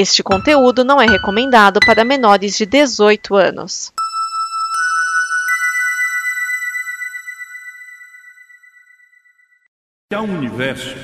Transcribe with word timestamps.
Este 0.00 0.22
conteúdo 0.22 0.84
não 0.84 1.02
é 1.02 1.06
recomendado 1.06 1.80
para 1.84 2.04
menores 2.04 2.56
de 2.56 2.64
18 2.64 3.34
anos. 3.34 3.92
Há 10.14 10.22
um 10.22 10.38
universo 10.38 10.94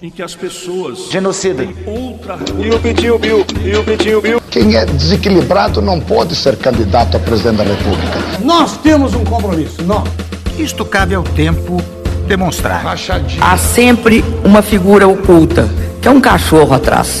em 0.00 0.10
que 0.10 0.22
as 0.22 0.34
pessoas 0.34 1.10
Genocida. 1.10 1.64
outra 1.86 2.38
E 2.58 2.70
o 2.70 2.80
Pitinho 2.80 3.18
Bill? 3.18 3.44
E 3.62 3.76
o 3.76 3.84
Pitinho 3.84 4.22
Bill? 4.22 4.40
Quem 4.50 4.74
é 4.74 4.86
desequilibrado 4.86 5.82
não 5.82 6.00
pode 6.00 6.34
ser 6.34 6.56
candidato 6.56 7.18
a 7.18 7.20
presidente 7.20 7.58
da 7.58 7.64
República. 7.64 8.38
Nós 8.42 8.78
temos 8.78 9.12
um 9.12 9.22
compromisso, 9.22 9.82
nós. 9.82 10.08
Isto 10.58 10.86
cabe 10.86 11.14
ao 11.14 11.22
tempo 11.22 11.76
demonstrar. 12.26 12.82
Rachadinha. 12.82 13.44
Há 13.44 13.58
sempre 13.58 14.24
uma 14.42 14.62
figura 14.62 15.06
oculta, 15.06 15.68
que 16.00 16.08
é 16.08 16.10
um 16.10 16.22
cachorro 16.22 16.72
atrás. 16.72 17.20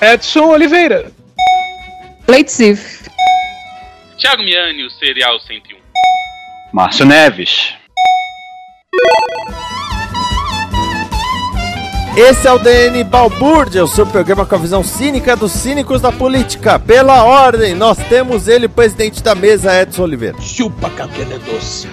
Edson 0.00 0.46
Oliveira. 0.48 1.12
Leitzif, 2.26 3.06
Thiago 4.18 4.42
Miani, 4.42 4.84
o 4.84 4.90
Serial 4.90 5.38
101. 5.40 5.76
Márcio 6.72 7.04
Neves. 7.04 7.74
Esse 12.16 12.48
é 12.48 12.52
o 12.52 12.58
DN 12.58 13.04
Balbúrdia, 13.04 13.84
o 13.84 13.88
seu 13.88 14.06
programa 14.06 14.46
com 14.46 14.54
a 14.54 14.58
visão 14.58 14.82
cínica 14.82 15.36
dos 15.36 15.52
cínicos 15.52 16.00
da 16.00 16.10
política. 16.10 16.78
Pela 16.78 17.22
ordem, 17.24 17.74
nós 17.74 17.98
temos 18.08 18.48
ele, 18.48 18.68
presidente 18.68 19.22
da 19.22 19.34
mesa, 19.34 19.82
Edson 19.82 20.02
Oliveira. 20.04 20.40
Chupa 20.40 20.88
cabelo 20.90 21.38
doce. 21.40 21.88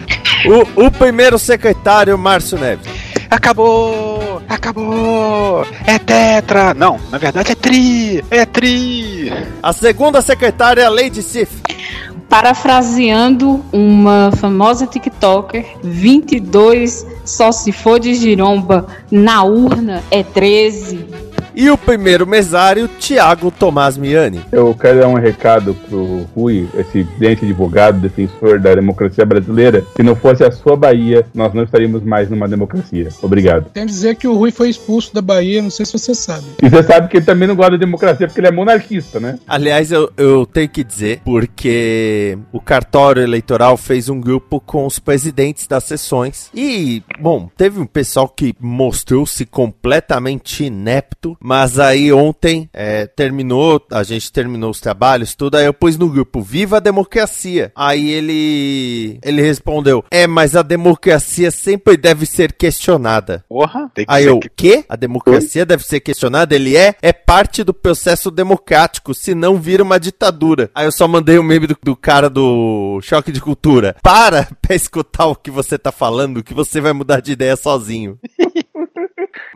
O, 0.46 0.86
o 0.86 0.92
primeiro 0.92 1.38
secretário, 1.38 2.18
Márcio 2.18 2.58
Neves. 2.58 2.88
Acabou! 3.30 4.17
Acabou! 4.50 5.66
É 5.86 5.98
tetra! 6.00 6.74
Não, 6.74 7.00
na 7.12 7.18
verdade 7.18 7.52
é 7.52 7.56
tri! 7.56 8.24
É 8.30 8.46
tri! 8.46 9.32
A 9.62 9.74
segunda 9.74 10.22
secretária, 10.22 10.90
Lady 10.90 11.22
Sif. 11.22 11.62
parafraseando 12.30 13.64
uma 13.72 14.32
famosa 14.36 14.86
TikToker, 14.86 15.66
22 15.82 17.06
só 17.24 17.52
se 17.52 17.72
for 17.72 18.00
de 18.00 18.14
giromba 18.16 18.88
na 19.10 19.44
urna 19.44 20.04
é 20.12 20.24
13. 20.24 21.27
E 21.60 21.72
o 21.72 21.78
primeiro 21.78 22.28
mesário, 22.28 22.88
Tiago 23.00 23.50
Tomás 23.50 23.98
Miani. 23.98 24.40
Eu 24.52 24.76
quero 24.76 25.00
dar 25.00 25.08
um 25.08 25.16
recado 25.16 25.74
pro 25.74 26.28
Rui, 26.36 26.70
esse 26.78 27.00
excelente 27.00 27.46
advogado, 27.46 28.00
defensor 28.00 28.60
da 28.60 28.76
democracia 28.76 29.26
brasileira. 29.26 29.84
Se 29.96 30.04
não 30.04 30.16
fosse 30.16 30.44
a 30.44 30.52
sua 30.52 30.78
Bahia, 30.78 31.26
nós 31.34 31.56
não 31.56 31.64
estaríamos 31.64 32.04
mais 32.04 32.30
numa 32.30 32.48
democracia. 32.48 33.10
Obrigado. 33.24 33.72
Tem 33.72 33.88
que 33.88 33.92
dizer 33.92 34.18
que 34.18 34.28
o 34.28 34.36
Rui 34.36 34.52
foi 34.52 34.70
expulso 34.70 35.12
da 35.16 35.20
Bahia, 35.20 35.60
não 35.60 35.72
sei 35.72 35.84
se 35.88 35.94
você 35.94 36.14
sabe. 36.14 36.46
E 36.62 36.70
você 36.70 36.84
sabe 36.84 37.08
que 37.08 37.18
ele 37.18 37.26
também 37.26 37.48
não 37.48 37.56
gosta 37.56 37.72
da 37.72 37.78
democracia 37.78 38.28
porque 38.28 38.40
ele 38.40 38.50
é 38.50 38.52
monarquista, 38.52 39.20
né? 39.20 39.40
Aliás, 39.48 39.92
eu, 39.92 40.12
eu 40.16 40.46
tenho 40.46 40.70
que 40.70 40.84
dizer, 40.84 41.22
porque 41.26 42.38
o 42.54 42.62
cartório 42.62 43.24
eleitoral 43.24 43.78
fez 43.78 44.10
um 44.10 44.22
grupo 44.22 44.60
com 44.60 44.86
os 44.86 45.00
presidentes 45.00 45.66
das 45.66 45.86
sessões. 45.86 46.52
E, 46.54 47.02
bom, 47.20 47.50
teve 47.58 47.80
um 47.80 47.88
pessoal 47.88 48.30
que 48.30 48.54
mostrou-se 48.60 49.44
completamente 49.48 50.66
inepto. 50.66 51.36
Mas 51.48 51.80
aí 51.80 52.12
ontem 52.12 52.70
é, 52.74 53.08
terminou, 53.08 53.82
a 53.90 54.04
gente 54.04 54.30
terminou 54.34 54.70
os 54.70 54.82
trabalhos, 54.82 55.34
tudo. 55.34 55.56
Aí 55.56 55.66
eu 55.66 55.74
pus 55.74 55.98
no 55.98 56.10
grupo 56.10 56.42
Viva 56.42 56.76
a 56.76 56.82
Democracia. 56.82 57.72
Aí 57.74 58.10
ele 58.10 59.18
ele 59.24 59.42
respondeu: 59.42 60.04
É, 60.12 60.28
mas 60.28 60.58
a 60.58 60.62
democracia 60.62 61.50
sempre 61.50 61.96
deve 61.96 62.26
ser 62.26 62.52
questionada. 62.52 63.46
Porra! 63.48 63.90
Tem 63.96 64.06
que 64.06 64.12
Aí 64.12 64.26
eu, 64.26 64.42
que- 64.42 64.50
quê? 64.58 64.84
A 64.90 64.98
democracia 64.98 65.66
deve 65.66 65.84
ser 65.86 66.02
questionada? 66.02 66.54
Ele 66.54 66.76
é? 66.76 66.96
É 67.02 67.14
parte 67.14 67.64
do 67.64 67.74
processo 67.74 68.30
democrático, 68.30 69.14
senão 69.14 69.56
vira 69.56 69.84
uma 69.84 70.02
ditadura. 70.02 70.70
Aí 70.76 70.86
eu 70.86 70.92
só 70.92 71.08
mandei 71.08 71.40
o 71.40 71.44
meme 71.44 71.66
do, 71.68 71.78
do 71.82 71.96
cara 71.96 72.30
do 72.30 73.00
Choque 73.02 73.32
de 73.32 73.40
Cultura. 73.40 73.96
Para 74.04 74.50
pra 74.62 74.76
escutar 74.76 75.28
o 75.28 75.36
que 75.36 75.50
você 75.50 75.78
tá 75.78 75.94
falando, 75.94 76.44
que 76.44 76.54
você 76.54 76.82
vai 76.82 76.92
mudar 76.92 77.22
de 77.22 77.32
ideia 77.32 77.56
sozinho. 77.56 78.20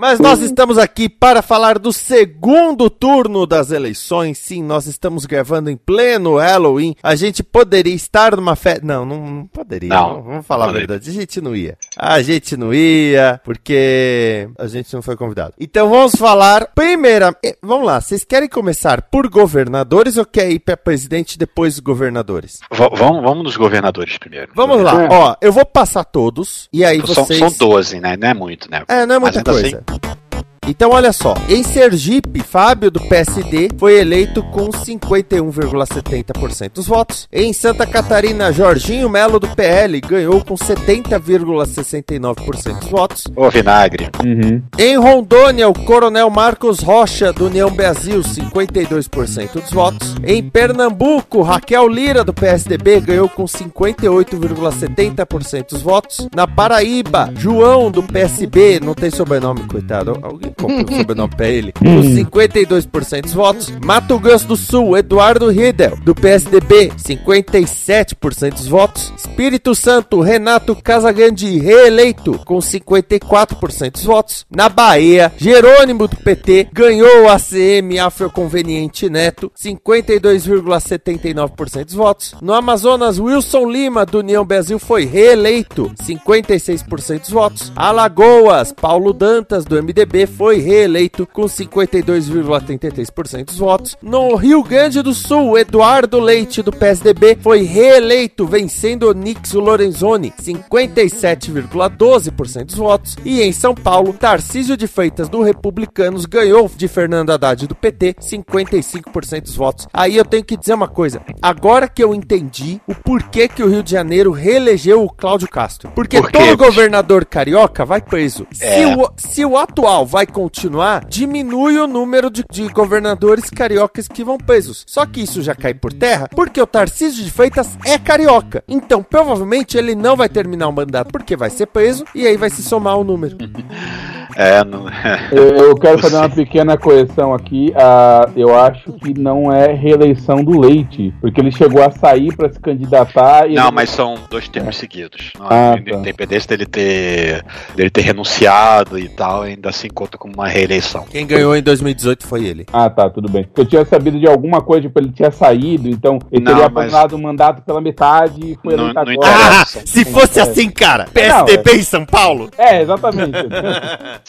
Mas 0.02 0.20
nós 0.20 0.42
estamos 0.42 0.80
aqui 0.80 1.08
para 1.08 1.44
falar 1.44 1.78
do 1.78 1.94
segundo 1.94 2.90
turno 2.90 3.46
das 3.46 3.70
eleições. 3.70 4.40
Sim, 4.40 4.64
nós 4.64 4.88
estamos 4.88 5.28
gravando 5.28 5.70
em 5.70 5.78
pleno 5.78 6.38
Halloween. 6.38 6.96
A 7.04 7.16
gente 7.16 7.44
poderia 7.44 7.94
estar 7.94 8.36
numa 8.36 8.56
festa. 8.56 8.84
Não, 8.84 9.06
não, 9.06 9.18
não 9.30 9.46
poderia. 9.46 9.90
Não, 9.90 10.16
Não, 10.16 10.24
vamos 10.24 10.48
falar 10.48 10.70
a 10.70 10.72
verdade. 10.72 11.08
A 11.08 11.14
gente 11.14 11.40
não 11.40 11.56
ia. 11.56 11.78
A 11.96 12.20
gente 12.24 12.58
não 12.58 12.74
ia, 12.74 13.40
porque 13.44 14.50
a 14.58 14.66
gente 14.66 14.92
não 14.92 15.04
foi 15.04 15.16
convidado. 15.16 15.54
Então 15.60 15.88
vamos 15.88 16.16
falar. 16.16 16.72
Primeira. 16.74 17.36
eh, 17.46 17.56
Vamos 17.62 17.86
lá, 17.86 18.02
vocês 18.02 18.24
querem 18.24 18.50
começar 18.50 19.04
por 19.04 19.30
governadores 19.30 20.18
ou 20.18 20.26
quer 20.26 20.50
ir 20.50 20.60
para 20.60 20.76
presidente 20.76 21.34
e 21.36 21.38
depois 21.38 21.78
governadores? 21.80 22.60
V- 22.72 22.90
vamos, 22.96 23.22
vamos 23.24 23.44
nos 23.44 23.56
governadores 23.56 24.18
primeiro. 24.18 24.52
Vamos 24.56 24.82
lá, 24.82 25.08
ó, 25.12 25.36
eu 25.40 25.52
vou 25.52 25.64
passar 25.66 26.04
todos 26.06 26.68
e 26.74 26.84
aí 26.84 27.00
São, 27.06 27.24
vocês. 27.26 27.38
são 27.38 27.52
12, 27.52 28.00
né? 28.00 28.18
Não 28.18 28.28
é 28.30 28.34
muito, 28.34 28.70
né? 28.72 28.84
É, 28.88 29.06
não 29.06 29.16
é 29.16 29.20
Mas 29.20 29.36
muita 29.36 29.52
ainda 29.52 29.62
coisa. 29.62 29.84
Thank 29.92 30.06
you. 30.06 30.21
Então, 30.68 30.92
olha 30.92 31.12
só. 31.12 31.34
Em 31.50 31.64
Sergipe, 31.64 32.44
Fábio, 32.44 32.92
do 32.92 33.00
PSD, 33.00 33.70
foi 33.80 34.00
eleito 34.00 34.44
com 34.44 34.70
51,70% 34.70 36.74
dos 36.74 36.86
votos. 36.86 37.28
Em 37.32 37.52
Santa 37.52 37.88
Catarina, 37.88 38.52
Jorginho 38.52 39.10
Melo, 39.10 39.40
do 39.40 39.48
PL, 39.48 40.00
ganhou 40.02 40.46
com 40.46 40.54
70,69% 40.54 42.80
dos 42.80 42.90
votos. 42.90 43.24
Ô, 43.36 43.50
vinagre. 43.50 44.08
Uhum. 44.24 44.62
Em 44.78 44.96
Rondônia, 44.98 45.68
o 45.68 45.74
Coronel 45.74 46.30
Marcos 46.30 46.78
Rocha, 46.80 47.34
do 47.34 47.48
União 47.48 47.72
Brasil, 47.72 48.22
52% 48.22 49.54
dos 49.54 49.72
votos. 49.72 50.14
Em 50.24 50.48
Pernambuco, 50.48 51.42
Raquel 51.42 51.88
Lira, 51.88 52.24
do 52.24 52.36
PSDB, 52.36 53.00
ganhou 53.00 53.28
com 53.28 53.46
58,70% 53.46 55.72
dos 55.72 55.82
votos. 55.82 56.28
Na 56.36 56.46
Paraíba, 56.46 57.34
João, 57.36 57.90
do 57.90 58.04
PSB, 58.04 58.80
não 58.80 58.94
tem 58.94 59.10
sobrenome, 59.10 59.62
coitado. 59.68 60.20
Alguém 60.22 60.51
o 60.52 61.28
pra 61.36 61.48
ele. 61.48 61.74
Com 61.74 61.86
52% 61.86 63.22
dos 63.22 63.34
votos. 63.34 63.72
Mato 63.84 64.20
Grosso 64.20 64.48
do 64.48 64.56
Sul, 64.56 64.98
Eduardo 64.98 65.50
Riedel, 65.50 65.98
do 66.04 66.14
PSDB, 66.14 66.92
57% 66.98 68.54
dos 68.54 68.68
votos. 68.68 69.12
Espírito 69.18 69.74
Santo, 69.76 70.22
Renato 70.22 70.76
Casagrande, 70.76 71.60
reeleito, 71.60 72.40
com 72.46 72.58
54% 72.58 73.92
dos 73.92 74.04
votos. 74.04 74.46
Na 74.50 74.70
Bahia, 74.70 75.32
Jerônimo 75.38 76.08
do 76.08 76.16
PT 76.18 76.68
ganhou 76.72 77.30
a 77.30 77.40
CM 77.40 78.00
Afroconveniente 78.00 79.10
Neto, 79.10 79.52
52,79% 79.58 81.86
dos 81.86 81.94
votos. 81.94 82.36
No 82.42 82.54
Amazonas, 82.54 83.20
Wilson 83.20 83.70
Lima, 83.70 84.06
do 84.06 84.20
União 84.20 84.46
Brasil, 84.46 84.80
foi 84.80 85.06
reeleito, 85.06 85.92
56% 86.04 87.20
dos 87.20 87.30
votos. 87.30 87.72
Alagoas, 87.76 88.72
Paulo 88.72 89.12
Dantas, 89.14 89.66
do 89.66 89.82
MDB, 89.82 90.26
foi 90.26 90.41
reeleito 90.50 91.26
com 91.28 91.44
52,33% 91.44 93.46
dos 93.46 93.58
votos. 93.58 93.98
No 94.02 94.36
Rio 94.36 94.64
Grande 94.64 95.02
do 95.02 95.14
Sul, 95.14 95.58
Eduardo 95.58 96.20
Leite, 96.20 96.62
do 96.62 96.72
PSDB, 96.72 97.38
foi 97.42 97.64
reeleito, 97.64 98.46
vencendo 98.46 99.10
Onix 99.10 99.54
Lorenzoni, 99.54 100.32
57,12% 100.42 102.66
dos 102.66 102.76
votos. 102.76 103.16
E 103.24 103.42
em 103.42 103.52
São 103.52 103.74
Paulo, 103.74 104.14
Tarcísio 104.14 104.76
de 104.78 104.88
Freitas, 104.88 105.30
do 105.30 105.42
Republicanos, 105.42 106.26
ganhou 106.26 106.70
de 106.76 106.88
Fernando 106.88 107.32
Haddad, 107.32 107.68
do 107.68 107.76
PT, 107.76 108.16
55% 108.20 109.42
dos 109.44 109.56
votos. 109.56 109.88
Aí 109.94 110.18
eu 110.18 110.26
tenho 110.26 110.44
que 110.44 110.58
dizer 110.58 110.74
uma 110.74 110.88
coisa. 110.88 111.22
Agora 111.42 111.88
que 111.88 112.04
eu 112.04 112.14
entendi 112.14 112.80
o 112.88 112.96
porquê 112.96 113.48
que 113.48 113.64
o 113.64 113.70
Rio 113.70 113.84
de 113.84 113.92
Janeiro 113.92 114.32
reelegeu 114.32 115.04
o 115.04 115.10
Cláudio 115.10 115.48
Castro. 115.50 115.92
Porque 115.94 116.20
Por 116.22 116.32
todo 116.32 116.58
governador 116.58 117.26
carioca 117.26 117.86
vai 117.86 118.02
preso. 118.02 118.46
Se, 118.52 118.64
É. 118.66 118.96
o, 118.96 119.10
se 119.18 119.46
o 119.46 119.58
atual 119.58 120.06
vai 120.06 120.26
continuar, 120.32 121.06
diminui 121.06 121.78
o 121.78 121.88
número 121.88 122.30
de, 122.30 122.44
de 122.50 122.68
governadores 122.70 123.50
cariocas 123.50 124.08
que 124.08 124.24
vão 124.24 124.38
presos. 124.38 124.84
Só 124.88 125.06
que 125.06 125.22
isso 125.22 125.42
já 125.42 125.54
cai 125.54 125.74
por 125.74 125.94
terra 125.94 126.28
porque 126.34 126.62
o 126.62 126.68
Tarcísio 126.68 127.24
de 127.24 127.32
Freitas 127.32 127.78
é 127.86 127.98
carioca. 127.98 128.64
Então, 128.68 129.04
provavelmente, 129.04 129.78
ele 129.78 129.96
não 129.96 130.16
vai 130.16 130.30
terminar 130.30 130.68
o 130.68 130.74
mandato 130.74 131.12
porque 131.12 131.36
vai 131.36 131.50
ser 131.50 131.68
preso 131.68 132.06
e 132.16 132.26
aí 132.26 132.38
vai 132.38 132.50
se 132.50 132.64
somar 132.64 132.98
o 132.98 133.04
número. 133.04 133.38
É, 134.36 134.64
não. 134.64 134.86
Eu, 135.32 135.48
eu 135.70 135.76
quero 135.76 136.00
fazer 136.00 136.16
uma 136.18 136.30
pequena 136.30 136.78
correção 136.78 137.34
aqui. 137.34 137.74
Ah, 137.76 138.30
eu 138.36 138.58
acho 138.58 138.92
que 138.94 139.18
não 139.20 139.52
é 139.52 139.74
reeleição 139.74 140.44
do 140.44 140.60
Leite, 140.60 141.14
porque 141.22 141.40
ele 141.42 141.52
chegou 141.52 141.84
a 141.84 141.92
sair 141.92 142.36
para 142.36 142.52
se 142.52 142.60
candidatar. 142.60 143.50
E 143.50 143.56
Não, 143.56 143.64
ele- 143.68 143.72
mas 143.76 143.90
são 143.90 144.16
dois 144.30 144.48
termos 144.48 144.78
seguidos. 144.78 145.32
Não, 145.38 145.46
Ah, 145.48 145.76
tá. 145.78 145.98
Independente 145.98 146.48
dele 146.48 146.66
ter, 146.66 147.44
dele 147.76 147.90
ter 147.90 148.02
renunciado 148.02 148.98
e 148.98 149.10
tal, 149.10 149.44
ainda 149.44 149.70
assim 149.70 149.88
conta 149.90 150.18
como 150.18 150.34
uma 150.34 150.48
reeleição. 150.48 151.06
Quem 151.10 151.26
ganhou 151.28 151.56
em 151.56 151.62
2018 151.62 152.26
foi 152.28 152.46
ele. 152.46 152.66
Ah, 152.72 152.90
tá, 152.90 153.10
tudo 153.10 153.30
bem. 153.30 153.48
Eu 153.58 153.66
tinha 153.66 153.84
sabido 153.86 154.20
de 154.20 154.28
alguma 154.28 154.62
coisa, 154.62 154.84
tipo, 154.84 155.00
ele 155.00 155.12
tinha 155.12 155.32
saído, 155.32 155.88
então 155.90 156.20
ele 156.32 156.44
Não, 156.44 156.54
teria 156.54 156.70
mas- 156.70 156.86
abandonado 156.94 157.14
o 157.14 157.20
mandato 157.22 157.62
pela 157.64 157.82
metade 157.82 158.40
e 158.44 158.58
foi 158.62 158.76
Não- 158.76 158.88
agora. 158.90 159.12
Ah, 159.24 159.66
se 159.66 160.06
fosse 160.06 160.40
É. 160.40 160.44
assim, 160.44 160.70
cara, 160.70 161.06
Não, 161.06 161.12
PSDB 161.14 161.76
em 161.78 161.84
São 161.84 162.06
Paulo. 162.06 162.50
É, 162.58 162.82
exatamente. 162.82 163.32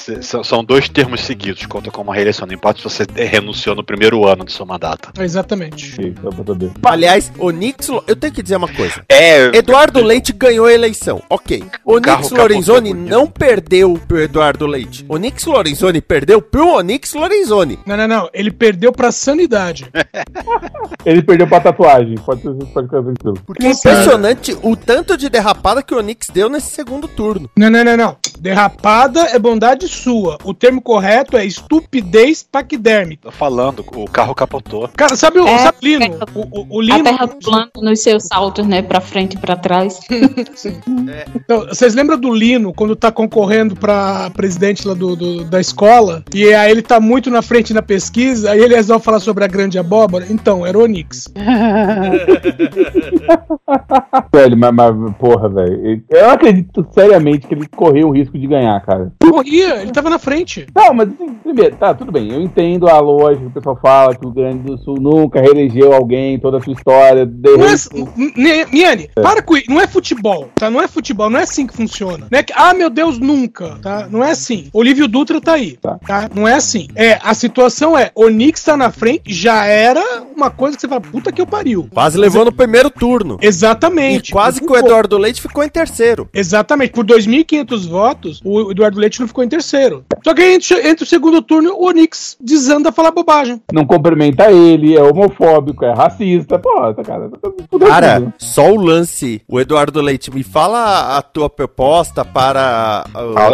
São, 0.42 0.64
dois 0.64 0.88
termos 0.88 1.20
seguidos, 1.22 1.66
conta 1.66 1.90
como 1.90 2.10
uma 2.10 2.14
reeleição. 2.14 2.46
Não 2.46 2.54
importa 2.54 2.78
se 2.78 2.84
você 2.84 3.04
renunciou 3.14 3.74
no 3.74 3.84
primeiro 3.84 4.26
ano 4.26 4.44
do 4.44 4.50
seu 4.52 4.64
mandato. 4.66 5.10
Exatamente. 5.20 5.94
Sim, 5.94 6.12
pra 6.12 6.30
saber. 6.32 6.70
Aliás, 6.84 7.32
Onix, 7.38 7.88
Lo- 7.88 8.04
eu 8.06 8.16
tenho 8.16 8.32
que 8.32 8.42
dizer 8.42 8.56
uma 8.56 8.68
coisa. 8.72 9.04
É. 9.08 9.56
Eduardo 9.56 10.02
Leite 10.02 10.32
ganhou 10.32 10.66
a 10.66 10.72
eleição, 10.72 11.22
ok. 11.28 11.64
Onix 11.84 12.04
carro 12.06 12.28
Lorenzoni 12.36 12.92
não 12.94 13.26
perdeu 13.26 13.98
pro 14.06 14.20
Eduardo 14.20 14.66
Leite. 14.66 15.04
Onix 15.08 15.44
Lorenzoni 15.44 16.00
perdeu 16.00 16.40
pro 16.42 16.68
Onix 16.76 17.14
Lorenzoni. 17.14 17.78
Não, 17.86 17.96
não, 17.96 18.08
não. 18.08 18.30
Ele 18.32 18.50
perdeu 18.50 18.92
pra 18.92 19.12
sanidade. 19.12 19.86
Ele 21.04 21.22
perdeu 21.22 21.46
pra 21.46 21.60
tatuagem, 21.60 22.14
pode, 22.16 22.42
ser- 22.42 22.50
pode 22.72 22.86
ficar 22.86 23.02
tranquilo. 23.02 23.38
Porque 23.46 23.66
é 23.66 23.70
impressionante 23.70 24.56
o 24.62 24.76
tanto 24.76 25.16
de 25.16 25.28
derrapada 25.28 25.82
que 25.82 25.94
o 25.94 25.98
Onix 25.98 26.28
deu 26.32 26.48
nesse 26.48 26.70
segundo 26.70 27.08
turno. 27.08 27.50
Não, 27.56 27.68
não, 27.70 27.84
não, 27.84 27.96
não. 27.96 28.16
Derrapada 28.38 29.20
é 29.32 29.38
bondade 29.38 29.81
sua. 29.88 30.38
O 30.44 30.52
termo 30.54 30.80
correto 30.80 31.36
é 31.36 31.44
estupidez 31.44 32.42
paquidérmica. 32.42 33.22
Tô 33.24 33.30
falando, 33.30 33.84
o 33.94 34.04
carro 34.06 34.34
capotou. 34.34 34.88
Cara, 34.96 35.16
sabe 35.16 35.38
o, 35.38 35.46
É, 35.46 35.58
sabe 35.58 35.78
o 35.82 35.84
Lino? 35.86 36.18
O, 36.34 36.40
o, 36.60 36.66
o 36.76 36.80
A 36.80 36.84
Lino. 36.84 37.04
terra 37.04 37.28
plana 37.28 37.70
nos 37.76 38.00
seus 38.02 38.24
saltos, 38.24 38.66
né? 38.66 38.82
Pra 38.82 39.00
frente 39.00 39.34
e 39.34 39.38
pra 39.38 39.56
trás. 39.56 40.00
Então, 41.34 41.66
vocês 41.66 41.94
lembram 41.94 42.18
do 42.18 42.32
Lino 42.32 42.72
quando 42.72 42.94
tá 42.96 43.10
concorrendo 43.10 43.74
pra 43.74 44.30
presidente 44.30 44.86
lá 44.86 44.94
do, 44.94 45.14
do- 45.16 45.44
da 45.44 45.60
escola? 45.60 46.22
E 46.34 46.52
aí 46.54 46.70
ele 46.70 46.82
tá 46.82 47.00
muito 47.00 47.30
na 47.30 47.42
frente 47.42 47.72
na 47.74 47.82
pesquisa, 47.82 48.50
aí 48.50 48.60
ele 48.60 48.74
resolve 48.74 49.04
falar 49.04 49.20
sobre 49.20 49.44
a 49.44 49.46
grande 49.46 49.78
abóbora? 49.78 50.26
Então, 50.30 50.64
era 50.66 50.78
o 50.78 50.82
Onix. 50.84 51.28
Velho, 54.32 54.56
mas, 54.56 54.74
mas, 54.74 55.16
porra, 55.16 55.48
velho. 55.48 56.02
Eu 56.10 56.30
acredito 56.30 56.86
seriamente 56.92 57.46
que 57.46 57.54
ele 57.54 57.66
correu 57.68 58.08
o 58.08 58.12
risco 58.12 58.38
de 58.38 58.46
ganhar, 58.46 58.78
cara. 58.84 59.12
Corria, 59.22 59.71
ele 59.80 59.90
tava 59.92 60.10
na 60.10 60.18
frente. 60.18 60.66
Não, 60.74 60.92
mas 60.94 61.08
assim, 61.08 61.28
primeiro, 61.34 61.76
tá, 61.76 61.94
tudo 61.94 62.12
bem. 62.12 62.32
Eu 62.32 62.40
entendo 62.40 62.88
a 62.88 62.98
lógica 63.00 63.42
que 63.42 63.46
o 63.46 63.52
pessoal 63.52 63.78
fala 63.80 64.14
que 64.14 64.20
o 64.26 64.30
Rio 64.30 64.34
Grande 64.34 64.58
do 64.64 64.78
Sul 64.78 64.96
nunca 65.00 65.40
reelegeu 65.40 65.92
alguém, 65.92 66.38
toda 66.38 66.58
a 66.58 66.60
sua 66.60 66.72
história. 66.72 67.24
de- 67.26 67.56
Não 67.56 67.66
é, 68.50 68.66
Miane, 68.72 69.08
para 69.14 69.42
com 69.42 69.56
isso. 69.56 69.70
Não 69.70 69.80
é 69.80 69.86
futebol, 69.86 70.48
tá? 70.56 70.70
Não 70.70 70.80
é 70.80 70.88
futebol, 70.88 71.30
não 71.30 71.38
é 71.38 71.42
assim 71.42 71.66
que 71.66 71.74
funciona. 71.74 72.26
Não 72.30 72.38
é 72.38 72.42
que, 72.42 72.52
ah, 72.56 72.74
meu 72.74 72.90
Deus, 72.90 73.18
nunca, 73.18 73.78
tá? 73.82 74.08
Não 74.10 74.22
é 74.22 74.30
assim. 74.30 74.68
Olívio 74.72 75.08
Dutra 75.08 75.40
tá 75.40 75.54
aí, 75.54 75.72
Tá. 75.80 75.98
tá? 76.06 76.28
Não 76.34 76.46
é 76.46 76.54
assim. 76.54 76.88
É, 76.94 77.18
a 77.22 77.34
situação 77.34 77.96
é, 77.98 78.10
o 78.14 78.26
Knicks 78.26 78.62
tá 78.64 78.76
na 78.76 78.90
frente, 78.90 79.32
já 79.32 79.64
era 79.66 80.02
uma 80.34 80.50
coisa 80.50 80.76
que 80.76 80.80
você 80.80 80.88
fala, 80.88 81.00
puta 81.00 81.32
que 81.32 81.40
eu 81.40 81.46
pariu. 81.46 81.88
Quase 81.92 82.18
levou 82.18 82.44
no 82.44 82.52
primeiro 82.52 82.90
turno. 82.90 83.38
Exatamente. 83.40 84.30
E 84.30 84.32
quase 84.32 84.60
que 84.60 84.70
o 84.70 84.76
Eduardo 84.76 85.16
Leite 85.18 85.40
ficou 85.40 85.62
em 85.64 85.68
terceiro. 85.68 86.28
Exatamente. 86.32 86.92
Por 86.92 87.04
2.500 87.04 87.86
votos, 87.88 88.40
o 88.44 88.70
Eduardo 88.70 88.98
Leite 88.98 89.20
não 89.20 89.26
ficou 89.28 89.42
em 89.44 89.48
terceiro. 89.48 89.61
Só 90.24 90.34
que 90.34 90.42
aí, 90.42 90.54
entre, 90.54 90.88
entre 90.88 91.04
o 91.04 91.06
segundo 91.06 91.40
turno, 91.42 91.72
o 91.74 91.86
Onix 91.86 92.36
desanda 92.40 92.88
a 92.90 92.92
falar 92.92 93.10
bobagem. 93.10 93.60
Não 93.72 93.84
cumprimenta 93.84 94.50
ele, 94.50 94.96
é 94.96 95.02
homofóbico, 95.02 95.84
é 95.84 95.92
racista. 95.92 96.58
Pô, 96.58 96.86
essa 96.86 97.02
cara. 97.02 97.28
tá 97.28 97.50
tudo 97.70 97.86
Cara, 97.86 98.32
só 98.38 98.70
o 98.70 98.76
lance. 98.76 99.42
O 99.48 99.60
Eduardo 99.60 100.00
Leite, 100.00 100.30
me 100.30 100.42
fala 100.42 101.16
a 101.16 101.22
tua 101.22 101.48
proposta 101.50 102.24
para 102.24 103.04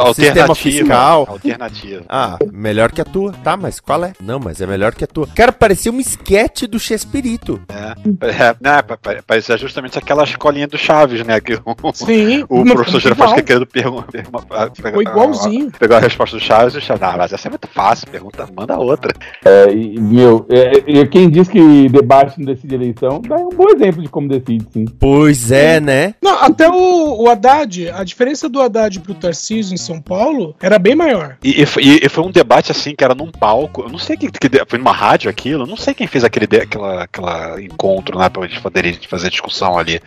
o 0.08 0.14
sistema 0.14 0.54
fiscal. 0.54 1.26
Alternativa. 1.28 2.04
Ah, 2.08 2.38
melhor 2.52 2.92
que 2.92 3.00
a 3.00 3.04
tua. 3.04 3.32
Tá, 3.44 3.56
mas 3.56 3.80
qual 3.80 4.04
é? 4.04 4.12
Não, 4.22 4.38
mas 4.38 4.60
é 4.60 4.66
melhor 4.66 4.94
que 4.94 5.04
a 5.04 5.06
tua. 5.06 5.26
Cara, 5.34 5.52
parecia 5.52 5.92
um 5.92 6.00
esquete 6.00 6.66
do 6.66 6.78
Chespirito. 6.78 7.60
É, 7.68 8.26
é, 8.26 8.56
né, 8.60 8.82
pa- 8.82 8.96
pa- 8.96 9.16
parece 9.26 9.56
justamente 9.58 9.98
aquela 9.98 10.24
escolinha 10.24 10.66
do 10.66 10.78
Chaves, 10.78 11.24
né? 11.24 11.40
Que 11.40 11.54
o, 11.54 11.92
Sim. 11.94 12.44
o 12.48 12.64
professor 12.64 13.00
fica 13.00 13.14
igual. 13.14 13.42
querendo 13.42 13.66
perguntar. 13.66 14.70
Ficou 14.74 15.02
igualzinho. 15.02 15.70
Pegou 15.78 15.96
a 15.98 16.02
resposta 16.02 16.36
do 16.36 16.42
Chaves 16.42 16.74
e 16.74 16.78
o 16.78 16.80
Chaves, 16.80 17.02
ah, 17.02 17.14
mas 17.16 17.32
essa 17.32 17.48
é 17.48 17.50
muito 17.50 17.68
fácil, 17.68 18.06
pergunta, 18.08 18.48
manda 18.54 18.76
outra. 18.78 19.12
É, 19.44 19.70
e, 19.72 20.00
meu, 20.00 20.46
é, 20.48 21.00
é, 21.00 21.06
quem 21.06 21.28
diz 21.28 21.48
que 21.48 21.88
debate 21.88 22.38
não 22.38 22.46
decide 22.46 22.74
eleição, 22.74 23.20
dá 23.20 23.36
um 23.36 23.50
bom 23.50 23.68
exemplo 23.74 24.02
de 24.02 24.08
como 24.08 24.28
decide, 24.28 24.66
sim. 24.72 24.84
Pois 24.98 25.50
é, 25.50 25.80
né? 25.80 26.14
Não, 26.22 26.42
até 26.42 26.68
o, 26.68 27.22
o 27.22 27.28
Haddad, 27.28 27.90
a 27.90 28.04
diferença 28.04 28.48
do 28.48 28.60
Haddad 28.60 29.00
pro 29.00 29.14
Tarcísio 29.14 29.74
em 29.74 29.78
São 29.78 30.00
Paulo 30.00 30.54
era 30.60 30.78
bem 30.78 30.94
maior. 30.94 31.36
E, 31.42 31.62
e 31.62 31.66
foi- 31.66 31.82
e- 31.84 32.08
foi 32.08 32.24
um 32.24 32.30
debate 32.30 32.70
assim 32.72 32.94
que 32.94 33.04
era 33.04 33.14
num 33.14 33.30
palco. 33.30 33.82
Eu 33.82 33.88
não 33.88 33.98
sei 33.98 34.16
que, 34.16 34.30
que 34.30 34.48
foi 34.66 34.78
numa 34.78 34.92
rádio 34.92 35.28
aquilo. 35.30 35.64
Eu 35.64 35.66
não 35.66 35.76
sei 35.76 35.94
quem 35.94 36.06
fez 36.06 36.24
aquele 36.24 36.46
aquela, 36.56 37.02
aquela 37.04 37.60
encontro 37.62 38.16
lá 38.16 38.28
pra 38.30 38.46
gente 38.46 38.60
poder 38.60 38.98
fazer 39.08 39.30
discussão 39.30 39.78
ali. 39.78 40.00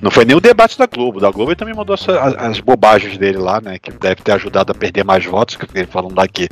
Não 0.00 0.10
foi 0.10 0.24
nem 0.24 0.36
o 0.36 0.40
debate 0.40 0.78
da 0.78 0.86
Globo. 0.86 1.20
Da 1.20 1.30
Globo 1.30 1.50
ele 1.50 1.56
também 1.56 1.74
mandou 1.74 1.94
as, 1.94 2.06
as 2.08 2.60
bobagens 2.60 3.16
dele 3.18 3.38
lá, 3.38 3.60
né? 3.60 3.78
Que 3.78 3.90
deve 3.92 4.16
ter 4.22 4.32
ajudado 4.32 4.72
a 4.72 4.74
perder 4.74 5.04
mais 5.04 5.24
votos. 5.28 5.56
Que 5.56 5.66
ele 5.74 5.86
falando 5.86 6.16
lá 6.16 6.26
que 6.26 6.48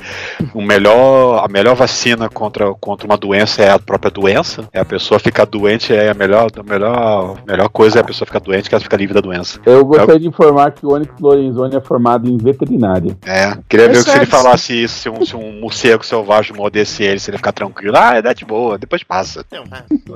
o 0.54 0.62
melhor, 0.62 1.44
a 1.44 1.48
melhor 1.48 1.74
vacina 1.74 2.28
contra, 2.28 2.72
contra 2.74 3.06
uma 3.06 3.16
doença 3.16 3.62
é 3.62 3.70
a 3.70 3.78
própria 3.78 4.10
doença. 4.10 4.68
É 4.72 4.80
a 4.80 4.84
pessoa 4.84 5.18
ficar 5.18 5.44
doente 5.44 5.94
é 5.94 6.10
a 6.10 6.14
melhor, 6.14 6.48
a 6.56 6.62
melhor, 6.62 7.36
melhor 7.46 7.68
coisa 7.68 7.98
é 7.98 8.00
a 8.00 8.04
pessoa 8.04 8.26
ficar 8.26 8.40
doente 8.40 8.68
que 8.68 8.74
ela 8.74 8.82
fica 8.82 8.96
livre 8.96 9.14
da 9.14 9.20
doença. 9.20 9.60
Eu 9.64 9.84
gostaria 9.84 10.20
de 10.20 10.28
informar 10.28 10.72
que 10.72 10.84
o 10.84 10.92
Onyx 10.92 11.12
Lorenzoni 11.20 11.76
é 11.76 11.80
formado 11.80 12.28
em 12.28 12.36
veterinária. 12.36 13.16
É, 13.24 13.56
queria 13.68 13.86
É 13.86 13.88
ver 13.88 14.02
se 14.02 14.10
ele 14.10 14.26
falasse 14.26 14.82
isso, 14.82 15.00
se 15.00 15.08
um, 15.08 15.24
se 15.24 15.36
um 15.36 15.60
morcego 15.60 16.04
selvagem 16.04 16.54
mordesse 16.54 17.02
ele, 17.02 17.18
se 17.18 17.30
ele 17.30 17.38
ficar 17.38 17.52
tranquilo. 17.52 17.96
Ah, 17.96 18.16
é 18.16 18.34
de 18.34 18.44
boa, 18.44 18.78
depois 18.78 19.02
passa. 19.02 19.44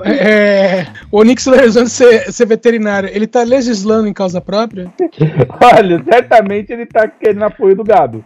É, 0.03 0.87
o 1.11 1.19
Onix 1.19 1.45
resolve 1.45 1.89
ser, 1.89 2.31
ser 2.31 2.45
veterinário. 2.45 3.09
Ele 3.11 3.27
tá 3.27 3.43
legislando 3.43 4.07
em 4.07 4.13
causa 4.13 4.39
própria? 4.39 4.91
Olha, 5.77 6.03
certamente 6.03 6.71
ele 6.71 6.85
tá 6.85 7.07
querendo 7.07 7.43
apoio 7.43 7.75
do 7.75 7.83
gado. 7.83 8.23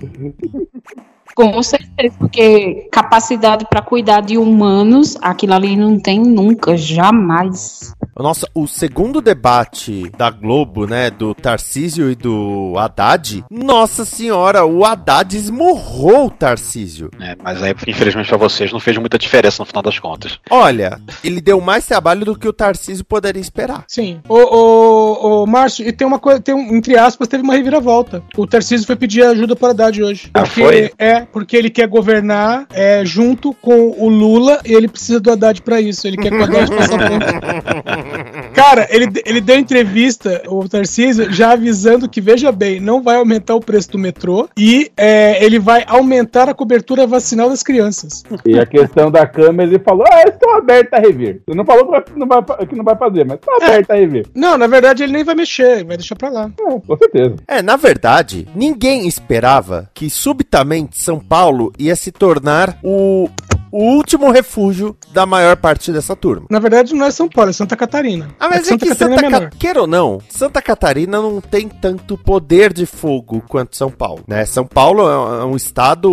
Com 1.35 1.61
certeza, 1.61 2.15
porque 2.17 2.87
capacidade 2.91 3.65
pra 3.69 3.81
cuidar 3.81 4.21
de 4.21 4.37
humanos, 4.37 5.17
aquilo 5.21 5.53
ali 5.53 5.75
não 5.75 5.99
tem 5.99 6.19
nunca, 6.19 6.77
jamais. 6.77 7.93
Nossa, 8.17 8.47
o 8.55 8.65
segundo 8.65 9.21
debate 9.21 10.09
da 10.17 10.29
Globo, 10.29 10.87
né, 10.87 11.11
do 11.11 11.35
Tarcísio 11.35 12.09
e 12.09 12.15
do 12.15 12.73
Haddad, 12.77 13.43
nossa 13.51 14.05
senhora, 14.05 14.65
o 14.65 14.85
Haddad 14.85 15.35
esmurrou 15.35 16.27
o 16.27 16.31
Tarcísio. 16.31 17.11
É, 17.19 17.35
mas 17.43 17.61
aí, 17.61 17.75
infelizmente 17.85 18.29
pra 18.29 18.37
vocês, 18.37 18.71
não 18.71 18.79
fez 18.79 18.97
muita 18.97 19.17
diferença 19.17 19.61
no 19.61 19.65
final 19.65 19.83
das 19.83 19.99
contas. 19.99 20.39
Olha, 20.49 20.97
ele 21.23 21.41
deu 21.41 21.59
mais 21.59 21.85
trabalho 21.85 22.23
do 22.23 22.37
que 22.37 22.47
o 22.47 22.53
Tarcísio 22.53 23.03
poderia 23.03 23.41
esperar. 23.41 23.83
Sim. 23.87 24.21
Ô, 24.29 24.37
ô, 24.37 25.43
ô, 25.43 25.45
Márcio, 25.45 25.85
e 25.85 25.91
tem 25.91 26.07
uma 26.07 26.17
coisa, 26.19 26.39
tem 26.39 26.55
um, 26.55 26.73
entre 26.73 26.97
aspas, 26.97 27.27
teve 27.27 27.43
uma 27.43 27.53
reviravolta. 27.53 28.23
O 28.37 28.47
Tarcísio 28.47 28.87
foi 28.87 28.95
pedir 28.95 29.23
ajuda 29.23 29.57
para 29.57 29.71
Haddad 29.71 30.01
hoje. 30.01 30.29
Ah, 30.33 30.43
Porque, 30.43 30.61
foi? 30.61 30.91
É, 30.97 31.21
porque 31.21 31.57
ele 31.57 31.69
quer 31.69 31.87
governar 31.87 32.65
é, 32.71 33.03
junto 33.03 33.53
com 33.53 33.93
o 33.97 34.07
Lula 34.07 34.61
e 34.65 34.73
ele 34.73 34.87
precisa 34.87 35.19
do 35.19 35.31
Haddad 35.31 35.61
pra 35.61 35.81
isso. 35.81 36.07
Ele 36.07 36.15
quer 36.15 36.29
que 36.29 36.37
o 36.37 36.43
Haddad 36.43 36.67
faça. 36.73 38.04
Cara, 38.53 38.87
ele, 38.89 39.07
ele 39.25 39.41
deu 39.41 39.57
entrevista, 39.57 40.41
o 40.47 40.67
Tarcísio, 40.67 41.31
já 41.31 41.51
avisando 41.53 42.07
que, 42.09 42.21
veja 42.21 42.51
bem, 42.51 42.79
não 42.79 43.01
vai 43.01 43.17
aumentar 43.17 43.55
o 43.55 43.59
preço 43.59 43.91
do 43.91 43.97
metrô 43.97 44.47
e 44.57 44.91
é, 44.95 45.43
ele 45.43 45.59
vai 45.59 45.83
aumentar 45.87 46.49
a 46.49 46.53
cobertura 46.53 47.05
vacinal 47.07 47.49
das 47.49 47.63
crianças. 47.63 48.23
E 48.45 48.57
a 48.59 48.65
questão 48.65 49.09
da 49.11 49.25
câmera, 49.27 49.69
ele 49.69 49.79
falou: 49.79 50.05
Ah, 50.11 50.23
estou 50.27 50.51
aberto 50.55 50.93
a 50.93 50.99
rever. 50.99 51.41
Ele 51.47 51.57
não 51.57 51.65
falou 51.65 51.85
que, 51.85 51.91
vai- 51.91 52.03
não 52.15 52.27
vai, 52.27 52.43
que 52.67 52.75
não 52.75 52.83
vai 52.83 52.95
fazer, 52.95 53.25
mas 53.25 53.37
está 53.39 53.65
aberto 53.65 53.91
a 53.91 53.95
rever. 53.95 54.25
Não, 54.33 54.57
na 54.57 54.67
verdade 54.67 55.03
ele 55.03 55.13
nem 55.13 55.23
vai 55.23 55.35
mexer, 55.35 55.83
vai 55.83 55.97
deixar 55.97 56.15
pra 56.15 56.29
lá. 56.29 56.51
É, 56.59 56.79
com 56.79 56.97
certeza. 56.97 57.35
É, 57.47 57.61
na 57.61 57.75
verdade, 57.75 58.47
ninguém 58.55 59.07
esperava 59.07 59.89
que 59.93 60.09
subitamente 60.09 61.01
São 61.01 61.19
Paulo 61.19 61.71
ia 61.77 61.95
se 61.95 62.11
tornar 62.11 62.77
o, 62.83 63.29
o 63.75 63.93
último 63.93 64.31
refúgio 64.31 64.95
da 65.11 65.25
maior 65.25 65.57
parte 65.57 65.91
dessa 65.91 66.15
turma. 66.15 66.47
Na 66.49 66.59
verdade, 66.59 66.95
não 66.95 67.05
é 67.05 67.11
São 67.11 67.27
Paulo, 67.27 67.49
é 67.49 67.53
Santa 67.53 67.75
Catarina. 67.75 68.29
Ah, 68.39 68.47
mas 68.47 68.71
é, 68.71 68.77
que 68.77 68.95
Santa 68.95 69.21
Catarina, 69.21 69.49
quer 69.59 69.77
ou 69.77 69.85
não, 69.85 70.21
Santa 70.29 70.61
Catarina 70.61 71.21
não 71.21 71.41
tem 71.41 71.67
tanto 71.67 72.17
poder 72.17 72.71
de 72.71 72.85
fogo 72.85 73.43
quanto 73.49 73.75
São 73.75 73.91
Paulo, 73.91 74.23
né? 74.25 74.45
São 74.45 74.65
Paulo 74.65 75.01
é 75.01 75.43
um 75.43 75.57
estado 75.57 76.09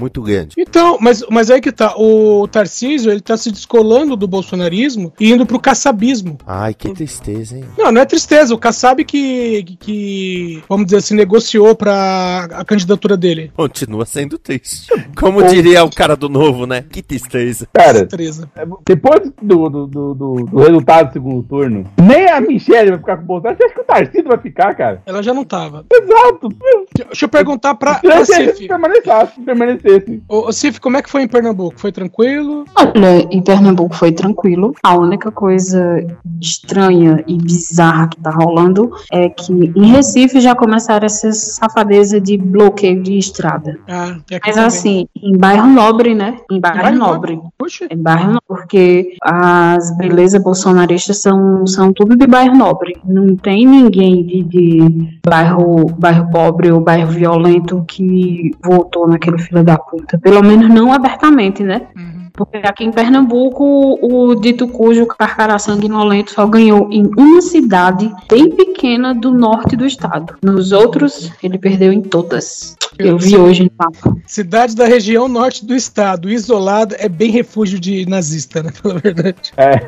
muito 0.00 0.22
grande. 0.22 0.54
Então, 0.56 0.96
mas, 1.02 1.22
mas 1.28 1.50
aí 1.50 1.60
que 1.60 1.70
tá, 1.70 1.94
o 1.98 2.48
Tarcísio, 2.48 3.10
ele 3.10 3.20
tá 3.20 3.36
se 3.36 3.50
descolando 3.50 4.16
do 4.16 4.26
bolsonarismo 4.26 5.12
e 5.20 5.32
indo 5.32 5.44
pro 5.44 5.60
caçabismo. 5.60 6.38
Ai, 6.46 6.72
que 6.72 6.94
tristeza, 6.94 7.58
hein? 7.58 7.64
Não, 7.76 7.92
não 7.92 8.00
é 8.00 8.06
tristeza, 8.06 8.54
o 8.54 8.58
Kassab 8.58 9.04
que, 9.04 9.76
que 9.78 10.62
vamos 10.66 10.86
dizer 10.86 10.96
assim, 10.96 11.14
negociou 11.14 11.74
pra 11.74 12.48
a 12.52 12.64
candidatura 12.64 13.18
dele. 13.18 13.52
Continua 13.54 14.06
sendo 14.06 14.38
triste. 14.38 14.90
Como 15.14 15.42
diria 15.42 15.84
o 15.84 15.90
cara 15.90 16.16
do 16.16 16.30
novo, 16.30 16.66
né? 16.66 16.82
Que 16.90 17.01
tristeza. 17.02 17.66
Cara, 17.72 18.06
tristeza. 18.06 18.48
depois 18.86 19.32
do, 19.40 19.68
do, 19.68 19.86
do, 19.86 20.14
do, 20.14 20.58
resultado 20.58 21.08
do 21.08 21.12
segundo 21.12 21.42
turno, 21.42 21.84
nem 22.00 22.28
a 22.28 22.40
Michelle 22.40 22.90
vai 22.90 22.98
ficar 22.98 23.16
com 23.16 23.22
o 23.22 23.26
Bolsonaro. 23.26 23.56
Você 23.56 23.64
acha 23.64 23.74
que 23.74 23.80
o 23.80 23.84
Tarcísio 23.84 24.28
vai 24.28 24.38
ficar, 24.38 24.74
cara? 24.74 25.02
Ela 25.06 25.22
já 25.22 25.34
não 25.34 25.44
tava. 25.44 25.84
Exato. 25.92 26.48
Deixa 26.94 27.24
eu 27.24 27.28
perguntar 27.28 27.74
pra, 27.74 27.96
pra 27.96 28.24
Cif. 28.24 28.66
Permanecesse, 28.66 29.40
permanecesse. 29.40 30.22
Ô, 30.28 30.48
ô 30.48 30.52
Cif, 30.52 30.80
como 30.80 30.96
é 30.96 31.02
que 31.02 31.10
foi 31.10 31.22
em 31.22 31.28
Pernambuco? 31.28 31.78
Foi 31.78 31.92
tranquilo? 31.92 32.64
Olha, 32.76 33.26
em 33.30 33.42
Pernambuco 33.42 33.94
foi 33.94 34.12
tranquilo. 34.12 34.74
A 34.82 34.96
única 34.96 35.30
coisa 35.30 36.04
estranha 36.40 37.22
e 37.26 37.36
bizarra 37.36 38.08
que 38.08 38.20
tá 38.20 38.30
rolando 38.30 38.90
é 39.10 39.28
que 39.28 39.52
em 39.52 39.86
Recife 39.86 40.40
já 40.40 40.54
começaram 40.54 41.06
essa 41.06 41.32
safadeza 41.32 42.20
de 42.20 42.36
bloqueio 42.36 43.02
de 43.02 43.18
estrada. 43.18 43.78
Ah, 43.88 44.16
Mas 44.44 44.58
assim, 44.58 45.06
em 45.16 45.36
bairro 45.36 45.68
nobre, 45.68 46.14
né? 46.14 46.36
Em 46.50 46.60
bairro, 46.60 46.81
bairro 46.82 46.98
nobre. 46.98 47.40
Puxa. 47.58 47.86
Em 47.90 47.96
bairro 47.96 48.26
nobre, 48.26 48.42
porque 48.46 49.16
as 49.22 49.96
belezas 49.96 50.42
bolsonaristas 50.42 51.20
são, 51.20 51.66
são 51.66 51.92
tudo 51.92 52.16
de 52.16 52.26
bairro 52.26 52.56
nobre. 52.56 52.96
Não 53.04 53.36
tem 53.36 53.66
ninguém 53.66 54.24
de, 54.24 54.42
de 54.42 55.20
bairro, 55.24 55.86
bairro 55.98 56.30
pobre 56.30 56.70
ou 56.70 56.80
bairro 56.80 57.10
violento 57.10 57.84
que 57.86 58.50
votou 58.64 59.06
naquele 59.06 59.38
filho 59.38 59.62
da 59.64 59.78
puta. 59.78 60.18
Pelo 60.18 60.42
menos 60.42 60.68
não 60.68 60.92
abertamente, 60.92 61.62
né? 61.62 61.82
Uhum. 61.96 62.11
Porque 62.32 62.56
aqui 62.58 62.84
em 62.84 62.90
Pernambuco, 62.90 63.98
o 64.00 64.34
dito 64.34 64.66
cujo 64.68 65.06
Carcará 65.06 65.58
Sanguinolento 65.58 66.32
só 66.32 66.46
ganhou 66.46 66.90
em 66.90 67.10
uma 67.16 67.42
cidade 67.42 68.10
bem 68.28 68.50
pequena 68.50 69.14
do 69.14 69.32
norte 69.32 69.76
do 69.76 69.86
estado. 69.86 70.34
Nos 70.42 70.72
outros, 70.72 71.30
ele 71.42 71.58
perdeu 71.58 71.92
em 71.92 72.00
todas. 72.00 72.76
Eu 72.98 73.18
vi 73.18 73.36
hoje 73.36 73.64
no 73.64 73.70
mapa. 73.78 74.16
Cidade 74.26 74.74
da 74.74 74.86
região 74.86 75.28
norte 75.28 75.64
do 75.64 75.74
estado, 75.74 76.30
isolada, 76.30 76.96
é 76.98 77.08
bem 77.08 77.30
refúgio 77.30 77.78
de 77.78 78.06
nazista, 78.08 78.62
né? 78.62 78.70
Pela 78.82 78.98
verdade. 78.98 79.52
É. 79.56 79.80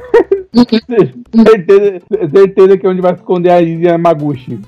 certeza, 1.45 2.01
certeza 2.31 2.79
que 2.79 2.87
é 2.87 2.89
onde 2.89 3.01
vai 3.01 3.15
esconder 3.15 3.51
a 3.51 3.61
Isia 3.61 3.99
Maguchi. 3.99 4.61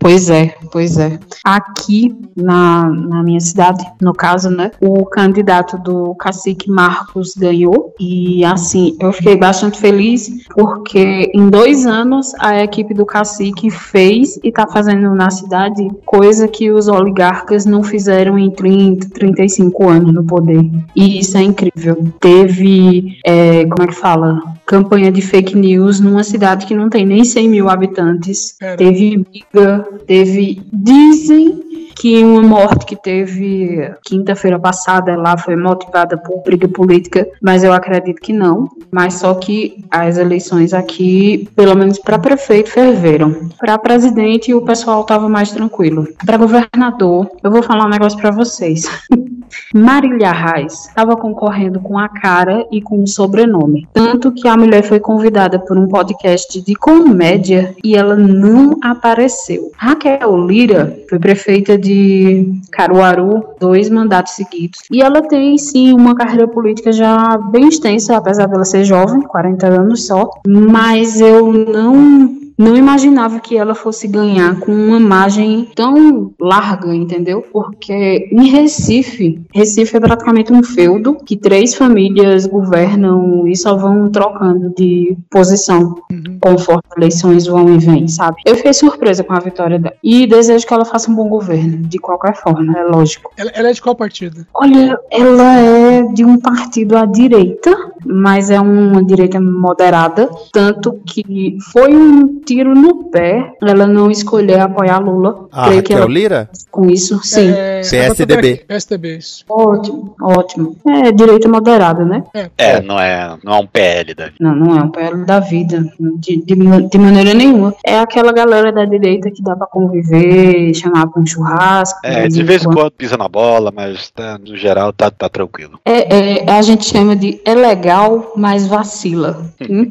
Pois 0.00 0.30
é, 0.30 0.54
pois 0.72 0.96
é. 0.96 1.18
Aqui 1.44 2.16
na, 2.34 2.88
na 2.88 3.22
minha 3.22 3.38
cidade, 3.38 3.84
no 4.00 4.14
caso, 4.14 4.48
né, 4.48 4.70
o 4.80 5.04
candidato 5.04 5.76
do 5.76 6.14
cacique 6.14 6.70
Marcos 6.70 7.34
ganhou. 7.36 7.94
E 8.00 8.42
assim, 8.42 8.96
eu 8.98 9.12
fiquei 9.12 9.36
bastante 9.36 9.78
feliz 9.78 10.30
porque 10.54 11.30
em 11.34 11.50
dois 11.50 11.84
anos 11.84 12.32
a 12.40 12.62
equipe 12.64 12.94
do 12.94 13.04
cacique 13.04 13.70
fez 13.70 14.40
e 14.42 14.50
tá 14.50 14.66
fazendo 14.66 15.14
na 15.14 15.28
cidade 15.30 15.86
coisa 16.06 16.48
que 16.48 16.70
os 16.70 16.88
oligarcas 16.88 17.66
não 17.66 17.82
fizeram 17.82 18.38
em 18.38 18.50
30, 18.50 19.10
35 19.10 19.86
anos 19.86 20.14
no 20.14 20.24
poder. 20.24 20.64
E 20.96 21.18
isso 21.18 21.36
é 21.36 21.42
incrível. 21.42 22.02
Teve, 22.18 23.18
é, 23.26 23.66
como 23.66 23.82
é 23.82 23.86
que 23.86 23.94
fala? 23.94 24.40
Campanha 24.64 25.12
de 25.12 25.20
fake 25.20 25.54
news 25.54 26.00
numa 26.00 26.24
cidade 26.24 26.64
que 26.64 26.74
não 26.74 26.88
tem 26.88 27.04
nem 27.04 27.22
100 27.22 27.48
mil 27.48 27.68
habitantes. 27.68 28.56
Teve 28.78 29.18
briga 29.18 29.89
teve. 29.98 30.62
Dizem 30.72 31.70
que 32.00 32.24
uma 32.24 32.42
morte 32.42 32.86
que 32.86 32.96
teve 32.96 33.92
quinta-feira 34.02 34.58
passada 34.58 35.14
lá 35.16 35.36
foi 35.36 35.54
motivada 35.54 36.16
por 36.16 36.42
briga 36.42 36.66
política, 36.66 37.28
mas 37.42 37.62
eu 37.62 37.74
acredito 37.74 38.22
que 38.22 38.32
não. 38.32 38.68
Mas 38.90 39.14
só 39.14 39.34
que 39.34 39.84
as 39.90 40.16
eleições 40.16 40.72
aqui, 40.72 41.48
pelo 41.54 41.76
menos 41.76 41.98
para 41.98 42.18
prefeito, 42.18 42.70
ferveram. 42.70 43.50
Para 43.58 43.76
presidente, 43.76 44.54
o 44.54 44.64
pessoal 44.64 45.04
tava 45.04 45.28
mais 45.28 45.50
tranquilo. 45.50 46.08
Para 46.24 46.38
governador, 46.38 47.30
eu 47.42 47.50
vou 47.50 47.62
falar 47.62 47.84
um 47.84 47.90
negócio 47.90 48.18
para 48.18 48.30
vocês. 48.30 48.88
Marília 49.74 50.32
Reis 50.32 50.86
estava 50.86 51.16
concorrendo 51.16 51.80
com 51.80 51.98
a 51.98 52.08
cara 52.08 52.66
e 52.70 52.80
com 52.80 53.02
o 53.02 53.06
sobrenome. 53.06 53.88
Tanto 53.92 54.32
que 54.32 54.48
a 54.48 54.56
mulher 54.56 54.82
foi 54.82 55.00
convidada 55.00 55.58
por 55.58 55.76
um 55.76 55.88
podcast 55.88 56.60
de 56.60 56.74
comédia 56.74 57.74
e 57.84 57.96
ela 57.96 58.16
não 58.16 58.78
apareceu. 58.82 59.70
Raquel 59.80 60.46
Lira 60.46 60.94
foi 61.08 61.18
prefeita 61.18 61.78
de 61.78 62.60
Caruaru 62.70 63.42
dois 63.58 63.88
mandatos 63.88 64.34
seguidos. 64.34 64.80
E 64.92 65.00
ela 65.00 65.22
tem 65.22 65.56
sim 65.56 65.94
uma 65.94 66.14
carreira 66.14 66.46
política 66.46 66.92
já 66.92 67.38
bem 67.50 67.66
extensa, 67.66 68.14
apesar 68.14 68.46
dela 68.46 68.66
ser 68.66 68.84
jovem, 68.84 69.22
40 69.22 69.66
anos 69.66 70.06
só. 70.06 70.28
Mas 70.46 71.18
eu 71.18 71.50
não 71.50 72.39
não 72.60 72.76
imaginava 72.76 73.40
que 73.40 73.56
ela 73.56 73.74
fosse 73.74 74.06
ganhar 74.06 74.60
com 74.60 74.70
uma 74.70 75.00
margem 75.00 75.66
tão 75.74 76.30
larga, 76.38 76.94
entendeu? 76.94 77.42
Porque 77.50 78.28
em 78.30 78.48
Recife, 78.48 79.40
Recife 79.54 79.96
é 79.96 80.00
praticamente 80.00 80.52
um 80.52 80.62
feudo 80.62 81.16
que 81.24 81.38
três 81.38 81.74
famílias 81.74 82.44
governam 82.44 83.48
e 83.48 83.56
só 83.56 83.74
vão 83.74 84.10
trocando 84.10 84.74
de 84.76 85.16
posição 85.30 85.94
uhum. 86.10 86.38
conforme 86.38 86.82
eleições 86.98 87.46
vão 87.46 87.74
e 87.74 87.78
vêm, 87.78 88.06
sabe? 88.06 88.36
Eu 88.44 88.54
fiquei 88.56 88.74
surpresa 88.74 89.24
com 89.24 89.32
a 89.32 89.40
vitória 89.40 89.78
dela 89.78 89.94
e 90.04 90.26
desejo 90.26 90.66
que 90.66 90.74
ela 90.74 90.84
faça 90.84 91.10
um 91.10 91.14
bom 91.14 91.30
governo, 91.30 91.78
de 91.78 91.98
qualquer 91.98 92.36
forma, 92.36 92.78
é 92.78 92.82
lógico. 92.84 93.32
Ela, 93.38 93.50
ela 93.54 93.70
é 93.70 93.72
de 93.72 93.80
qual 93.80 93.96
partido? 93.96 94.46
Olha, 94.52 94.98
ela 95.10 95.54
é 95.54 96.02
de 96.12 96.26
um 96.26 96.38
partido 96.38 96.94
à 96.98 97.06
direita, 97.06 97.74
mas 98.04 98.50
é 98.50 98.60
uma 98.60 99.02
direita 99.02 99.40
moderada, 99.40 100.28
tanto 100.52 101.00
que 101.06 101.56
foi 101.72 101.94
um 101.94 102.40
tiro 102.40 102.74
no 102.74 103.04
pé 103.04 103.54
ela 103.62 103.86
não 103.86 104.10
escolher 104.10 104.60
apoiar 104.60 104.98
Lula. 104.98 105.46
Ah, 105.52 105.66
Creio 105.66 105.82
que 105.82 105.92
ela... 105.92 106.06
Lira? 106.06 106.48
Com 106.70 106.88
isso, 106.88 107.20
sim. 107.22 107.50
É, 107.50 107.80
PSDB. 107.80 108.64
PSDB, 108.66 109.18
isso. 109.18 109.44
Ótimo, 109.48 110.14
ótimo. 110.20 110.76
É 110.86 111.12
direita 111.12 111.48
moderada, 111.48 112.04
né? 112.04 112.24
É, 112.34 112.50
é, 112.56 112.80
não, 112.80 112.98
é 112.98 113.36
não 113.44 113.54
é 113.54 113.58
um 113.58 113.66
PL 113.66 114.14
da 114.14 114.26
vida. 114.26 114.34
Não, 114.40 114.54
não 114.54 114.78
é 114.78 114.82
um 114.82 114.90
PL 114.90 115.24
da 115.24 115.40
vida. 115.40 115.92
De, 115.98 116.36
de, 116.36 116.54
de 116.54 116.98
maneira 116.98 117.34
nenhuma. 117.34 117.74
É 117.84 117.98
aquela 117.98 118.32
galera 118.32 118.72
da 118.72 118.84
direita 118.84 119.30
que 119.30 119.42
dá 119.42 119.56
pra 119.56 119.66
conviver, 119.66 120.74
chamar 120.74 121.06
pra 121.08 121.20
um 121.20 121.26
churrasco. 121.26 121.98
É, 122.04 122.28
de 122.28 122.42
vez 122.42 122.64
em 122.64 122.70
quando 122.70 122.90
pisa 122.90 123.16
na 123.16 123.28
bola, 123.28 123.72
mas 123.74 124.10
tá, 124.10 124.38
no 124.38 124.56
geral 124.56 124.92
tá, 124.92 125.10
tá 125.10 125.28
tranquilo. 125.28 125.78
É, 125.84 126.44
é, 126.44 126.50
a 126.50 126.62
gente 126.62 126.84
chama 126.84 127.16
de 127.16 127.40
é 127.44 127.54
legal, 127.54 127.89
mas 128.36 128.66
vacila. 128.66 129.46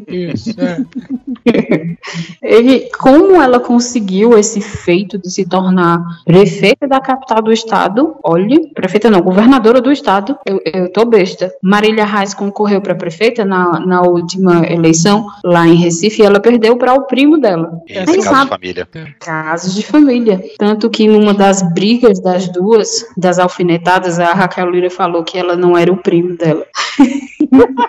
Isso, 0.08 0.56
é. 0.60 0.86
Ele, 2.42 2.90
como 2.98 3.42
ela 3.42 3.60
conseguiu 3.60 4.38
esse 4.38 4.62
feito 4.62 5.18
de 5.18 5.30
se 5.30 5.46
tornar 5.46 6.04
prefeita 6.26 6.88
da 6.88 7.00
capital 7.00 7.42
do 7.42 7.52
estado? 7.52 8.16
Olhe, 8.24 8.72
prefeita 8.74 9.10
não, 9.10 9.22
governadora 9.22 9.82
do 9.82 9.92
estado. 9.92 10.38
Eu, 10.46 10.62
eu 10.66 10.92
tô 10.92 11.06
besta. 11.06 11.52
Marília 11.62 12.06
Reis 12.06 12.34
concorreu 12.34 12.82
para 12.82 12.96
prefeita 12.96 13.46
na, 13.46 13.80
na 13.80 14.02
última 14.02 14.66
eleição 14.66 15.28
lá 15.44 15.68
em 15.68 15.76
Recife 15.76 16.22
e 16.22 16.26
ela 16.26 16.40
perdeu 16.40 16.78
para 16.78 16.94
o 16.94 17.04
primo 17.04 17.38
dela. 17.38 17.80
Esse 17.88 18.06
caso 18.06 18.22
sabe, 18.24 18.44
de 18.44 18.50
família. 18.50 18.88
Casos 19.20 19.76
de 19.76 19.84
família. 19.84 20.44
Tanto 20.58 20.90
que 20.90 21.08
numa 21.08 21.34
das 21.34 21.62
brigas 21.74 22.20
das 22.20 22.48
duas, 22.50 23.06
das 23.18 23.40
alfinetadas, 23.40 24.20
a 24.20 24.34
Raquel 24.34 24.70
Lira 24.70 24.90
falou 24.90 25.24
que 25.24 25.38
ela 25.38 25.56
não 25.56 25.78
era 25.78 25.92
o 25.92 25.98
primo 25.98 26.36
dela. 26.36 26.66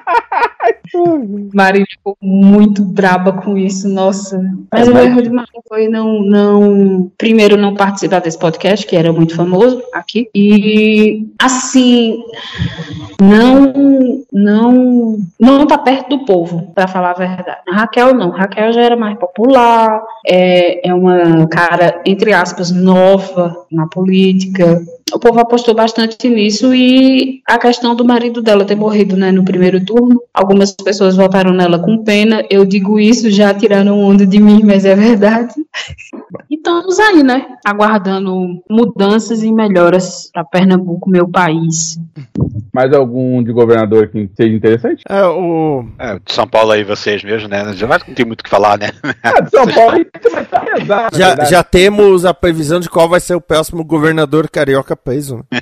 Marília 1.55 1.87
ficou 1.89 2.17
muito 2.21 2.85
braba 2.85 3.33
com 3.33 3.57
isso, 3.57 3.89
nossa. 3.89 4.41
Mas 4.73 4.89
o 4.89 4.99
erro 4.99 5.23
de 5.23 5.31
Marília 5.31 5.63
foi 5.69 5.89
não, 5.89 6.23
não. 6.23 7.11
Primeiro, 7.17 7.57
não 7.57 7.75
participar 7.75 8.21
desse 8.21 8.39
podcast, 8.39 8.87
que 8.87 8.97
era 8.97 9.13
muito 9.13 9.35
famoso 9.35 9.83
aqui. 9.93 10.29
E, 10.35 11.29
assim. 11.41 12.19
Não. 13.21 14.25
Não. 14.33 15.19
Não 15.39 15.67
tá 15.67 15.79
perto 15.79 16.17
do 16.17 16.25
povo, 16.25 16.73
para 16.75 16.89
falar 16.89 17.11
a 17.11 17.15
verdade. 17.15 17.61
A 17.69 17.75
Raquel 17.77 18.15
não. 18.15 18.35
A 18.35 18.39
Raquel 18.39 18.73
já 18.73 18.83
era 18.83 18.97
mais 18.97 19.19
popular. 19.19 20.03
É, 20.27 20.89
é 20.89 20.95
uma 20.95 21.47
cara, 21.47 22.01
entre 22.05 22.33
aspas, 22.33 22.71
nova 22.71 23.57
na 23.71 23.87
política 23.87 24.83
o 25.15 25.19
povo 25.19 25.41
apostou 25.41 25.75
bastante 25.75 26.29
nisso 26.29 26.75
e 26.75 27.41
a 27.47 27.59
questão 27.59 27.95
do 27.95 28.05
marido 28.05 28.43
dela 28.43 28.65
ter 28.65 28.77
morrido 28.77 29.17
né, 29.17 29.31
no 29.33 29.45
primeiro 29.45 29.85
turno, 29.85 30.21
algumas 30.33 30.73
pessoas 30.73 31.17
votaram 31.17 31.53
nela 31.53 31.79
com 31.79 32.03
pena. 32.03 32.45
Eu 32.51 32.65
digo 32.65 32.99
isso, 32.99 33.31
já 33.31 33.53
tiraram 33.53 33.99
onda 33.99 34.27
de 34.27 34.39
mim, 34.41 34.63
mas 34.65 34.85
é 34.85 34.95
verdade. 34.95 35.55
E 36.49 36.57
estamos 36.57 36.99
aí, 36.99 37.23
né? 37.23 37.47
Aguardando 37.65 38.63
mudanças 38.69 39.43
e 39.43 39.53
melhoras 39.53 40.31
para 40.33 40.45
Pernambuco, 40.45 41.09
meu 41.09 41.29
país. 41.29 41.99
Mais 42.73 42.93
algum 42.93 43.43
de 43.43 43.53
governador 43.53 44.09
que 44.09 44.29
seja 44.37 44.55
interessante? 44.55 45.03
É, 45.09 45.25
o. 45.25 45.85
É, 45.99 46.15
de 46.15 46.33
São 46.33 46.47
Paulo 46.47 46.73
aí 46.73 46.85
vocês 46.85 47.23
mesmo, 47.25 47.49
né? 47.49 47.73
Já 47.75 47.87
não 47.87 48.15
tem 48.15 48.25
muito 48.25 48.41
o 48.41 48.45
que 48.45 48.51
falar, 48.51 48.79
né? 48.79 48.91
Ah, 49.23 49.41
de 49.41 49.51
São 49.51 49.67
Paulo 49.75 49.93
aí 49.93 50.07
vai 50.31 50.43
estar 50.43 50.61
pesado. 50.61 51.17
Já, 51.17 51.45
já 51.45 51.63
temos 51.65 52.25
a 52.25 52.33
previsão 52.33 52.79
de 52.79 52.89
qual 52.89 53.09
vai 53.09 53.21
ser 53.21 53.35
o 53.35 53.41
próximo 53.41 53.85
governador 53.85 54.49
carioca 54.49 54.97
preso. 55.01 55.37
né? 55.37 55.45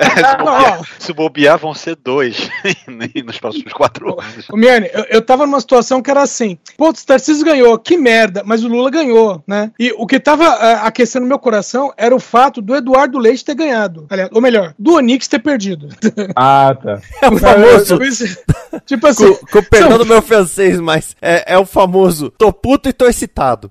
se, 0.00 0.36
bobear, 0.36 0.88
se 0.98 1.12
bobear, 1.12 1.58
vão 1.58 1.74
ser 1.74 1.96
dois 1.96 2.50
nos 3.24 3.38
próximos 3.38 3.72
quatro 3.72 4.20
anos. 4.20 4.46
Miane, 4.52 4.88
eu, 4.92 5.04
eu 5.10 5.22
tava 5.22 5.46
numa 5.46 5.60
situação 5.60 6.02
que 6.02 6.10
era 6.10 6.22
assim: 6.22 6.58
putz, 6.76 7.04
Tarcísio 7.04 7.44
ganhou, 7.44 7.78
que 7.78 7.96
merda, 7.96 8.42
mas 8.44 8.64
o 8.64 8.68
Lula 8.68 8.90
ganhou, 8.90 9.42
né? 9.46 9.70
E 9.78 9.92
o 9.96 10.06
que 10.06 10.18
tava 10.18 10.46
ah, 10.46 10.86
aquecendo 10.86 11.26
meu 11.26 11.38
coração 11.38 11.92
era 11.96 12.14
o 12.14 12.20
fato 12.20 12.60
do 12.60 12.74
Eduardo 12.74 13.18
Leite 13.18 13.44
ter 13.44 13.54
ganhado. 13.54 14.06
Aliás, 14.10 14.30
ou 14.32 14.40
melhor, 14.40 14.74
do 14.78 14.94
Onix 14.94 15.28
ter 15.28 15.38
perdido. 15.38 15.88
Ah, 16.36 16.74
tá. 16.74 17.00
É 17.22 17.28
o 17.28 17.36
famoso. 17.36 17.98
tipo 18.86 19.06
assim. 19.06 19.34
Com, 19.34 19.46
com 19.46 19.62
perdão 19.62 19.90
São- 19.90 19.98
do 19.98 20.06
meu 20.06 20.22
francês, 20.22 20.78
mas 20.78 21.16
é, 21.20 21.54
é 21.54 21.58
o 21.58 21.64
famoso 21.64 22.30
tô 22.36 22.52
puto 22.52 22.88
e 22.88 22.92
tô 22.92 23.06
excitado. 23.06 23.70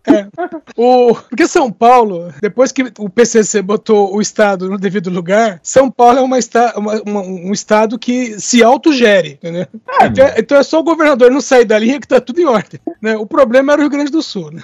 O, 0.75 1.13
porque 1.15 1.47
São 1.47 1.71
Paulo, 1.71 2.33
depois 2.41 2.71
que 2.71 2.91
o 2.99 3.09
PCC 3.09 3.61
botou 3.61 4.15
o 4.15 4.21
Estado 4.27 4.69
no 4.69 4.77
devido 4.77 5.09
lugar, 5.09 5.59
São 5.63 5.89
Paulo 5.89 6.19
é 6.19 6.21
uma 6.21 6.37
esta, 6.37 6.77
uma- 6.77 7.01
uma- 7.05 7.21
um 7.21 7.51
Estado 7.51 7.97
que 7.97 8.39
se 8.39 8.63
autogere, 8.63 9.31
entendeu? 9.33 9.65
então, 10.03 10.25
é- 10.25 10.35
então 10.39 10.57
é 10.57 10.63
só 10.63 10.79
o 10.79 10.83
governador 10.83 11.31
não 11.31 11.41
sair 11.41 11.65
da 11.65 11.79
linha 11.79 11.99
que 11.99 12.07
tá 12.07 12.19
tudo 12.21 12.39
em 12.41 12.45
ordem. 12.45 12.79
Né? 13.01 13.15
O 13.17 13.25
problema 13.25 13.73
era 13.73 13.81
o 13.81 13.83
Rio 13.83 13.91
Grande 13.91 14.11
do 14.11 14.21
Sul. 14.21 14.51
Né? 14.51 14.61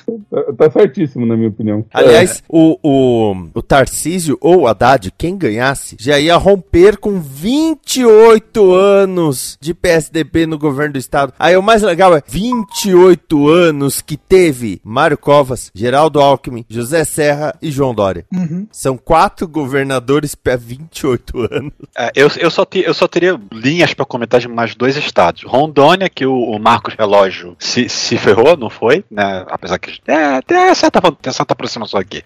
Tá 0.58 0.70
certíssimo, 0.72 1.25
na 1.25 1.36
minha 1.36 1.50
opinião. 1.50 1.86
Aliás, 1.93 2.43
o, 2.50 2.77
o, 2.84 3.36
o 3.53 3.62
Tarcísio 3.62 4.38
ou 4.41 4.62
o 4.62 4.67
Haddad, 4.67 5.12
quem 5.17 5.38
ganhasse, 5.38 5.96
já 6.00 6.20
ia 6.20 6.36
romper 6.36 6.98
com 6.98 7.20
28 7.22 8.74
anos 8.74 9.58
de 9.62 9.74
PSDB 9.74 10.46
no 10.46 10.58
governo 10.58 10.93
do 10.93 11.00
estado. 11.00 11.34
Aí 11.38 11.55
o 11.55 11.62
mais 11.62 11.82
legal 11.82 12.15
é 12.15 12.22
28 12.25 13.48
anos 13.48 14.01
que 14.01 14.17
teve 14.17 14.82
Mário 14.84 15.17
Covas, 15.17 15.72
Geraldo 15.74 16.20
Alckmin, 16.20 16.65
José 16.70 17.03
Serra 17.03 17.55
e 17.62 17.72
João 17.72 17.93
Dória. 17.93 18.25
Uhum. 18.34 18.67
São 18.72 18.98
quatro 18.98 19.48
governadores 19.54 20.36
para 20.36 20.58
28 20.58 21.38
anos. 21.54 21.72
É, 21.98 22.12
eu, 22.16 22.28
eu, 22.40 22.52
só 22.52 22.66
te- 22.66 22.84
eu 22.86 22.94
só 22.94 23.08
teria 23.08 23.40
linhas 23.52 23.94
pra 23.94 24.06
comentar 24.06 24.40
de 24.40 24.48
mais 24.48 24.76
dois 24.76 24.98
estados. 24.98 25.44
Rondônia, 25.44 26.10
que 26.10 26.26
o, 26.26 26.34
o 26.36 26.60
Marcos 26.60 26.96
Relógio 26.96 27.56
se, 27.60 27.88
se 27.88 28.18
ferrou, 28.18 28.58
não 28.58 28.70
foi, 28.70 29.06
né? 29.10 29.46
Apesar 29.48 29.78
que 29.80 30.00
é, 30.08 30.42
tem 30.42 30.74
certa, 30.76 31.00
tem 31.12 31.32
certa 31.32 31.54
aproximação 31.54 32.00
aqui, 32.00 32.24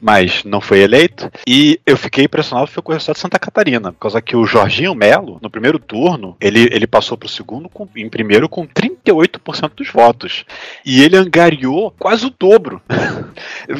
mas 0.00 0.42
não 0.44 0.60
foi 0.60 0.80
eleito. 0.80 1.30
E 1.46 1.78
eu 1.86 1.96
fiquei 1.96 2.24
impressionado 2.24 2.70
com 2.82 2.90
o 2.90 2.94
resultado 2.94 3.16
de 3.16 3.20
Santa 3.20 3.38
Catarina, 3.38 3.92
por 3.92 3.98
causa 4.00 4.20
que 4.22 4.34
o 4.34 4.46
Jorginho 4.46 4.94
Melo, 4.94 5.38
no 5.42 5.50
primeiro 5.50 5.78
turno, 5.78 6.36
ele, 6.40 6.68
ele 6.72 6.86
passou 6.86 7.16
pro 7.16 7.28
segundo 7.28 7.68
com- 7.68 7.88
em 7.94 8.08
primeiro 8.08 8.48
com 8.48 8.66
38% 9.04 9.72
dos 9.76 9.90
votos. 9.90 10.44
E 10.84 11.02
ele 11.02 11.16
angariou 11.16 11.92
quase 11.98 12.26
o 12.26 12.32
dobro. 12.38 12.80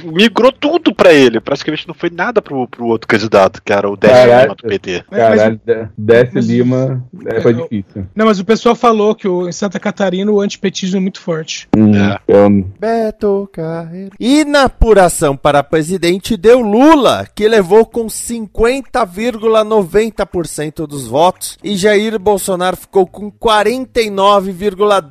Migrou 0.04 0.52
tudo 0.52 0.94
pra 0.94 1.12
ele. 1.12 1.40
Praticamente 1.40 1.86
não 1.88 1.94
foi 1.94 2.10
nada 2.10 2.40
pro, 2.42 2.66
pro 2.68 2.86
outro 2.86 3.08
candidato, 3.08 3.62
que 3.62 3.72
era 3.72 3.88
o 3.88 3.96
Décio. 3.96 4.40
Lima 4.40 4.54
do 4.54 4.62
PT. 4.62 5.04
Caralho, 5.10 5.60
desce 5.96 6.38
Lima, 6.40 7.02
é, 7.26 7.40
foi 7.40 7.54
difícil. 7.54 8.06
Não, 8.14 8.26
mas 8.26 8.38
o 8.40 8.44
pessoal 8.44 8.74
falou 8.74 9.14
que 9.14 9.26
o, 9.28 9.48
em 9.48 9.52
Santa 9.52 9.78
Catarina 9.80 10.30
o 10.30 10.40
antipetismo 10.40 10.98
é 10.98 11.00
muito 11.00 11.20
forte. 11.20 11.68
Hum, 11.76 11.92
eu- 12.26 12.50
Beto 12.78 13.48
Carreiro. 13.52 14.10
E 14.18 14.44
na 14.44 14.64
apuração 14.64 15.36
para 15.36 15.62
presidente 15.62 16.36
deu 16.36 16.60
Lula, 16.60 17.26
que 17.34 17.46
levou 17.48 17.84
com 17.86 18.06
50,90% 18.06 20.86
dos 20.86 21.06
votos, 21.06 21.56
e 21.62 21.76
Jair 21.76 22.18
Bolsonaro 22.18 22.76
ficou 22.76 23.06
com 23.06 23.30
49,10% 23.30 25.09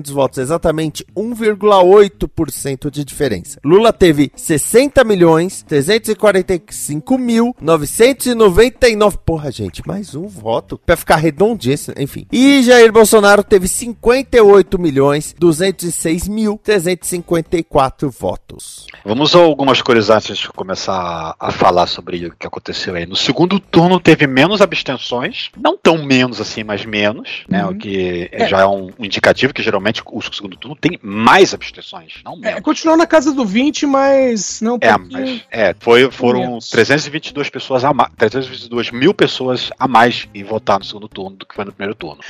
dos 0.00 0.14
votos, 0.14 0.38
exatamente 0.38 1.04
1,8% 1.16 2.90
de 2.90 3.04
diferença. 3.04 3.58
Lula 3.64 3.92
teve 3.92 4.32
60 4.34 5.04
milhões 5.04 5.62
345 5.68 7.18
mil 7.18 7.54
999. 7.60 9.18
Porra, 9.24 9.50
gente, 9.50 9.86
mais 9.86 10.14
um 10.14 10.26
voto 10.26 10.80
pra 10.84 10.96
ficar 10.96 11.16
redondíssimo, 11.16 11.94
enfim. 11.98 12.26
E 12.32 12.62
Jair 12.62 12.92
Bolsonaro 12.92 13.42
teve 13.42 13.68
58 13.68 14.78
milhões 14.78 15.34
206 15.38 16.28
mil 16.28 16.58
354 16.62 18.10
votos. 18.10 18.86
Vamos 19.04 19.34
a 19.34 19.38
algumas 19.38 19.80
coisas 19.82 20.10
antes 20.10 20.38
de 20.38 20.48
começar 20.48 21.34
a 21.38 21.50
falar 21.52 21.86
sobre 21.86 22.26
o 22.26 22.34
que 22.36 22.46
aconteceu 22.46 22.94
aí. 22.94 23.06
No 23.06 23.16
segundo 23.16 23.58
turno 23.60 24.00
teve 24.00 24.26
menos 24.26 24.60
abstenções, 24.60 25.50
não 25.56 25.76
tão 25.76 26.04
menos 26.04 26.40
assim, 26.40 26.64
mas 26.64 26.84
menos, 26.84 27.44
né? 27.48 27.64
O 27.66 27.74
que 27.74 28.28
É. 28.32 28.48
já 28.48 28.60
é 28.60 28.66
um 28.66 28.90
indicativo 29.18 29.52
que 29.52 29.62
geralmente 29.62 30.02
o 30.06 30.22
segundo 30.22 30.56
turno 30.56 30.76
tem 30.76 30.98
mais 31.02 31.52
abstenções, 31.52 32.14
não 32.24 32.36
menos. 32.36 32.56
É, 32.58 32.60
continuou 32.60 32.96
na 32.96 33.06
casa 33.06 33.32
do 33.32 33.44
20, 33.44 33.84
mas 33.86 34.60
não 34.60 34.76
um 34.76 34.78
É, 34.80 34.96
mas 34.98 35.42
é, 35.50 35.74
foi, 35.78 36.10
foram 36.10 36.40
menos. 36.40 36.68
322 36.70 37.50
pessoas 37.50 37.84
a 37.84 37.92
mais, 37.92 38.10
322 38.16 38.90
mil 38.90 39.12
pessoas 39.12 39.70
a 39.78 39.88
mais 39.88 40.28
em 40.34 40.44
votar 40.44 40.78
no 40.78 40.84
segundo 40.84 41.08
turno 41.08 41.36
do 41.36 41.44
que 41.46 41.54
foi 41.54 41.64
no 41.64 41.72
primeiro 41.72 41.94
turno. 41.94 42.20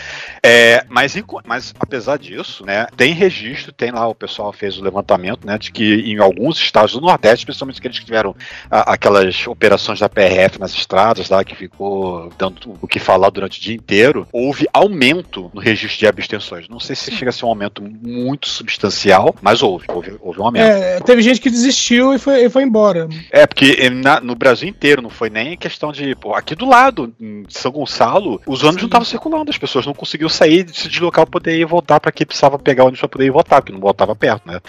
É, 0.43 0.85
mas, 0.89 1.15
mas 1.47 1.75
apesar 1.79 2.19
disso, 2.19 2.65
né, 2.65 2.87
tem 2.97 3.13
registro, 3.13 3.73
tem 3.73 3.91
lá 3.91 4.07
o 4.09 4.15
pessoal 4.15 4.53
fez 4.53 4.79
o 4.79 4.83
levantamento, 4.83 5.47
né, 5.47 5.59
de 5.59 5.71
que 5.71 5.95
em 6.11 6.19
alguns 6.19 6.59
estados 6.59 6.93
do 6.93 7.01
Nordeste, 7.01 7.45
especialmente 7.45 7.79
aqueles 7.79 7.99
que 7.99 8.05
tiveram 8.07 8.35
a- 8.71 8.93
aquelas 8.95 9.47
operações 9.47 10.01
da 10.01 10.09
PRF 10.09 10.59
nas 10.59 10.73
estradas 10.73 11.29
lá 11.29 11.45
que 11.45 11.55
ficou 11.55 12.33
dando 12.39 12.79
o 12.81 12.89
que 12.89 12.99
falar 12.99 13.31
durante 13.31 13.59
o 13.59 13.63
dia 13.63 13.75
inteiro, 13.75 14.27
houve 14.33 14.67
aumento 14.73 15.51
no 15.53 15.61
registro 15.61 15.99
de 15.99 16.07
abstenções. 16.07 16.69
Não 16.69 16.78
sei 16.81 16.95
se 16.97 17.11
chega 17.11 17.31
a 17.31 17.33
ser 17.33 17.45
um 17.45 17.49
aumento 17.49 17.83
muito 17.83 18.49
substancial, 18.49 19.35
mas 19.43 19.63
houve, 19.63 19.87
houve, 19.89 20.17
houve 20.21 20.41
um 20.41 20.45
aumento. 20.45 20.65
É, 20.65 21.01
teve 21.01 21.23
gente 21.23 21.41
que 21.41 21.51
desistiu 21.51 22.15
e 22.15 22.19
foi, 22.19 22.45
e 22.45 22.51
foi 22.51 22.63
embora. 22.63 23.09
É, 23.31 23.47
porque 23.47 23.77
eh, 23.79 23.91
na- 23.91 24.21
no 24.21 24.35
Brasil 24.35 24.69
inteiro 24.69 25.01
não 25.03 25.11
foi 25.11 25.31
nem 25.31 25.57
questão 25.57 25.93
de. 25.93 26.15
Pô, 26.15 26.35
aqui 26.35 26.55
do 26.55 26.67
lado, 26.69 27.15
em 27.21 27.45
São 27.49 27.71
Gonçalo, 27.73 28.41
os 28.47 28.63
ônibus 28.63 28.83
não 28.83 28.89
estavam 28.89 29.05
circulando, 29.05 29.51
as 29.51 29.59
pessoas 29.59 29.87
não 29.87 29.95
conseguiam 29.95 30.29
sair, 30.29 30.67
se 30.73 30.89
deslocar 30.89 31.25
para 31.25 31.33
poder 31.33 31.59
ir 31.59 31.65
voltar 31.65 32.01
para 32.01 32.13
que 32.13 32.25
precisava 32.27 32.59
pegar 32.59 32.83
o 32.85 32.87
ônibus 32.87 33.01
para 33.01 33.09
poder 33.09 33.27
ir 33.27 33.31
votar, 33.31 33.61
porque 33.61 33.73
não 33.73 33.81
voltava 33.81 34.15
perto, 34.15 34.47
né? 34.47 34.61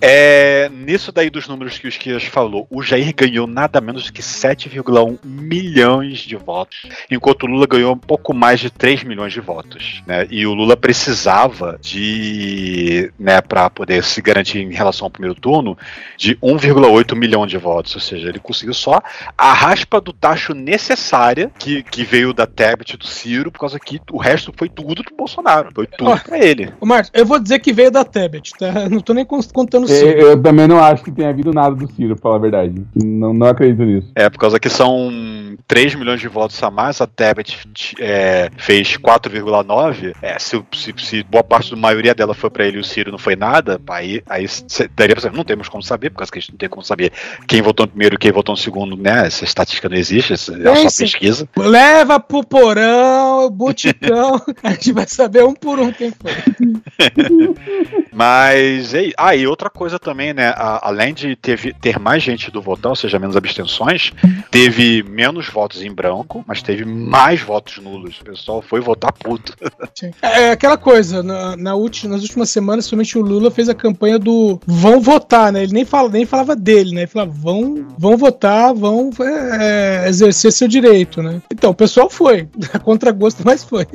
É, 0.00 0.68
nisso 0.72 1.12
daí 1.12 1.30
dos 1.30 1.46
números 1.48 1.78
que 1.78 1.86
o 1.86 1.88
Esquias 1.88 2.24
falou, 2.24 2.66
o 2.70 2.82
Jair 2.82 3.14
ganhou 3.14 3.46
nada 3.46 3.80
menos 3.80 4.06
do 4.06 4.12
que 4.12 4.22
7,1 4.22 5.18
milhões 5.24 6.18
de 6.18 6.36
votos, 6.36 6.82
enquanto 7.10 7.44
o 7.44 7.46
Lula 7.46 7.66
ganhou 7.66 7.92
um 7.94 7.98
pouco 7.98 8.34
mais 8.34 8.60
de 8.60 8.70
3 8.70 9.04
milhões 9.04 9.32
de 9.32 9.40
votos, 9.40 10.02
né? 10.06 10.26
E 10.30 10.46
o 10.46 10.54
Lula 10.54 10.76
precisava 10.76 11.53
de, 11.80 13.12
né, 13.18 13.40
para 13.40 13.68
poder 13.70 14.02
se 14.02 14.20
garantir 14.20 14.58
em 14.58 14.72
relação 14.72 15.06
ao 15.06 15.10
primeiro 15.10 15.34
turno, 15.34 15.76
de 16.16 16.36
1,8 16.36 17.14
milhão 17.16 17.46
de 17.46 17.56
votos, 17.56 17.94
ou 17.94 18.00
seja, 18.00 18.28
ele 18.28 18.38
conseguiu 18.38 18.74
só 18.74 19.00
a 19.36 19.52
raspa 19.52 20.00
do 20.00 20.12
tacho 20.12 20.54
necessária 20.54 21.50
que, 21.58 21.82
que 21.82 22.04
veio 22.04 22.32
da 22.32 22.46
Tebet 22.46 22.94
e 22.94 22.96
do 22.96 23.06
Ciro, 23.06 23.50
por 23.50 23.60
causa 23.60 23.78
que 23.78 24.00
o 24.10 24.18
resto 24.18 24.52
foi 24.56 24.68
tudo 24.68 25.02
do 25.02 25.14
Bolsonaro, 25.16 25.70
foi 25.74 25.86
tudo 25.86 26.10
Ó, 26.10 26.16
pra 26.16 26.38
ele. 26.38 26.72
Ô, 26.80 26.86
Marcos, 26.86 27.10
eu 27.14 27.26
vou 27.26 27.38
dizer 27.38 27.58
que 27.58 27.72
veio 27.72 27.90
da 27.90 28.04
Tebet, 28.04 28.52
tá? 28.58 28.88
Não 28.88 29.00
tô 29.00 29.12
nem 29.14 29.24
contando 29.24 29.86
o 29.86 29.90
eu, 29.90 29.96
Ciro. 29.96 30.20
eu 30.20 30.42
também 30.42 30.66
não 30.66 30.82
acho 30.82 31.02
que 31.02 31.10
tenha 31.10 31.30
havido 31.30 31.52
nada 31.52 31.74
do 31.74 31.90
Ciro, 31.92 32.14
pra 32.14 32.22
falar 32.22 32.36
a 32.36 32.38
verdade. 32.38 32.84
Não, 32.94 33.32
não 33.32 33.46
acredito 33.46 33.82
nisso. 33.82 34.10
É, 34.14 34.28
por 34.28 34.38
causa 34.38 34.58
que 34.58 34.68
são 34.68 35.10
3 35.66 35.94
milhões 35.94 36.20
de 36.20 36.28
votos 36.28 36.62
a 36.62 36.70
mais, 36.70 37.00
a 37.00 37.06
Tebet 37.06 37.58
é, 38.00 38.50
fez 38.56 38.96
4,9. 38.96 40.14
É, 40.22 40.38
se, 40.38 40.62
se, 40.72 40.94
se 40.98 41.22
boa 41.22 41.43
parte 41.44 41.70
da 41.70 41.76
maioria 41.76 42.14
dela 42.14 42.34
foi 42.34 42.50
pra 42.50 42.66
ele 42.66 42.78
e 42.78 42.80
o 42.80 42.84
Ciro 42.84 43.10
não 43.12 43.18
foi 43.18 43.36
nada, 43.36 43.80
aí, 43.88 44.22
aí 44.28 44.46
daria 44.96 45.14
pra. 45.16 45.30
Não 45.30 45.44
temos 45.44 45.68
como 45.68 45.82
saber, 45.82 46.10
por 46.10 46.18
causa 46.18 46.30
que 46.32 46.38
a 46.38 46.40
gente 46.40 46.50
não 46.52 46.58
tem 46.58 46.68
como 46.68 46.82
saber 46.84 47.12
quem 47.46 47.62
votou 47.62 47.86
no 47.86 47.90
primeiro 47.90 48.14
e 48.14 48.18
quem 48.18 48.32
votou 48.32 48.52
no 48.52 48.56
segundo, 48.60 48.96
né? 48.96 49.26
Essa 49.26 49.44
estatística 49.44 49.88
não 49.88 49.96
existe, 49.96 50.32
essa 50.32 50.52
é 50.54 50.68
É 50.68 50.88
só 50.88 51.02
pesquisa. 51.04 51.48
Leva 51.56 52.18
pro 52.20 52.44
porão, 52.44 53.50
buticão, 53.50 54.40
a 54.62 54.70
gente 54.72 54.92
vai 54.92 55.06
saber 55.06 55.44
um 55.44 55.54
por 55.54 55.78
um 55.78 55.92
quem 55.92 56.10
foi. 56.10 56.32
Mas, 58.12 58.94
e, 58.94 59.12
ah, 59.16 59.34
e 59.34 59.46
outra 59.46 59.68
coisa 59.68 59.98
também, 59.98 60.32
né? 60.32 60.48
a- 60.56 60.80
além 60.88 61.12
de 61.14 61.34
ter, 61.36 61.74
ter 61.74 61.98
mais 61.98 62.22
gente 62.22 62.50
do 62.50 62.62
votar, 62.62 62.90
ou 62.90 62.96
seja, 62.96 63.18
menos 63.18 63.36
abstenções, 63.36 64.12
teve 64.50 65.02
menos 65.02 65.48
votos 65.48 65.82
em 65.82 65.92
branco, 65.92 66.44
mas 66.46 66.62
teve 66.62 66.84
mais 66.84 67.40
votos 67.40 67.78
nulos. 67.78 68.20
O 68.20 68.24
pessoal 68.24 68.62
foi 68.62 68.80
votar 68.80 69.12
puto. 69.12 69.54
É 70.22 70.50
aquela 70.50 70.76
coisa, 70.76 71.22
né? 71.22 71.33
Na, 71.34 71.56
na 71.56 71.74
última, 71.74 72.14
nas 72.14 72.22
últimas 72.22 72.50
semanas, 72.50 72.84
somente 72.84 73.18
o 73.18 73.22
Lula 73.22 73.50
fez 73.50 73.68
a 73.68 73.74
campanha 73.74 74.18
do 74.18 74.60
vão 74.66 75.00
votar, 75.00 75.52
né? 75.52 75.64
Ele 75.64 75.72
nem, 75.72 75.84
fala, 75.84 76.08
nem 76.08 76.24
falava 76.24 76.54
dele, 76.54 76.94
né? 76.94 77.02
Ele 77.02 77.06
falava 77.08 77.32
vão, 77.32 77.86
vão 77.98 78.16
votar, 78.16 78.72
vão 78.72 79.10
é, 79.60 80.08
exercer 80.08 80.52
seu 80.52 80.68
direito, 80.68 81.22
né? 81.22 81.42
Então, 81.52 81.70
o 81.70 81.74
pessoal 81.74 82.08
foi, 82.08 82.48
a 82.72 82.78
contragosto, 82.78 83.42
mas 83.44 83.64
foi. 83.64 83.86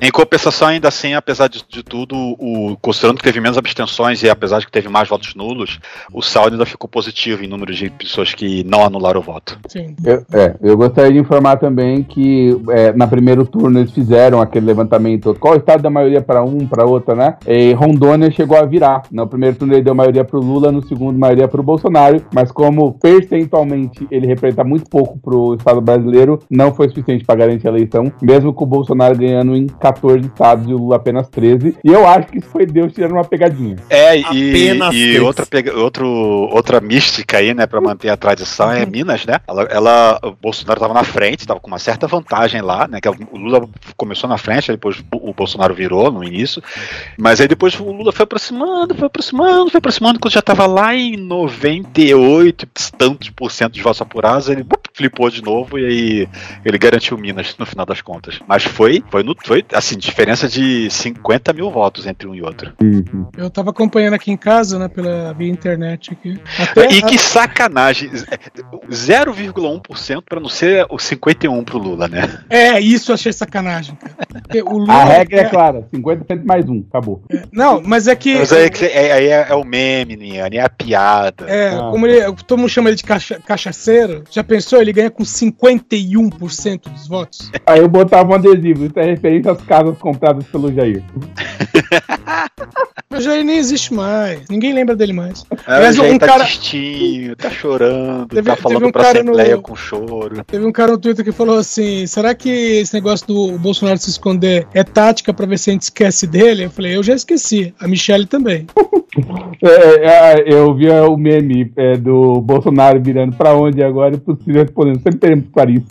Em 0.00 0.10
compensação, 0.10 0.68
ainda 0.68 0.88
assim, 0.88 1.14
apesar 1.14 1.48
de, 1.48 1.62
de 1.68 1.82
tudo, 1.82 2.16
o, 2.16 2.76
considerando 2.80 3.18
que 3.18 3.24
teve 3.24 3.40
menos 3.40 3.58
abstenções 3.58 4.22
e 4.22 4.30
apesar 4.30 4.60
de 4.60 4.66
que 4.66 4.72
teve 4.72 4.88
mais 4.88 5.08
votos 5.08 5.34
nulos, 5.34 5.78
o 6.12 6.22
saldo 6.22 6.54
ainda 6.54 6.66
ficou 6.66 6.88
positivo 6.88 7.44
em 7.44 7.48
número 7.48 7.74
de 7.74 7.90
pessoas 7.90 8.34
que 8.34 8.64
não 8.64 8.84
anularam 8.84 9.20
o 9.20 9.22
voto. 9.22 9.58
Sim. 9.68 9.94
Eu, 10.04 10.24
é, 10.32 10.56
eu 10.62 10.76
gostaria 10.76 11.12
de 11.12 11.18
informar 11.18 11.56
também 11.56 12.02
que 12.02 12.56
é, 12.70 12.92
na 12.92 13.06
primeiro 13.06 13.46
turno 13.46 13.80
eles 13.80 13.92
fizeram 13.92 14.40
aquele 14.40 14.66
levantamento, 14.66 15.36
qual 15.38 15.54
o 15.54 15.56
estado 15.58 15.82
da 15.82 15.90
maioria 15.90 16.20
para 16.20 16.42
um, 16.42 16.61
para 16.66 16.84
outra, 16.84 17.14
né? 17.14 17.36
E 17.46 17.72
Rondônia 17.72 18.30
chegou 18.30 18.56
a 18.56 18.64
virar. 18.64 19.02
No 19.10 19.26
primeiro 19.26 19.56
turno 19.56 19.74
ele 19.74 19.82
deu 19.82 19.94
maioria 19.94 20.24
para 20.24 20.38
o 20.38 20.42
Lula, 20.42 20.72
no 20.72 20.86
segundo 20.86 21.18
maioria 21.18 21.48
para 21.48 21.60
o 21.60 21.64
Bolsonaro, 21.64 22.22
mas 22.34 22.50
como 22.50 22.92
percentualmente 22.94 24.06
ele 24.10 24.26
representa 24.26 24.64
muito 24.64 24.88
pouco 24.88 25.18
para 25.18 25.34
o 25.34 25.54
estado 25.54 25.80
brasileiro, 25.80 26.38
não 26.50 26.74
foi 26.74 26.88
suficiente 26.88 27.24
para 27.24 27.36
garantir 27.36 27.66
a 27.66 27.70
eleição, 27.70 28.12
mesmo 28.20 28.52
com 28.52 28.64
o 28.64 28.66
Bolsonaro 28.66 29.16
ganhando 29.16 29.56
em 29.56 29.66
14 29.66 30.26
estados 30.26 30.68
e 30.68 30.74
o 30.74 30.78
Lula 30.78 30.96
apenas 30.96 31.28
13. 31.28 31.76
E 31.84 31.88
eu 31.88 32.06
acho 32.06 32.28
que 32.28 32.38
isso 32.38 32.48
foi 32.48 32.66
Deus 32.66 32.92
tirando 32.92 33.12
uma 33.12 33.24
pegadinha. 33.24 33.76
É, 33.88 34.18
e, 34.32 34.72
e 34.92 35.20
outra, 35.20 35.46
pega, 35.46 35.76
outro, 35.78 36.06
outra 36.06 36.80
mística 36.80 37.38
aí, 37.38 37.54
né, 37.54 37.66
para 37.66 37.80
manter 37.80 38.08
a 38.08 38.16
tradição 38.16 38.70
é 38.70 38.84
Minas, 38.84 39.24
né? 39.24 39.38
Ela, 39.48 39.62
ela 39.64 40.20
o 40.22 40.32
Bolsonaro 40.32 40.78
estava 40.78 40.94
na 40.94 41.04
frente, 41.04 41.40
estava 41.40 41.60
com 41.60 41.68
uma 41.68 41.78
certa 41.78 42.06
vantagem 42.06 42.60
lá, 42.60 42.86
né? 42.86 43.00
Que 43.00 43.08
o 43.08 43.16
Lula 43.36 43.68
começou 43.96 44.28
na 44.28 44.38
frente, 44.38 44.70
depois 44.70 45.02
o 45.12 45.32
Bolsonaro 45.32 45.74
virou 45.74 46.10
no 46.10 46.22
início, 46.24 46.51
mas 47.18 47.40
aí 47.40 47.48
depois 47.48 47.78
o 47.78 47.90
Lula 47.90 48.12
foi 48.12 48.24
aproximando, 48.24 48.94
foi 48.94 49.06
aproximando, 49.06 49.70
foi 49.70 49.78
aproximando, 49.78 50.18
quando 50.18 50.32
já 50.32 50.40
estava 50.40 50.66
lá 50.66 50.94
em 50.94 51.16
98 51.16 52.66
tantos 52.96 53.30
por 53.30 53.50
cento 53.50 53.74
de 53.74 53.82
votos 53.82 54.00
apurados, 54.00 54.48
ele 54.48 54.62
bup, 54.62 54.86
flipou 54.94 55.30
de 55.30 55.42
novo 55.42 55.78
e 55.78 55.84
aí 55.84 56.28
ele 56.64 56.78
garantiu 56.78 57.18
Minas 57.18 57.54
no 57.58 57.66
final 57.66 57.86
das 57.86 58.00
contas. 58.00 58.40
Mas 58.46 58.64
foi, 58.64 59.02
foi, 59.10 59.22
no, 59.22 59.34
foi 59.44 59.64
assim, 59.72 59.96
diferença 59.96 60.48
de 60.48 60.90
50 60.90 61.52
mil 61.52 61.70
votos 61.70 62.06
entre 62.06 62.28
um 62.28 62.34
e 62.34 62.42
outro. 62.42 62.72
Eu 63.36 63.50
tava 63.50 63.70
acompanhando 63.70 64.14
aqui 64.14 64.30
em 64.30 64.36
casa, 64.36 64.78
né, 64.78 64.88
pela 64.88 65.32
via 65.32 65.50
internet 65.50 66.12
aqui. 66.12 66.40
e 66.90 67.02
que 67.02 67.18
sacanagem, 67.18 68.10
0,1% 68.10 70.22
para 70.28 70.40
não 70.40 70.48
ser 70.48 70.86
o 70.90 70.98
51 70.98 71.64
pro 71.64 71.78
Lula, 71.78 72.08
né? 72.08 72.40
É, 72.48 72.80
isso 72.80 73.10
eu 73.10 73.14
achei 73.14 73.32
sacanagem, 73.32 73.96
cara. 73.96 74.16
O 74.64 74.78
Lula 74.78 74.92
A 74.92 75.04
regra 75.04 75.40
é 75.40 75.44
clara, 75.44 75.88
50% 75.92 76.31
mais 76.34 76.68
um, 76.68 76.84
acabou. 76.88 77.22
Não, 77.52 77.82
mas 77.84 78.06
é 78.08 78.14
que. 78.16 78.36
Mas 78.38 78.52
aí 78.52 78.64
é, 78.80 78.86
é- 79.06 79.12
aí 79.12 79.26
é, 79.28 79.46
é 79.50 79.54
o 79.54 79.64
meme, 79.64 80.16
Niane, 80.16 80.56
é 80.56 80.62
a 80.62 80.68
piada. 80.68 81.46
É, 81.48 81.68
Ah. 81.70 81.88
como 81.90 82.06
ele, 82.06 82.20
todo 82.46 82.58
mundo 82.58 82.68
chama 82.70 82.88
ele 82.90 82.96
de 82.96 83.04
cacha, 83.04 83.40
cachaceiro, 83.46 84.24
já 84.30 84.42
pensou? 84.44 84.80
Ele 84.80 84.92
ganha 84.92 85.10
com 85.10 85.24
51% 85.24 86.88
dos 86.90 87.06
votos. 87.08 87.50
Aí 87.66 87.80
eu 87.80 87.88
botava 87.88 88.30
um 88.30 88.34
adesivo, 88.34 88.86
isso 88.86 88.98
é 88.98 89.04
referência 89.04 89.52
às 89.52 89.60
casas 89.62 89.96
compradas 89.98 90.44
pelo 90.46 90.72
Jair. 90.72 91.02
Mas 93.10 93.24
já 93.24 93.34
ele 93.34 93.44
nem 93.44 93.56
existe 93.58 93.92
mais. 93.92 94.40
Ninguém 94.48 94.72
lembra 94.72 94.94
dele 94.96 95.12
mais. 95.12 95.44
É, 95.66 95.74
Aliás, 95.74 95.96
o 95.98 96.02
Jair 96.02 96.14
um 96.14 96.18
tá 96.18 96.26
cara- 96.26 96.44
tristinho, 96.44 97.36
tá 97.36 97.50
chorando, 97.50 98.26
Teve- 98.28 98.42
tá 98.42 98.56
teve 98.56 98.62
falando 98.62 98.86
um 98.86 98.92
pra 98.92 99.10
Assembleia 99.10 99.56
no- 99.56 99.62
com 99.62 99.74
choro. 99.76 100.44
Teve 100.44 100.64
um 100.66 100.72
cara 100.72 100.92
no 100.92 100.98
Twitter 100.98 101.24
que 101.24 101.32
falou 101.32 101.58
assim: 101.58 102.06
será 102.06 102.34
que 102.34 102.48
esse 102.48 102.94
negócio 102.94 103.26
do 103.26 103.58
Bolsonaro 103.58 103.98
se 103.98 104.10
esconder 104.10 104.66
é 104.74 104.82
tática 104.84 105.32
pra 105.32 105.46
ver 105.46 105.58
se 105.58 105.70
a 105.70 105.72
gente 105.72 105.82
esquece 105.82 106.26
dele? 106.26 106.64
Eu 106.64 106.70
falei, 106.70 106.96
eu 106.96 107.02
já 107.02 107.14
esqueci. 107.14 107.74
A 107.80 107.86
Michelle 107.88 108.26
também. 108.26 108.66
É, 109.60 110.40
é, 110.40 110.44
eu 110.54 110.74
vi 110.74 110.88
o 110.88 111.16
meme 111.18 111.70
é, 111.76 111.98
do 111.98 112.40
Bolsonaro 112.40 112.98
virando 112.98 113.36
pra 113.36 113.54
onde 113.54 113.82
agora 113.84 114.14
e 114.14 114.18
possível 114.18 114.62
respondendo. 114.62 115.02
Sempre 115.02 115.18
teremos 115.18 115.44
Clarice. 115.52 115.84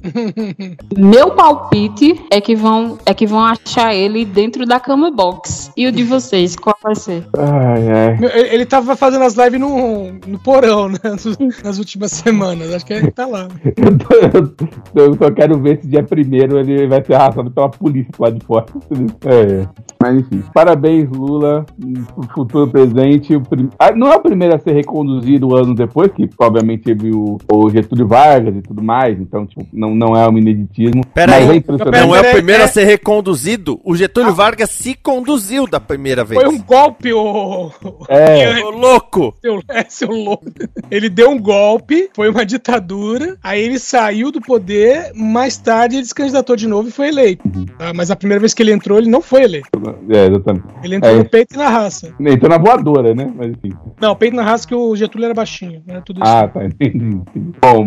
Meu 0.98 1.30
palpite 1.32 2.20
é 2.32 2.42
que 2.42 2.56
vão 2.56 2.98
é 3.06 3.14
que 3.14 3.28
vão 3.28 3.40
achar 3.46 3.94
ele 3.94 4.26
dentro 4.26 4.66
da 4.66 4.80
cama 4.80 5.12
box. 5.12 5.72
E 5.78 5.88
o 5.92 5.96
de 5.96 6.04
vocês, 6.04 6.56
qual 6.56 6.76
vai 6.82 6.96
ser? 6.96 7.26
Ai, 7.38 7.88
ai. 7.90 8.18
Ele, 8.54 8.66
tava 8.66 8.96
fazendo 8.96 9.24
as 9.24 9.36
lives 9.36 9.60
no, 9.60 10.12
no 10.28 10.40
porão, 10.40 10.90
né? 10.90 10.98
Nas 11.64 11.78
últimas 11.78 12.12
semanas. 12.12 12.74
Acho 12.74 12.86
que 12.86 12.94
ele 12.94 13.12
tá 13.12 13.26
lá. 13.26 13.48
Eu, 14.96 15.16
só 15.16 15.32
quero 15.32 15.60
ver 15.60 15.80
se 15.82 15.88
dia 15.88 16.04
primeiro 16.04 16.60
ele 16.60 16.88
vai 16.88 17.04
ser 17.04 17.14
arrastado 17.16 17.50
pela 17.52 17.70
polícia 17.70 18.12
lá 18.20 18.30
de 18.30 18.44
fora. 18.46 18.66
É, 19.24 19.68
mas 20.02 20.18
enfim. 20.20 20.44
Parabéns, 20.54 21.10
Lula, 21.10 21.66
pro 22.14 22.28
futuro 22.34 22.68
presidente. 22.68 23.36
O 23.36 23.42
prim- 23.42 23.70
Ah, 23.78 23.92
Não 23.92 24.12
é 24.12 24.16
o 24.16 24.20
primeiro 24.20 24.56
a 24.56 24.60
ser 24.60 24.72
reconduzido 24.74 25.56
anos 25.56 25.76
depois, 25.76 26.12
que 26.12 26.30
obviamente 26.40 26.84
teve 26.84 27.12
o, 27.12 27.38
o 27.52 27.70
Getúlio 27.70 28.08
Vargas 28.08 28.56
e 28.56 28.62
tudo 28.62 28.82
mais, 28.84 29.20
então, 29.20 29.46
tipo, 29.46 29.66
não, 29.72 29.94
não 29.96 30.16
é 30.16 30.28
um 30.28 30.38
ineditismo. 30.38 31.06
Pera 31.14 31.32
mas 31.34 31.50
aí, 31.50 31.58
é 31.68 32.02
não 32.02 32.16
é 32.16 32.20
o 32.20 32.22
Peraí, 32.22 32.34
primeiro 32.36 32.62
é- 32.62 32.66
a 32.66 32.68
ser 32.68 32.84
reconduzido? 32.86 33.80
O 33.84 33.96
Getúlio 33.96 34.34
Vargas 34.34 34.70
se 34.72 34.96
conduziu 34.96 35.68
da 35.68 35.80
primeira 35.82 36.24
vez. 36.24 36.41
Foi 36.41 36.50
um 36.50 36.62
golpe, 36.62 37.12
ô. 37.13 37.72
É. 38.08 38.60
Ô, 38.63 38.70
louco! 38.72 39.36
Seu, 39.41 39.62
é, 39.70 39.86
seu 39.89 40.10
louco. 40.10 40.46
Ele 40.89 41.10
deu 41.10 41.30
um 41.32 41.39
golpe, 41.41 42.10
foi 42.15 42.30
uma 42.30 42.46
ditadura, 42.46 43.38
aí 43.44 43.62
ele 43.62 43.80
saiu 43.80 44.32
do 44.32 44.41
poder, 44.41 45.12
mais 45.15 45.58
tarde 45.58 45.98
ele 45.98 46.06
se 46.06 46.13
candidatou 46.15 46.56
de 46.56 46.67
novo 46.67 46.89
e 46.89 46.91
foi 46.91 47.08
eleito. 47.10 47.44
tá? 47.78 47.94
Mas 47.94 48.12
a 48.12 48.15
primeira 48.15 48.39
vez 48.39 48.54
que 48.54 48.62
ele 48.63 48.72
entrou, 48.72 48.98
ele 48.98 49.10
não 49.10 49.22
foi 49.22 49.44
eleito. 49.44 49.70
É, 50.10 50.28
exatamente. 50.28 50.65
Ele 50.84 50.96
entrou 50.96 51.13
É. 51.13 51.17
no 51.17 51.30
peito 51.30 51.56
e 51.56 51.58
na 51.58 51.70
raça. 51.70 52.13
Entrou 52.20 52.50
na 52.50 52.58
voadora, 52.58 53.13
né? 53.15 53.32
Mas 53.36 53.52
enfim. 53.52 53.76
Não, 54.00 54.15
peito 54.15 54.36
na 54.36 54.44
raça 54.44 54.67
que 54.67 54.76
o 54.76 54.96
Getúlio 54.96 55.26
era 55.26 55.34
baixinho. 55.34 55.82
Era 55.88 56.02
tudo 56.02 56.22
isso. 56.22 56.32
Ah, 56.32 56.48
tá, 56.48 56.63
entendi. 56.65 57.22
Bom, 57.62 57.86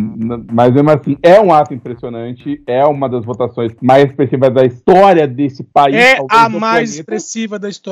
mas 0.52 0.72
mesmo 0.72 0.90
assim, 0.90 1.16
é 1.22 1.40
um 1.40 1.52
ato 1.52 1.74
impressionante, 1.74 2.62
é 2.66 2.84
uma 2.84 3.08
das 3.08 3.24
votações 3.24 3.72
mais 3.82 4.04
expressivas 4.10 4.52
da 4.52 4.64
história 4.64 5.26
desse 5.26 5.62
país. 5.62 5.94
é 5.96 6.18
a 6.30 6.48
mais 6.48 6.60
planeta. 6.60 6.82
expressiva 6.84 7.58
da 7.58 7.68
história. 7.68 7.83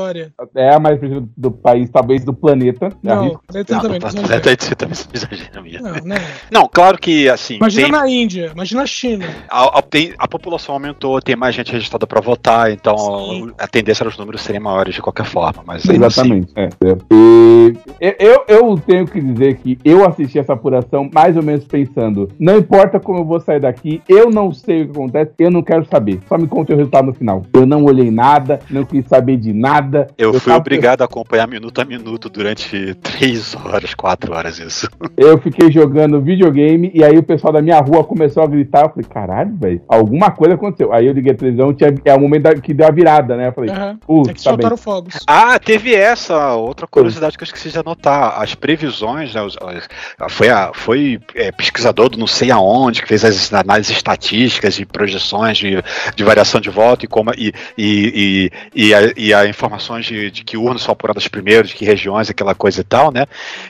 É 0.56 0.74
a 0.74 0.80
mais 0.80 0.94
expressiva 0.94 1.26
do 1.36 1.50
país, 1.50 1.90
talvez 1.90 2.24
do 2.24 2.32
planeta. 2.32 2.88
Não, 3.02 3.20
Arrisco. 3.20 3.42
planeta 3.46 3.80
também. 3.80 4.00
não 4.00 4.10
você 4.12 4.74
também 4.74 4.94
se 4.94 5.08
exagera 5.12 5.62
mesmo. 5.62 5.82
Não, 5.86 5.92
né? 6.04 6.16
Não, 6.50 6.68
claro 6.68 6.96
que 6.98 7.28
assim. 7.28 7.56
Imagina 7.56 7.82
tem- 7.82 7.92
na 7.92 8.08
Índia, 8.08 8.50
imagina 8.54 8.80
na 8.80 8.86
China. 8.86 9.26
A, 9.48 9.78
a- 9.78 9.82
tem- 9.82 10.14
a 10.18 10.26
população 10.26 10.74
aumentou, 10.74 11.20
tem 11.20 11.36
mais 11.36 11.54
gente 11.54 11.70
registrada 11.72 12.06
para 12.06 12.20
votar, 12.20 12.70
então 12.70 13.52
a 13.58 13.68
tendência 13.68 14.02
era 14.02 14.08
os 14.08 14.16
números 14.16 14.40
serem 14.40 14.60
maiores 14.60 14.94
de 14.94 15.02
qualquer 15.02 15.26
forma. 15.26 15.62
Mas 15.66 15.82
assim, 15.84 15.96
Exatamente. 15.96 16.52
é, 16.56 16.64
é. 16.64 16.96
E 17.10 17.74
eu, 18.18 18.44
eu 18.48 18.78
tenho 18.78 19.06
que 19.06 19.20
dizer 19.20 19.56
que 19.56 19.78
eu 19.84 20.06
assisti 20.08 20.38
essa 20.38 20.54
apuração 20.54 21.10
mais 21.12 21.36
ou 21.36 21.42
menos 21.42 21.64
pensando: 21.64 22.28
não 22.38 22.56
importa 22.56 22.98
como 22.98 23.18
eu 23.18 23.24
vou 23.24 23.40
sair 23.40 23.60
daqui, 23.60 24.00
eu 24.08 24.30
não 24.30 24.52
sei 24.52 24.82
o 24.82 24.86
que 24.86 24.90
acontece, 24.92 25.32
eu 25.38 25.50
não 25.50 25.62
quero 25.62 25.84
saber. 25.86 26.20
Só 26.28 26.38
me 26.38 26.46
conte 26.46 26.72
o 26.72 26.76
resultado 26.76 27.06
no 27.06 27.14
final. 27.14 27.44
Eu 27.52 27.66
não 27.66 27.84
olhei 27.84 28.10
nada, 28.10 28.58
não 28.70 28.84
quis 28.84 29.06
saber 29.06 29.36
de 29.36 29.52
nada. 29.52 29.81
Eu, 30.18 30.32
fui 30.34 30.40
tava- 30.52 30.58
obrigado 30.58 31.02
a 31.02 31.04
acompanhar 31.04 31.46
minuto 31.48 31.80
a 31.80 31.84
minuto 31.84 32.28
durante 32.28 32.94
três 33.02 33.54
horas, 33.54 33.94
quatro 33.94 34.32
horas 34.34 34.58
isso. 34.58 34.88
Eu 35.16 35.38
fiquei 35.38 35.70
jogando 35.70 36.20
videogame 36.20 36.90
e 36.94 37.02
aí 37.04 37.16
o 37.16 37.22
pessoal 37.22 37.52
da 37.52 37.62
minha 37.62 37.78
rua 37.80 38.04
começou 38.04 38.42
a 38.42 38.46
gritar. 38.46 38.82
Eu 38.84 38.88
falei, 38.90 39.04
caralho, 39.08 39.56
velho, 39.56 39.80
alguma 39.88 40.30
coisa 40.30 40.54
aconteceu. 40.54 40.92
Aí 40.92 41.06
eu 41.06 41.12
liguei 41.12 41.32
a 41.32 41.36
televisão, 41.36 41.72
tinha, 41.74 41.94
é 42.04 42.14
o 42.14 42.20
momento 42.20 42.42
da- 42.42 42.54
que 42.54 42.72
deu 42.74 42.86
a 42.86 42.90
virada, 42.90 43.36
né? 43.36 43.48
Eu 43.48 43.52
falei, 43.52 43.70
putz, 44.06 44.28
É 44.28 44.34
que 44.34 44.42
tá 44.42 44.50
bem. 44.50 44.60
soltaram 44.60 44.76
fogos. 44.76 45.18
Ah, 45.26 45.58
teve 45.58 45.94
essa 45.94 46.54
outra 46.54 46.86
curiosidade 46.86 47.36
que 47.36 47.42
eu 47.42 47.46
esqueci 47.46 47.70
de 47.70 47.78
anotar. 47.78 48.40
As 48.40 48.54
previsões, 48.54 49.34
né, 49.34 49.42
os- 49.42 49.56
as- 49.60 49.88
foi, 50.32 50.48
a, 50.48 50.70
foi 50.74 51.20
é, 51.34 51.50
pesquisador 51.52 52.08
do 52.08 52.18
não 52.18 52.26
sei 52.26 52.50
aonde 52.50 53.02
que 53.02 53.08
fez 53.08 53.24
as 53.24 53.52
análises 53.52 53.96
estatísticas 53.96 54.78
e 54.78 54.84
projeções 54.84 55.58
de, 55.58 55.82
de 56.14 56.24
variação 56.24 56.60
de 56.60 56.70
voto 56.70 57.04
e 57.04 57.08
como 57.08 57.30
e, 57.36 57.52
e, 57.76 58.50
e, 58.74 58.86
e, 58.88 58.94
a, 58.94 58.98
e 59.16 59.34
a 59.34 59.46
informações 59.62 60.04
de, 60.06 60.30
de 60.30 60.42
que 60.44 60.56
urnas 60.56 60.82
são 60.82 60.92
apuradas 60.92 61.28
primeiro, 61.28 61.66
de 61.68 61.74
que 61.74 61.84
regiões, 61.84 62.28
aquela 62.28 62.54
coisa 62.54 62.80
e 62.80 62.84
tal, 62.84 63.12
né? 63.12 63.26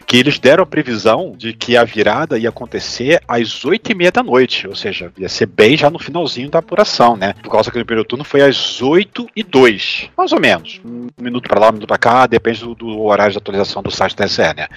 Que 0.07 0.17
eles 0.17 0.39
deram 0.39 0.63
a 0.63 0.67
previsão 0.67 1.35
de 1.37 1.53
que 1.53 1.77
a 1.77 1.85
virada 1.85 2.39
ia 2.39 2.49
acontecer 2.49 3.21
às 3.29 3.65
oito 3.65 3.93
e 3.93 3.95
meia 3.95 4.11
da 4.11 4.23
noite, 4.23 4.67
ou 4.67 4.75
seja, 4.75 5.13
ia 5.19 5.29
ser 5.29 5.47
bem 5.47 5.77
já 5.77 5.91
no 5.91 5.99
finalzinho 5.99 6.51
da 6.51 6.61
apuração, 6.61 7.17
né? 7.17 7.35
Por 7.43 7.51
causa 7.51 7.71
que 7.71 7.79
no 7.79 7.85
primeiro 7.85 8.09
turno 8.09 8.25
foi 8.25 8.41
às 8.41 8.81
oito 8.81 9.29
e 9.37 9.43
dois, 9.43 10.09
mais 10.17 10.33
ou 10.33 10.41
menos. 10.41 10.81
Um 10.85 11.09
minuto 11.21 11.49
pra 11.49 11.61
lá, 11.61 11.69
um 11.69 11.73
minuto 11.73 11.89
pra 11.89 11.99
cá, 11.99 12.27
depende 12.27 12.61
do, 12.61 12.75
do 12.75 13.01
horário 13.03 13.33
de 13.33 13.39
atualização 13.39 13.83
do 13.83 13.91
site 13.91 14.17
da 14.17 14.25
TSE, 14.27 14.43
né? 14.57 14.69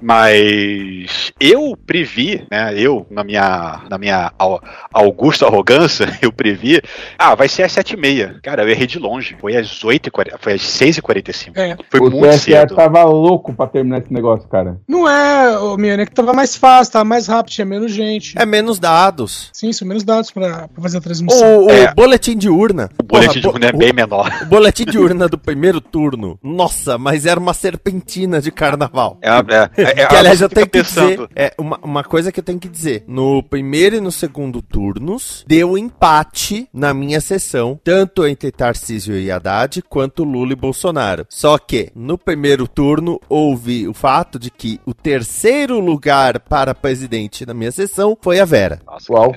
Mas 0.00 1.32
eu 1.40 1.76
previ, 1.86 2.44
né? 2.50 2.74
Eu, 2.76 3.06
na 3.10 3.22
minha, 3.24 3.80
na 3.88 3.96
minha 3.96 4.32
au- 4.38 4.60
augusta 4.92 5.46
arrogância, 5.46 6.06
eu 6.20 6.32
previ, 6.32 6.80
ah, 7.18 7.34
vai 7.34 7.48
ser 7.48 7.62
às 7.62 7.72
sete 7.72 7.94
e 7.94 7.96
meia. 7.96 8.38
Cara, 8.42 8.62
eu 8.62 8.68
errei 8.68 8.86
de 8.86 8.98
longe. 8.98 9.36
Foi 9.40 9.56
às 9.56 9.82
oito 9.84 10.08
e 10.08 10.10
quarenta, 10.10 10.38
foi 10.42 10.54
às 10.54 10.62
seis 10.62 10.96
e 10.98 11.02
quarenta 11.02 11.30
e 11.30 11.34
cinco. 11.34 11.58
É. 11.58 11.76
Foi 11.90 12.00
o 12.00 12.10
muito 12.10 12.28
TSE 12.28 12.38
cedo. 12.52 12.74
tava 12.74 13.02
louco 13.04 13.52
pra 13.54 13.66
terminar 13.66 13.98
esse 14.00 14.12
negócio, 14.12 14.48
cara. 14.48 14.78
Não 14.88 15.08
é, 15.08 15.58
ô 15.58 15.76
Miane, 15.76 16.02
é 16.02 16.06
que 16.06 16.12
tava 16.12 16.32
mais 16.32 16.56
fácil, 16.56 16.92
tava 16.92 17.04
mais 17.04 17.26
rápido, 17.26 17.52
tinha 17.52 17.64
menos 17.64 17.92
gente. 17.92 18.34
É 18.38 18.44
menos 18.44 18.78
dados. 18.78 19.50
Sim, 19.52 19.72
são 19.72 19.86
menos 19.86 20.04
dados 20.04 20.30
pra, 20.30 20.68
pra 20.68 20.82
fazer 20.82 20.98
a 20.98 21.00
transmissão. 21.00 21.60
O, 21.60 21.66
o 21.66 21.70
É. 21.70 21.94
boletim 21.94 22.36
de 22.36 22.48
urna. 22.48 22.90
O 23.00 23.04
boletim 23.04 23.34
de 23.40 23.42
Porra, 23.42 23.54
urna 23.54 23.66
é 23.66 23.72
bem 23.72 23.92
menor. 23.92 24.30
O 24.42 24.46
boletim 24.46 24.84
de 24.84 24.98
urna 24.98 25.28
do 25.28 25.38
primeiro 25.38 25.80
turno. 25.80 26.38
Nossa, 26.42 26.98
mas 26.98 27.24
era 27.26 27.38
uma 27.38 27.54
serpentina 27.54 28.40
de 28.40 28.50
carnaval. 28.50 29.18
É, 29.22 29.28
é, 29.30 29.70
é, 29.76 30.02
é, 30.02 30.06
que 30.06 30.14
aliás 30.16 30.38
você 30.38 30.44
eu 30.44 30.48
tenho 30.48 30.66
que 30.66 30.72
pensando. 30.78 31.08
dizer, 31.28 31.28
é 31.36 31.52
uma, 31.58 31.78
uma 31.82 32.04
coisa 32.04 32.32
que 32.32 32.40
eu 32.40 32.44
tenho 32.44 32.58
que 32.58 32.68
dizer, 32.68 33.04
no 33.06 33.42
primeiro 33.42 33.96
e 33.96 34.00
no 34.00 34.10
segundo 34.10 34.60
turnos, 34.62 35.44
deu 35.46 35.76
empate 35.78 36.68
na 36.72 36.92
minha 36.92 37.20
sessão, 37.20 37.78
tanto 37.84 38.26
entre 38.26 38.50
Tarcísio 38.50 39.16
e 39.18 39.30
Haddad, 39.30 39.82
quanto 39.88 40.24
Lula 40.32 40.52
e 40.52 40.56
Bolsonaro. 40.56 41.26
Só 41.28 41.58
que, 41.58 41.90
no 41.94 42.16
primeiro 42.18 42.66
turno, 42.66 43.20
houve 43.28 43.86
o 43.86 43.94
fato 43.94 44.38
de 44.38 44.50
que 44.50 44.80
o 44.86 44.92
terceiro 44.94 45.78
lugar 45.78 46.40
para 46.40 46.74
presidente 46.74 47.44
na 47.46 47.54
minha 47.54 47.70
sessão 47.70 48.16
foi 48.20 48.40
a 48.40 48.44
Vera. 48.44 48.80
Qual? 49.06 49.34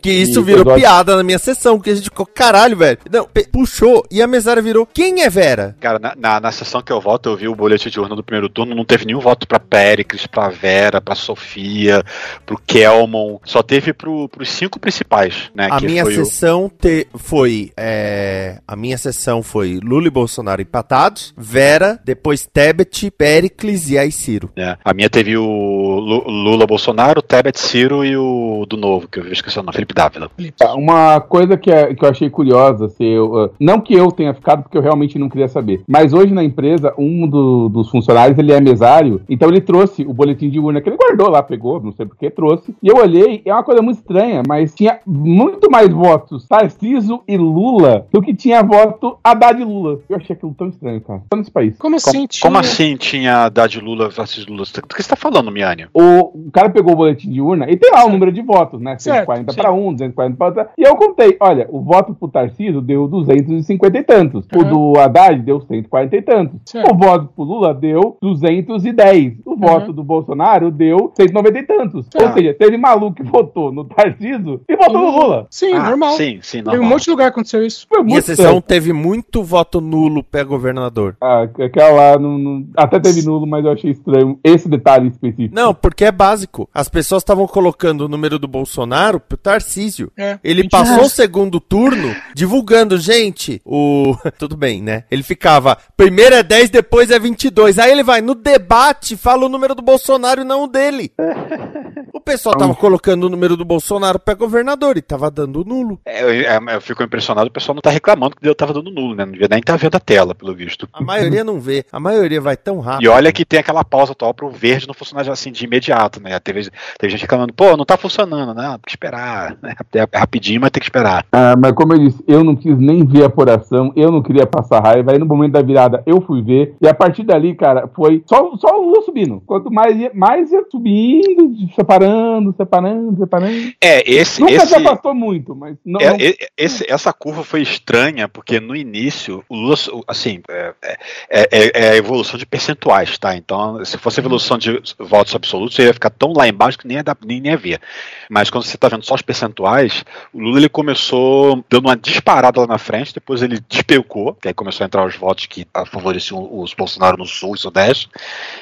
Que 0.00 0.10
isso 0.10 0.42
virou 0.42 0.62
episódio- 0.62 0.80
piada 0.82 1.16
na 1.16 1.22
minha 1.22 1.38
sessão, 1.38 1.78
que 1.78 1.90
a 1.90 1.94
gente 1.94 2.04
ficou, 2.04 2.26
caralho, 2.26 2.76
velho. 2.76 2.98
Não, 3.10 3.28
puxou, 3.52 4.04
e 4.10 4.20
a 4.22 4.26
mesária 4.26 4.62
virou, 4.62 4.86
quem 4.86 5.22
é 5.22 5.30
Vera? 5.30 5.76
Cara, 5.80 5.98
na, 5.98 6.14
na, 6.16 6.40
na 6.40 6.52
sessão 6.52 6.82
que 6.82 6.92
eu 6.92 7.00
voto, 7.00 7.28
eu 7.28 7.36
vi 7.36 7.48
o 7.48 7.54
boletim 7.54 7.88
de 7.88 8.00
urna 8.00 8.16
do 8.16 8.22
primeiro 8.22 8.48
turno, 8.48 8.74
não 8.74 8.84
teve 8.84 9.04
nenhum 9.04 9.20
voto 9.20 9.46
pra 9.46 9.60
Péricles, 9.60 10.26
pra 10.26 10.48
Vera, 10.48 11.00
pra 11.00 11.14
Sofia, 11.14 12.02
pro 12.46 12.58
Kelmon, 12.66 13.38
só 13.44 13.62
teve 13.62 13.92
pro, 13.92 14.28
pros 14.28 14.50
cinco 14.50 14.78
principais, 14.80 15.50
né? 15.54 15.68
A 15.70 15.78
que 15.78 15.86
minha 15.86 16.04
foi 16.04 16.18
o- 16.18 16.24
sessão 16.24 16.70
te- 16.80 17.06
foi. 17.14 17.72
é, 17.76 18.58
a 18.66 18.74
minha 18.76 18.96
sessão 18.98 19.42
foi 19.42 19.78
Lula 19.82 19.99
e 20.06 20.10
Bolsonaro 20.10 20.60
empatados, 20.62 21.32
Vera, 21.36 21.98
depois 22.04 22.46
Tebet, 22.46 23.10
Pericles 23.10 23.90
e 23.90 23.98
aí 23.98 24.10
Ciro. 24.12 24.50
É, 24.56 24.76
a 24.84 24.94
minha 24.94 25.08
teve 25.10 25.36
o 25.36 25.44
Lu- 25.44 26.24
Lula 26.28 26.66
Bolsonaro, 26.66 27.20
o 27.20 27.22
Tebet 27.22 27.58
Ciro 27.58 28.04
e 28.04 28.16
o 28.16 28.64
do 28.68 28.76
novo, 28.76 29.08
que 29.08 29.18
eu 29.20 29.32
esqueci 29.32 29.58
o 29.58 29.62
nome, 29.62 29.74
Felipe 29.74 29.94
Dávila. 29.94 30.30
Uma 30.74 31.20
coisa 31.20 31.56
que, 31.56 31.70
é- 31.70 31.94
que 31.94 32.04
eu 32.04 32.08
achei 32.08 32.28
curiosa, 32.30 32.88
se 32.88 33.04
eu, 33.04 33.52
não 33.58 33.80
que 33.80 33.94
eu 33.94 34.10
tenha 34.12 34.34
ficado, 34.34 34.62
porque 34.62 34.76
eu 34.76 34.82
realmente 34.82 35.18
não 35.18 35.28
queria 35.28 35.48
saber, 35.48 35.82
mas 35.88 36.12
hoje 36.12 36.32
na 36.32 36.42
empresa, 36.44 36.92
um 36.98 37.26
do- 37.28 37.68
dos 37.68 37.88
funcionários, 37.90 38.38
ele 38.38 38.52
é 38.52 38.60
mesário, 38.60 39.22
então 39.28 39.48
ele 39.48 39.60
trouxe 39.60 40.02
o 40.02 40.12
boletim 40.12 40.48
de 40.50 40.58
urna 40.58 40.80
que 40.80 40.88
ele 40.88 40.96
guardou 40.96 41.28
lá, 41.30 41.42
pegou, 41.42 41.80
não 41.80 41.92
sei 41.92 42.06
porque 42.06 42.30
trouxe, 42.30 42.74
e 42.82 42.88
eu 42.88 42.96
olhei, 42.96 43.42
é 43.44 43.52
uma 43.52 43.62
coisa 43.62 43.82
muito 43.82 43.98
estranha, 43.98 44.42
mas 44.46 44.74
tinha 44.74 44.98
muito 45.06 45.70
mais 45.70 45.88
votos 45.90 46.46
Tarciso 46.46 47.22
e 47.26 47.36
Lula 47.36 48.06
do 48.12 48.20
que 48.22 48.34
tinha 48.34 48.62
voto 48.62 49.18
Haddad 49.22 49.60
e 49.60 49.64
Lula. 49.64 49.89
Eu 50.08 50.16
achei 50.16 50.34
aquilo 50.36 50.54
tão 50.56 50.68
estranho, 50.68 51.00
cara. 51.00 51.22
Só 51.32 51.36
nesse 51.38 51.50
país. 51.50 51.76
Como 51.78 51.96
Como, 52.00 52.26
como 52.42 52.58
assim 52.58 52.96
tinha 52.96 53.44
Haddad 53.44 53.80
Lula 53.80 54.08
versus 54.08 54.46
Lula? 54.46 54.64
Do 54.64 54.94
que 54.94 55.02
você 55.02 55.08
tá 55.08 55.16
falando, 55.16 55.50
Miane? 55.50 55.86
O, 55.94 56.46
o 56.46 56.50
cara 56.52 56.70
pegou 56.70 56.92
o 56.92 56.96
boletim 56.96 57.30
de 57.30 57.40
urna 57.40 57.66
e 57.70 57.76
tem 57.76 57.90
lá 57.92 58.04
o 58.04 58.10
número 58.10 58.32
de 58.32 58.42
votos, 58.42 58.80
né? 58.80 58.96
Certo, 58.98 59.26
140 59.26 59.52
sim. 59.52 59.58
para 59.58 59.72
um, 59.72 59.92
240 59.92 60.36
para 60.36 60.46
outro. 60.46 60.66
E 60.78 60.82
eu 60.82 60.96
contei, 60.96 61.36
olha, 61.40 61.66
o 61.70 61.80
voto 61.80 62.14
pro 62.14 62.28
Tarcísio 62.28 62.80
deu 62.80 63.06
250 63.08 63.98
e 63.98 64.02
tantos. 64.02 64.46
O 64.54 64.64
do 64.64 64.98
Haddad 64.98 65.40
deu 65.42 65.60
140 65.60 66.16
e 66.16 66.22
tantos. 66.22 66.60
O 66.90 66.94
voto 66.96 67.26
pro 67.34 67.44
Lula 67.44 67.74
deu 67.74 68.16
210. 68.20 69.38
O 69.44 69.56
voto 69.56 69.92
do 69.92 70.02
Bolsonaro 70.02 70.70
deu 70.70 71.12
190 71.16 71.58
e 71.58 71.62
tantos. 71.62 72.06
Ou 72.14 72.32
seja, 72.32 72.54
teve 72.54 72.76
maluco 72.76 73.16
que 73.16 73.22
votou 73.22 73.72
no 73.72 73.84
Tarcísio 73.84 74.60
e 74.68 74.76
votou 74.76 74.98
no 75.00 75.10
Lula. 75.10 75.46
Sim, 75.50 75.72
Ah, 75.74 75.88
normal. 75.90 76.12
sim, 76.12 76.38
sim, 76.42 76.62
Tem 76.62 76.78
um 76.78 76.84
monte 76.84 77.04
de 77.04 77.10
lugar 77.10 77.24
que 77.26 77.30
aconteceu 77.30 77.64
isso. 77.64 77.86
Foi 77.88 78.02
muito 78.02 78.24
sessão 78.24 78.44
estranho. 78.44 78.62
teve 78.62 78.92
muito 78.92 79.42
voto 79.42 79.79
nulo 79.80 80.22
pé 80.22 80.44
governador. 80.44 81.16
Ah, 81.20 81.42
aquela 81.42 81.90
lá 82.12 82.18
não, 82.18 82.38
não- 82.38 82.66
até 82.76 82.98
teve 83.00 83.22
nulo, 83.22 83.46
mas 83.46 83.64
eu 83.64 83.72
achei 83.72 83.90
estranho 83.90 84.38
esse 84.44 84.68
detalhe 84.68 85.08
específico. 85.08 85.54
Não, 85.54 85.74
porque 85.74 86.04
é 86.04 86.12
básico. 86.12 86.68
As 86.74 86.88
pessoas 86.88 87.22
estavam 87.22 87.46
colocando 87.46 88.02
o 88.02 88.08
número 88.08 88.38
do 88.38 88.48
Bolsonaro 88.48 89.18
pro 89.20 89.36
Tarcísio. 89.36 90.10
É, 90.16 90.38
Ele 90.42 90.62
mentira. 90.62 90.82
passou 90.82 91.04
o 91.04 91.08
segundo 91.08 91.60
turno 91.60 92.14
divulgando, 92.34 92.98
gente, 92.98 93.60
o. 93.64 94.14
Tudo 94.38 94.56
bem, 94.56 94.82
né? 94.82 95.04
Ele 95.10 95.22
ficava, 95.22 95.76
primeiro 95.96 96.34
é 96.34 96.42
10, 96.42 96.70
depois 96.70 97.10
é 97.10 97.18
22. 97.18 97.78
Aí 97.78 97.90
ele 97.90 98.02
vai 98.02 98.20
no 98.20 98.34
debate, 98.34 99.16
fala 99.16 99.46
o 99.46 99.48
número 99.48 99.74
do 99.74 99.82
Bolsonaro 99.82 100.40
e 100.40 100.44
não 100.44 100.64
o 100.64 100.66
dele. 100.66 101.12
O 102.30 102.32
pessoal 102.32 102.56
tava 102.56 102.74
colocando 102.76 103.24
o 103.24 103.28
número 103.28 103.56
do 103.56 103.64
Bolsonaro 103.64 104.16
pra 104.16 104.34
governador 104.34 104.96
e 104.96 105.02
tava 105.02 105.28
dando 105.28 105.64
nulo. 105.64 105.98
É, 106.06 106.22
eu, 106.22 106.28
é, 106.30 106.76
eu 106.76 106.80
fico 106.80 107.02
impressionado, 107.02 107.48
o 107.48 107.52
pessoal 107.52 107.74
não 107.74 107.82
tá 107.82 107.90
reclamando 107.90 108.36
que 108.36 108.48
eu 108.48 108.54
tava 108.54 108.72
dando 108.72 108.88
nulo, 108.88 109.16
né? 109.16 109.24
Não 109.24 109.32
devia 109.32 109.48
nem 109.50 109.58
estar 109.58 109.76
vendo 109.76 109.96
a 109.96 110.00
tela, 110.00 110.32
pelo 110.32 110.54
visto. 110.54 110.88
A 110.92 111.02
maioria 111.02 111.42
não 111.42 111.58
vê. 111.58 111.84
A 111.90 111.98
maioria 111.98 112.40
vai 112.40 112.56
tão 112.56 112.78
rápido. 112.78 113.02
E 113.02 113.08
olha 113.08 113.32
que 113.32 113.44
tem 113.44 113.58
aquela 113.58 113.82
pausa 113.82 114.12
atual 114.12 114.32
pro 114.32 114.48
verde 114.48 114.86
não 114.86 114.94
funcionar 114.94 115.28
assim 115.28 115.50
de 115.50 115.64
imediato, 115.64 116.22
né? 116.22 116.38
Teve, 116.38 116.70
teve 116.98 117.10
gente 117.10 117.22
reclamando, 117.22 117.52
pô, 117.52 117.76
não 117.76 117.84
tá 117.84 117.96
funcionando, 117.96 118.54
né? 118.54 118.68
Tem 118.68 118.80
que 118.86 118.90
esperar. 118.92 119.56
Né? 119.60 119.74
É 119.92 120.18
rapidinho, 120.18 120.60
mas 120.60 120.70
tem 120.70 120.80
que 120.80 120.86
esperar. 120.86 121.26
Ah, 121.32 121.56
mas 121.58 121.72
como 121.72 121.94
eu 121.94 121.98
disse, 121.98 122.22
eu 122.28 122.44
não 122.44 122.54
quis 122.54 122.78
nem 122.78 123.04
ver 123.04 123.24
a 123.24 123.26
apuração, 123.26 123.92
eu 123.96 124.12
não 124.12 124.22
queria 124.22 124.46
passar 124.46 124.80
raiva. 124.80 125.10
Aí 125.10 125.18
no 125.18 125.26
momento 125.26 125.52
da 125.52 125.62
virada 125.62 126.00
eu 126.06 126.20
fui 126.20 126.42
ver. 126.42 126.76
E 126.80 126.86
a 126.86 126.94
partir 126.94 127.24
dali, 127.24 127.56
cara, 127.56 127.88
foi 127.88 128.22
só, 128.24 128.56
só 128.56 128.80
o 128.80 128.86
Lula 128.86 129.02
subindo. 129.02 129.42
Quanto 129.44 129.68
mais 129.68 129.98
ia, 129.98 130.12
mais 130.14 130.52
ia 130.52 130.64
subindo, 130.70 131.56
separando, 131.74 132.19
separando, 132.56 133.16
separando. 133.18 133.72
É, 133.80 134.10
esse. 134.10 134.40
Nunca 134.40 134.54
esse... 134.54 134.66
se 134.66 134.74
afastou 134.76 135.14
muito, 135.14 135.54
mas 135.54 135.76
não. 135.84 136.00
É, 136.00 136.10
não- 136.10 136.16
e- 136.20 136.36
esse- 136.56 136.90
essa 136.90 137.12
curva 137.12 137.44
foi 137.44 137.62
estranha, 137.62 138.28
porque 138.28 138.60
no 138.60 138.74
início, 138.76 139.44
o 139.48 139.54
Lula, 139.56 139.76
assim, 140.06 140.40
é, 140.48 140.74
é- 140.82 141.48
é- 141.50 141.70
é 141.74 141.90
a 141.90 141.96
evolução 141.96 142.38
de 142.38 142.46
percentuais, 142.46 143.18
tá? 143.18 143.36
Então, 143.36 143.84
se 143.84 143.96
fosse 143.98 144.20
evolução 144.20 144.58
de 144.58 144.80
votos 144.98 145.34
absolutos, 145.34 145.74
você 145.76 145.84
ia 145.84 145.94
ficar 145.94 146.10
tão 146.10 146.32
lá 146.36 146.48
embaixo 146.48 146.78
que 146.78 146.86
nem 146.86 146.96
ia, 146.96 147.02
dar, 147.04 147.16
nem 147.24 147.46
ia 147.46 147.56
ver. 147.56 147.80
Mas 148.28 148.50
quando 148.50 148.64
você 148.64 148.76
tá 148.76 148.88
vendo 148.88 149.04
só 149.04 149.14
os 149.14 149.22
percentuais, 149.22 150.04
o 150.32 150.38
Lula 150.40 150.58
ele 150.58 150.68
começou 150.68 151.64
dando 151.68 151.86
uma 151.86 151.96
disparada 151.96 152.60
lá 152.60 152.66
na 152.66 152.78
frente, 152.78 153.14
depois 153.14 153.42
ele 153.42 153.58
despecou, 153.68 154.34
que 154.34 154.48
aí 154.48 154.54
começou 154.54 154.84
a 154.84 154.86
entrar 154.86 155.06
os 155.06 155.16
votos 155.16 155.46
que 155.46 155.66
ah, 155.74 155.84
favoreciam 155.86 156.48
os 156.60 156.74
Bolsonaro 156.74 157.16
no 157.16 157.26
sul 157.26 157.54
e 157.54 157.58
sudeste, 157.58 158.08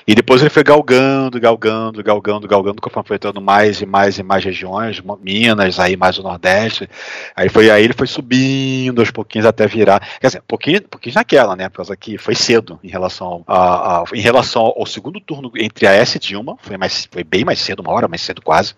e 0.06 0.14
depois 0.14 0.40
ele 0.40 0.50
foi 0.50 0.62
galgando, 0.62 1.40
galgando, 1.40 2.02
galgando, 2.02 2.48
galgando, 2.48 2.82
conforme 2.82 3.06
foi 3.08 3.16
entrando 3.16 3.40
mais 3.48 3.80
e 3.80 3.86
mais 3.86 4.18
e 4.18 4.22
mais 4.22 4.44
regiões, 4.44 5.00
Minas, 5.22 5.78
aí 5.80 5.96
mais 5.96 6.18
o 6.18 6.22
Nordeste, 6.22 6.88
Aí 7.34 7.48
foi 7.48 7.70
aí 7.70 7.82
ele 7.84 7.94
foi 7.94 8.06
subindo 8.06 9.00
aos 9.00 9.10
pouquinhos 9.10 9.46
até 9.46 9.66
virar. 9.66 10.00
Quer 10.20 10.26
dizer, 10.26 10.42
pouquinho, 10.46 10.82
pouquinho 10.82 11.14
naquela, 11.14 11.56
né? 11.56 11.68
Por 11.68 11.76
causa 11.78 11.96
que 11.96 12.18
foi 12.18 12.34
cedo 12.34 12.78
em 12.84 12.88
relação 12.88 13.42
a, 13.46 14.00
a- 14.02 14.04
em 14.12 14.20
relação 14.20 14.62
ao 14.76 14.84
segundo 14.86 15.18
turno 15.20 15.50
entre 15.56 15.86
a 15.86 15.92
S 15.92 16.16
e 16.16 16.20
Dilma, 16.20 16.56
foi 16.60 16.76
mais 16.76 17.08
foi 17.10 17.24
bem 17.24 17.44
mais 17.44 17.58
cedo, 17.60 17.80
uma 17.80 17.92
hora 17.92 18.06
mais 18.08 18.20
cedo 18.22 18.42
quase. 18.42 18.74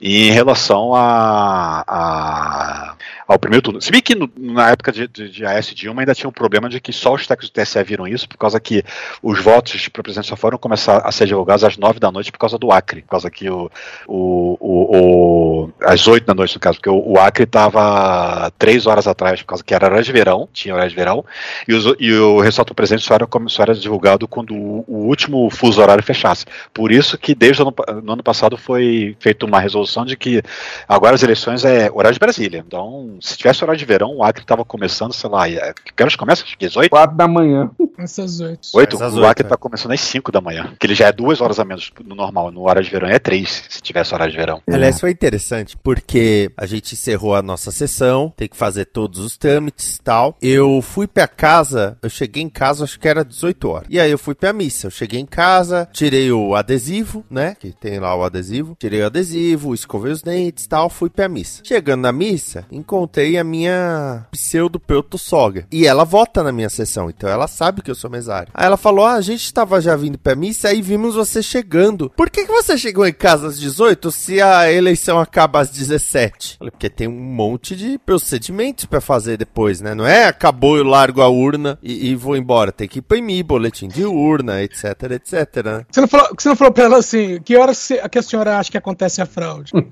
E 0.00 0.28
em 0.28 0.30
relação 0.32 0.94
a, 0.94 1.84
a- 1.86 2.96
ao 3.26 3.38
primeiro 3.38 3.62
turno. 3.62 3.80
Se 3.80 3.90
bem 3.90 4.02
que 4.02 4.14
no- 4.14 4.30
na 4.36 4.70
época 4.70 4.92
de, 4.92 5.08
de, 5.08 5.30
de 5.30 5.44
AS 5.46 5.66
Dilma 5.74 6.02
ainda 6.02 6.14
tinha 6.14 6.28
um 6.28 6.32
problema 6.32 6.68
de 6.68 6.80
que 6.80 6.92
só 6.92 7.14
os 7.14 7.26
técnicos 7.26 7.48
do 7.50 7.52
TSE 7.52 7.82
viram 7.84 8.06
isso, 8.06 8.28
por 8.28 8.36
causa 8.36 8.60
que 8.60 8.82
os 9.22 9.40
votos 9.40 9.88
para 9.88 10.02
presidente 10.02 10.28
só 10.28 10.36
foram 10.36 10.58
começar 10.58 10.98
a 10.98 11.10
ser 11.12 11.26
divulgados 11.26 11.64
às 11.64 11.76
nove 11.76 11.98
da 11.98 12.10
noite 12.12 12.30
por 12.30 12.38
causa 12.38 12.58
do 12.58 12.70
Acre, 12.70 13.02
por 13.02 13.08
causa 13.10 13.30
que 13.30 13.48
o, 13.48 13.70
o, 14.06 14.56
o, 14.60 14.96
o- 14.96 15.70
às 15.82 16.06
oito 16.06 16.26
da 16.26 16.34
noite 16.34 16.54
no 16.54 16.60
caso, 16.60 16.78
porque 16.78 16.90
o, 16.90 17.12
o 17.12 17.18
Acre 17.18 17.44
estava 17.44 18.50
três 18.58 18.86
horas 18.86 19.06
atrás, 19.06 19.40
por 19.42 19.48
causa 19.48 19.64
que 19.64 19.74
era 19.74 19.86
horário 19.86 20.04
de 20.04 20.12
verão, 20.12 20.48
tinha 20.52 20.74
horário 20.74 20.90
de 20.90 20.96
verão, 20.96 21.24
e, 21.66 21.74
os, 21.74 21.94
e 21.98 22.12
o 22.12 22.40
resultado 22.40 22.68
do 22.68 22.74
presidente 22.74 23.04
só 23.04 23.14
era, 23.14 23.26
só 23.48 23.62
era 23.62 23.74
divulgado 23.74 24.26
quando 24.28 24.54
o, 24.54 24.84
o 24.86 24.96
último 25.06 25.48
fuso 25.50 25.80
horário 25.80 26.02
fechasse. 26.02 26.44
Por 26.72 26.90
isso 26.92 27.16
que 27.18 27.34
desde 27.34 27.62
o 27.62 27.66
ano, 27.66 27.74
no 28.02 28.12
ano 28.12 28.22
passado 28.22 28.56
foi 28.56 29.16
feita 29.20 29.46
uma 29.46 29.60
resolução 29.60 30.04
de 30.04 30.16
que 30.16 30.42
agora 30.88 31.14
as 31.14 31.22
eleições 31.22 31.64
é 31.64 31.90
horário 31.92 32.14
de 32.14 32.20
Brasília. 32.20 32.64
Então, 32.66 33.16
se 33.20 33.36
tivesse 33.36 33.62
horário 33.64 33.78
de 33.78 33.84
verão, 33.84 34.16
o 34.16 34.24
Acre 34.24 34.42
estava 34.42 34.64
começando, 34.64 35.12
sei 35.12 35.30
lá, 35.30 35.48
é- 35.48 35.72
que 35.96 36.02
horas 36.02 36.16
começa? 36.16 36.42
Acho 36.44 36.56
que 36.56 36.66
18? 36.66 36.90
4 36.90 37.16
da 37.16 37.28
manhã. 37.28 37.70
Essas 37.98 38.40
oito. 38.40 38.68
8? 38.74 39.02
Às 39.02 39.14
O 39.16 39.24
Acre 39.24 39.44
é. 39.44 39.46
está 39.46 39.56
começando 39.56 39.92
às 39.92 40.00
5 40.00 40.32
da 40.32 40.40
manhã. 40.40 40.72
Que 40.78 40.86
ele 40.86 40.94
já 40.94 41.06
é 41.08 41.12
duas 41.12 41.40
horas 41.40 41.58
a 41.60 41.64
menos 41.64 41.90
no 42.04 42.14
normal. 42.14 42.50
No 42.50 42.62
horário 42.62 42.82
de 42.82 42.90
verão 42.90 43.08
é 43.08 43.18
3, 43.18 43.64
se 43.68 43.82
tivesse 43.92 44.14
horário 44.14 44.32
de 44.32 44.38
verão. 44.38 44.62
Aliás, 44.66 45.00
foi 45.00 45.10
interessante, 45.10 45.76
porque 45.76 46.50
a 46.56 46.66
gente 46.66 46.94
encerrou 46.94 47.34
a 47.34 47.42
nossa 47.42 47.70
sessão, 47.70 48.32
tem 48.36 48.48
que 48.48 48.56
fazer 48.56 48.86
todos 48.86 49.20
os 49.20 49.36
trâmites 49.36 49.96
e 49.96 50.02
tal. 50.02 50.36
Eu 50.40 50.80
fui 50.82 51.06
pra 51.06 51.28
casa, 51.28 51.96
eu 52.02 52.08
cheguei 52.08 52.42
em 52.42 52.48
casa, 52.48 52.84
acho 52.84 52.98
que 52.98 53.08
era 53.08 53.24
18 53.24 53.68
horas. 53.68 53.86
E 53.90 54.00
aí 54.00 54.10
eu 54.10 54.18
fui 54.18 54.34
pra 54.34 54.52
missa. 54.52 54.86
Eu 54.86 54.90
cheguei 54.90 55.20
em 55.20 55.26
casa, 55.26 55.88
tirei 55.92 56.32
o 56.32 56.54
adesivo, 56.54 57.24
né? 57.30 57.56
Que 57.58 57.72
tem 57.72 57.98
lá 57.98 58.14
o 58.16 58.24
adesivo. 58.24 58.76
Tirei 58.78 59.02
o 59.02 59.06
adesivo, 59.06 59.74
escovei 59.74 60.12
os 60.12 60.22
dentes 60.22 60.64
e 60.64 60.68
tal, 60.68 60.88
fui 60.88 61.10
pra 61.10 61.28
missa. 61.28 61.62
Chegando 61.64 62.02
na 62.02 62.12
missa, 62.12 62.64
encontrei 62.70 63.38
a 63.38 63.44
minha 63.44 64.26
pseudo 64.30 64.80
sogra. 65.18 65.66
E 65.70 65.86
ela 65.86 66.04
vota 66.04 66.42
na 66.42 66.52
minha 66.52 66.70
sessão, 66.70 67.08
então 67.10 67.28
ela 67.28 67.46
sabe 67.46 67.82
que 67.82 67.90
eu 67.90 67.94
sou 67.94 68.10
mesário. 68.10 68.50
Aí 68.54 68.66
ela 68.66 68.76
falou: 68.76 69.04
Ah, 69.04 69.14
a 69.14 69.20
gente 69.20 69.52
tava 69.52 69.80
já 69.80 69.96
vindo 69.96 70.18
pra 70.18 70.34
missa, 70.34 70.68
aí 70.68 70.80
vimos 70.80 71.14
você 71.14 71.42
chegando. 71.42 72.10
Por 72.10 72.30
que, 72.30 72.44
que 72.44 72.52
você 72.52 72.76
chegou 72.76 73.06
em 73.06 73.12
casa 73.12 73.48
às 73.48 73.58
18 73.58 73.81
18 73.82 74.12
se 74.12 74.40
a 74.40 74.70
eleição 74.70 75.18
acaba 75.18 75.60
às 75.60 75.68
17? 75.68 76.58
Falei, 76.58 76.70
porque 76.70 76.88
tem 76.88 77.08
um 77.08 77.20
monte 77.20 77.74
de 77.74 77.98
procedimentos 77.98 78.84
pra 78.84 79.00
fazer 79.00 79.36
depois, 79.36 79.80
né? 79.80 79.92
Não 79.92 80.06
é 80.06 80.26
acabou, 80.26 80.76
eu 80.76 80.84
largo 80.84 81.20
a 81.20 81.28
urna 81.28 81.78
e, 81.82 82.10
e 82.10 82.14
vou 82.14 82.36
embora. 82.36 82.70
Tem 82.70 82.86
que 82.86 83.00
imprimir 83.00 83.44
boletim 83.44 83.88
de 83.88 84.04
urna, 84.04 84.62
etc, 84.62 84.84
etc. 85.10 85.64
né? 85.64 85.86
Você 85.90 86.00
não 86.00 86.08
falou, 86.08 86.28
você 86.38 86.48
não 86.48 86.56
falou 86.56 86.72
pra 86.72 86.84
ela 86.84 86.98
assim, 86.98 87.40
que 87.40 87.56
hora 87.56 87.72
que 88.08 88.18
a 88.18 88.22
senhora 88.22 88.58
acha 88.58 88.70
que 88.70 88.78
acontece 88.78 89.20
a 89.20 89.26
fraude? 89.26 89.72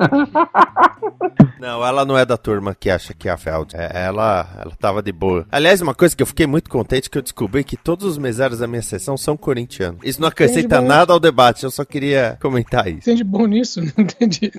Não, 1.61 1.87
ela 1.87 2.07
não 2.07 2.17
é 2.17 2.25
da 2.25 2.39
turma 2.39 2.75
que 2.75 2.89
acha 2.89 3.13
que 3.13 3.29
é 3.29 3.33
a 3.33 3.37
fraude. 3.37 3.77
É, 3.77 4.05
ela, 4.07 4.49
ela 4.59 4.75
tava 4.79 5.03
de 5.03 5.13
boa. 5.13 5.47
Aliás, 5.53 5.83
uma 5.83 5.95
coisa 5.95 6.17
que 6.17 6.23
eu 6.23 6.27
fiquei 6.27 6.47
muito 6.47 6.71
contente 6.71 7.11
que 7.11 7.19
eu 7.19 7.23
descobri 7.23 7.63
que 7.63 7.77
todos 7.77 8.07
os 8.07 8.17
mesários 8.17 8.61
da 8.61 8.67
minha 8.67 8.81
sessão 8.81 9.15
são 9.17 9.37
corintianos. 9.37 10.01
Isso 10.03 10.21
não 10.23 10.29
acrescenta 10.29 10.81
nada 10.81 11.13
ao 11.13 11.21
debate, 11.21 11.65
eu 11.65 11.71
só 11.71 11.85
queria 11.85 12.39
comentar 12.41 12.89
isso. 12.89 13.11
Entende 13.11 13.23
bom 13.23 13.47
nisso? 13.47 13.80
Não 13.97 14.05
entendi. 14.05 14.53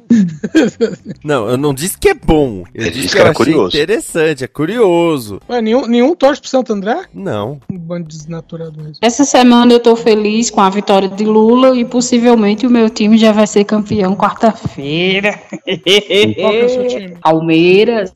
Não, 1.24 1.50
eu 1.50 1.58
não 1.58 1.74
disse 1.74 1.98
que 1.98 2.10
é 2.10 2.14
bom. 2.14 2.64
Eu 2.74 2.86
disse 2.86 3.02
disse 3.02 3.16
que 3.16 3.22
era 3.22 3.34
curioso. 3.34 3.76
interessante, 3.76 4.44
é 4.44 4.48
curioso. 4.48 5.40
Ué, 5.50 5.62
nenhum, 5.62 5.86
nenhum 5.88 6.16
torce 6.16 6.42
pro 6.42 6.50
Santo 6.50 6.74
André? 6.74 7.06
Não. 7.14 7.60
Um 7.72 7.78
bando 7.78 8.08
de 8.08 8.18
desnaturado 8.18 8.78
mesmo. 8.78 8.96
Essa 9.02 9.24
semana 9.24 9.74
eu 9.74 9.80
tô 9.80 9.96
feliz 9.96 10.50
com 10.50 10.62
a 10.62 10.70
vitória 10.70 11.10
de 11.10 11.24
Lula 11.26 11.76
e 11.78 11.86
possivelmente 11.86 12.66
o 12.66 12.70
meu 12.70 12.90
time 12.90 13.18
já 13.18 13.32
vai 13.32 13.48
ser 13.48 13.64
campeão 13.66 14.16
quarta-feira. 14.16 15.40
Qual 15.50 16.52
que 16.52 16.58
é 16.62 16.66
o 16.66 16.70
seu 16.70 16.88
time? 16.88 17.16
Palmeiras. 17.22 18.12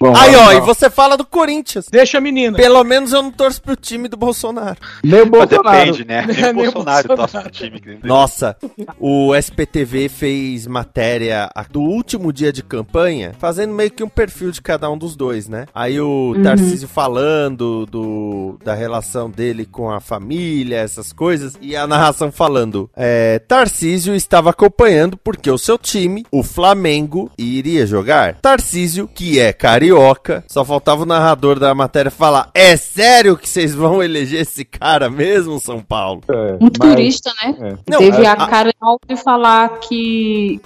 Bom, 0.00 0.14
Aí, 0.16 0.34
ó, 0.36 0.52
e 0.52 0.60
você 0.60 0.88
fala 0.90 1.16
do 1.16 1.24
Corinthians. 1.24 1.86
Deixa 1.90 2.18
a 2.18 2.20
menina. 2.20 2.56
Pelo 2.56 2.82
menos 2.84 3.12
eu 3.12 3.22
não 3.22 3.30
torço 3.30 3.60
pro 3.62 3.76
time 3.76 4.08
do 4.08 4.16
Bolsonaro. 4.16 4.76
Nem 5.02 5.22
o 5.22 5.30
Mas 5.30 5.48
Bolsonaro. 5.48 5.78
depende, 5.78 6.04
né? 6.06 6.26
Nem 6.28 6.36
Nem 6.36 6.50
o 6.68 6.72
Bolsonaro 6.72 7.08
Bolsonaro. 7.08 7.16
torce 7.16 7.38
pro 7.40 7.50
time. 7.50 7.98
Nossa, 8.02 8.56
o 8.98 9.34
SPTV 9.34 10.08
fez 10.14 10.66
matéria 10.66 11.50
a- 11.54 11.62
do 11.70 11.80
último 11.80 12.32
dia 12.32 12.52
de 12.52 12.62
campanha, 12.62 13.32
fazendo 13.38 13.74
meio 13.74 13.90
que 13.90 14.02
um 14.04 14.08
perfil 14.08 14.50
de 14.50 14.62
cada 14.62 14.90
um 14.90 14.96
dos 14.96 15.16
dois, 15.16 15.48
né? 15.48 15.66
Aí 15.74 16.00
o 16.00 16.34
Tarcísio 16.42 16.88
falando 16.88 17.86
do, 17.86 18.56
da 18.64 18.74
relação 18.74 19.28
dele 19.30 19.64
com 19.66 19.90
a 19.90 20.00
família, 20.00 20.76
essas 20.76 21.12
coisas, 21.12 21.54
e 21.60 21.74
a 21.76 21.86
narração 21.86 22.30
falando: 22.30 22.88
é, 22.96 23.38
Tarcísio 23.40 24.14
estava 24.14 24.50
acompanhando 24.50 25.16
porque 25.16 25.50
o 25.50 25.58
seu 25.58 25.76
time, 25.78 26.24
o 26.30 26.42
Flamengo, 26.42 27.30
iria 27.36 27.86
jogar. 27.86 28.34
Tarcísio, 28.40 29.08
que 29.08 29.38
é 29.40 29.52
carioca, 29.52 30.44
só 30.48 30.64
faltava 30.64 31.02
o 31.02 31.06
narrador 31.06 31.58
da 31.58 31.74
matéria 31.74 32.10
falar: 32.10 32.50
É 32.54 32.76
sério 32.76 33.36
que 33.36 33.48
vocês 33.48 33.74
vão 33.74 34.02
eleger 34.02 34.40
esse 34.42 34.64
cara 34.64 35.10
mesmo, 35.10 35.58
São 35.60 35.80
Paulo? 35.80 36.22
É, 36.28 36.54
Um 36.60 36.68
mas- 36.78 36.90
turista, 36.90 37.30
né? 37.42 37.56
é. 37.60 37.76
Não, 37.90 37.98
Teve 37.98 38.24
a- 38.26 38.32
a, 38.32 38.46
cara 38.48 38.70
de 39.08 39.16
falar 39.16 39.78
que 39.80 40.03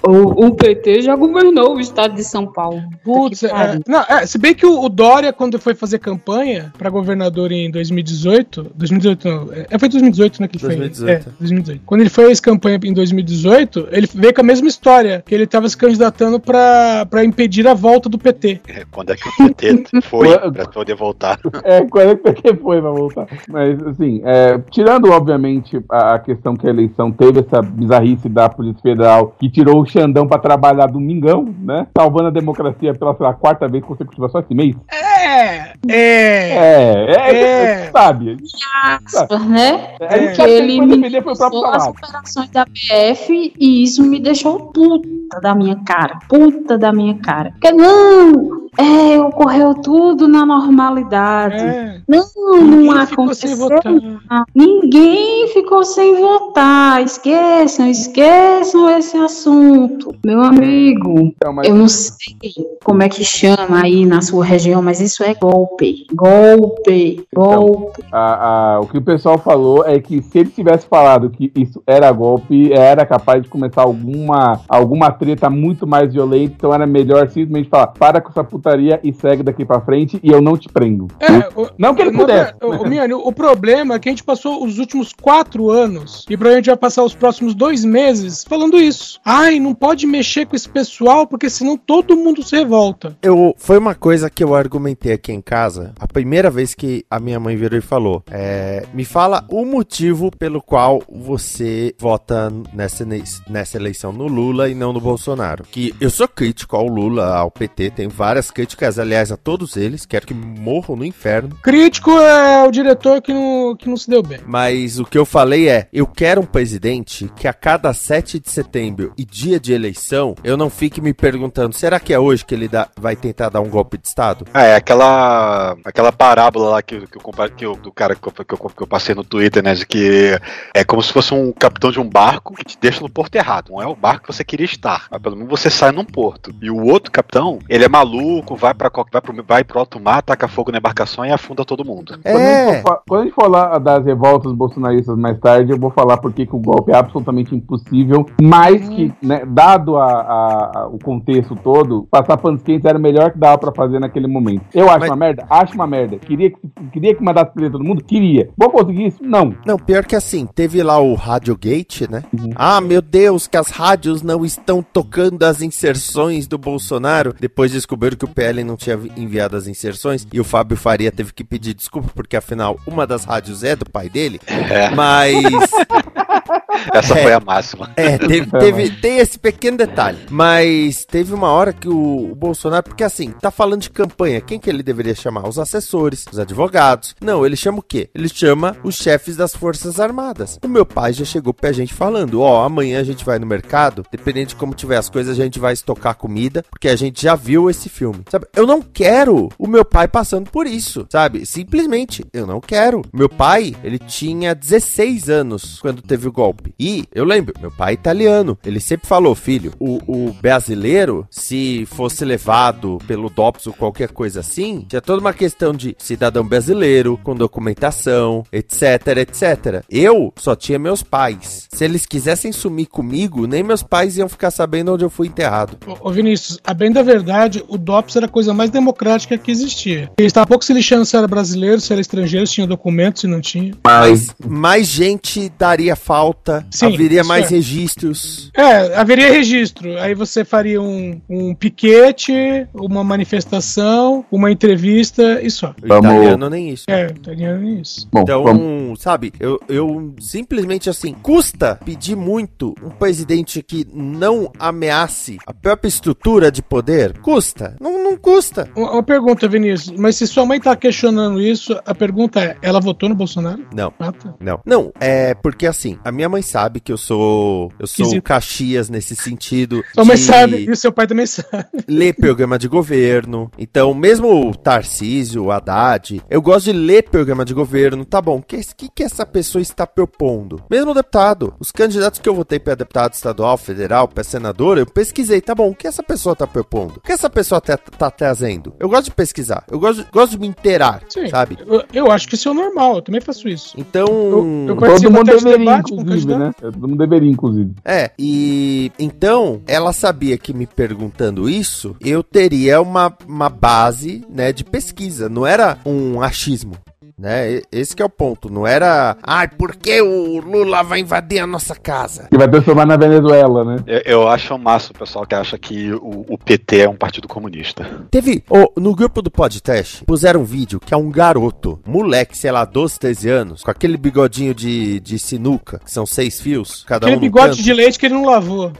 o, 0.05 0.47
o 0.47 0.55
PT 0.55 1.01
já 1.01 1.15
governou 1.15 1.75
o 1.75 1.79
estado 1.79 2.15
de 2.15 2.23
São 2.23 2.45
Paulo. 2.45 2.81
Putz, 3.03 3.43
é, 3.43 3.49
pariu. 3.49 3.81
não, 3.87 4.01
é, 4.01 4.25
se 4.25 4.37
bem 4.37 4.53
que 4.53 4.65
o, 4.65 4.83
o 4.83 4.89
Dória, 4.89 5.31
quando 5.33 5.59
foi 5.59 5.73
fazer 5.73 5.99
campanha 5.99 6.73
pra 6.77 6.89
governador 6.89 7.51
em 7.51 7.69
2018, 7.71 8.71
2018 8.75 9.27
não, 9.27 9.49
é, 9.69 9.79
foi 9.79 9.89
2018, 9.89 10.41
né, 10.41 10.47
que 10.47 10.57
ele 10.57 10.63
2018. 10.63 11.23
foi, 11.23 11.31
é, 11.31 11.35
2018. 11.39 11.81
Quando 11.85 12.01
ele 12.01 12.09
fez 12.09 12.39
campanha 12.39 12.79
em 12.83 12.93
2018, 12.93 13.87
ele 13.91 14.07
veio 14.13 14.33
com 14.33 14.41
a 14.41 14.43
mesma 14.43 14.67
história, 14.67 15.23
que 15.25 15.33
ele 15.33 15.47
tava 15.47 15.67
se 15.69 15.77
candidatando 15.77 16.39
pra, 16.39 17.05
pra 17.05 17.23
impedir 17.23 17.67
a 17.67 17.73
volta 17.73 18.09
do 18.09 18.17
PT. 18.17 18.61
É, 18.67 18.85
Quando 18.91 19.11
é 19.11 19.15
que 19.15 19.27
o 19.27 19.53
PT 19.53 20.01
foi 20.03 20.37
pra 20.37 20.67
poder 20.67 20.95
voltar? 20.95 21.39
É, 21.63 21.85
quando 21.85 22.11
é 22.11 22.15
que 22.15 22.41
que 22.41 22.55
foi 22.55 22.81
pra 22.81 22.91
voltar? 22.91 23.27
Mas, 23.47 23.81
assim, 23.83 24.21
é, 24.23 24.57
tirando, 24.69 25.11
obviamente, 25.11 25.79
a, 25.89 26.15
a 26.15 26.19
questão 26.19 26.55
que 26.55 26.67
a 26.67 26.69
eleição 26.69 27.11
teve 27.11 27.39
essa 27.39 27.61
bizarrice 27.61 28.29
da 28.29 28.49
Polícia 28.49 28.81
Federal, 28.81 29.28
que 29.39 29.49
tirou 29.49 29.81
o 29.81 29.85
Xandão 29.85 30.27
pra 30.27 30.39
trabalhar 30.39 30.87
domingão, 30.87 31.53
né? 31.59 31.87
Salvando 31.97 32.27
a 32.27 32.31
democracia 32.31 32.93
pela, 32.93 33.15
sei 33.15 33.25
lá, 33.25 33.33
quarta 33.33 33.67
vez 33.67 33.83
consecutiva 33.83 34.29
só 34.29 34.39
esse 34.39 34.53
mês. 34.53 34.75
É, 34.91 35.73
é, 35.87 36.49
É, 36.49 37.15
é, 37.15 37.31
É. 37.33 37.85
você 37.85 37.91
sabe. 37.91 38.37
Aspas, 38.83 39.45
né? 39.45 39.95
A 40.01 40.17
gente 40.17 40.25
Porque 40.27 40.35
sabe 40.35 40.49
que 40.49 40.57
ele 40.57 40.81
me 40.81 40.87
defender 40.97 41.23
foi 41.23 41.33
o 41.33 41.37
próprio 41.37 41.65
as 41.65 41.87
operações 41.87 42.49
da 42.49 42.65
PF 42.65 43.53
e 43.59 43.83
isso 43.83 44.03
me 44.03 44.19
deixou 44.19 44.59
puta 44.71 45.39
da 45.41 45.53
minha 45.55 45.75
cara. 45.85 46.19
Puta 46.27 46.77
da 46.77 46.91
minha 46.91 47.15
cara. 47.19 47.51
Porque 47.51 47.71
não, 47.71 48.68
é, 48.77 49.19
ocorreu 49.19 49.73
tudo 49.75 50.27
na 50.27 50.45
normalidade. 50.45 51.55
é. 51.63 51.99
Não, 52.07 52.25
não 52.35 52.61
Ninguém 52.61 53.05
ficou 53.05 53.33
sem 53.35 53.53
aconteceu. 53.53 54.17
Ninguém 54.55 55.47
ficou 55.49 55.83
sem 55.83 56.15
votar. 56.19 57.03
Esqueçam, 57.03 57.87
esqueçam 57.87 58.89
esse 58.97 59.15
assunto. 59.17 60.13
Meu 60.25 60.41
amigo, 60.41 61.19
Então, 61.19 61.53
mas- 61.53 61.67
eu 61.67 61.75
não 61.75 61.87
sei 61.87 62.35
como 62.83 63.03
é 63.03 63.09
que 63.09 63.23
chama 63.23 63.83
aí 63.83 64.05
na 64.05 64.21
sua 64.21 64.43
região, 64.43 64.81
mas 64.81 64.99
isso 64.99 65.23
é 65.23 65.33
golpe. 65.33 66.07
Golpe, 66.13 67.25
golpe. 67.33 68.03
A- 68.11 68.75
a- 68.75 68.79
o 68.81 68.87
que 68.87 68.97
o 68.97 69.01
pessoal 69.01 69.37
falou 69.37 69.85
é 69.85 69.99
que 69.99 70.21
se 70.21 70.39
ele 70.39 70.49
tivesse 70.49 70.87
falado 70.87 71.29
que 71.29 71.51
isso 71.55 71.81
era 71.85 72.11
golpe, 72.11 72.71
era 72.73 73.05
capaz 73.05 73.43
de 73.43 73.49
começar 73.49 73.83
alguma, 73.83 74.59
alguma 74.67 75.11
treta 75.11 75.49
muito 75.49 75.85
mais 75.85 76.13
violenta, 76.13 76.53
então 76.57 76.73
era 76.73 76.87
melhor 76.87 77.27
simplesmente 77.29 77.69
falar, 77.69 77.87
para 77.87 78.19
com 78.21 78.29
essa 78.29 78.43
putaria 78.59 78.99
e 79.03 79.11
segue 79.13 79.43
daqui 79.43 79.65
pra 79.65 79.81
frente 79.81 80.19
e 80.21 80.29
eu 80.29 80.41
não 80.41 80.57
te 80.57 80.67
prendo. 80.69 81.07
É, 81.19 81.49
o, 81.59 81.69
Não 81.77 81.95
que 81.95 82.01
ele 82.01 82.11
pudesse. 82.11 82.53
ver- 82.59 82.65
o, 82.65 82.83
o, 82.83 82.87
Miane, 82.87 83.13
o 83.13 83.31
problema 83.31 83.95
é 83.95 83.99
que 83.99 84.09
a 84.09 84.11
gente 84.11 84.23
passou 84.23 84.63
os 84.63 84.77
últimos 84.77 85.13
quatro 85.13 85.69
anos 85.69 86.25
e 86.29 86.35
provavelmente 86.37 86.67
vai 86.67 86.77
passar 86.77 87.03
os 87.03 87.13
próximos 87.15 87.53
dois 87.55 87.83
meses 87.85 88.43
falando 88.47 88.77
isso. 88.77 89.19
Ai, 89.25 89.59
não 89.59 89.73
pode 89.73 90.05
mexer 90.05 90.45
com 90.45 90.55
esse 90.55 90.67
pessoal 90.69 91.25
porque 91.27 91.49
senão 91.49 91.77
todo 91.77 92.15
mundo 92.15 92.43
se 92.43 92.55
revolta. 92.55 93.15
Eu, 93.21 93.53
foi 93.57 93.77
uma 93.77 93.95
coisa 93.95 94.29
que 94.29 94.43
eu 94.43 94.53
argumentei 94.55 95.13
aqui 95.13 95.31
em 95.31 95.41
casa, 95.41 95.93
a 95.99 96.07
primeira 96.07 96.49
vez 96.49 96.73
que 96.75 97.03
a 97.09 97.19
minha 97.19 97.39
mãe 97.39 97.55
virou 97.55 97.77
e 97.77 97.81
falou: 97.81 98.23
é, 98.29 98.85
Me 98.93 99.05
fala 99.05 99.45
o 99.49 99.65
motivo 99.65 100.31
pelo 100.37 100.61
qual 100.61 101.01
você 101.09 101.93
vota 101.97 102.51
nessa, 102.73 103.05
ne- 103.05 103.23
nessa 103.49 103.77
eleição 103.77 104.11
no 104.11 104.27
Lula 104.27 104.69
e 104.69 104.75
não 104.75 104.91
no 104.93 104.99
Bolsonaro. 104.99 105.63
Que 105.71 105.93
eu 105.99 106.09
sou 106.09 106.27
crítico 106.27 106.75
ao 106.75 106.87
Lula, 106.87 107.35
ao 107.35 107.51
PT, 107.51 107.91
tenho 107.91 108.09
várias 108.09 108.48
críticas, 108.51 108.99
aliás, 108.99 109.31
a 109.31 109.37
todos 109.37 109.77
eles, 109.77 110.05
quero 110.05 110.25
que 110.27 110.33
morram 110.33 110.95
no 110.95 111.05
inferno. 111.05 111.55
Crítico 111.61 112.11
é 112.11 112.63
o 112.67 112.71
diretor 112.71 113.21
que 113.21 113.33
não, 113.33 113.75
que 113.75 113.89
não 113.89 113.97
se 113.97 114.09
deu 114.09 114.21
bem. 114.23 114.39
Mas 114.45 114.99
o 114.99 115.05
que 115.05 115.17
eu 115.17 115.25
falei 115.25 115.69
é: 115.69 115.87
eu 115.93 116.05
quero 116.07 116.41
um 116.41 116.45
presidente 116.45 117.31
que 117.35 117.47
a 117.47 117.53
cada 117.53 117.93
7 117.93 118.39
de 118.39 118.49
setembro 118.49 119.13
e 119.17 119.25
dia 119.25 119.59
de 119.59 119.73
eleição 119.73 120.35
eu 120.43 120.55
não 120.57 120.69
fique 120.69 121.01
me 121.01 121.13
perguntando: 121.13 121.75
será 121.75 121.99
que 121.99 122.13
é 122.13 122.19
hoje 122.19 122.45
que 122.45 122.53
ele 122.53 122.67
dá- 122.67 122.87
vai 122.97 123.15
tentar 123.15 123.49
dar 123.49 123.61
um 123.61 123.69
golpe 123.69 123.97
de 123.97 124.07
Estado? 124.07 124.45
Ah, 124.53 124.63
é 124.63 124.75
aquela, 124.75 125.75
aquela 125.85 126.11
parábola 126.11 126.69
lá 126.69 126.81
que, 126.81 127.05
que, 127.07 127.17
eu, 127.17 127.21
compa- 127.21 127.49
que 127.49 127.65
eu- 127.65 127.75
do 127.75 127.91
cara 127.91 128.15
que 128.15 128.27
eu, 128.27 128.31
que, 128.31 128.53
eu, 128.53 128.57
que 128.69 128.83
eu 128.83 128.87
passei 128.87 129.13
no 129.15 129.23
Twitter, 129.23 129.63
né? 129.63 129.73
De 129.73 129.85
que 129.85 130.37
é 130.73 130.83
como 130.83 131.01
se 131.01 131.11
fosse 131.11 131.33
um 131.33 131.51
capitão 131.51 131.91
de 131.91 131.99
um 131.99 132.07
barco 132.07 132.53
que 132.55 132.63
te 132.65 132.77
deixa 132.79 133.01
no 133.01 133.09
porto 133.09 133.35
errado. 133.35 133.71
Não 133.71 133.81
é 133.81 133.87
o 133.87 133.95
barco 133.95 134.27
que 134.27 134.33
você 134.33 134.43
queria 134.43 134.65
estar. 134.65 135.07
Mas 135.11 135.21
pelo 135.21 135.35
menos 135.35 135.49
você 135.49 135.69
sai 135.69 135.91
num 135.91 136.05
porto. 136.05 136.53
E 136.61 136.69
o 136.69 136.85
outro 136.85 137.11
capitão, 137.11 137.59
ele 137.67 137.83
é 137.85 137.89
maluco, 137.89 138.38
vai 138.55 138.73
para 138.73 138.89
vai 139.11 139.21
pro, 139.21 139.43
vai 139.47 139.63
pro 139.63 139.79
alto 139.79 139.99
mar, 139.99 140.21
taca 140.21 140.47
fogo 140.47 140.71
na 140.71 140.77
embarcação 140.77 141.25
e 141.25 141.31
afunda 141.31 141.63
todo 141.65 141.85
mundo. 141.85 142.19
Quando, 142.21 142.35
a 142.37 142.71
gente 142.71 142.81
for, 142.81 142.87
fa- 142.89 143.01
quando 143.07 143.21
a 143.21 143.23
gente 143.25 143.35
falar 143.35 143.77
das 143.79 144.05
revoltas 144.05 144.51
bolsonaristas 144.53 145.17
mais 145.17 145.39
tarde, 145.39 145.71
eu 145.71 145.79
vou 145.79 145.91
falar 145.91 146.17
porque 146.17 146.45
que 146.45 146.55
o 146.55 146.59
golpe 146.59 146.91
é 146.91 146.95
absolutamente 146.95 147.55
impossível, 147.55 148.25
mas 148.41 148.87
que, 148.89 149.13
né, 149.21 149.43
dado 149.45 149.97
a- 149.97 150.05
a- 150.21 150.71
a- 150.81 150.87
o 150.87 150.99
contexto 150.99 151.55
todo, 151.55 152.07
passar 152.11 152.37
panos 152.37 152.61
quentes 152.63 152.85
era 152.85 152.97
o 152.97 153.01
melhor 153.01 153.31
que 153.31 153.37
dava 153.39 153.57
pra 153.57 153.71
fazer 153.71 153.99
naquele 153.99 154.27
momento. 154.27 154.63
Eu 154.73 154.89
acho 154.89 154.99
Mas- 154.99 155.09
uma 155.09 155.15
merda? 155.15 155.45
Acho 155.49 155.73
uma 155.75 155.87
merda. 155.87 156.17
Queria 156.17 156.49
que, 156.51 156.57
queria 156.91 157.15
que 157.15 157.23
mandasse 157.23 157.51
prender 157.53 157.71
todo 157.71 157.83
mundo? 157.83 158.03
Queria. 158.03 158.49
Vou 158.57 158.69
conseguir 158.69 159.07
isso? 159.07 159.17
Não. 159.23 159.53
Não, 159.65 159.77
pior 159.77 160.05
que 160.05 160.15
assim, 160.15 160.45
teve 160.45 160.81
lá 160.83 160.99
o 160.99 161.13
Radiogate, 161.15 162.09
né? 162.09 162.23
Ah, 162.55 162.81
meu 162.81 163.01
Deus, 163.01 163.47
que 163.47 163.57
as 163.57 163.69
rádios 163.69 164.21
não 164.21 164.43
estão 164.45 164.81
tocando 164.83 165.43
as 165.43 165.61
inserções 165.61 166.47
do 166.47 166.57
Bolsonaro. 166.57 167.33
Depois 167.39 167.71
descobriram 167.71 168.17
que 168.17 168.25
o 168.25 168.28
PL 168.29 168.63
não 168.63 168.77
tinha 168.77 168.99
enviado 169.17 169.55
as 169.55 169.67
inserções 169.67 170.27
e 170.31 170.39
o 170.39 170.43
Fábio 170.43 170.77
Faria 170.77 171.11
teve 171.11 171.33
que 171.33 171.43
pedir 171.43 171.73
desculpa, 171.73 172.09
porque 172.13 172.35
afinal 172.35 172.79
uma 172.85 173.05
das 173.05 173.25
rádios 173.25 173.63
é 173.63 173.75
do 173.75 173.89
pai 173.89 174.09
dele. 174.09 174.39
É. 174.47 174.89
Mas. 174.91 175.35
Essa 176.93 177.17
É. 177.17 177.23
foi 177.23 177.33
a 177.33 177.39
máxima. 177.39 177.91
É, 177.95 178.17
teve, 178.19 178.45
teve- 178.59 178.89
tem 178.91 179.17
esse 179.17 179.37
pequeno 179.37 179.77
detalhe. 179.77 180.17
Mas 180.29 181.05
teve 181.05 181.33
uma 181.33 181.49
hora 181.49 181.73
que 181.73 181.87
o, 181.87 182.31
o 182.31 182.35
Bolsonaro, 182.35 182.83
porque 182.83 183.03
assim, 183.03 183.31
tá 183.31 183.51
falando 183.51 183.81
de 183.81 183.89
campanha, 183.89 184.41
quem 184.41 184.59
que 184.59 184.69
ele 184.69 184.83
deveria 184.83 185.15
chamar? 185.15 185.47
Os 185.47 185.59
assessores, 185.59 186.25
os 186.31 186.39
advogados. 186.39 187.15
Não, 187.21 187.45
ele 187.45 187.55
chama 187.55 187.79
o 187.79 187.83
quê? 187.83 188.09
Ele 188.13 188.29
chama 188.29 188.75
os 188.83 188.95
chefes 188.95 189.35
das 189.35 189.55
Forças 189.55 189.99
Armadas. 189.99 190.59
O 190.63 190.67
meu 190.67 190.85
pai 190.85 191.13
já 191.13 191.25
chegou 191.25 191.53
pra 191.53 191.71
gente 191.71 191.93
falando: 191.93 192.41
ó, 192.41 192.63
amanhã 192.65 192.99
a 192.99 193.03
gente 193.03 193.23
vai 193.25 193.39
no 193.39 193.45
mercado, 193.45 194.05
dependendo 194.11 194.47
de 194.49 194.55
como 194.55 194.73
tiver 194.73 194.97
as 194.97 195.09
coisas, 195.09 195.39
a 195.39 195.43
gente 195.43 195.59
vai 195.59 195.73
estocar 195.73 196.15
comida, 196.15 196.63
porque 196.69 196.87
a 196.87 196.95
gente 196.95 197.21
já 197.21 197.35
viu 197.35 197.69
esse 197.69 197.89
filme. 197.89 198.23
Sabe? 198.29 198.45
Eu 198.55 198.65
não 198.67 198.81
quero 198.81 199.49
o 199.57 199.67
meu 199.67 199.83
pai 199.85 200.07
passando 200.07 200.49
por 200.49 200.65
isso, 200.67 201.05
sabe? 201.09 201.45
Simplesmente, 201.45 202.25
eu 202.33 202.45
não 202.47 202.59
quero. 202.61 203.01
Meu 203.13 203.29
pai, 203.29 203.75
ele 203.83 203.99
tinha 203.99 204.53
16 204.55 205.29
anos 205.29 205.79
quando 205.81 206.01
teve 206.01 206.27
o 206.27 206.31
golpe. 206.31 206.68
Sabe? 206.69 206.73
E 206.79 207.05
eu 207.13 207.25
lembro, 207.25 207.53
meu 207.59 207.71
pai 207.71 207.91
é 207.91 207.93
italiano. 207.93 208.57
Ele 208.63 208.79
sempre 208.79 209.07
falou, 209.07 209.33
filho, 209.35 209.73
o, 209.79 209.99
o 210.07 210.33
brasileiro, 210.33 211.27
se 211.29 211.85
fosse 211.87 212.23
levado 212.23 212.99
pelo 213.07 213.29
DOPS 213.29 213.67
ou 213.67 213.73
qualquer 213.73 214.09
coisa 214.09 214.39
assim, 214.39 214.85
tinha 214.87 215.01
toda 215.01 215.21
uma 215.21 215.33
questão 215.33 215.73
de 215.73 215.95
cidadão 215.97 216.45
brasileiro, 216.45 217.19
com 217.23 217.35
documentação, 217.35 218.43
etc, 218.51 219.07
etc. 219.17 219.83
Eu 219.89 220.33
só 220.37 220.55
tinha 220.55 220.79
meus 220.79 221.03
pais. 221.03 221.67
Se 221.71 221.83
eles 221.83 222.05
quisessem 222.05 222.51
sumir 222.51 222.87
comigo, 222.87 223.47
nem 223.47 223.63
meus 223.63 223.83
pais 223.83 224.17
iam 224.17 224.29
ficar 224.29 224.51
sabendo 224.51 224.93
onde 224.93 225.03
eu 225.03 225.09
fui 225.09 225.27
enterrado. 225.27 225.77
Ô, 225.85 226.09
ô, 226.09 226.11
Vinícius, 226.11 226.59
a 226.63 226.73
bem 226.73 226.91
da 226.91 227.01
verdade, 227.01 227.63
o 227.67 227.77
DOPS 227.77 228.15
era 228.15 228.25
a 228.25 228.29
coisa 228.29 228.53
mais 228.53 228.69
democrática 228.69 229.37
que 229.37 229.51
existia. 229.51 230.11
Ele 230.17 230.27
estava 230.27 230.47
pouco 230.47 230.63
se 230.63 230.73
lixando 230.73 231.05
se 231.05 231.15
era 231.15 231.27
brasileiro, 231.27 231.79
se 231.79 231.91
era 231.91 232.01
estrangeiro, 232.01 232.45
se 232.47 232.53
tinha 232.53 232.67
documento, 232.67 233.19
se 233.19 233.27
não 233.27 233.41
tinha. 233.41 233.73
Mas 233.83 234.27
mais 234.45 234.87
gente 234.87 235.51
daria 235.57 235.95
falta, 235.95 236.58
Sim, 236.71 236.87
haveria 236.93 237.23
mais 237.23 237.51
é. 237.51 237.55
registros. 237.55 238.51
É, 238.55 238.95
haveria 238.95 239.31
registro. 239.31 239.97
Aí 239.99 240.13
você 240.13 240.43
faria 240.45 240.81
um, 240.81 241.19
um 241.29 241.53
piquete, 241.55 242.33
uma 242.73 243.03
manifestação, 243.03 244.25
uma 244.31 244.51
entrevista 244.51 245.41
e 245.41 245.49
só. 245.49 245.73
O 245.81 245.85
italiano 245.85 246.49
nem 246.49 246.69
isso. 246.69 246.85
É, 246.87 247.07
italiano 247.07 247.67
é 247.67 247.81
isso. 247.81 248.07
Bom, 248.11 248.21
Então, 248.21 248.43
vamos- 248.43 249.01
sabe, 249.01 249.33
eu, 249.39 249.59
eu 249.67 250.13
simplesmente 250.19 250.89
assim, 250.89 251.13
custa 251.13 251.79
pedir 251.83 252.15
muito 252.15 252.73
um 252.83 252.89
presidente 252.89 253.61
que 253.63 253.85
não 253.93 254.51
ameace 254.59 255.37
a 255.45 255.53
própria 255.53 255.87
estrutura 255.89 256.51
de 256.51 256.61
poder? 256.61 257.17
Custa. 257.19 257.75
Não, 257.79 258.03
não 258.03 258.17
custa. 258.17 258.69
Uma, 258.75 258.93
uma 258.93 259.03
pergunta, 259.03 259.47
Vinícius, 259.47 259.97
mas 259.97 260.15
se 260.15 260.27
sua 260.27 260.45
mãe 260.45 260.59
tá 260.59 260.75
questionando 260.75 261.41
isso, 261.41 261.79
a 261.85 261.95
pergunta 261.95 262.39
é: 262.41 262.57
ela 262.61 262.79
votou 262.79 263.09
no 263.09 263.15
Bolsonaro? 263.15 263.65
Não. 263.73 263.93
Ah, 263.99 264.11
tá. 264.11 264.33
Não. 264.39 264.59
Não, 264.65 264.91
é 264.99 265.33
porque 265.35 265.65
assim, 265.65 265.97
a 266.03 266.11
minha 266.11 266.29
mãe 266.29 266.41
sabe 266.49 266.79
que 266.79 266.91
eu 266.91 266.97
sou. 266.97 267.71
Eu 267.79 267.87
sou 267.87 268.05
Esquisito. 268.05 268.23
Caxias 268.23 268.89
nesse 268.89 269.15
sentido. 269.15 269.83
Sua 269.93 270.05
mãe 270.05 270.15
de 270.15 270.21
sabe 270.23 270.65
e 270.65 270.71
o 270.71 270.75
seu 270.75 270.91
pai 270.91 271.07
também 271.07 271.25
sabe. 271.27 271.65
Ler 271.87 272.13
programa 272.13 272.57
de 272.57 272.67
governo. 272.67 273.51
Então, 273.57 273.93
mesmo 273.93 274.49
o 274.49 274.55
Tarcísio, 274.55 275.45
o 275.45 275.51
Haddad, 275.51 276.21
eu 276.29 276.41
gosto 276.41 276.65
de 276.65 276.73
ler 276.73 277.03
programa 277.09 277.43
de 277.45 277.53
governo. 277.53 278.05
Tá 278.05 278.21
bom, 278.21 278.37
o 278.37 278.41
que, 278.41 278.57
que, 278.75 278.89
que 278.89 279.03
essa 279.03 279.25
pessoa 279.25 279.61
está 279.61 279.85
propondo? 279.85 280.61
Mesmo 280.69 280.91
o 280.91 280.93
deputado, 280.93 281.53
os 281.59 281.71
candidatos 281.71 282.19
que 282.19 282.27
eu 282.27 282.33
votei 282.35 282.59
para 282.59 282.75
deputado 282.75 283.13
estadual, 283.13 283.57
federal, 283.57 284.07
para 284.07 284.23
senador, 284.23 284.77
eu 284.77 284.85
pesquisei, 284.85 285.41
tá 285.41 285.53
bom, 285.53 285.69
o 285.69 285.75
que 285.75 285.87
essa 285.87 286.01
pessoa 286.03 286.35
tá 286.35 286.47
propondo? 286.47 286.97
O 286.97 287.01
que 287.01 287.11
essa 287.11 287.29
pessoa 287.29 287.61
tá, 287.61 287.77
tá 287.77 288.09
trazendo? 288.09 288.73
Eu 288.79 288.89
gosto 288.89 289.05
de 289.05 289.11
pesquisar, 289.11 289.63
eu 289.69 289.79
gosto, 289.79 290.03
de- 290.03 290.11
gosto 290.11 290.31
de 290.31 290.39
me 290.39 290.47
inteirar, 290.47 291.01
Sim. 291.09 291.27
sabe? 291.29 291.57
Eu, 291.65 291.83
eu 291.93 292.11
acho 292.11 292.27
que 292.27 292.35
isso 292.35 292.49
é 292.49 292.51
o 292.51 292.55
normal, 292.55 292.95
eu 292.95 293.01
também 293.01 293.21
faço 293.21 293.47
isso. 293.47 293.73
Então. 293.77 294.05
Eu- 294.07 294.65
eu 294.69 294.75
Todo 294.75 295.11
mundo 295.11 295.25
de 295.25 295.43
deveria, 295.43 295.57
debate 295.57 295.91
com 295.91 296.01
inclusive, 296.01 296.28
candidato. 296.29 296.65
né? 296.65 296.71
Todo 296.71 296.87
mundo 296.87 296.97
deveria, 296.97 297.31
inclusive. 297.31 297.71
É, 297.83 298.11
e 298.17 298.91
então 298.97 299.61
ela 299.67 299.93
sabia 299.93 300.37
que 300.37 300.53
me 300.53 300.65
perguntando 300.65 301.49
isso, 301.49 301.95
eu 302.01 302.23
teria 302.23 302.81
uma, 302.81 303.15
uma 303.27 303.49
base, 303.49 304.23
né, 304.29 304.51
de 304.51 304.63
pesquisa, 304.63 305.29
não 305.29 305.45
era 305.45 305.77
um 305.85 306.21
achismo. 306.21 306.73
Né? 307.19 307.51
E- 307.51 307.63
Esse 307.71 307.95
que 307.95 308.01
é 308.01 308.05
o 308.05 308.09
ponto, 308.09 308.49
não 308.51 308.65
era, 308.65 309.17
ai, 309.21 309.47
por 309.49 309.75
que 309.75 310.01
o 310.01 310.39
Lula 310.39 310.81
vai 310.83 310.99
invadir 311.01 311.39
a 311.39 311.47
nossa 311.47 311.75
casa? 311.75 312.27
Que 312.31 312.37
vai 312.37 312.47
transformar 312.49 312.85
na 312.85 312.95
Venezuela, 312.95 313.65
né? 313.65 313.83
Eu, 313.85 314.01
eu 314.05 314.27
acho 314.29 314.57
máximo 314.57 314.93
o 314.95 314.99
pessoal 314.99 315.25
que 315.25 315.35
acha 315.35 315.57
que 315.57 315.91
o, 315.91 316.25
o 316.29 316.37
PT 316.37 316.79
é 316.79 316.89
um 316.89 316.95
partido 316.95 317.27
comunista. 317.27 317.85
Teve, 318.09 318.43
ô, 318.49 318.71
no 318.79 318.95
grupo 318.95 319.21
do 319.21 319.29
podcast, 319.29 320.03
puseram 320.05 320.41
um 320.41 320.45
vídeo 320.45 320.79
que 320.79 320.93
é 320.93 320.97
um 320.97 321.09
garoto, 321.11 321.79
moleque, 321.85 322.37
sei 322.37 322.51
lá, 322.51 322.63
12, 322.63 322.97
13 322.99 323.29
anos, 323.29 323.63
com 323.63 323.71
aquele 323.71 323.97
bigodinho 323.97 324.53
de, 324.53 324.99
de 325.01 325.19
sinuca, 325.19 325.79
que 325.83 325.91
são 325.91 326.05
seis 326.05 326.39
fios, 326.39 326.83
cada 326.87 327.05
Aquele 327.07 327.17
um 327.17 327.21
bigode 327.21 327.49
canto. 327.57 327.63
de 327.63 327.73
leite 327.73 327.99
que 327.99 328.05
ele 328.05 328.15
não 328.15 328.25
lavou. 328.25 328.71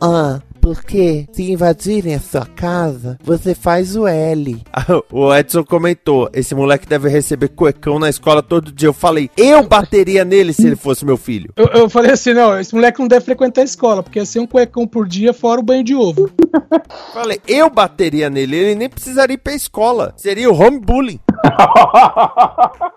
Ah, 0.00 0.40
porque 0.66 1.28
se 1.30 1.52
invadirem 1.52 2.16
a 2.16 2.20
sua 2.20 2.44
casa, 2.44 3.16
você 3.22 3.54
faz 3.54 3.94
o 3.94 4.04
L. 4.04 4.60
o 5.12 5.32
Edson 5.32 5.62
comentou: 5.62 6.28
esse 6.32 6.56
moleque 6.56 6.88
deve 6.88 7.08
receber 7.08 7.50
cuecão 7.50 8.00
na 8.00 8.10
escola 8.10 8.42
todo 8.42 8.72
dia. 8.72 8.88
Eu 8.88 8.92
falei, 8.92 9.30
eu 9.36 9.62
bateria 9.62 10.24
nele 10.24 10.52
se 10.52 10.66
ele 10.66 10.74
fosse 10.74 11.04
meu 11.04 11.16
filho. 11.16 11.52
Eu, 11.54 11.66
eu 11.66 11.88
falei 11.88 12.10
assim: 12.10 12.34
não, 12.34 12.58
esse 12.58 12.74
moleque 12.74 12.98
não 12.98 13.06
deve 13.06 13.24
frequentar 13.24 13.60
a 13.60 13.64
escola, 13.64 14.02
porque 14.02 14.18
ia 14.18 14.26
ser 14.26 14.40
um 14.40 14.46
cuecão 14.46 14.88
por 14.88 15.06
dia 15.06 15.32
fora 15.32 15.60
o 15.60 15.64
banho 15.64 15.84
de 15.84 15.94
ovo. 15.94 16.28
Falei, 17.14 17.40
eu 17.46 17.70
bateria 17.70 18.28
nele, 18.28 18.56
ele 18.56 18.74
nem 18.74 18.88
precisaria 18.88 19.34
ir 19.34 19.38
pra 19.38 19.54
escola. 19.54 20.14
Seria 20.16 20.50
o 20.50 20.58
home 20.58 20.80
bullying. 20.80 21.20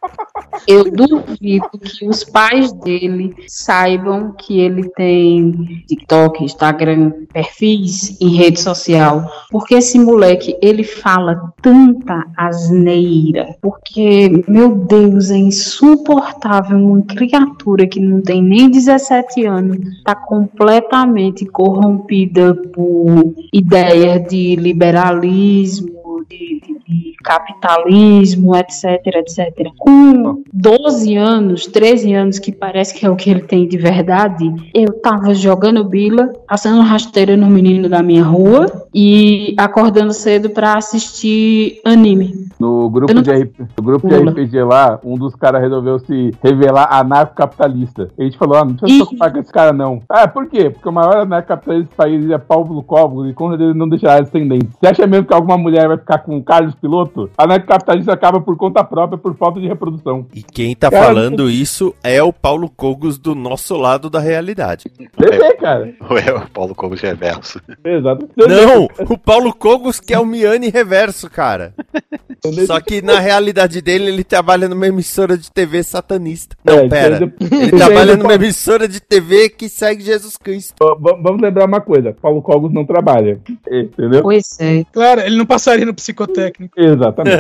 Eu 0.68 0.92
duvido 0.92 1.70
que 1.72 2.08
os 2.08 2.24
pais 2.24 2.72
dele 2.72 3.36
saibam 3.48 4.34
que 4.38 4.60
ele 4.60 4.90
tem 4.90 5.52
TikTok, 5.88 6.44
Instagram, 6.44 7.12
perfis 7.32 8.20
em 8.22 8.36
rede 8.36 8.60
social. 8.60 9.26
Porque 9.50 9.76
esse 9.76 9.98
moleque, 10.00 10.58
ele 10.62 10.84
fala 10.84 11.54
tanta 11.62 12.26
asneira. 12.38 13.56
Porque, 13.62 14.44
meu 14.48 14.76
Deus, 14.76 15.32
é 15.32 15.38
insuportável 15.38 16.78
uma 16.78 17.02
criatura 17.02 17.88
que 17.88 18.00
não 18.00 18.22
tem 18.22 18.42
nem 18.42 18.70
17 18.70 19.46
anos, 19.46 19.78
tá 20.04 20.16
completamente 20.16 21.46
corrompida 21.46 22.54
por 22.74 23.34
ideias 23.54 24.28
de 24.28 24.56
liberalismo, 24.56 25.99
de, 26.28 26.60
de- 26.62 26.80
de 26.88 27.14
capitalismo, 27.24 28.56
etc, 28.56 28.84
etc. 29.06 29.68
Com 29.78 30.42
12 30.54 31.16
anos, 31.16 31.66
13 31.68 32.14
anos, 32.14 32.40
que 32.40 32.52
parece 32.52 32.94
que 32.98 33.06
é 33.06 33.10
o 33.10 33.16
que 33.16 33.30
ele 33.30 33.42
tem 33.42 33.68
de 33.68 33.78
verdade, 33.78 34.52
eu 34.74 34.94
tava 35.02 35.34
jogando 35.34 35.84
bila, 35.84 36.32
passando 36.48 36.82
rasteira 36.82 37.36
no 37.38 37.48
menino 37.48 37.88
da 37.90 38.02
minha 38.02 38.24
rua 38.24 38.88
e 38.94 39.54
acordando 39.58 40.14
cedo 40.14 40.50
pra 40.50 40.78
assistir 40.78 41.80
anime. 41.86 42.48
No 42.60 42.90
grupo, 42.90 43.14
não 43.14 43.22
de, 43.22 43.32
RP 43.32 43.60
no 43.78 43.84
grupo 43.84 44.08
de. 44.08 44.16
RPG 44.16 44.64
lá, 44.64 45.00
um 45.04 45.16
dos 45.18 45.36
caras 45.36 45.62
resolveu 45.62 46.00
se 46.00 46.32
revelar 46.44 46.88
anarcocapitalista. 46.92 48.10
A 48.20 48.24
gente 48.24 48.38
falou, 48.38 48.58
ah, 48.58 48.66
não 48.66 48.76
precisa 48.76 49.00
se 49.04 49.06
preocupar 49.06 49.32
com 49.32 49.40
esse 49.40 49.52
cara 49.52 49.72
não. 49.74 50.02
Ah, 50.10 50.28
por 50.28 50.48
quê? 50.48 50.70
Porque 50.70 50.88
o 50.90 50.92
maior 50.92 51.18
anarcocapitalista 51.18 51.84
desse 51.86 51.96
país 51.96 52.30
é 52.30 52.38
Paulo 52.38 52.82
Covos 52.84 53.30
e 53.30 53.34
com 53.34 53.50
certeza 53.50 53.70
ele 53.70 53.80
não 53.80 53.88
deixará 53.90 54.20
descendente. 54.22 54.68
Você 54.80 54.88
acha 54.88 55.08
mesmo 55.08 55.26
que 55.28 55.34
alguma 55.34 55.58
mulher 55.58 55.88
vai 55.88 55.98
ficar 55.98 56.09
com 56.18 56.38
o 56.38 56.44
Carlos 56.44 56.74
Piloto? 56.76 57.30
Anarcocapitalista 57.38 58.14
acaba 58.14 58.42
por 58.42 58.58
conta 58.58 58.84
própria, 58.84 59.18
por 59.18 59.36
falta 59.36 59.60
de 59.60 59.68
reprodução. 59.68 60.26
E 60.34 60.42
quem 60.42 60.76
tá 60.76 60.90
Cara, 60.90 61.06
falando 61.06 61.50
isso 61.50 61.94
é 62.04 62.22
o 62.24 62.34
Paulo 62.34 62.70
Cogos 62.70 63.18
do 63.18 63.36
nosso 63.36 63.76
lado 63.78 64.10
da 64.10 64.20
realidade. 64.20 64.86
Cara. 65.60 65.94
É 66.26 66.34
o 66.34 66.50
Paulo 66.50 66.74
Cogos 66.76 67.02
reverso. 67.02 67.62
Exato. 67.84 68.28
Não, 68.36 68.88
o 69.10 69.18
Paulo 69.18 69.54
Cogos 69.54 70.00
que 70.00 70.14
é 70.14 70.20
o 70.20 70.26
Miane 70.26 70.70
reverso, 70.70 71.30
cara. 71.30 71.74
Só 72.66 72.80
que 72.80 73.02
na 73.02 73.20
realidade 73.20 73.82
dele, 73.82 74.08
ele 74.10 74.24
trabalha 74.24 74.68
numa 74.70 74.88
emissora 74.88 75.38
de 75.38 75.52
TV 75.52 75.84
satanista. 75.84 76.56
Não, 76.64 76.80
É, 76.80 76.88
pera. 76.88 77.16
então- 77.26 77.60
Ele 77.60 77.72
trabalha 77.72 78.16
numa 78.16 78.34
emissora 78.34 78.88
de 78.88 79.00
TV 79.02 79.50
que 79.50 79.68
segue 79.68 80.04
Jesus 80.04 80.38
Cristo. 80.38 80.76
Vamos 81.00 81.42
lembrar 81.42 81.66
uma 81.66 81.82
coisa: 81.82 82.16
Paulo 82.22 82.42
Cogos 82.42 82.72
não 82.74 82.86
trabalha. 82.86 83.40
Entendeu? 83.70 84.22
Pois 84.22 84.58
é. 84.60 84.86
Claro, 84.92 85.22
ele 85.22 85.38
não 85.38 85.46
passaria 85.46 85.86
no 85.86 85.94
psicotécnico. 86.00 86.74
Exatamente. 86.80 87.38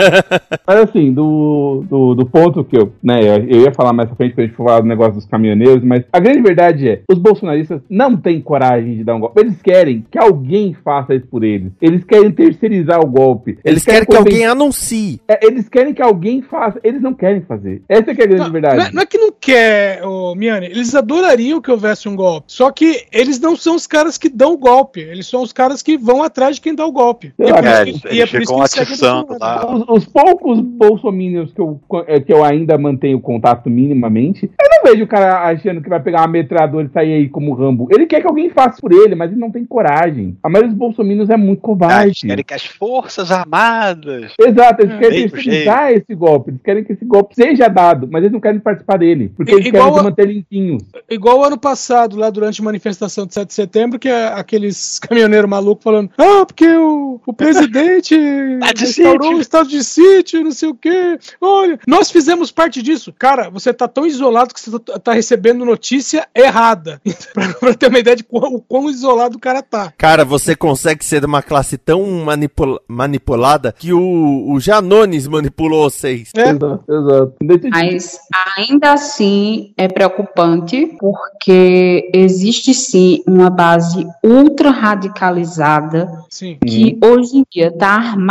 Mas 0.68 0.78
assim, 0.82 1.12
do, 1.14 1.84
do, 1.90 2.16
do 2.16 2.26
ponto 2.26 2.64
que 2.64 2.78
eu, 2.78 2.94
né, 3.04 3.20
eu 3.48 3.62
ia 3.62 3.74
falar 3.74 3.94
mais 3.94 4.08
pra 4.08 4.16
frente 4.16 4.36
pra 4.36 4.44
gente 4.46 4.56
falar 4.56 4.82
do 4.82 4.88
negócio 4.88 5.14
dos 5.16 5.26
caminhoneiros, 5.26 5.84
mas 5.84 6.04
a 6.12 6.20
grande 6.20 6.42
verdade 6.42 6.88
é, 6.88 7.02
os 7.10 7.18
bolsonaristas 7.18 7.82
não 7.90 8.16
têm 8.16 8.42
coragem 8.42 8.98
de 8.98 9.04
dar 9.04 9.16
um 9.16 9.20
golpe. 9.20 9.40
Eles 9.42 9.62
querem 9.62 10.06
que 10.10 10.18
alguém 10.18 10.76
faça 10.84 11.16
isso 11.16 11.28
por 11.28 11.44
eles. 11.44 11.72
Eles 11.82 12.04
querem 12.04 12.32
terceirizar 12.32 13.00
o 13.00 13.08
golpe. 13.08 13.58
Eles 13.64 13.84
querem 13.84 14.02
que 14.02 14.06
conven- 14.16 14.34
alguém 14.34 14.46
anuncie. 14.46 15.22
É, 15.28 15.46
eles 15.46 15.68
querem 15.70 15.94
que 15.94 16.02
alguém 16.02 16.42
faça. 16.42 16.80
Eles 16.84 17.02
não 17.02 17.14
querem 17.14 17.42
fazer. 17.42 17.82
Essa 17.90 18.12
é 18.12 18.16
que 18.16 18.22
é 18.22 18.26
a 18.26 18.28
grande 18.28 18.44
Não, 18.44 18.52
verdade. 18.52 18.78
não 18.78 18.86
é, 18.86 18.92
não 18.92 19.02
é 19.02 19.06
que 19.06 19.18
não 19.18 19.32
quer, 19.32 20.06
ô, 20.06 20.36
Miane, 20.36 20.68
eles 20.68 20.94
adorariam 20.96 21.62
que 21.62 21.72
houvesse 21.72 22.08
um 22.08 22.16
golpe. 22.16 22.46
Só 22.48 22.72
que 22.72 23.06
eles 23.12 23.40
não 23.40 23.56
são 23.56 23.76
os 23.76 23.88
caras 23.88 24.18
que 24.18 24.30
dão 24.30 24.54
o 24.54 24.58
golpe. 24.58 25.00
Eles 25.00 25.28
são 25.28 25.42
os 25.42 25.52
caras 25.54 25.82
que 25.82 25.98
vão 25.98 26.24
atrás 26.24 26.56
de 26.56 26.62
quem 26.62 26.76
dá 26.76 26.86
o 26.86 26.92
golpe. 26.92 27.34
E 27.40 27.44
é 27.44 27.54
por 27.54 27.64
isso 27.64 27.82
eles, 27.82 28.02
que- 28.02 28.08
é 28.08 28.12
eles 28.22 28.32
por 28.32 28.42
atiçando 28.58 29.28
Bolsonaro. 29.28 29.68
lá. 29.68 29.76
Os, 29.76 29.84
os 29.90 30.06
poucos 30.06 30.60
bolsominions 30.60 31.54
que 31.54 31.62
eu, 31.62 31.80
é, 32.08 32.20
que 32.20 32.32
eu 32.34 32.44
ainda 32.44 32.78
mantenho 32.78 33.20
contato 33.20 33.70
minimamente, 33.70 34.46
eu 34.62 34.70
não 34.70 34.92
vejo 34.92 35.04
o 35.04 35.08
cara 35.08 35.48
achando 35.50 35.82
que 35.82 35.90
vai 35.90 36.00
pegar 36.02 36.22
uma 36.22 36.28
metralhadora 36.28 36.88
e 36.88 36.92
sair 36.94 37.14
aí 37.14 37.30
como 37.30 37.54
Rambo. 37.54 37.88
Ele 37.92 38.06
quer 38.06 38.22
que 38.22 38.28
alguém 38.28 38.50
faça 38.50 38.80
por 38.82 38.92
ele, 38.92 39.16
mas 39.16 39.32
ele 39.32 39.40
não 39.40 39.52
tem 39.52 39.66
coragem. 39.66 40.38
A 40.44 40.50
maioria 40.50 40.70
dos 40.70 40.78
bolsominions 40.78 41.30
é 41.30 41.38
muito 41.38 41.62
covarde. 41.62 42.08
eles 42.08 42.22
querem 42.22 42.44
que 42.46 42.54
as 42.54 42.66
forças 42.66 43.32
armadas. 43.32 44.34
Exato, 44.40 44.82
eles 44.84 44.98
querem 44.98 45.20
Bem 45.22 45.30
terceirizar 45.30 45.92
esse 45.92 46.16
golpe. 46.16 46.52
Eles 46.52 46.62
querem 46.64 46.84
que 46.84 46.94
esse 46.94 47.06
golpe 47.06 47.36
seja 47.36 47.68
dado, 47.68 48.08
mas 48.12 48.22
eles 48.22 48.32
não 48.34 48.40
querem 48.40 48.60
participar 48.60 48.98
dele. 48.98 49.32
Porque 49.36 49.52
I- 49.52 49.56
eles 49.56 49.72
querem 49.72 49.88
a- 49.88 50.04
manter 50.04 50.26
limpinhos. 50.28 50.84
Igual 51.10 51.40
o 51.40 51.44
ano 51.44 51.58
passado, 51.58 52.16
lá 52.18 52.30
durante 52.30 52.62
a 52.62 52.64
manifestação 52.64 53.26
de 53.26 53.34
7 53.34 53.48
de 53.48 53.54
setembro, 53.54 54.00
que 54.00 54.08
é 54.08 54.28
aqueles 54.28 55.00
caminhoneiros 55.00 55.50
malucos 55.50 55.84
falando: 55.84 56.10
Ah, 56.18 56.46
porque 56.46 56.68
o, 56.68 57.20
o 57.26 57.34
presidente 57.34 58.16
Tá 58.60 58.74
de 58.74 58.86
restaurou 58.86 59.22
sítio." 59.24 59.38
o 59.38 59.42
estado 59.42 59.70
de 59.70 59.84
sítio, 59.84 60.44
não 60.44 60.52
sei 60.52 60.70
o 60.70 60.76
quê. 60.76 61.18
Olha, 61.42 61.80
nós 61.88 62.12
fizemos 62.12 62.52
parte 62.52 62.82
disso. 62.82 63.14
Cara, 63.18 63.50
você 63.50 63.74
tá 63.74 63.88
tão 63.88 64.06
isolado 64.06 64.54
que 64.54 64.60
você 64.60 64.80
tá- 64.80 65.00
tá 65.00 65.14
recebendo 65.14 65.66
notícia 65.66 66.28
errada. 66.36 67.02
pra, 67.34 67.54
pra 67.54 67.74
ter 67.74 67.88
uma 67.88 68.00
ideia 68.00 68.16
de 68.16 68.24
quão, 68.24 68.56
o 68.56 68.62
quão 68.62 68.90
isolado 68.90 69.38
o 69.38 69.40
cara 69.40 69.62
tá. 69.62 69.94
Cara, 69.98 70.24
você 70.26 70.56
consegue 70.56 71.04
ser 71.04 71.20
de 71.20 71.26
uma 71.26 71.42
classe 71.42 71.78
tão 71.78 72.06
manipula- 72.24 72.80
manipulada 72.88 73.74
que 73.78 73.94
o, 73.94 74.52
o 74.52 74.60
Janones 74.60 75.28
manipulou 75.28 75.90
vocês. 75.90 76.32
É. 76.36 76.50
Exato, 76.50 76.84
exato. 76.90 77.34
Mas 77.72 78.20
ainda 78.58 78.94
assim 78.94 79.74
é 79.78 79.88
preocupante 79.88 80.96
porque 81.00 82.10
existe 82.14 82.74
sim 82.74 83.24
uma 83.28 83.50
base 83.50 84.06
ultra 84.24 84.70
radicalizada 84.72 86.10
Sim. 86.30 86.58
que 86.66 86.98
hoje 87.04 87.38
em 87.38 87.44
dia 87.52 87.68
está 87.68 87.90
armada 87.90 88.29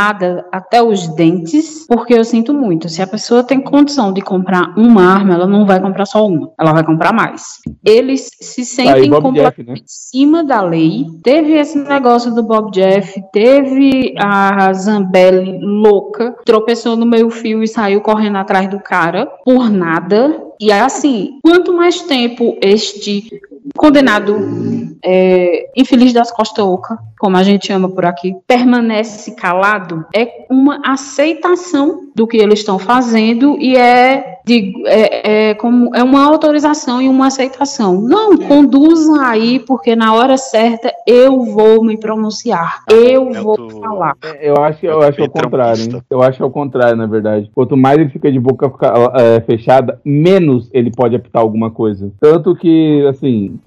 até 0.52 0.82
os 0.82 1.08
dentes, 1.08 1.86
porque 1.86 2.14
eu 2.14 2.24
sinto 2.24 2.52
muito, 2.54 2.88
se 2.88 3.02
a 3.02 3.06
pessoa 3.06 3.42
tem 3.42 3.60
condição 3.60 4.12
de 4.12 4.20
comprar 4.20 4.74
uma 4.76 5.02
arma, 5.02 5.34
ela 5.34 5.46
não 5.46 5.66
vai 5.66 5.80
comprar 5.80 6.06
só 6.06 6.26
uma, 6.26 6.50
ela 6.58 6.72
vai 6.72 6.84
comprar 6.84 7.12
mais. 7.12 7.58
Eles 7.84 8.28
se 8.40 8.64
sentem 8.64 9.10
Bob 9.10 9.22
completamente 9.22 9.56
Jeff, 9.56 9.62
né? 9.66 9.74
em 9.74 9.82
cima 9.86 10.44
da 10.44 10.60
lei. 10.60 11.06
Teve 11.22 11.54
esse 11.54 11.78
negócio 11.78 12.34
do 12.34 12.42
Bob 12.42 12.70
Jeff, 12.70 13.20
teve 13.32 14.14
a 14.18 14.72
Zambelli 14.72 15.58
louca, 15.60 16.34
tropeçou 16.44 16.96
no 16.96 17.06
meio 17.06 17.30
fio 17.30 17.62
e 17.62 17.68
saiu 17.68 18.00
correndo 18.00 18.36
atrás 18.36 18.68
do 18.68 18.80
cara 18.80 19.26
por 19.44 19.70
nada. 19.70 20.48
E 20.60 20.72
assim, 20.72 21.38
quanto 21.42 21.72
mais 21.72 22.02
tempo 22.02 22.56
este 22.60 23.28
condenado 23.76 24.88
é, 25.04 25.70
infeliz 25.76 26.12
das 26.12 26.30
costas 26.30 26.64
oca, 26.64 26.98
como 27.18 27.36
a 27.36 27.42
gente 27.42 27.66
chama 27.66 27.88
por 27.88 28.04
aqui, 28.04 28.34
permanece 28.46 29.34
calado, 29.34 30.04
é 30.14 30.46
uma 30.50 30.80
aceitação 30.84 32.10
do 32.14 32.26
que 32.26 32.36
eles 32.36 32.60
estão 32.60 32.78
fazendo 32.78 33.56
e 33.60 33.76
é, 33.76 34.37
de, 34.48 34.72
é, 34.86 35.50
é 35.50 35.54
como 35.54 35.94
é 35.94 36.02
uma 36.02 36.24
autorização 36.26 37.00
e 37.02 37.08
uma 37.08 37.26
aceitação. 37.26 38.00
Não, 38.00 38.36
conduzam 38.38 39.20
aí, 39.20 39.58
porque 39.60 39.94
na 39.94 40.14
hora 40.14 40.36
certa 40.38 40.90
eu 41.06 41.44
vou 41.44 41.84
me 41.84 41.98
pronunciar, 41.98 42.82
eu 42.90 43.30
vou 43.42 43.56
falar. 43.80 44.16
Eu 44.40 44.56
acho, 44.56 44.86
eu 44.86 45.02
acho 45.02 45.12
que 45.16 45.22
é 45.22 45.26
o 45.26 45.30
contrário, 45.30 45.82
hein? 45.82 46.02
Eu 46.10 46.22
acho 46.22 46.38
que 46.38 46.42
é 46.42 46.46
o 46.46 46.50
contrário, 46.50 46.96
na 46.96 47.06
verdade. 47.06 47.50
Quanto 47.54 47.76
mais 47.76 47.98
ele 47.98 48.08
fica 48.08 48.32
de 48.32 48.40
boca 48.40 48.72
é, 49.14 49.40
fechada, 49.42 50.00
menos 50.04 50.70
ele 50.72 50.90
pode 50.90 51.14
apitar 51.14 51.42
alguma 51.42 51.70
coisa. 51.70 52.10
Tanto 52.18 52.56
que, 52.56 53.06
assim, 53.06 53.58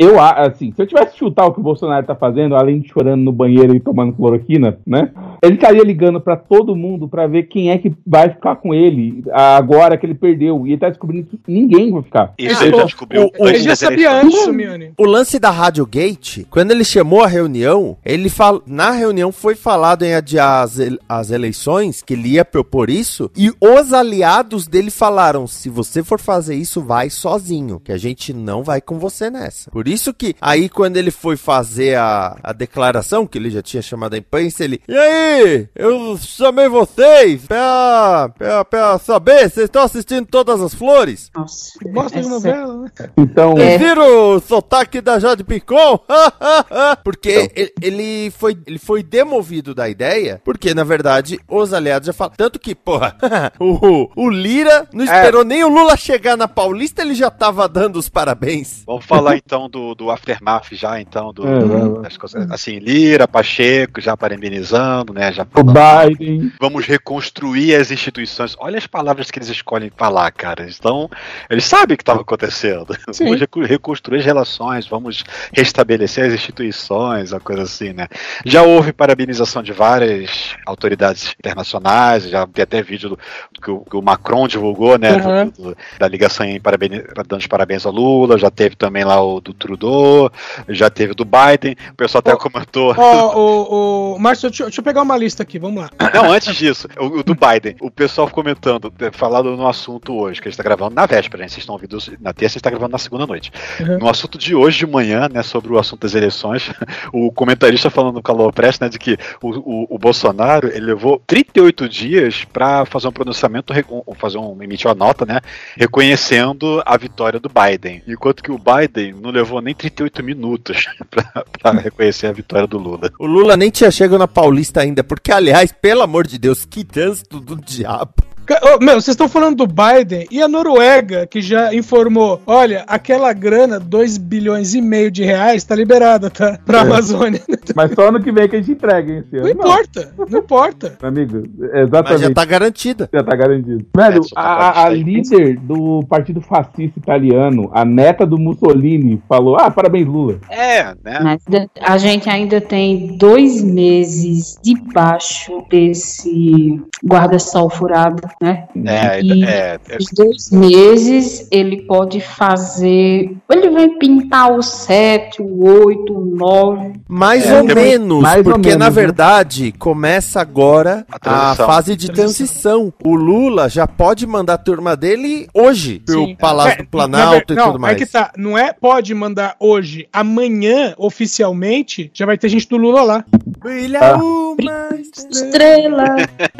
eu 0.00 0.18
a- 0.18 0.46
assim, 0.46 0.72
se 0.72 0.80
eu 0.80 0.86
tivesse 0.86 1.12
que 1.12 1.18
chutar 1.18 1.46
o 1.46 1.52
que 1.52 1.60
o 1.60 1.62
Bolsonaro 1.62 2.06
tá 2.06 2.14
fazendo, 2.14 2.56
além 2.56 2.80
de 2.80 2.88
chorando 2.88 3.22
no 3.22 3.32
banheiro 3.32 3.74
e 3.74 3.80
tomando 3.80 4.14
cloroquina, 4.14 4.78
né? 4.86 5.10
Ele 5.42 5.54
estaria 5.54 5.82
ligando 5.82 6.20
pra 6.20 6.36
todo 6.36 6.74
mundo 6.74 7.06
pra 7.08 7.26
ver 7.26 7.42
quem 7.44 7.70
é 7.70 7.76
que 7.78 7.92
vai 8.06 8.30
ficar 8.30 8.56
com 8.56 8.72
ele 8.74 9.22
agora 9.32 9.96
que 9.98 10.06
ele 10.06 10.14
perdeu. 10.14 10.29
E 10.66 10.70
ele 10.70 10.78
tá 10.78 10.88
descobrindo 10.88 11.26
que 11.26 11.38
ninguém 11.48 11.90
vai 11.92 12.02
ficar. 12.02 12.32
Isso 12.38 12.62
ele 12.64 12.76
já 12.76 12.84
descobriu 12.84 13.22
o- 13.24 13.44
antes 13.44 13.54
Ele 13.56 13.58
já 13.64 13.76
sabia 13.76 14.12
antes, 14.12 14.46
Miane. 14.48 14.92
O 14.98 15.04
lance 15.04 15.38
da 15.38 15.50
Rádio 15.50 15.86
Gate, 15.86 16.44
quando 16.50 16.70
ele 16.70 16.84
chamou 16.84 17.22
a 17.22 17.26
reunião, 17.26 17.96
ele 18.04 18.28
fal... 18.28 18.62
na 18.66 18.90
reunião 18.90 19.32
foi 19.32 19.54
falado 19.54 20.02
em 20.04 20.14
adiar 20.14 20.62
as, 20.64 20.78
ele- 20.78 20.98
as 21.08 21.30
eleições, 21.30 22.02
que 22.02 22.14
ele 22.14 22.30
ia 22.30 22.44
propor 22.44 22.90
isso, 22.90 23.30
e 23.36 23.50
os 23.60 23.92
aliados 23.92 24.66
dele 24.66 24.90
falaram: 24.90 25.46
se 25.46 25.68
você 25.68 26.02
for 26.02 26.20
fazer 26.20 26.54
isso, 26.54 26.80
vai 26.80 27.10
sozinho, 27.10 27.80
que 27.80 27.92
a 27.92 27.98
gente 27.98 28.32
não 28.32 28.62
vai 28.62 28.80
com 28.80 28.98
você 28.98 29.30
nessa. 29.30 29.70
Por 29.70 29.86
isso 29.88 30.12
que 30.12 30.34
aí, 30.40 30.68
quando 30.68 30.96
ele 30.96 31.10
foi 31.10 31.36
fazer 31.36 31.96
a, 31.96 32.36
a 32.42 32.52
declaração, 32.52 33.26
que 33.26 33.38
ele 33.38 33.50
já 33.50 33.62
tinha 33.62 33.82
chamado 33.82 34.14
a 34.14 34.18
imprensa, 34.18 34.64
ele. 34.64 34.80
E 34.88 34.96
aí? 34.96 35.68
Eu 35.74 36.16
chamei 36.18 36.68
vocês 36.68 37.42
pra, 37.46 38.30
pra, 38.36 38.64
pra 38.64 38.98
saber, 38.98 39.40
vocês 39.50 39.64
estão 39.64 39.82
assistindo 39.82 40.19
todas 40.24 40.60
as 40.60 40.74
flores? 40.74 41.30
Nossa, 41.34 41.78
Que 41.78 41.88
bosta 41.88 42.20
de 42.20 42.28
novela, 42.28 42.76
né? 42.82 42.90
Então, 43.16 43.52
É. 43.58 43.76
Vocês 43.76 43.80
viram 43.80 44.36
o 44.36 44.40
sotaque 44.40 45.00
da 45.00 45.18
Jade 45.18 45.44
Picon? 45.44 46.00
porque 47.04 47.50
ele, 47.54 47.72
ele 47.80 48.30
foi, 48.30 48.58
ele 48.66 48.78
foi 48.78 49.02
demovido 49.02 49.74
da 49.74 49.88
ideia, 49.88 50.40
porque 50.44 50.74
na 50.74 50.84
verdade 50.84 51.38
os 51.48 51.72
aliados 51.72 52.06
já 52.06 52.12
falam. 52.12 52.34
Tanto 52.36 52.58
que, 52.58 52.74
porra, 52.74 53.16
o, 53.58 54.08
o 54.16 54.30
Lira 54.30 54.88
não 54.92 55.04
esperou 55.04 55.44
nem 55.44 55.64
o 55.64 55.68
Lula 55.68 55.96
chegar 55.96 56.36
na 56.36 56.48
Paulista, 56.48 57.02
ele 57.02 57.14
já 57.14 57.30
tava 57.30 57.68
dando 57.68 57.96
os 57.98 58.08
parabéns. 58.08 58.82
Vamos 58.86 59.04
falar 59.04 59.36
então 59.36 59.68
do, 59.68 59.94
do 59.94 60.10
Aftermath 60.10 60.68
já, 60.72 61.00
então, 61.00 61.32
do, 61.32 61.46
É, 61.46 61.60
vai 61.60 61.82
lá. 61.88 62.00
das 62.00 62.16
coisas. 62.16 62.50
Assim, 62.50 62.78
Lira, 62.78 63.26
Pacheco, 63.28 64.00
já 64.00 64.16
parabenizando, 64.16 65.12
né? 65.12 65.32
Já 65.32 65.46
o 65.54 65.64
Biden. 65.64 66.52
Vamos 66.60 66.86
reconstruir 66.86 67.74
as 67.74 67.90
instituições. 67.90 68.56
Olha 68.58 68.78
as 68.78 68.86
palavras 68.86 69.30
que 69.30 69.38
eles 69.38 69.48
escolhem 69.48 69.90
falar, 70.10 70.30
cara. 70.32 70.66
Então, 70.68 71.08
eles 71.48 71.64
sabem 71.64 71.94
o 71.94 71.96
que 71.96 72.02
estava 72.02 72.20
acontecendo. 72.20 72.96
Sim. 73.12 73.24
Vamos 73.36 73.68
reconstruir 73.68 74.18
as 74.18 74.24
relações, 74.24 74.86
vamos 74.86 75.24
restabelecer 75.52 76.26
as 76.26 76.34
instituições, 76.34 77.32
uma 77.32 77.40
coisa 77.40 77.62
assim, 77.62 77.92
né? 77.92 78.08
Já 78.44 78.62
houve 78.62 78.92
parabenização 78.92 79.62
de 79.62 79.72
várias 79.72 80.56
autoridades 80.66 81.34
internacionais, 81.38 82.24
já 82.28 82.44
vi 82.44 82.60
até 82.62 82.82
vídeo 82.82 83.10
do, 83.10 83.18
que, 83.62 83.70
o, 83.70 83.80
que 83.80 83.96
o 83.96 84.02
Macron 84.02 84.48
divulgou, 84.48 84.98
né? 84.98 85.12
Uhum. 85.12 85.48
do- 85.50 85.76
da 85.98 86.08
ligação 86.08 86.44
em 86.44 86.60
parabeni- 86.60 87.02
dando 87.28 87.40
os 87.40 87.46
parabéns 87.46 87.86
ao 87.86 87.92
Lula, 87.92 88.36
já 88.38 88.50
teve 88.50 88.74
também 88.76 89.04
lá 89.04 89.22
o 89.22 89.40
do 89.40 89.54
Trudeau, 89.54 90.30
já 90.68 90.90
teve 90.90 91.14
do 91.14 91.24
Biden. 91.24 91.76
O 91.92 91.94
pessoal 91.94 92.20
até 92.20 92.32
Ó, 92.34 92.36
comentou. 92.36 92.94
Ó, 92.96 93.36
o, 93.38 94.14
o, 94.14 94.18
Márcio, 94.18 94.48
deixa, 94.50 94.64
deixa 94.64 94.80
eu 94.80 94.84
pegar 94.84 95.02
uma 95.02 95.16
lista 95.16 95.42
aqui, 95.42 95.58
vamos 95.58 95.82
lá. 95.82 95.90
Não, 96.12 96.32
antes 96.32 96.56
disso, 96.56 96.88
o, 96.98 97.20
o 97.20 97.22
do 97.22 97.34
Biden, 97.34 97.76
o 97.80 97.90
pessoal 97.90 98.28
comentando, 98.28 98.92
falado 99.12 99.56
no 99.56 99.66
assunto 99.68 99.89
hoje, 100.08 100.40
que 100.40 100.48
a 100.48 100.50
gente 100.50 100.56
tá 100.56 100.62
gravando 100.62 100.94
na 100.94 101.06
véspera, 101.06 101.42
né? 101.42 101.48
Vocês 101.48 101.58
estão 101.58 101.74
ouvindo 101.74 101.98
na 102.20 102.32
terça, 102.32 102.54
a 102.54 102.58
gente 102.58 102.62
tá 102.62 102.70
gravando 102.70 102.92
na 102.92 102.98
segunda 102.98 103.26
noite. 103.26 103.50
Uhum. 103.80 103.98
No 103.98 104.08
assunto 104.08 104.36
de 104.36 104.54
hoje 104.54 104.78
de 104.78 104.86
manhã, 104.86 105.28
né, 105.28 105.42
sobre 105.42 105.72
o 105.72 105.78
assunto 105.78 106.02
das 106.02 106.14
eleições, 106.14 106.70
o 107.12 107.32
comentarista 107.32 107.90
falando 107.90 108.14
no 108.14 108.22
Calor 108.22 108.52
Press, 108.52 108.78
né, 108.78 108.88
de 108.88 108.98
que 108.98 109.16
o, 109.40 109.50
o, 109.50 109.86
o 109.94 109.98
Bolsonaro, 109.98 110.68
ele 110.68 110.86
levou 110.86 111.22
38 111.26 111.88
dias 111.88 112.44
para 112.44 112.84
fazer 112.84 113.08
um 113.08 113.12
pronunciamento, 113.12 113.72
fazer 114.16 114.38
um, 114.38 114.62
emitir 114.62 114.86
uma 114.86 114.94
nota, 114.94 115.24
né, 115.24 115.40
reconhecendo 115.76 116.82
a 116.84 116.96
vitória 116.96 117.40
do 117.40 117.48
Biden. 117.48 118.02
Enquanto 118.06 118.42
que 118.42 118.52
o 118.52 118.58
Biden 118.58 119.14
não 119.14 119.30
levou 119.30 119.60
nem 119.60 119.74
38 119.74 120.22
minutos 120.22 120.86
para 121.62 121.80
reconhecer 121.80 122.26
a 122.26 122.32
vitória 122.32 122.66
do 122.66 122.78
Lula. 122.78 123.10
O 123.18 123.26
Lula 123.26 123.56
nem 123.56 123.70
tinha 123.70 123.90
chegado 123.90 124.18
na 124.18 124.28
Paulista 124.28 124.80
ainda, 124.80 125.02
porque, 125.02 125.32
aliás, 125.32 125.72
pelo 125.72 126.02
amor 126.02 126.26
de 126.26 126.38
Deus, 126.38 126.64
que 126.64 126.84
trânsito 126.84 127.40
do 127.40 127.56
diabo. 127.56 128.29
Ô, 128.54 128.82
meu, 128.84 128.94
vocês 128.94 129.08
estão 129.14 129.28
falando 129.28 129.64
do 129.64 129.66
Biden 129.66 130.26
e 130.30 130.42
a 130.42 130.48
Noruega, 130.48 131.26
que 131.26 131.40
já 131.40 131.72
informou: 131.74 132.40
olha, 132.46 132.84
aquela 132.86 133.32
grana, 133.32 133.78
2 133.78 134.18
bilhões 134.18 134.74
e 134.74 134.80
meio 134.80 135.10
de 135.10 135.22
reais, 135.24 135.62
tá 135.64 135.74
liberada, 135.74 136.30
tá? 136.30 136.58
Pra 136.64 136.78
É. 136.78 136.80
Amazônia. 136.82 137.40
Mas 137.76 137.92
só 137.92 138.08
ano 138.08 138.20
que 138.20 138.32
vem 138.32 138.48
que 138.48 138.56
a 138.56 138.58
gente 138.60 138.72
entrega, 138.72 139.12
hein? 139.12 139.24
ano. 139.32 139.42
Não 139.42 139.50
importa, 139.50 140.12
não 140.30 140.38
importa. 140.40 140.98
Amigo, 141.02 141.42
exatamente. 141.74 142.12
Mas 142.12 142.20
já 142.22 142.30
tá 142.34 142.44
garantida. 142.44 143.08
Já 143.12 143.22
tá 143.22 143.36
garantido. 143.36 143.86
Velho, 143.96 144.20
É, 144.20 144.22
só 144.22 144.34
tá 144.34 144.40
a, 144.42 144.84
a 144.84 144.88
líder 144.88 145.56
do 145.58 146.04
partido 146.08 146.40
fascista 146.40 146.98
italiano, 146.98 147.70
a 147.72 147.84
neta 147.84 148.26
do 148.26 148.38
Mussolini, 148.38 149.22
falou: 149.28 149.56
Ah, 149.56 149.70
parabéns, 149.70 150.06
Lula. 150.06 150.38
É, 150.50 150.94
né? 151.04 151.20
Mas 151.22 151.42
a 151.80 151.98
gente 151.98 152.28
ainda 152.28 152.60
tem 152.60 153.16
dois 153.16 153.62
meses 153.62 154.58
debaixo 154.62 155.64
desse 155.70 156.80
guarda-sol 157.04 157.70
furado, 157.70 158.22
né? 158.42 158.66
É, 158.86 159.20
E 159.22 159.44
é, 159.44 159.78
é, 159.88 159.96
os 159.98 160.06
dois 160.14 160.50
meses 160.50 161.46
ele 161.50 161.82
pode 161.82 162.20
fazer. 162.20 163.36
Ele 163.50 163.70
vai 163.70 163.88
pintar 163.90 164.50
o 164.56 164.62
7, 164.62 165.42
o 165.42 165.64
8, 165.84 166.12
o 166.12 166.24
9. 166.36 166.92
Mais 167.06 167.44
É, 167.46 167.58
ou 167.60 167.64
menos, 167.66 168.22
mais 168.22 168.38
ou 168.46 168.52
porque 168.54 168.68
menos, 168.70 168.78
na 168.78 168.86
né? 168.86 168.90
verdade 168.90 169.72
começa 169.78 170.40
agora 170.40 171.04
A 171.20 171.50
a, 171.50 171.54
fase 171.54 171.94
de 171.94 172.10
transição. 172.10 172.92
O 173.04 173.14
Lula 173.14 173.68
já 173.68 173.86
pode 173.86 174.26
mandar 174.26 174.54
a 174.54 174.58
turma 174.58 174.96
dele 174.96 175.46
hoje 175.52 175.98
pro 176.06 176.24
Sim. 176.24 176.36
Palácio 176.36 176.72
É, 176.72 176.76
do 176.76 176.82
na 176.84 176.88
Planalto 176.90 177.46
ver- 177.48 177.54
e 177.54 177.56
não, 177.56 177.66
tudo 177.72 177.78
mais. 177.80 177.96
É 177.96 177.98
que 177.98 178.06
tá, 178.10 178.32
não 178.38 178.56
é 178.56 178.72
pode 178.72 179.12
mandar 179.14 179.54
hoje, 179.60 180.08
amanhã, 180.12 180.94
oficialmente, 180.96 182.10
já 182.14 182.24
vai 182.24 182.38
ter 182.38 182.48
gente 182.48 182.66
do 182.68 182.76
Lula 182.78 183.02
lá. 183.02 183.24
Brilha 183.58 184.00
Ah. 184.00 184.16
uma 184.16 184.88
Estrela! 185.30 186.04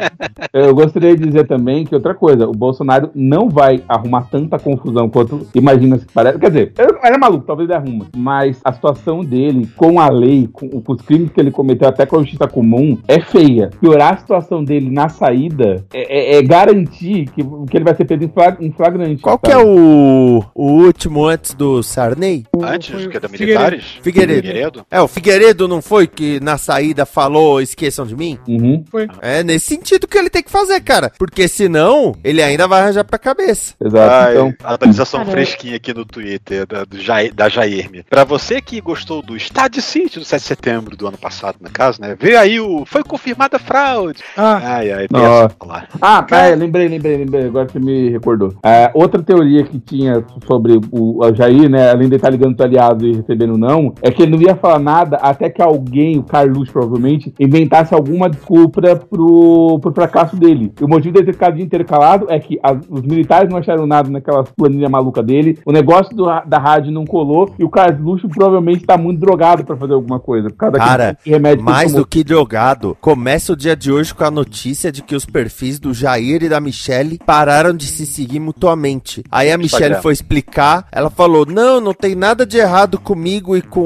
Eu 0.53 0.75
gostaria 0.75 1.15
de 1.17 1.25
dizer 1.25 1.47
também 1.47 1.70
que 1.85 1.95
outra 1.95 2.13
coisa, 2.13 2.47
o 2.47 2.51
Bolsonaro 2.51 3.09
não 3.15 3.49
vai 3.49 3.83
arrumar 3.87 4.23
tanta 4.23 4.57
confusão 4.59 5.09
quanto 5.09 5.47
imagina 5.55 5.97
se 5.97 6.05
parece. 6.13 6.37
Quer 6.39 6.47
dizer, 6.49 6.73
ele 6.77 7.15
é 7.15 7.17
maluco, 7.17 7.45
talvez 7.45 7.69
ele 7.69 7.77
arruma. 7.77 8.07
Mas 8.15 8.59
a 8.63 8.71
situação 8.73 9.21
dele 9.23 9.67
com 9.75 9.99
a 9.99 10.09
lei, 10.09 10.47
com, 10.51 10.69
com 10.69 10.93
os 10.93 11.01
crimes 11.01 11.31
que 11.31 11.39
ele 11.39 11.51
cometeu, 11.51 11.87
até 11.87 12.05
com 12.05 12.17
a 12.17 12.19
justiça 12.21 12.47
comum, 12.47 12.97
é 13.07 13.19
feia. 13.21 13.69
Piorar 13.79 14.13
a 14.13 14.17
situação 14.17 14.63
dele 14.63 14.89
na 14.89 15.09
saída 15.09 15.83
é, 15.93 16.35
é- 16.35 16.37
é 16.37 16.41
garantir 16.41 17.25
que, 17.31 17.43
que 17.69 17.77
ele 17.77 17.83
vai 17.85 17.95
ser 17.95 18.05
pego 18.05 18.23
em, 18.23 18.29
flag- 18.29 18.65
em 18.65 18.71
flagrante. 18.71 19.21
Qual 19.21 19.37
que 19.39 19.49
é 19.51 19.53
sabe? 19.55 19.65
o, 19.69 20.43
o 20.55 20.65
último 20.83 21.25
antes 21.25 21.53
do 21.53 21.81
Sarney? 21.83 22.45
Antes 22.61 23.07
que 23.07 23.17
é 23.17 23.19
da 23.19 23.27
Figueiredo. 23.29 23.59
militares? 23.59 23.83
Figueiredo. 24.01 24.85
É, 24.89 25.01
o 25.01 25.07
Figueiredo 25.07 25.67
não 25.67 25.81
foi 25.81 26.07
que 26.07 26.39
na 26.41 26.57
saída 26.57 27.05
falou, 27.05 27.61
esqueçam 27.61 28.05
de 28.05 28.15
mim? 28.15 28.37
Uhum. 28.47 28.83
Foi. 28.89 29.07
É 29.21 29.43
nesse 29.43 29.67
sentido 29.67 30.07
que 30.07 30.17
ele 30.17 30.29
tem 30.29 30.43
que 30.43 30.51
fazer, 30.51 30.79
cara. 30.81 31.11
Porque 31.17 31.47
senão, 31.51 32.15
ele 32.23 32.41
ainda 32.41 32.67
vai 32.67 32.81
arranjar 32.81 33.03
pra 33.03 33.19
cabeça. 33.19 33.73
Exato. 33.83 34.11
Ai, 34.13 34.31
Então, 34.33 34.53
atualização 34.63 35.19
Caramba. 35.19 35.31
fresquinha 35.37 35.75
aqui 35.75 35.93
no 35.93 36.05
Twitter 36.05 36.65
da, 36.65 36.83
do 36.83 36.99
Jair, 36.99 37.33
da 37.33 37.49
Jairme. 37.49 38.03
Pra 38.09 38.23
você 38.23 38.61
que 38.61 38.79
gostou 38.81 39.21
do 39.21 39.35
Estado 39.35 39.73
de 39.73 39.81
Sítio 39.81 40.21
do 40.21 40.25
7 40.25 40.41
de 40.41 40.47
setembro 40.47 40.95
do 40.97 41.07
ano 41.07 41.17
passado, 41.17 41.57
no 41.61 41.69
caso, 41.69 42.01
né? 42.01 42.15
Vê 42.19 42.35
aí 42.35 42.59
o. 42.59 42.85
Foi 42.85 43.03
confirmada 43.03 43.57
a 43.57 43.59
fraude. 43.59 44.21
Ah, 44.35 44.59
Ai, 44.63 44.91
ai, 44.91 45.07
essa 45.11 45.55
lá. 45.65 45.87
Ah, 46.01 46.23
tá, 46.23 46.45
é, 46.47 46.55
lembrei, 46.55 46.87
lembrei, 46.87 47.17
lembrei. 47.17 47.45
Agora 47.45 47.67
você 47.69 47.79
me 47.79 48.09
recordou. 48.09 48.53
É, 48.63 48.89
outra 48.93 49.21
teoria 49.21 49.63
que 49.63 49.79
tinha 49.79 50.23
sobre 50.47 50.73
o, 50.91 51.23
o 51.23 51.35
Jair, 51.35 51.69
né? 51.69 51.91
Além 51.91 52.09
de 52.09 52.15
estar 52.15 52.29
ligando 52.29 52.55
pro 52.55 52.65
aliado 52.65 53.05
e 53.05 53.15
recebendo 53.15 53.57
não, 53.57 53.93
é 54.01 54.09
que 54.11 54.21
ele 54.23 54.31
não 54.35 54.41
ia 54.41 54.55
falar 54.55 54.79
nada 54.79 55.17
até 55.17 55.49
que 55.49 55.61
alguém, 55.61 56.17
o 56.17 56.23
Carluxo 56.23 56.71
provavelmente, 56.71 57.33
inventasse 57.39 57.93
alguma 57.93 58.29
desculpa 58.29 58.81
pro, 58.95 59.79
pro 59.79 59.93
fracasso 59.93 60.35
dele. 60.35 60.71
E 60.79 60.83
o 60.83 60.87
motivo 60.87 61.13
dele 61.13 61.25
ter 61.31 61.37
ficado 61.41 61.59
intercalado 61.59 62.27
é 62.29 62.39
que 62.39 62.59
as- 62.61 62.77
os 62.87 63.01
militares 63.01 63.49
não 63.49 63.57
acharam 63.57 63.87
nada 63.87 64.09
naquela 64.09 64.43
planilha 64.43 64.87
maluca 64.87 65.23
dele, 65.23 65.57
o 65.65 65.71
negócio 65.71 66.15
do 66.15 66.25
da 66.45 66.59
rádio 66.59 66.91
não 66.91 67.05
colou 67.05 67.53
e 67.57 67.63
o 67.63 67.69
Carluxo 67.69 68.29
provavelmente 68.29 68.85
tá 68.85 68.97
muito 68.97 69.19
drogado 69.19 69.65
pra 69.65 69.75
fazer 69.75 69.93
alguma 69.93 70.19
coisa. 70.19 70.49
Por 70.49 70.55
causa 70.55 70.77
Cara, 70.77 71.17
remédio 71.25 71.63
Mais 71.63 71.91
do 71.93 72.05
que 72.05 72.23
drogado, 72.23 72.95
começa 73.01 73.53
o 73.53 73.55
dia 73.55 73.75
de 73.75 73.91
hoje 73.91 74.13
com 74.13 74.23
a 74.23 74.31
notícia 74.31 74.91
de 74.91 75.01
que 75.01 75.15
os 75.15 75.25
perfis 75.25 75.79
do 75.79 75.93
Jair 75.93 76.43
e 76.43 76.49
da 76.49 76.61
Michelle 76.61 77.19
pararam 77.25 77.75
de 77.75 77.85
se 77.87 78.05
seguir 78.05 78.39
mutuamente. 78.39 79.23
Aí 79.31 79.51
a 79.51 79.57
Michelle 79.57 79.95
foi 80.01 80.13
explicar, 80.13 80.87
ela 80.91 81.09
falou: 81.09 81.45
Não, 81.45 81.81
não 81.81 81.93
tem 81.93 82.13
nada 82.15 82.45
de 82.45 82.57
errado 82.57 82.99
comigo 82.99 83.57
e 83.57 83.61
com 83.61 83.81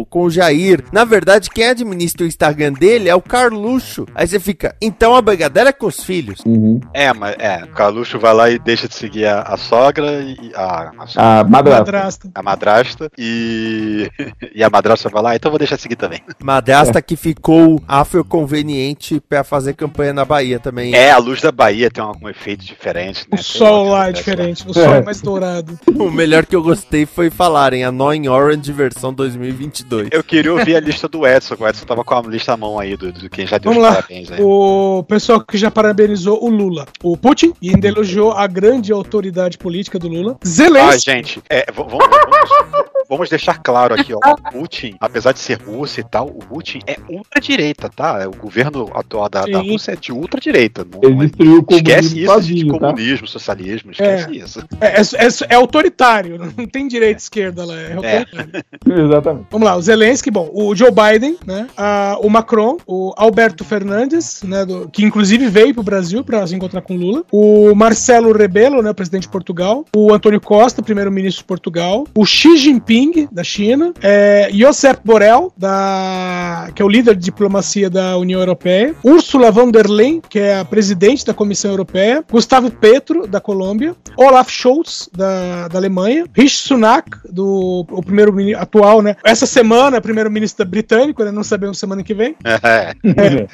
o, 0.00 0.06
com 0.06 0.22
o 0.24 0.30
Jair. 0.30 0.82
Na 0.92 1.04
verdade, 1.04 1.50
quem 1.50 1.66
administra 1.68 2.24
o 2.24 2.28
Instagram 2.28 2.72
dele 2.72 3.08
é 3.08 3.14
o 3.14 3.22
Carluxo. 3.22 4.06
Aí 4.14 4.26
você 4.26 4.40
fica, 4.40 4.74
então 4.82 5.14
a 5.14 5.22
brigadeira 5.22 5.70
é 5.70 5.72
com 5.72 5.86
os 5.86 6.02
filhos. 6.02 6.40
Uhum. 6.44 6.80
É, 6.96 7.12
mas 7.12 7.36
é, 7.38 7.62
o 7.64 7.68
Carluxo 7.68 8.18
vai 8.18 8.32
lá 8.32 8.48
e 8.50 8.58
deixa 8.58 8.88
de 8.88 8.94
seguir 8.94 9.26
a, 9.26 9.42
a 9.42 9.56
sogra 9.58 10.22
e 10.22 10.50
a, 10.54 10.92
a, 11.14 11.40
A 11.40 11.44
madrasta. 11.44 12.30
a 12.34 12.42
madrasta 12.42 13.10
e, 13.18 14.10
e 14.54 14.64
a 14.64 14.70
madrasta 14.70 15.10
vai 15.10 15.22
lá, 15.22 15.36
então 15.36 15.50
vou 15.50 15.58
deixar 15.58 15.76
de 15.76 15.82
seguir 15.82 15.96
também. 15.96 16.20
Madrasta 16.42 17.02
que 17.02 17.14
ficou 17.14 17.82
afroconveniente 17.86 19.20
pra 19.28 19.44
fazer 19.44 19.74
campanha 19.74 20.14
na 20.14 20.24
Bahia 20.24 20.58
também. 20.58 20.94
É, 20.94 21.10
a 21.10 21.18
luz 21.18 21.42
da 21.42 21.52
Bahia 21.52 21.90
tem 21.90 22.02
um, 22.02 22.12
um 22.22 22.28
efeito 22.30 22.64
diferente. 22.64 23.20
Né? 23.20 23.26
O 23.32 23.36
Tem 23.36 23.42
sol 23.42 23.88
lá 23.90 24.08
é 24.08 24.12
diferente. 24.12 24.64
O 24.66 24.72
sol 24.72 24.94
é 24.94 25.02
mais 25.02 25.20
dourado. 25.20 25.78
O 25.96 26.10
melhor 26.10 26.44
que 26.46 26.54
eu 26.54 26.62
gostei 26.62 27.04
foi 27.04 27.30
falarem 27.30 27.82
Annoying 27.82 28.28
Orange 28.28 28.70
versão 28.70 29.12
2022. 29.12 30.08
Eu 30.12 30.22
queria 30.22 30.52
ouvir 30.52 30.76
a 30.76 30.80
lista 30.80 31.08
do 31.08 31.26
Edson, 31.26 31.56
que 31.56 31.62
o 31.62 31.68
Edson 31.68 31.84
tava 31.84 32.04
com 32.04 32.14
a 32.14 32.22
lista 32.22 32.52
à 32.52 32.56
mão 32.56 32.78
aí, 32.78 32.96
do, 32.96 33.12
do 33.12 33.28
quem 33.30 33.46
já 33.46 33.58
deu 33.58 33.72
Vamos 33.72 33.84
os 33.84 33.90
lá. 33.90 34.02
parabéns 34.02 34.30
aí. 34.30 34.38
O 34.40 35.04
pessoal 35.08 35.40
que 35.40 35.56
já 35.58 35.70
parabenizou 35.70 36.42
o 36.44 36.48
Lula. 36.48 36.85
O 37.02 37.16
Putin 37.16 37.52
e 37.60 37.70
ainda 37.70 37.86
elogiou 37.88 38.32
a 38.32 38.46
grande 38.46 38.92
autoridade 38.92 39.58
política 39.58 39.98
do 39.98 40.08
Lula. 40.08 40.36
Ah, 40.42 40.46
Zelensky. 40.46 41.10
gente, 41.10 41.42
é, 41.50 41.66
vamos, 41.72 41.92
vamos- 41.92 42.86
vamos 43.08 43.28
deixar 43.28 43.58
claro 43.62 43.94
aqui, 43.94 44.12
ó. 44.14 44.18
O 44.18 44.52
Putin, 44.52 44.96
apesar 45.00 45.32
de 45.32 45.38
ser 45.38 45.60
russo 45.60 46.00
e 46.00 46.04
tal, 46.04 46.26
o 46.28 46.38
Putin 46.38 46.80
é 46.86 46.96
ultradireita, 47.08 47.88
tá? 47.88 48.20
É, 48.22 48.26
O 48.26 48.30
governo 48.32 48.90
atual 48.94 49.28
da, 49.28 49.44
da. 49.44 49.58
Rússia 49.60 49.92
é 49.92 49.96
de 49.96 50.12
ultradireita. 50.12 50.84
Não, 50.90 51.00
Ele 51.02 51.14
não 51.14 51.22
é- 51.22 51.26
destruiu 51.26 51.64
o 51.68 51.74
esquece 51.74 52.18
isso 52.22 52.32
sozinho, 52.32 52.72
de 52.74 52.78
tá? 52.78 52.78
comunismo, 52.88 53.26
socialismo, 53.26 53.90
esquece 53.92 54.36
isso. 54.36 54.64
É, 54.80 55.00
é- 55.00 55.26
é- 55.26 55.46
é 55.50 55.54
autoritário, 55.54 56.38
não 56.56 56.66
tem 56.66 56.86
direita 56.88 57.20
esquerda 57.20 57.64
lá. 57.64 57.74
É 57.74 57.92
autoritário. 57.94 58.64
Exatamente. 59.06 59.46
Vamos 59.50 59.66
lá, 59.66 59.76
o 59.76 59.82
Zelensky, 59.82 60.30
bom, 60.30 60.50
o 60.52 60.74
Joe 60.74 60.90
Biden, 60.90 61.36
né? 61.46 61.68
a- 61.76 62.18
o 62.20 62.28
Macron, 62.30 62.76
o 62.86 63.12
Alberto 63.16 63.64
Fernandes, 63.64 64.42
né? 64.42 64.64
do- 64.64 64.88
que 64.88 65.04
inclusive 65.04 65.46
veio 65.48 65.74
pro 65.74 65.82
Brasil 65.82 66.24
para 66.24 66.46
se 66.46 66.54
encontrar 66.54 66.75
com 66.80 66.96
Lula. 66.96 67.22
O 67.30 67.74
Marcelo 67.74 68.32
Rebelo, 68.32 68.82
né? 68.82 68.92
Presidente 68.92 69.22
de 69.22 69.28
Portugal. 69.28 69.84
O 69.94 70.12
Antônio 70.12 70.40
Costa, 70.40 70.82
primeiro-ministro 70.82 71.42
de 71.42 71.46
Portugal. 71.46 72.06
O 72.14 72.24
Xi 72.24 72.56
Jinping, 72.56 73.28
da 73.30 73.44
China. 73.44 73.92
É, 74.02 74.48
Josep 74.52 75.00
Borrell, 75.04 75.52
da, 75.56 76.68
que 76.74 76.82
é 76.82 76.84
o 76.84 76.88
líder 76.88 77.14
de 77.14 77.24
diplomacia 77.24 77.88
da 77.88 78.16
União 78.16 78.40
Europeia. 78.40 78.94
Ursula 79.04 79.50
von 79.50 79.70
der 79.70 79.88
Leyen, 79.88 80.20
que 80.28 80.38
é 80.38 80.58
a 80.58 80.64
presidente 80.64 81.24
da 81.24 81.34
Comissão 81.34 81.70
Europeia. 81.70 82.24
Gustavo 82.30 82.70
Petro, 82.70 83.26
da 83.26 83.40
Colômbia. 83.40 83.94
Olaf 84.16 84.50
Scholz, 84.50 85.08
da, 85.16 85.68
da 85.68 85.78
Alemanha. 85.78 86.24
Rishi 86.34 86.56
Sunak, 86.56 87.10
do 87.30 87.86
o 87.90 88.02
primeiro-ministro 88.02 88.62
atual, 88.62 89.02
né? 89.02 89.16
Essa 89.24 89.46
semana, 89.46 90.00
primeiro-ministro 90.00 90.64
britânico, 90.66 91.24
né? 91.24 91.30
Não 91.30 91.44
sabemos 91.44 91.78
semana 91.78 92.02
que 92.02 92.14
vem. 92.14 92.36
É, 92.66 92.94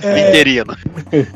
É, 0.03 0.31
interino. 0.31 0.77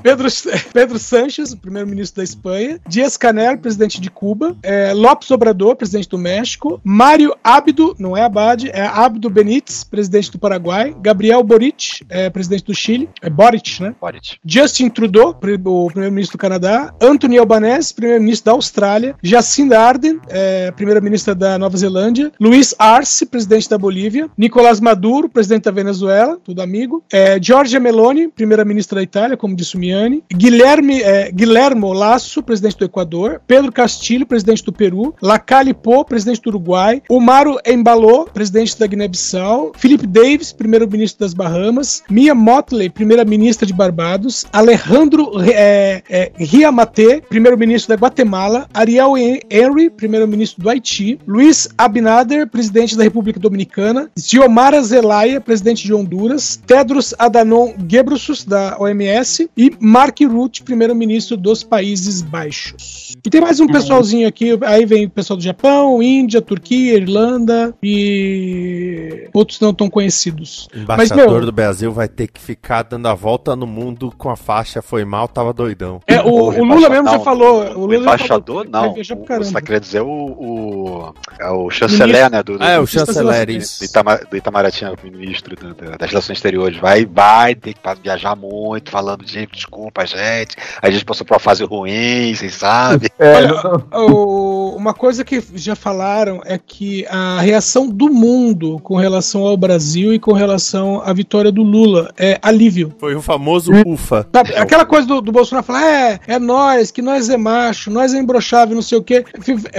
Pedro, 0.02 0.28
Pedro 0.72 0.98
Sanches, 0.98 1.52
o 1.52 1.56
primeiro-ministro 1.76 2.16
da 2.16 2.24
Espanha, 2.24 2.80
Dias 2.88 3.16
Canel, 3.16 3.58
presidente 3.58 4.00
de 4.00 4.10
Cuba, 4.10 4.56
é, 4.62 4.94
Lopes 4.94 5.30
Obrador, 5.30 5.76
presidente 5.76 6.08
do 6.08 6.16
México, 6.16 6.80
Mário 6.82 7.36
Abdo, 7.44 7.94
não 7.98 8.16
é 8.16 8.22
Abad, 8.22 8.70
é 8.72 8.86
Abdo 8.86 9.28
Benítez, 9.28 9.84
presidente 9.84 10.30
do 10.30 10.38
Paraguai, 10.38 10.96
Gabriel 11.00 11.42
Boric, 11.42 12.04
é, 12.08 12.30
presidente 12.30 12.64
do 12.64 12.74
Chile, 12.74 13.08
é 13.20 13.28
Boric, 13.28 13.82
né? 13.82 13.94
Boric. 14.00 14.36
Justin 14.44 14.88
Trudeau, 14.88 15.30
o 15.30 15.34
primeiro-ministro 15.34 16.38
do 16.38 16.40
Canadá, 16.40 16.94
Anthony 17.00 17.36
Albanese, 17.36 17.92
primeiro-ministro 17.92 18.46
da 18.46 18.52
Austrália, 18.52 19.14
Jacinda 19.22 19.78
Ardern, 19.78 20.20
é, 20.28 20.70
primeira-ministra 20.70 21.34
da 21.34 21.58
Nova 21.58 21.76
Zelândia, 21.76 22.32
Luiz 22.40 22.74
Arce, 22.78 23.26
presidente 23.26 23.68
da 23.68 23.76
Bolívia, 23.76 24.30
Nicolás 24.38 24.80
Maduro, 24.80 25.28
presidente 25.28 25.64
da 25.64 25.70
Venezuela, 25.70 26.38
tudo 26.42 26.62
amigo, 26.62 27.04
é, 27.12 27.38
Giorgia 27.42 27.78
Meloni, 27.78 28.28
primeira-ministra 28.28 28.96
da 28.96 29.02
Itália, 29.02 29.36
como 29.36 29.54
disse 29.54 29.76
o 29.76 29.78
Miani, 29.78 30.24
Guilherme, 30.32 31.02
é, 31.02 31.30
Guilhermo 31.66 31.92
Lasso, 31.92 32.42
presidente 32.44 32.78
do 32.78 32.84
Equador, 32.84 33.40
Pedro 33.44 33.72
Castilho, 33.72 34.24
presidente 34.24 34.64
do 34.64 34.72
Peru, 34.72 35.12
Lacalle 35.20 35.74
Pou, 35.74 36.04
presidente 36.04 36.40
do 36.42 36.50
Uruguai, 36.50 37.02
Umaro 37.10 37.58
Embaló, 37.66 38.24
presidente 38.26 38.78
da 38.78 38.86
Guiné-Bissau, 38.86 39.72
Philip 39.76 40.06
Davis, 40.06 40.52
primeiro-ministro 40.52 41.20
das 41.20 41.34
Bahamas, 41.34 42.04
Mia 42.08 42.34
Motley, 42.36 42.88
primeira-ministra 42.88 43.66
de 43.66 43.72
Barbados, 43.72 44.46
Alejandro 44.52 45.32
é, 45.42 46.02
é, 46.08 46.32
Riamate, 46.36 47.22
primeiro-ministro 47.28 47.88
da 47.96 48.00
Guatemala, 48.00 48.68
Ariel 48.72 49.16
Hen- 49.18 49.40
Henry, 49.50 49.90
primeiro-ministro 49.90 50.62
do 50.62 50.70
Haiti, 50.70 51.18
Luiz 51.26 51.68
Abinader, 51.76 52.46
presidente 52.46 52.96
da 52.96 53.02
República 53.02 53.40
Dominicana, 53.40 54.08
Xiomara 54.16 54.80
Zelaya, 54.82 55.40
presidente 55.40 55.84
de 55.84 55.92
Honduras, 55.92 56.60
Tedros 56.64 57.12
Adhanom 57.18 57.74
Ghebreyesus, 57.76 58.44
da 58.44 58.76
OMS, 58.78 59.50
e 59.56 59.72
Mark 59.80 60.16
Rutte, 60.22 60.62
primeiro-ministro 60.62 61.36
dos 61.56 61.64
Países 61.64 62.22
Baixos. 62.22 63.14
E 63.24 63.30
tem 63.30 63.40
mais 63.40 63.58
um 63.60 63.66
pessoalzinho 63.66 64.28
aqui, 64.28 64.58
aí 64.64 64.84
vem 64.84 65.06
o 65.06 65.10
pessoal 65.10 65.36
do 65.36 65.42
Japão, 65.42 66.02
Índia, 66.02 66.40
Turquia, 66.42 66.96
Irlanda 66.96 67.74
e 67.82 69.28
outros 69.32 69.58
não 69.60 69.72
tão 69.72 69.88
conhecidos. 69.88 70.66
O 70.74 70.78
Mas, 70.86 71.10
embaixador 71.10 71.38
meu, 71.38 71.46
do 71.46 71.52
Brasil 71.52 71.92
vai 71.92 72.08
ter 72.08 72.26
que 72.28 72.40
ficar 72.40 72.82
dando 72.82 73.06
a 73.08 73.14
volta 73.14 73.56
no 73.56 73.66
mundo 73.66 74.12
com 74.16 74.28
a 74.30 74.36
faixa 74.36 74.82
foi 74.82 75.04
mal, 75.04 75.26
tava 75.28 75.52
doidão. 75.52 76.00
é, 76.06 76.20
o, 76.20 76.26
o 76.30 76.64
Lula 76.64 76.88
mesmo 76.90 77.08
já 77.08 77.18
falou. 77.20 77.62
O, 77.74 77.78
O 77.80 77.86
Lula 77.86 77.94
já 77.94 78.00
embaixador, 78.02 78.66
falou, 78.66 78.82
não. 78.82 78.92
O-. 78.92 79.44
Você 79.44 79.52
tá 79.52 79.60
querendo 79.60 79.82
dizer 79.82 80.02
o, 80.02 80.06
o, 80.08 81.14
é 81.40 81.50
o 81.50 81.70
chanceler, 81.70 82.30
né? 82.30 82.42
Do, 82.42 82.58
do, 82.58 82.64
Ah, 82.64 82.70
é, 82.72 82.78
o 82.78 82.82
do- 82.82 82.86
chanceler, 82.86 83.46
do, 83.46 83.52
isso. 83.52 83.84
Itama, 83.84 84.18
do 84.30 84.36
Itamaraty, 84.36 84.84
né, 84.84 84.90
o 84.92 85.06
ministro 85.06 85.56
do- 85.56 85.74
do- 85.74 85.98
das 85.98 86.10
Relações 86.10 86.36
Exteriores. 86.38 86.78
Vai, 86.78 87.06
vai 87.06 87.54
ter 87.54 87.74
que 87.74 87.80
viajar 88.02 88.36
muito, 88.36 88.90
falando, 88.90 89.26
gente, 89.26 89.52
desculpa, 89.52 90.04
gente. 90.06 90.56
A 90.82 90.90
gente 90.90 91.04
passou 91.04 91.26
por 91.26 91.34
uma 91.34 91.40
fase 91.46 91.64
ruim, 91.64 92.34
vocês 92.34 92.54
sabem. 92.54 93.08
É, 93.18 93.98
o- 93.98 94.74
uma 94.76 94.92
coisa 94.92 95.24
que 95.24 95.42
já 95.54 95.74
falaram 95.74 96.40
é 96.44 96.58
que 96.58 97.06
a 97.08 97.40
reação 97.40 97.88
do 97.88 98.08
mundo 98.12 98.78
com 98.82 98.96
relação 98.96 99.46
ao 99.46 99.56
Brasil 99.56 100.12
e 100.12 100.18
com 100.18 100.32
relação 100.32 101.00
à 101.02 101.12
vitória 101.12 101.50
do 101.50 101.62
Lula 101.62 102.12
é 102.18 102.38
alívio. 102.42 102.92
Foi 102.98 103.14
o 103.14 103.22
famoso 103.22 103.72
ufa. 103.86 104.26
Sabe, 104.34 104.54
aquela 104.54 104.84
coisa 104.84 105.06
do, 105.06 105.20
do 105.20 105.32
Bolsonaro 105.32 105.66
falar, 105.66 105.82
é, 105.84 106.20
é 106.26 106.38
nós, 106.38 106.90
que 106.90 107.00
nós 107.00 107.28
é 107.30 107.36
macho, 107.36 107.90
nós 107.90 108.12
é 108.12 108.18
imbrochável, 108.18 108.74
não 108.74 108.82
sei 108.82 108.98
o 108.98 109.02
quê. 109.02 109.24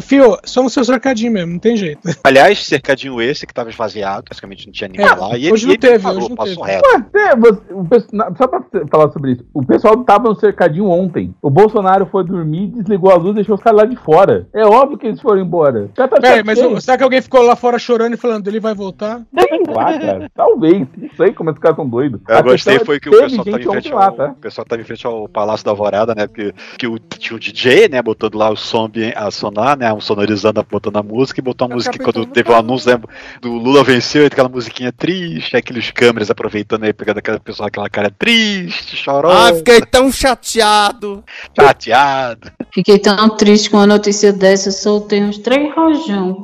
Fio, 0.01 0.38
só 0.43 0.63
no 0.63 0.70
seu 0.70 0.84
cercadinho 0.84 1.32
mesmo, 1.32 1.53
não 1.53 1.59
tem 1.59 1.78
jeito. 1.78 1.99
Aliás, 2.24 2.65
cercadinho 2.65 3.22
esse 3.22 3.45
que 3.45 3.53
tava 3.53 3.70
esvaziado, 3.70 4.24
praticamente 4.24 4.65
não 4.65 4.74
tinha 4.74 4.88
ninguém 4.88 5.05
É, 5.05 5.13
lá. 5.15 5.38
E 5.38 5.51
hoje 5.51 5.65
ele, 5.65 5.68
não 5.68 5.72
ele 5.74 5.78
teve, 5.78 6.03
parou, 6.03 6.18
hoje 6.20 6.30
não 6.30 6.36
passou 6.36 6.65
teve. 6.65 6.72
reto. 6.72 6.89
Ué, 6.89 7.32
é, 7.32 7.36
você- 7.36 7.61
o 7.74 8.36
só 8.38 8.47
pra 8.47 8.63
falar 8.91 9.11
sobre 9.11 9.34
isso, 9.34 9.45
o 9.53 9.63
pessoal 9.65 9.97
tava 10.03 10.30
no 10.30 10.36
cercadinho 10.39 10.89
ontem. 10.89 11.34
O 11.47 11.49
Bolsonaro 11.49 12.05
foi 12.07 12.25
dormir, 12.25 12.67
desligou 12.67 13.09
a 13.09 13.15
luz 13.15 13.31
e 13.31 13.35
deixou 13.35 13.55
os 13.55 13.61
caras 13.61 13.79
lá 13.79 13.85
de 13.85 13.95
fora. 13.95 14.49
É 14.53 14.65
óbvio 14.65 14.97
que 14.97 15.07
eles 15.07 15.21
foram 15.21 15.39
embora. 15.41 15.89
Já 15.95 16.05
tá 16.05 16.19
Peraí, 16.19 16.43
mas 16.43 16.61
o- 16.61 16.81
será 16.81 16.97
que 16.97 17.03
alguém 17.05 17.21
ficou 17.21 17.41
lá 17.41 17.55
fora 17.55 17.79
chorando 17.79 18.15
e 18.15 18.17
falando, 18.17 18.45
ele 18.49 18.59
vai 18.59 18.73
voltar? 18.75 19.21
Sei 19.33 19.73
lá, 19.73 19.97
cara. 19.97 20.31
Talvez. 20.35 20.85
Não 20.97 21.09
sei 21.15 21.31
como 21.31 21.49
esses 21.49 21.61
caras 21.61 21.77
são 21.77 21.87
doidos. 21.87 22.19
Eu 22.27 22.35
A 22.35 22.41
gostei 22.41 22.55
questão 22.57 22.75
é 22.75 22.85
foi 22.85 22.99
que 22.99 23.07
o 23.07 23.11
pessoal 23.13 23.45
tava 23.45 23.49
em 23.57 23.61
gente 23.61 23.71
frente 23.71 23.93
ao, 23.93 23.97
lá, 23.99 24.11
tá? 24.11 24.25
o 24.31 24.35
pessoal 24.35 24.65
tava 24.67 24.81
em 24.81 24.85
frente 24.85 25.07
ao 25.07 25.29
Palácio 25.29 25.63
da 25.63 25.71
Alvorada, 25.71 26.13
né? 26.13 26.27
Porque 26.27 26.53
que 26.77 26.85
o, 26.85 26.99
tinha 26.99 27.37
o 27.37 27.39
DJ, 27.39 27.87
né? 27.87 28.01
Botando 28.01 28.35
lá 28.35 28.49
o 28.49 28.57
som 28.57 28.89
a 29.15 29.31
sonar, 29.31 29.77
né? 29.77 29.97
Sonorizando, 30.01 30.61
botando 30.69 30.97
a 30.97 31.03
música 31.03 31.39
e 31.39 31.43
botou 31.43 31.65
a 31.71 31.73
música 31.73 31.97
quando 31.97 32.25
teve 32.25 32.51
o 32.51 32.55
anúncio 32.55 32.91
né, 32.91 33.01
do 33.41 33.53
Lula 33.53 33.85
venceu, 33.85 34.23
e 34.23 34.25
aquela 34.25 34.49
musiquinha 34.49 34.91
triste, 34.91 35.55
aqueles 35.55 35.91
câmeras 35.91 36.29
aproveitando 36.29 36.83
aí, 36.83 36.91
pegando 36.91 37.19
aquela 37.19 37.39
pessoa, 37.39 37.69
aquela 37.69 37.89
cara 37.89 38.11
triste, 38.11 38.97
chorosa, 38.97 39.51
Ah, 39.51 39.55
fiquei 39.55 39.79
tão 39.79 40.11
chateado. 40.11 41.23
Chateado. 41.59 42.51
Fiquei 42.73 42.99
tão 42.99 43.29
triste 43.35 43.69
com 43.69 43.77
a 43.79 43.88
notícia 43.88 44.31
dessa, 44.33 44.71
soltei 44.71 45.23
uns 45.23 45.38
três 45.38 45.73
rojão. 45.75 46.43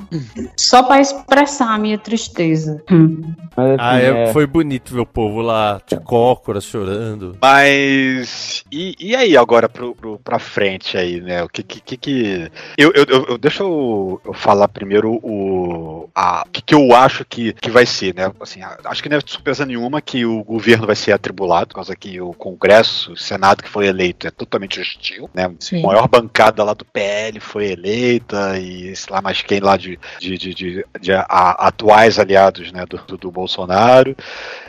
Só 0.58 0.84
pra 0.84 1.00
expressar 1.00 1.74
a 1.74 1.78
minha 1.78 1.98
tristeza. 1.98 2.82
Hum. 2.92 3.22
Mas, 3.56 3.68
assim, 3.72 3.78
Ah, 3.80 4.00
é, 4.00 4.24
é- 4.30 4.34
foi 4.34 4.48
bonito 4.48 4.94
ver 4.94 5.02
o 5.02 5.06
povo 5.06 5.42
lá 5.42 5.80
de 5.88 5.98
cócora 6.00 6.60
chorando. 6.60 7.38
Mas. 7.42 8.64
E, 8.72 8.96
e 9.00 9.16
aí, 9.16 9.38
agora 9.38 9.70
pro, 9.70 9.94
pro, 9.96 10.20
pra 10.20 10.40
frente 10.40 10.98
aí, 10.98 11.22
né? 11.22 11.44
O 11.44 11.50
que 11.50 11.62
que. 11.64 11.80
que, 11.82 11.98
que- 11.98 12.52
Eu, 12.78 12.92
eu, 12.96 13.06
eu- 13.08 13.26
eu- 13.30 13.38
deixa 13.38 13.62
eu, 13.64 14.20
eu 14.26 14.34
falar 14.34 14.68
primeiro 14.68 15.12
o. 15.24 16.10
A, 16.16 16.44
o 16.48 16.52
que, 16.52 16.62
que 16.62 16.74
eu 16.76 16.96
acho 16.96 17.24
que, 17.26 17.54
que 17.54 17.70
vai 17.70 17.86
ser, 17.86 18.16
né? 18.16 18.32
Assim, 18.40 18.62
a- 18.62 18.78
acho 18.86 19.04
que 19.04 19.10
não 19.10 19.18
é 19.18 19.22
surpresa 19.26 19.66
nenhuma 19.66 20.02
que 20.02 20.26
o 20.26 20.44
governo 20.44 20.88
vai 20.88 20.96
ser 20.96 21.12
atribulado, 21.12 21.68
por 21.68 21.76
causa 21.76 21.96
que 21.96 22.20
o 22.20 22.34
Congresso, 22.34 23.14
o 23.14 23.18
Senado 23.18 23.62
que 23.64 23.70
foi 23.70 23.88
eleito 23.88 24.28
é 24.28 24.32
totalmente 24.32 24.83
hostil, 24.84 25.30
né? 25.34 25.52
Sim. 25.60 25.82
A 25.84 25.88
maior 25.88 26.08
bancada 26.08 26.64
lá 26.64 26.74
do 26.74 26.86
PL 26.86 27.40
foi 27.40 27.72
eleita, 27.72 28.60
e 28.60 28.96
sei 28.96 29.14
lá 29.14 29.22
mais 29.22 29.42
quem 29.42 29.60
lá 29.60 29.78
de, 29.78 29.98
de, 30.20 30.38
de, 30.38 30.54
de- 30.54 30.86
de 31.02 31.14
a- 31.14 31.68
atuais 31.68 32.20
aliados 32.20 32.72
né, 32.72 32.86
do, 32.86 32.98
do, 33.08 33.18
do 33.18 33.32
Bolsonaro. 33.32 34.16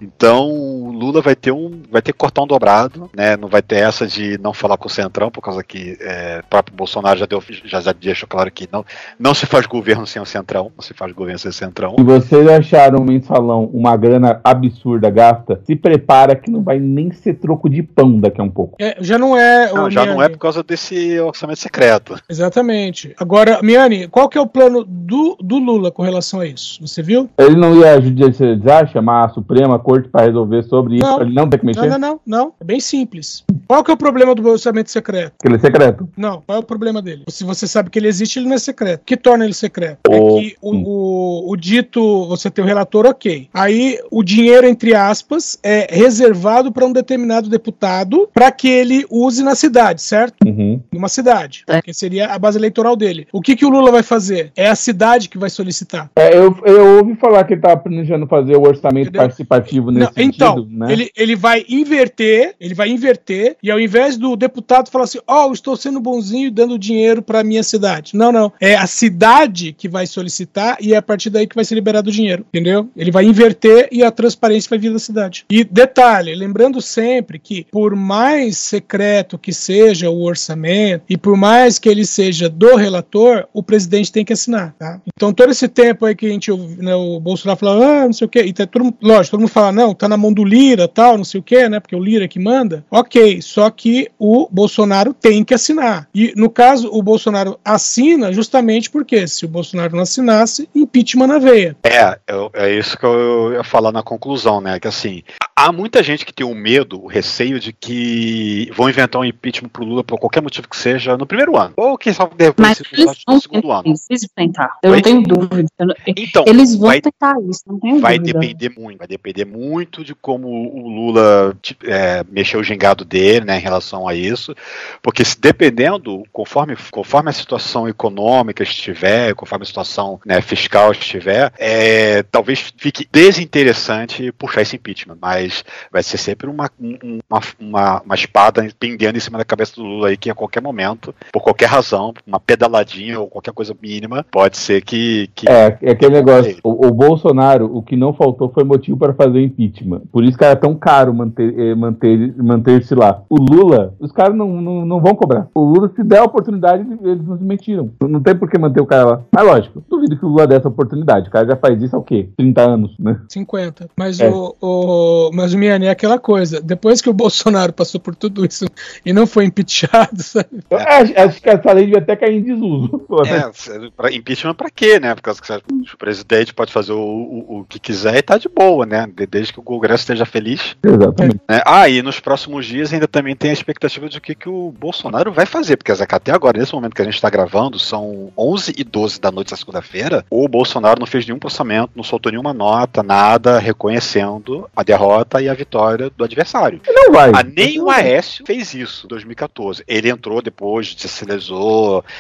Então 0.01 0.49
o 0.49 0.93
Lula 0.93 1.21
vai 1.21 1.35
ter 1.35 1.53
um. 1.53 1.83
vai 1.91 2.01
ter 2.03 2.13
que 2.13 2.19
cortar 2.19 2.43
um 2.43 2.47
dobrado, 2.47 3.11
né? 3.17 3.37
Não 3.37 3.49
vai 3.49 3.63
ter 3.63 3.77
essa 3.77 4.07
de 4.07 4.39
não 4.39 4.53
falar 4.53 4.77
com 4.77 4.87
o 4.87 4.91
Centrão, 4.91 5.31
por 5.31 5.43
causa 5.43 5.63
que 5.63 5.97
é, 6.01 6.41
o 6.45 6.47
próprio 6.49 6.77
Bolsonaro 6.77 7.19
já, 7.19 7.27
deu, 7.27 7.43
já, 7.65 7.81
já 7.81 7.93
deixou 7.93 8.29
claro 8.29 8.51
que 8.51 8.69
não, 8.71 8.85
não 9.19 9.35
se 9.35 9.47
faz 9.47 9.67
governo 9.67 10.07
sem 10.07 10.21
o 10.21 10.27
Centrão, 10.27 10.71
não 10.77 10.83
se 10.83 10.95
faz 10.95 11.13
governo 11.13 11.39
sem 11.39 11.51
o 11.51 11.55
Centrão. 11.55 11.95
Se 11.97 12.03
vocês 12.05 12.47
acharam 12.49 12.99
o 12.99 13.05
mensalão 13.05 13.65
uma 13.73 13.97
grana 13.97 14.41
absurda 14.45 15.11
gasta, 15.11 15.61
se 15.65 15.75
prepara 15.77 16.35
que 16.37 16.51
não 16.51 16.63
vai 16.63 16.79
nem 16.79 17.11
ser 17.13 17.35
troco 17.35 17.69
de 17.69 17.83
pão 17.83 18.19
daqui 18.21 18.41
a 18.41 18.45
um 18.45 18.51
pouco. 18.51 18.77
É, 18.81 18.97
já 19.01 19.19
não 19.19 19.37
é. 19.37 19.73
Não, 19.73 19.85
ô, 19.85 19.91
já 20.07 20.15
não 20.15 20.23
é 20.23 20.29
por 20.29 20.39
causa 20.39 20.63
desse 20.63 21.19
orçamento 21.21 21.59
secreto. 21.61 22.17
Exatamente. 22.29 23.15
Agora, 23.19 23.61
Miane, 23.63 24.07
qual 24.09 24.29
que 24.29 24.39
é 24.39 24.41
o 24.41 24.47
plano 24.47 24.85
do, 24.85 25.37
do 25.41 25.59
Lula 25.59 25.91
com 25.91 26.03
relação 26.03 26.41
a 26.41 26.47
isso? 26.47 26.79
Você 26.87 27.03
viu? 27.03 27.29
Ele 27.39 27.57
não 27.57 27.77
ia 27.77 28.01
judicializar, 28.01 28.91
chamar 28.93 29.25
a 29.27 29.29
Suprema 29.31 29.79
Corte 29.79 30.09
para 30.09 30.27
resolver 30.27 30.63
sobre 30.65 30.97
isso, 30.97 31.05
Não. 31.05 31.17
pra 31.17 31.25
ele 31.27 31.35
não 31.35 31.49
ter 31.49 31.59
que 31.59 31.67
mexer? 31.67 31.81
Não, 31.89 31.99
não, 31.99 31.99
não, 31.99 32.21
não. 32.27 32.53
É 32.61 32.65
bem 32.65 32.81
simples. 32.81 33.45
Qual 33.67 33.83
que 33.83 33.91
é 33.91 33.95
o 33.95 33.97
problema 33.97 34.35
do 34.35 34.47
orçamento 34.49 34.91
secreto? 34.91 35.33
Porque 35.39 35.49
ele 35.49 35.57
é 35.57 35.59
secreto. 35.61 36.09
Não, 36.17 36.43
qual 36.47 36.57
é 36.57 36.61
o 36.61 36.65
problema 36.65 37.01
dele? 37.01 37.25
Se 37.29 37.45
você 37.45 37.67
sabe 37.67 37.91
que 37.91 37.99
ele 37.99 38.09
existe, 38.09 38.39
ele 38.39 38.47
não 38.49 38.55
é 38.55 38.59
secreto. 38.59 39.03
O 39.03 39.05
que 39.05 39.17
torna 39.17 39.45
ele 39.45 39.55
secreto? 39.55 39.99
O- 40.09 40.13
É 40.15 40.41
que 40.41 40.57
o, 40.61 40.71
o, 40.75 41.53
o 41.53 41.57
dito, 41.57 42.27
você 42.29 42.51
tem 42.51 42.65
o 42.65 42.67
relator, 42.67 43.07
ok. 43.07 43.49
Aí 43.53 43.99
o 44.11 44.23
dinheiro, 44.23 44.67
entre 44.67 44.95
aspas, 44.95 45.59
é 45.63 45.87
reservado 45.91 46.71
para 46.73 46.85
um 46.85 46.93
determinado 46.93 47.49
deputado 47.49 48.29
para 48.33 48.51
que 48.51 48.69
ele 48.69 49.05
use 49.11 49.43
na 49.43 49.55
cidade, 49.55 49.94
certo? 50.01 50.37
Uhum. 50.47 50.81
Numa 50.93 51.09
cidade. 51.09 51.65
Que 51.85 51.93
seria 51.93 52.29
a 52.29 52.39
base 52.39 52.59
eleitoral 52.59 52.97
dele. 52.97 53.27
O 53.33 53.41
que, 53.41 53.57
que 53.57 53.65
o 53.65 53.69
Lula 53.69 53.91
vai 53.91 54.03
fazer? 54.03 54.53
É 54.57 54.69
a 54.69 54.75
cidade 54.75 55.29
que 55.29 55.39
vai 55.39 55.51
solicitar. 55.51 56.11
É, 56.17 56.37
eu, 56.37 56.57
eu 56.65 56.99
ouvi 56.99 57.15
falar 57.17 57.45
que 57.45 57.55
ele 57.55 57.61
estava 57.61 57.77
planejando 57.81 58.27
fazer 58.27 58.57
o 58.57 58.63
orçamento 58.63 59.09
Entendeu? 59.09 59.23
participativo 59.23 59.91
nesse 59.91 60.13
Não, 60.17 60.25
então, 60.25 60.57
sentido, 60.57 60.79
né? 60.79 60.93
ele, 60.93 61.11
ele 61.17 61.37
vai 61.37 61.65
inverter, 61.69 62.55
ele 62.61 62.75
vai 62.75 62.89
inverter, 62.89 63.57
e 63.63 63.71
ao 63.71 63.81
invés 63.81 64.17
do 64.17 64.37
deputado 64.37 64.91
falar 64.91 65.05
assim, 65.05 65.21
ó, 65.27 65.47
eu 65.47 65.53
estou 65.53 65.77
sendo 65.77 66.01
bonzinho 66.01 66.49
e 66.49 66.51
dando 66.51 66.79
dinheiro 66.79 67.23
para 67.23 67.45
minha 67.45 67.63
cidade. 67.63 68.17
Não, 68.17 68.33
não. 68.33 68.53
É 68.61 68.75
a 68.75 68.87
cidade 68.87 69.73
que 69.73 69.89
vai 69.89 70.07
solicitar 70.07 70.77
e 70.81 70.95
é 70.95 70.97
a 70.97 71.03
partir 71.03 71.31
daí 71.31 71.47
que 71.47 71.55
vai 71.55 71.65
ser 71.65 71.75
liberado 71.75 72.09
o 72.09 72.13
dinheiro, 72.13 72.45
entendeu? 72.49 72.89
Ele 72.97 73.11
vai 73.11 73.25
inverter 73.25 73.89
e 73.91 74.03
a 74.03 74.11
transparência 74.11 74.69
vai 74.69 74.79
vir 74.79 74.93
da 74.93 74.99
cidade. 74.99 75.45
E 75.51 75.65
detalhe, 75.65 76.35
lembrando 76.35 76.81
sempre 76.81 77.39
que 77.39 77.67
por 77.71 77.95
mais 77.95 78.59
secreto 78.59 79.39
que 79.39 79.53
seja 79.53 79.84
o 79.93 80.23
orçamento 80.23 81.05
e 81.09 81.17
por 81.17 81.37
mais 81.37 81.79
que 81.79 81.89
ele 81.89 82.05
seja 82.05 82.49
do 82.49 82.77
relator, 82.77 83.47
o 83.53 83.63
presidente 83.63 84.13
tem 84.13 84.25
que 84.25 84.33
assinar, 84.33 84.75
tá? 84.79 85.01
Então 85.17 85.33
todo 85.33 85.51
esse 85.51 85.69
tempo 85.69 86.07
aí 86.07 86.15
que 86.15 86.27
a 86.27 86.31
gente 86.31 86.51
né, 86.79 86.95
o 86.95 87.21
Bolsonaro 87.21 87.59
falando, 87.59 87.83
ah, 87.83 88.07
não 88.07 88.13
sei 88.13 88.27
o 88.27 88.29
quê, 88.29 88.43
e 88.43 88.53
tá 88.53 88.67
todo 88.67 88.95
lógico, 89.03 89.33
todo 89.33 89.41
mundo 89.41 89.51
fala, 89.51 89.73
não, 89.73 89.95
tá 89.95 90.09
na 90.09 90.17
mão 90.17 90.33
do 90.33 90.45
Lira, 90.45 90.89
tal, 90.89 91.17
não 91.17 91.25
sei 91.25 91.41
o 91.41 91.43
quê, 91.43 91.69
né? 91.69 91.81
Porque 91.81 91.95
é 91.95 91.99
o 91.99 92.03
Lira 92.03 92.29
que 92.29 92.39
manda. 92.39 92.85
Ok, 92.91 93.41
só 93.43 93.69
que 93.71 94.09
o 94.19 94.49
Bolsonaro 94.51 95.13
tem 95.13 95.45
que 95.45 95.55
assinar. 95.55 96.09
E 96.15 96.33
no 96.37 96.51
caso, 96.51 96.89
o 96.93 97.03
Bolsonaro 97.03 97.59
assina 97.65 98.33
justamente 98.33 98.91
porque 98.91 99.27
se 99.27 99.45
o 99.45 99.49
Bolsonaro 99.49 99.95
não 99.95 100.03
assinasse, 100.03 100.69
impeachment 100.75 101.27
na 101.27 101.39
veia. 101.39 101.77
É, 101.83 102.19
é 102.55 102.79
isso 102.79 102.97
que 102.99 103.05
eu 103.05 103.53
ia 103.53 103.65
falar 103.65 103.93
na 103.93 104.03
conclusão, 104.03 104.61
né? 104.61 104.79
Que 104.79 104.89
assim, 104.89 105.23
há 105.65 105.73
muita 105.73 106.03
gente 106.03 106.25
que 106.27 106.33
tem 106.33 106.47
o 106.47 106.55
medo, 106.55 107.03
o 107.03 107.07
receio 107.07 107.59
de 107.59 107.73
que 107.73 108.71
vão 108.75 108.89
inventar 108.89 109.21
um 109.21 109.25
impeachment 109.25 109.69
pro 109.71 109.85
Lula 109.85 110.05
por 110.05 110.19
qualquer 110.19 110.43
motivo 110.43 110.69
que 110.69 110.77
seja 110.77 111.17
no 111.17 111.27
primeiro 111.27 111.57
ano. 111.57 111.73
Ou 111.77 111.97
que 111.97 112.13
só 112.13 112.27
depois 112.27 112.55
Mas 112.69 112.79
se 112.79 112.85
eles 112.93 113.05
vão 113.27 113.35
no 113.37 113.41
segundo 113.41 113.73
ano. 113.73 113.83
Eles 113.87 114.29
tentar. 114.35 114.77
Eu 114.83 114.91
Oi? 114.91 114.97
não 114.97 115.03
tenho 115.03 115.23
dúvida. 115.23 115.69
Eu 115.79 115.87
não- 115.87 115.95
Então, 116.07 116.45
eles 116.47 116.75
vão 116.77 116.89
vai- 116.89 117.01
tentar 117.01 117.35
isso, 117.49 117.63
não 117.67 117.79
tenho 117.81 118.01
Vai 118.01 118.19
dúvida. 118.19 118.39
depender 118.41 118.81
muito, 118.81 118.99
vai 118.99 119.07
depender 119.09 119.45
muito 119.45 120.05
de 120.05 120.15
como 120.15 120.49
o 120.49 120.89
Lula 120.89 121.57
é, 121.85 122.25
mexeu 122.31 122.61
o 122.61 122.65
gingado 122.65 123.05
dele, 123.05 123.45
né, 123.45 123.59
em 123.59 123.63
relação 123.63 124.07
a 124.07 124.15
isso, 124.15 124.55
porque 125.03 125.25
se 125.25 125.41
dependendo, 125.41 126.23
conforme, 126.33 126.77
conforme 126.91 127.31
a 127.31 127.33
situação 127.33 127.89
econômica 127.89 128.63
estiver, 128.63 129.35
conforme 129.35 129.63
a 129.63 129.67
situação 129.67 130.21
né, 130.27 130.41
fiscal 130.41 130.93
estiver, 130.93 131.53
é, 131.59 132.23
talvez 132.25 132.73
fique 132.77 133.07
desinteressante 133.11 134.33
puxar 134.33 134.63
esse 134.63 134.77
impeachment, 134.77 135.17
mas 135.21 135.54
vai 135.93 136.03
ser 136.03 136.19
sempre 136.19 136.49
uma, 136.49 136.71
um- 136.81 137.19
uma, 137.31 137.41
uma, 137.61 138.03
uma 138.03 138.15
espada 138.15 138.67
pendendo 138.79 139.17
em 139.17 139.21
cima 139.21 139.39
da 139.39 139.45
cabeça 139.45 139.75
do 139.77 139.83
Lula 139.83 140.09
aí, 140.09 140.17
que 140.17 140.31
a 140.31 140.35
qualquer 140.35 140.61
momento, 140.63 141.15
por 141.33 141.43
qualquer 141.43 141.67
razão, 141.67 142.13
uma 142.27 142.41
pedaladinha 142.41 143.21
ou 143.21 143.29
qualquer 143.29 143.53
coisa 143.53 143.75
mínima, 143.81 144.25
pode 144.31 144.57
ser 144.57 144.83
que... 144.83 145.29
que 145.35 145.49
É, 145.49 145.77
é 145.83 145.91
aquele 145.93 146.15
negócio. 146.15 146.57
O, 146.63 146.87
o 146.87 146.91
Bolsonaro, 146.93 147.67
o 147.77 147.83
que 147.83 147.97
não 147.97 148.13
faltou 148.15 148.51
foi 148.53 148.65
motivo 148.65 148.97
para 148.97 149.15
fazer 149.15 149.39
o 149.39 149.41
impeachment. 149.41 150.03
Por 150.13 150.25
isso 150.25 150.37
que 150.39 150.45
era 150.45 150.57
tão 150.57 150.75
caro 150.75 151.13
manter, 151.15 151.59
eh, 151.59 151.75
manter, 151.75 152.35
manter-se 152.37 152.95
lá. 152.95 153.23
O 153.29 153.37
Lula, 153.37 153.95
os 154.01 154.11
caras 154.13 154.35
não, 154.37 154.61
não, 154.61 154.87
não 154.87 155.01
vão 155.01 155.15
cobrar. 155.15 155.49
O 155.55 155.61
Lula, 155.65 155.91
se 155.95 156.03
der 156.03 156.19
a 156.19 156.25
oportunidade, 156.25 156.85
eles 157.03 157.25
não 157.27 157.37
se 157.39 157.45
mentiram. 157.45 157.91
Não, 158.03 158.21
tem 158.23 158.35
por 158.37 158.49
que 158.51 158.59
manter 158.59 158.81
o 158.81 158.87
cara 158.87 159.05
lá. 159.05 159.21
Mas 159.33 159.45
lógico, 159.47 159.83
duvido 159.89 160.17
que 160.19 160.25
o 160.25 160.29
Lula 160.29 160.47
desse 160.47 160.67
a 160.67 160.71
oportunidade. 160.71 161.29
O 161.29 161.31
cara 161.33 161.47
já 161.47 161.57
faz 161.57 161.81
isso 161.83 161.95
há 161.97 161.99
o 161.99 162.03
quê? 162.03 162.29
30 162.37 162.61
anos, 162.63 162.95
né? 162.99 163.21
50. 163.29 163.89
Mas 163.99 164.21
É. 164.21 164.29
o, 164.31 164.55
o 164.61 165.31
mas 165.45 165.53
o 165.53 165.59
Miane 165.59 165.87
é 165.87 165.91
aquela 165.91 166.19
coisa. 166.19 166.61
Depois 166.61 167.03
que 167.03 167.11
o 167.11 167.13
Bolsonaro 167.15 167.73
passou 167.73 168.01
por 168.01 168.15
tudo 168.15 168.47
isso 168.47 168.65
e 169.05 169.13
não 169.13 169.27
foi 169.27 169.45
impeachado, 169.45 170.23
sabe? 170.23 170.65
Eu 170.71 170.79
acho, 170.79 171.41
que 171.43 171.51
essa 171.51 171.73
lei 171.73 171.85
devia 171.85 172.01
até 172.01 172.17
cair 172.17 172.39
em 172.39 172.43
desuso. 172.43 172.99
pô, 173.07 173.23
né? 173.23 173.51
É, 173.69 173.91
pra, 173.95 174.11
impeachment 174.11 174.55
pra 174.55 174.71
quê, 174.71 174.99
né? 174.99 175.15
Porque 175.15 175.31
o 175.31 175.99
presidente 175.99 176.55
pode 176.55 176.73
fazer 176.73 176.93
o, 176.93 176.99
o, 176.99 177.61
o 177.61 177.65
que 177.65 177.79
quiser 177.79 178.17
e 178.17 178.23
tá 178.23 178.39
de 178.39 178.49
boa, 178.49 178.87
né? 178.87 179.07
De- 179.15 179.27
Desde 179.27 179.53
que 179.53 179.61
o 179.61 179.63
Congresso 179.63 180.03
esteja 180.03 180.25
feliz. 180.25 180.77
Exatamente. 180.83 181.41
né? 181.49 181.61
Ah, 181.67 181.89
e 181.89 182.01
nos 182.01 182.21
próximos 182.21 182.65
dias 182.65 182.93
ainda 182.93 183.07
também 183.07 183.37
tem 183.37 183.51
a 183.51 183.55
expectativa 183.55 184.09
de 184.09 184.19
o 184.19 184.21
que, 184.21 184.35
que 184.35 184.49
o 184.49 184.73
Bolsonaro 184.79 185.33
vai 185.33 185.45
fazer, 185.45 185.77
porque 185.77 185.93
até 185.93 186.33
agora, 186.33 186.59
nesse 186.59 186.73
momento 186.73 186.95
que 186.95 187.03
a 187.03 187.05
gente 187.05 187.15
está 187.15 187.29
gravando, 187.29 187.79
são 187.79 188.33
11 188.39 188.75
e 188.79 188.85
12 188.85 189.21
da 189.21 189.31
noite 189.31 189.51
da 189.51 189.57
segunda-feira, 189.57 190.25
o 190.31 190.49
Bolsonaro 190.49 191.01
não 191.01 191.07
fez 191.07 191.27
nenhum 191.27 191.39
processamento, 191.39 191.91
não 191.95 192.05
soltou 192.05 192.31
nenhuma 192.33 192.55
nota, 192.55 193.03
nada, 193.03 193.59
reconhecendo 193.59 194.69
a 194.75 194.83
derrota 194.83 195.34
e 195.43 195.49
a 195.49 195.55
vitória 195.55 196.11
do 196.11 196.25
adversário. 196.25 196.81
Não 196.87 197.13
vai. 197.13 197.31
Ah, 197.35 197.43
nem 197.43 197.81
o 197.81 197.91
Aécio 197.91 198.45
fez 198.47 198.75
isso 198.75 199.07
em 199.07 199.09
2014. 199.09 199.85
Ele 199.87 200.11
entrou 200.11 200.41
depois, 200.43 200.97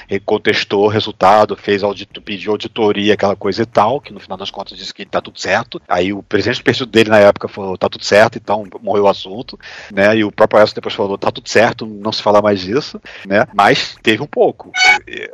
ele 0.09 0.21
contestou 0.21 0.85
o 0.85 0.89
resultado, 0.89 1.57
fez 1.57 1.83
audito, 1.83 2.21
pediu 2.21 2.53
auditoria, 2.53 3.15
aquela 3.15 3.37
coisa 3.37 3.63
e 3.63 3.67
tal, 3.67 4.01
que 4.01 4.13
no 4.13 4.21
final 4.21 4.39
das 4.39 4.51
contas 4.51 4.77
disse 4.77 4.95
que 4.95 5.05
tá 5.05 5.21
tudo 5.21 5.39
certo. 5.39 5.81
Aí 5.89 6.13
o 6.13 6.23
presidente 6.23 6.61
do 6.61 6.65
partido 6.65 6.87
dele 6.87 7.11
na 7.11 7.19
época 7.19 7.49
falou, 7.49 7.77
tá 7.77 7.89
tudo 7.89 8.05
certo, 8.05 8.37
então 8.37 8.65
morreu 8.83 9.05
o 9.05 9.09
assunto, 9.09 9.59
né? 9.93 10.17
E 10.17 10.25
o 10.25 10.33
próprio 10.33 10.61
Aécio 10.61 10.75
depois 10.75 10.95
falou, 10.95 11.19
tá 11.19 11.31
tudo 11.31 11.49
certo, 11.49 11.87
não 11.87 12.13
se 12.13 12.23
fala 12.23 12.43
mais 12.43 12.61
disso, 12.61 13.01
né? 13.27 13.47
Mas 13.55 13.97
teve 14.03 14.23
um 14.23 14.27
pouco. 14.27 14.71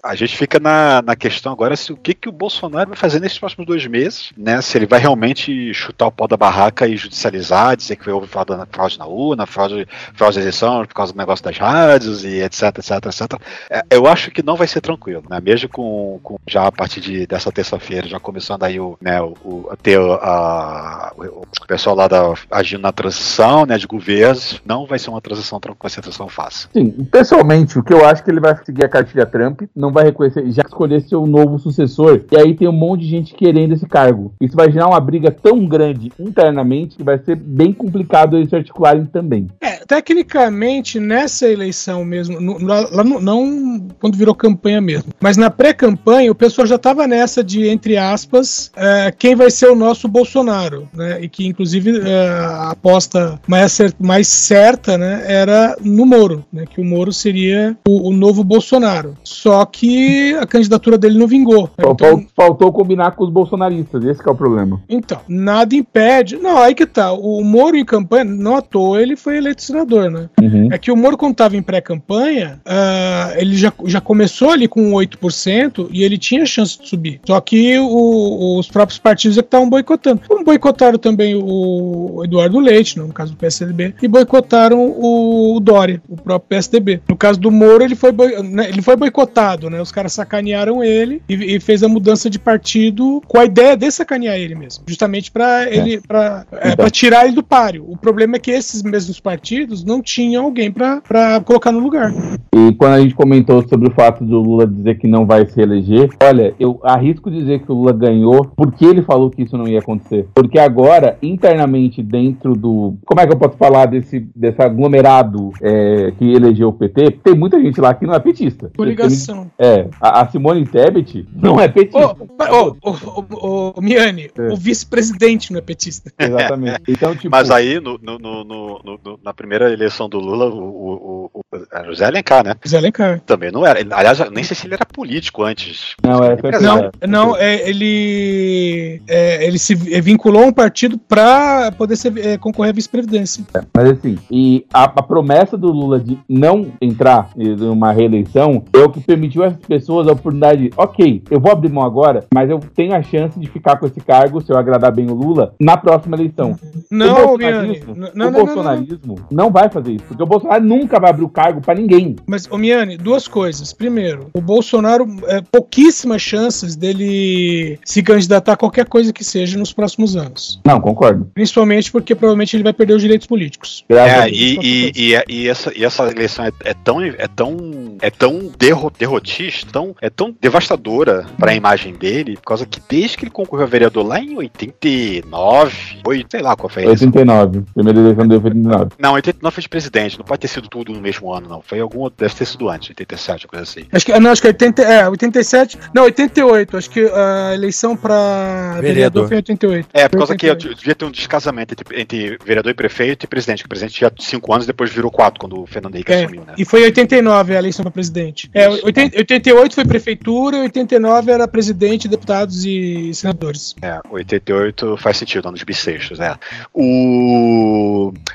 A 0.03 0.15
gente 0.15 0.37
fica 0.37 0.59
na, 0.59 1.03
na 1.03 1.17
questão 1.17 1.53
agora 1.53 1.77
se 1.77 1.93
o 1.93 1.97
que, 1.97 2.15
que 2.15 2.29
o 2.29 2.33
Bolsonaro 2.33 2.89
vai 2.89 2.97
fazer 2.97 3.21
nesses 3.21 3.39
próximos 3.39 3.67
dois 3.67 3.87
meses, 3.87 4.33
né? 4.37 4.61
Se 4.61 4.77
ele 4.79 4.87
vai 4.87 5.01
realmente 5.01 5.73
chutar 5.75 6.07
o 6.07 6.13
pau 6.13 6.29
da 6.29 6.37
barraca 6.37 6.87
e 6.87 6.97
judicializar 6.97 7.70
dizer 7.77 7.97
que 7.97 8.11
houve 8.11 8.27
fraude, 8.27 8.53
fraude 8.71 8.99
na 8.99 9.07
urna, 9.07 9.47
fraude, 9.47 9.87
fraude 10.15 10.37
da 10.37 10.43
eleição 10.43 10.85
por 10.87 10.95
causa 10.95 11.13
do 11.13 11.19
negócio 11.19 11.45
das 11.45 11.57
rádios 11.57 12.25
e 12.25 12.41
etc, 12.43 12.79
etc, 12.79 13.07
etc. 13.07 13.41
É, 13.71 13.83
eu 13.91 14.07
acho 14.07 14.31
que 14.31 14.43
não 14.43 14.57
vai 14.57 14.67
ser 14.67 14.81
tranquilo, 14.81 15.23
né? 15.29 15.41
Mesmo 15.41 15.69
com, 15.69 16.19
com 16.23 16.39
já 16.47 16.67
a 16.67 16.73
partir 16.73 17.01
de, 17.01 17.27
dessa 17.27 17.53
terça-feira, 17.53 18.09
já 18.09 18.19
começando 18.19 18.65
aí 18.65 18.81
o, 18.81 18.97
né, 19.01 19.21
o, 19.21 19.35
o, 19.45 19.71
ter 19.83 19.99
a, 19.99 21.13
o, 21.17 21.43
o 21.43 21.67
pessoal 21.67 21.97
lá 21.97 22.09
da, 22.09 22.35
agindo 22.51 22.83
na 22.83 22.93
transição, 22.93 23.67
né, 23.67 23.79
de 23.79 23.87
governos, 23.87 24.61
não 24.65 24.87
vai 24.87 24.99
ser 24.99 25.11
uma 25.11 25.21
transição 25.21 25.61
com 25.61 25.87
a 25.87 25.91
transição 25.91 26.29
fácil. 26.29 26.69
Sim, 26.73 26.91
pessoalmente, 27.11 27.79
o 27.79 27.83
que 27.83 27.93
eu 27.93 28.05
acho 28.05 28.25
que 28.25 28.31
ele 28.31 28.41
vai 28.41 28.57
seguir 28.65 28.85
a 28.85 28.89
cartilha 28.89 29.27
Trump, 29.27 29.63
não 29.75 29.93
vai 29.93 30.05
reconhecer, 30.05 30.51
já 30.51 30.63
escolher 30.63 31.01
seu 31.03 31.27
novo 31.27 31.59
sucessor, 31.59 32.23
e 32.31 32.37
aí 32.37 32.55
tem 32.55 32.69
um 32.69 32.73
monte 32.73 33.03
de 33.03 33.09
gente 33.09 33.35
querendo 33.35 33.75
esse 33.75 33.87
cargo. 33.87 34.33
Isso 34.41 34.57
vai 34.57 34.71
gerar 34.71 34.89
uma 34.89 35.01
briga 35.01 35.31
tão 35.31 35.67
grande 35.67 36.13
internamente 36.19 36.97
que 36.97 37.05
vai 37.05 37.19
ser 37.19 37.37
bem 37.51 37.73
complicado 37.73 38.37
eles 38.37 38.49
se 38.49 38.57
articularem 38.57 39.05
também. 39.07 39.49
É, 39.61 39.85
tecnicamente, 39.85 41.01
nessa 41.01 41.49
eleição 41.49 42.05
mesmo, 42.05 42.41
no, 42.41 42.59
lá 42.65 43.03
no, 43.03 43.21
não 43.21 43.89
quando 43.99 44.17
virou 44.17 44.35
campanha 44.35 44.81
mesmo, 44.81 45.13
mas 45.21 45.37
na 45.37 45.51
pré-campanha 45.51 46.31
o 46.31 46.35
pessoal 46.35 46.67
já 46.67 46.77
estava 46.77 47.07
nessa 47.07 47.43
de, 47.43 47.69
entre 47.69 47.97
aspas, 47.97 48.71
é, 48.77 49.13
quem 49.17 49.35
vai 49.35 49.51
ser 49.51 49.69
o 49.71 49.75
nosso 49.75 50.07
Bolsonaro, 50.07 50.89
né? 50.95 51.21
E 51.23 51.29
que 51.29 51.47
inclusive 51.47 52.01
é, 52.01 52.29
a 52.29 52.71
aposta 52.71 53.41
mais, 53.47 53.79
mais 53.99 54.29
certa, 54.29 54.97
né, 54.97 55.25
era 55.27 55.77
no 55.83 56.07
Moro, 56.07 56.45
né? 56.53 56.65
Que 56.67 56.81
o 56.81 56.85
Moro 56.85 57.13
seria 57.13 57.77
o, 57.87 58.11
o 58.11 58.13
novo 58.13 58.45
Bolsonaro. 58.45 59.17
Só 59.25 59.65
que 59.65 60.35
a 60.35 60.47
candidatura 60.47 60.97
dele 60.97 61.19
não 61.19 61.27
vingou. 61.27 61.71
Então, 61.79 62.25
faltou 62.37 62.73
combinar 62.73 63.13
com 63.13 63.25
os 63.25 63.31
bolsonaristas, 63.31 64.05
esse 64.05 64.27
é 64.27 64.31
o 64.31 64.35
problema. 64.35 64.81
Então, 64.89 65.21
nada 65.29 65.75
impede. 65.75 66.37
Não, 66.37 66.59
aí 66.59 66.75
que 66.75 66.87
tá. 66.87 67.13
O 67.13 67.40
Moro 67.45 67.77
em 67.77 67.85
campanha, 67.85 68.25
não 68.25 68.57
à 68.57 68.63
toa, 68.63 69.01
ele 69.01 69.17
foi 69.17 69.37
eleito 69.37 69.63
senador, 69.63 70.11
né? 70.11 70.29
Uhum. 70.41 70.69
É 70.73 70.79
que 70.79 70.91
o 70.91 70.97
Moro, 70.97 71.17
quando 71.17 71.33
estava 71.33 71.57
em 71.57 71.63
pré-campanha, 71.63 72.61
uh, 72.67 73.39
ele 73.39 73.57
já, 73.57 73.73
já 73.85 74.01
começou 74.01 74.51
ali 74.51 74.69
com 74.69 74.93
8% 74.93 75.89
e 75.91 76.03
ele 76.03 76.19
tinha 76.19 76.45
chance 76.47 76.81
de 76.81 76.89
subir. 76.89 77.21
Só 77.27 77.41
que 77.41 77.79
o, 77.79 78.59
os 78.59 78.69
próprios 78.69 78.99
partidos 78.99 79.39
é 79.39 79.43
que 79.43 79.47
estavam 79.47 79.69
boicotando. 79.69 80.23
Como 80.27 80.45
boicotaram 80.45 80.99
também 80.99 81.35
o 81.35 82.23
Eduardo 82.25 82.59
Leite, 82.59 82.99
no 82.99 83.13
caso 83.13 83.33
do 83.33 83.37
PSDB, 83.37 83.95
e 84.01 84.09
boicotaram 84.09 84.79
o, 84.79 85.57
o 85.57 85.61
Dória, 85.61 86.03
o 86.09 86.17
próprio 86.17 86.49
PSDB. 86.49 87.01
No 87.09 87.17
caso 87.17 87.41
do 87.41 87.51
Moro, 87.51 87.85
ele 87.85 87.95
foi, 87.95 88.13
boi, 88.13 88.43
né, 88.43 88.69
ele 88.69 88.83
foi 88.83 88.97
boicotado, 88.97 89.71
né? 89.71 89.81
Os 89.81 89.93
caras 89.93 90.13
sacanearam 90.13 90.83
ele 90.83 91.23
e, 91.29 91.57
e, 91.57 91.61
fez 91.61 91.83
a 91.83 91.89
mudança 91.89 92.29
de 92.29 92.39
partido 92.39 93.23
com 93.27 93.39
a 93.39 93.45
ideia 93.45 93.77
de 93.77 93.91
sacanear 93.91 94.37
ele 94.37 94.55
mesmo. 94.55 94.85
Justamente 94.87 95.31
para 95.31 95.69
é. 95.69 95.77
ele, 95.77 96.01
para 96.01 96.47
é, 96.53 96.73
então. 96.73 96.91
tirar 96.91 97.27
ele 97.31 97.37
do 97.37 97.43
páreo. 97.43 97.85
O 97.89 97.97
problema 97.97 98.37
é 98.37 98.39
que 98.39 98.51
esses 98.51 98.83
mesmos 98.83 99.19
partidos 99.21 99.85
não 99.85 100.03
tinham 100.03 100.45
alguém 100.45 100.71
para 100.71 101.41
colocar 101.45 101.73
no 101.73 101.79
lugar. 101.79 102.13
E 102.55 102.73
quando 102.75 102.93
a 102.95 103.01
gente 103.01 103.15
comentou 103.15 103.67
sobre 103.67 103.89
o 103.89 103.93
fato 103.93 104.25
do 104.25 104.39
Lula 104.41 104.67
dizer 104.67 104.99
que 104.99 105.07
não 105.07 105.25
vai 105.25 105.47
se 105.47 105.61
eleger, 105.61 106.11
olha, 106.23 106.55
eu 106.59 106.81
arrisco 106.83 107.31
dizer 107.31 107.61
que 107.61 107.71
o 107.71 107.75
Lula 107.75 107.93
ganhou 107.93 108.45
porque 108.57 108.85
ele 108.85 109.03
falou 109.03 109.31
que 109.31 109.43
isso 109.43 109.57
não 109.57 109.67
ia 109.67 109.79
acontecer. 109.79 110.29
Porque 110.35 110.59
agora, 110.59 111.17
internamente, 111.23 112.03
dentro 112.03 112.55
do. 112.55 112.95
Como 113.05 113.21
é 113.21 113.27
que 113.27 113.33
eu 113.33 113.39
posso 113.39 113.57
falar 113.57 113.87
desse, 113.87 114.21
desse 114.35 114.61
aglomerado 114.61 115.53
é, 115.63 116.13
que 116.19 116.25
elegeu 116.33 116.69
o 116.69 116.73
PT? 116.73 117.19
Tem 117.23 117.35
muita 117.35 117.61
gente 117.61 117.81
lá 117.81 117.95
que 117.95 118.07
não 118.07 118.15
é 118.15 118.19
petista. 118.19 118.71
Coligação. 118.77 119.51
É. 119.59 119.89
A, 120.01 120.23
a 120.23 120.29
Simone 120.29 120.67
Tebet 120.67 121.27
não 121.35 121.61
é 121.61 121.69
petista. 121.69 121.99
Ô, 121.99 122.77
ô, 122.83 122.95
ô, 123.31 123.73
ô 123.77 123.81
Miane, 123.81 124.31
é. 124.37 124.53
o 124.53 124.57
vice-presidente 124.57 125.53
não 125.53 125.59
é 125.59 125.63
petista. 125.63 126.13
Exatamente. 126.19 126.81
Então, 126.89 127.15
tipo... 127.21 127.31
Mas 127.31 127.51
aí, 127.51 127.81
no, 127.81 127.99
no, 127.99 128.19
no, 128.19 128.45
no, 128.45 129.21
na 129.23 129.33
primeira 129.33 129.73
eleição 129.73 130.09
do 130.09 130.19
Lula, 130.19 130.47
o, 130.47 130.59
o, 130.59 131.31
o, 131.35 131.41
o 131.41 131.85
José 131.87 132.07
Alencar, 132.07 132.45
né? 132.45 132.55
José 132.63 132.79
Alencar. 132.79 133.21
Também 133.21 133.51
não 133.51 133.67
era. 133.67 133.81
Aliás, 133.95 134.19
nem 134.31 134.45
sei 134.45 134.57
se 134.57 134.67
ele 134.67 134.75
era 134.75 134.87
político 134.87 135.43
antes. 135.43 135.95
Não, 136.03 136.25
é, 136.25 136.37
não, 136.61 136.91
não 137.09 137.37
é, 137.37 137.69
ele, 137.69 139.03
é, 139.09 139.47
ele 139.47 139.59
se 139.59 139.75
vinculou 139.75 140.45
a 140.45 140.47
um 140.47 140.53
partido 140.53 140.99
para 140.99 141.73
poder 141.73 141.97
ser, 141.97 142.17
é, 142.19 142.39
concorrer 142.39 142.71
à 142.71 142.75
vice-presidência. 142.75 143.45
É, 143.55 143.61
mas 143.75 143.91
assim, 143.91 144.19
e 144.31 144.65
a, 144.73 144.85
a, 144.85 145.03
promessa 145.03 145.57
do 145.57 145.69
Lula 145.69 145.99
de 145.99 146.19
não 146.29 146.73
entrar 146.81 147.31
em 147.37 147.55
uma 147.63 147.93
reeleição 147.93 148.65
é 148.73 148.79
o 148.79 148.91
que 148.91 149.01
permitiu 149.01 149.45
às 149.45 149.57
pessoas 149.57 150.07
a 150.09 150.13
oportunidade 150.13 150.69
de, 150.69 150.71
ok, 150.77 151.23
eu 151.31 151.41
vou 151.41 151.51
abrir 151.51 151.71
mão 151.71 151.85
agora, 151.85 152.27
mas 152.33 152.49
eu 152.51 152.61
tenho 152.75 152.95
a 152.95 153.03
chance 153.03 153.39
de 153.39 153.49
ficar 153.49 153.77
com 153.77 153.87
esse 153.87 154.01
cargo, 154.01 154.41
se 154.41 154.53
eu 154.53 154.59
agradar 154.59 154.93
bem 154.93 155.11
o 155.11 155.15
Lula, 155.15 155.55
na 155.61 155.77
próxima 155.77 156.17
eleição. 156.17 156.59
Não, 156.91 157.10
o 157.13 157.39
bolsonarismo, 157.39 157.95
não, 157.97 158.11
não, 158.15 158.29
o 158.29 158.33
bolsonarismo 158.33 159.15
não, 159.31 159.45
não, 159.45 159.51
vai 159.51 159.69
fazer 159.69 159.93
isso, 159.93 160.05
porque 160.05 160.23
o 160.23 160.27
Bolsonaro 160.27 160.65
nunca 160.65 160.99
vai 161.01 161.11
abrir 161.11 161.25
o 161.25 161.29
cargo 161.29 161.61
para 161.61 161.75
ninguém. 161.75 162.17
Mas, 162.27 162.47
ô 162.51 162.57
Miane, 162.57 162.97
duas 162.97 163.29
coisas. 163.29 163.73
Primeiro, 163.73 164.31
o 164.33 164.41
Bolsonaro, 164.41 165.07
é, 165.27 165.41
pouquíssimas 165.41 166.23
chances 166.23 166.77
dele 166.77 167.79
se 167.85 168.03
candidatar 168.03 168.53
a 168.53 168.57
qualquer 168.57 168.87
coisa 168.87 169.13
que 169.13 169.25
seja 169.25 169.59
nos 169.59 169.73
próximos 169.73 170.17
anos. 170.17 170.61
Não, 170.65 170.81
concordo. 170.81 171.31
Principalmente 171.35 171.91
porque 171.91 172.15
provavelmente 172.15 172.57
ele 172.57 172.63
vai 172.63 172.73
perder 172.73 172.95
os 172.95 173.03
direitos 173.03 173.27
políticos. 173.27 173.85
É, 173.89 174.29
e, 174.29 174.59
e, 174.61 174.93
e, 174.95 175.25
e, 175.29 175.49
essa, 175.49 175.73
e 175.77 175.85
essa 175.85 176.11
eleição 176.11 176.45
é, 176.45 176.53
é 176.65 176.75
tão, 176.75 177.03
é 177.03 177.29
tão, 177.29 177.57
é 178.01 178.11
tão 178.11 178.51
derro, 178.59 178.91
derrotista, 178.97 179.71
tão, 179.73 179.95
é 180.01 180.11
tão 180.11 180.35
devastadora 180.41 181.27
para 181.39 181.53
a 181.53 181.55
imagem 181.55 181.95
dele, 181.95 182.37
por 182.37 182.45
causa 182.45 182.67
que 182.67 182.81
desde 182.89 183.17
que 183.17 183.25
ele 183.25 183.31
concorreu 183.31 183.67
a 183.67 183.69
vereador 183.69 184.07
lá 184.07 184.21
em 184.21 184.37
89, 184.37 186.01
foi, 186.05 186.25
sei 186.29 186.43
lá 186.43 186.57
qual 186.57 186.69
foi 186.69 186.87
a 186.87 186.91
89. 187.07 187.63
Primeira 187.75 187.99
eleição 187.99 188.27
foi 188.27 188.35
89. 188.37 188.91
Não, 188.99 189.13
89 189.15 189.55
foi 189.55 189.63
de 189.63 189.69
presidente, 189.69 190.19
não 190.19 190.25
pode 190.25 190.41
ter 190.41 190.49
sido 190.49 190.69
tudo 190.69 190.93
no 190.93 191.01
mesmo 191.01 191.33
ano, 191.33 191.49
não. 191.49 191.63
Foi 191.63 191.81
algum, 191.81 192.09
deve 192.17 192.35
ter 192.35 192.47
sido 192.47 192.69
antes, 192.69 192.91
87, 192.91 193.47
coisa 193.47 193.63
assim. 193.63 193.87
Acho 193.93 194.07
que, 194.07 194.19
não, 194.19 194.31
acho 194.31 194.43
que 194.43 194.49
80, 194.49 194.83
é, 194.83 195.09
87, 195.09 195.79
não, 195.95 196.05
88, 196.05 196.77
acho 196.77 196.91
que 196.91 197.01
a 197.01 197.55
eleição 197.55 197.97
para 197.97 198.79
vereador. 198.81 198.83
vereador 198.83 199.29
foi 199.29 199.37
88. 199.37 199.89
É, 199.93 200.09
por 200.09 200.19
causa 200.19 200.33
88. 200.33 200.69
que 200.69 200.75
devia 200.75 200.95
ter 200.95 201.05
um 201.05 201.11
descasamento 201.11 201.75
entre, 201.75 202.01
entre, 202.01 202.39
vereador 202.45 202.71
e 202.71 202.75
prefeito 202.75 203.25
e 203.25 203.27
presidente, 203.27 203.63
que 203.63 203.67
o 203.67 203.69
presidente 203.69 203.95
tinha 203.95 204.13
5 204.19 204.53
anos, 204.53 204.67
depois 204.67 204.91
virou 204.91 205.11
4 205.11 205.41
quando 205.41 205.61
o 205.63 205.67
Fernando 205.67 205.95
Henrique 205.95 206.13
é, 206.13 206.25
assumiu, 206.25 206.45
né? 206.45 206.55
E 206.59 206.65
foi 206.65 206.83
89 206.85 207.55
a 207.55 207.59
eleição 207.59 207.83
para 207.83 207.93
presidente. 207.93 208.51
É, 208.55 208.69
80, 208.69 209.19
88 209.19 209.75
foi 209.75 209.85
prefeitura, 209.85 210.59
89 210.59 211.33
era 211.33 211.49
presidente, 211.49 212.09
deputados 212.09 212.65
e 212.65 213.13
senadores. 213.15 213.75
É, 213.83 214.01
88 214.11 214.97
faz 214.97 215.17
sentido, 215.17 215.49
anos 215.49 215.63
bissextos, 215.63 216.19
né? 216.19 216.37
O... 216.73 216.90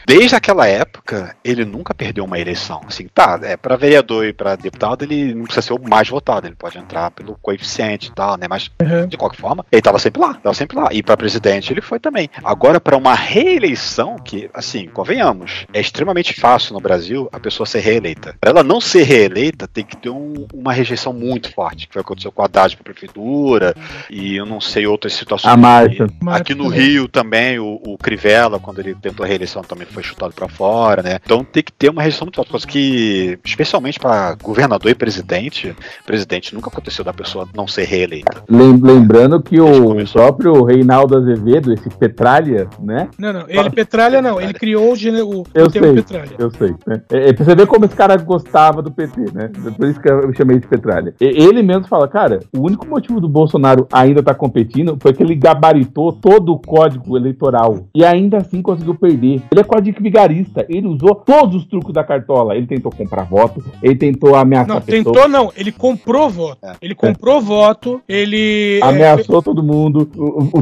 Desde 0.06 0.36
aquela 0.36 0.68
época, 0.68 1.36
ele 1.44 1.66
nunca 1.66 1.94
perdeu 1.94 2.24
uma 2.24 2.40
eleição. 2.40 2.82
Assim, 2.88 3.08
tá, 3.14 3.40
é, 3.44 3.58
para 3.58 3.76
vereador 3.76 4.26
e 4.26 4.34
para 4.34 4.56
deputado, 4.56 5.04
ele 5.04 5.34
não 5.34 5.46
precisa 5.46 5.68
ser 5.68 5.74
o 5.74 5.82
mais 5.82 6.08
votado, 6.08 6.48
ele 6.48 6.56
pode 6.56 6.78
entrar 6.78 7.12
pelo 7.12 7.36
coeficiente 7.42 8.10
e 8.10 8.12
tal, 8.12 8.38
né? 8.38 8.48
Mas, 8.48 8.70
uhum. 8.82 9.08
de 9.08 9.18
qualquer 9.18 9.40
forma, 9.40 9.66
ele 9.72 9.82
tava 9.82 9.98
sempre 10.00 10.22
lá, 10.22 10.36
tava 10.36 10.54
sempre 10.54 10.78
lá. 10.78 10.90
E 10.92 11.02
para 11.02 11.18
presidente, 11.18 11.74
ele 11.74 11.82
foi 11.82 12.00
também. 12.00 12.30
Agora, 12.44 12.80
para 12.80 12.96
uma 12.96 13.16
reeleição, 13.16 14.18
que, 14.18 14.50
assim, 14.54 14.88
convenhamos, 14.88 15.66
é 15.74 15.80
extremamente 15.80 16.40
fácil 16.40 16.74
no 16.74 16.80
Brasil 16.80 17.28
a 17.32 17.40
pessoa 17.40 17.66
ser 17.66 17.80
reeleita. 17.80 18.36
Para 18.40 18.52
ela 18.52 18.64
não 18.64 18.80
ser 18.80 19.04
reeleita, 19.04 19.68
tem 19.68 19.84
que 19.84 19.98
ter 19.98 20.10
um, 20.10 20.46
uma 20.54 20.72
rejeição 20.72 21.14
muito 21.14 21.52
forte, 21.52 21.88
que 21.88 21.94
foi 21.94 22.02
o 22.02 22.06
que 22.06 22.08
aconteceu 22.08 22.32
com 22.32 22.42
a 22.42 22.46
Haddad 22.46 22.76
para 22.76 22.84
prefeitura, 22.84 23.76
e 24.10 24.36
eu 24.36 24.46
não 24.46 24.62
sei 24.62 24.86
outras 24.86 25.14
situações. 25.14 25.52
A 25.52 25.58
Marta. 25.58 26.08
Aqui 26.28 26.54
no 26.54 26.68
Rio 26.68 27.08
também, 27.08 27.60
o, 27.60 27.82
o 27.86 27.98
Crivella, 27.98 28.45
quando 28.60 28.80
ele 28.80 28.96
tentou 28.96 29.24
a 29.24 29.28
reeleição, 29.28 29.62
também 29.62 29.88
foi 29.88 30.04
chutado 30.04 30.34
para 30.34 30.48
fora, 30.48 31.02
né? 31.02 31.20
Então 31.24 31.44
tem 31.44 31.64
que 31.64 31.72
ter 31.72 31.90
uma 31.90 32.02
rejeição 32.02 32.26
muito 32.26 32.36
forte, 32.36 32.68
que, 32.68 33.38
especialmente 33.44 34.00
para 34.00 34.36
governador 34.36 34.92
e 34.92 34.96
presidente, 34.96 35.76
presidente 36.06 36.54
nunca 36.54 36.70
aconteceu 36.70 37.04
da 37.04 37.14
pessoa 37.14 37.48
não 37.56 37.68
ser 37.68 37.86
reeleita. 37.86 38.44
Lembrando 38.50 39.42
que 39.42 39.60
o 39.60 39.96
próprio 40.12 40.64
Reinaldo 40.64 41.18
Azevedo, 41.18 41.74
esse 41.74 41.90
Petralha, 41.90 42.68
né? 42.80 43.10
Não, 43.18 43.34
não, 43.34 43.46
ele 43.48 43.70
Petralha 43.70 44.22
não, 44.22 44.40
ele 44.40 44.54
criou 44.54 44.92
o, 44.92 44.94
o, 44.94 45.44
eu 45.54 45.70
sei, 45.70 45.94
Petralha. 45.94 46.36
Eu 46.38 46.52
sei. 46.52 46.76
Né? 46.86 47.02
É, 47.12 47.30
é, 47.30 47.34
pra 47.34 47.46
você 47.46 47.56
ver 47.56 47.68
como 47.68 47.86
esse 47.86 47.96
cara 47.96 48.16
gostava 48.18 48.82
do 48.82 48.92
PT, 48.92 49.32
né? 49.34 49.50
Por 49.78 49.88
isso 49.88 50.00
que 50.00 50.10
eu 50.10 50.34
chamei 50.34 50.60
de 50.60 50.68
Petralha. 50.68 51.14
Ele 51.20 51.62
mesmo 51.62 51.88
fala, 51.88 52.08
cara, 52.08 52.40
o 52.56 52.62
único 52.62 52.88
motivo 52.88 53.20
do 53.20 53.28
Bolsonaro 53.28 53.88
ainda 53.92 54.20
estar 54.20 54.34
tá 54.34 54.40
competindo 54.40 54.98
foi 55.02 55.14
que 55.14 55.24
ele 55.24 55.36
gabaritou 55.36 56.12
todo 56.12 56.54
o 56.54 56.60
código 56.60 57.18
eleitoral 57.18 57.88
e 57.94 58.04
ainda 58.04 58.25
assim 58.34 58.62
conseguiu 58.62 58.96
perder. 58.96 59.42
Ele 59.52 59.62
é 59.62 59.82
de 59.82 59.92
vigarista. 59.92 60.66
Ele 60.70 60.88
usou 60.88 61.14
todos 61.16 61.56
os 61.56 61.66
truques 61.66 61.94
da 61.94 62.04
cartola. 62.04 62.56
Ele 62.56 62.66
tentou 62.66 62.92
comprar 62.92 63.24
voto, 63.24 63.64
ele 63.84 63.96
tentou 63.96 64.36
ameaçar 64.36 64.68
Não, 64.68 64.78
a 64.78 64.82
pessoa. 64.82 65.04
tentou 65.14 65.28
não, 65.28 65.52
ele 65.58 65.72
comprou 65.72 66.30
voto. 66.30 66.60
Ele 66.82 66.96
comprou 66.96 67.42
voto, 67.42 68.02
ele. 68.08 68.80
é, 68.82 68.86
Ameaçou 68.86 69.42
todo 69.42 69.62
mundo, 69.62 70.10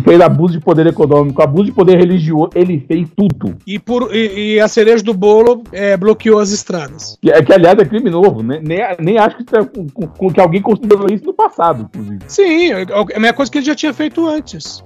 fez 0.03 0.20
abuso 0.20 0.53
de 0.53 0.59
poder 0.59 0.88
econômico, 0.88 1.41
abuso 1.41 1.66
de 1.66 1.72
poder 1.72 1.97
religioso, 1.97 2.49
ele 2.55 2.84
fez 2.88 3.07
tudo. 3.16 3.55
e, 3.68 3.78
por, 3.78 4.14
e, 4.16 4.55
e 4.55 4.59
a 4.59 4.68
cereja 4.68 5.03
do 5.03 5.14
bolo 5.14 5.64
é, 5.72 5.95
bloqueou 5.95 6.39
as 6.39 6.51
estradas. 6.51 7.18
Que, 7.22 7.32
que, 7.43 7.53
aliás, 7.53 7.78
é 7.78 7.86
crime 7.86 8.09
novo, 8.09 8.41
né? 8.41 8.59
Nem, 8.64 8.80
nem 8.99 9.18
acho 9.18 9.38
que, 9.38 9.43
é 9.55 9.64
com- 9.64 10.30
que 10.32 10.39
alguém 10.39 10.61
considerou 10.61 11.07
isso 11.11 11.26
no 11.26 11.34
passado, 11.34 11.84
inclusive. 11.93 12.20
Sim, 12.28 12.72
é 12.72 12.82
a 13.16 13.20
mesma 13.20 13.34
coisa 13.34 13.51
que 13.51 13.57
ele 13.59 13.66
já 13.66 13.76
tinha 13.76 13.93
feito 13.93 14.26
antes. 14.28 14.84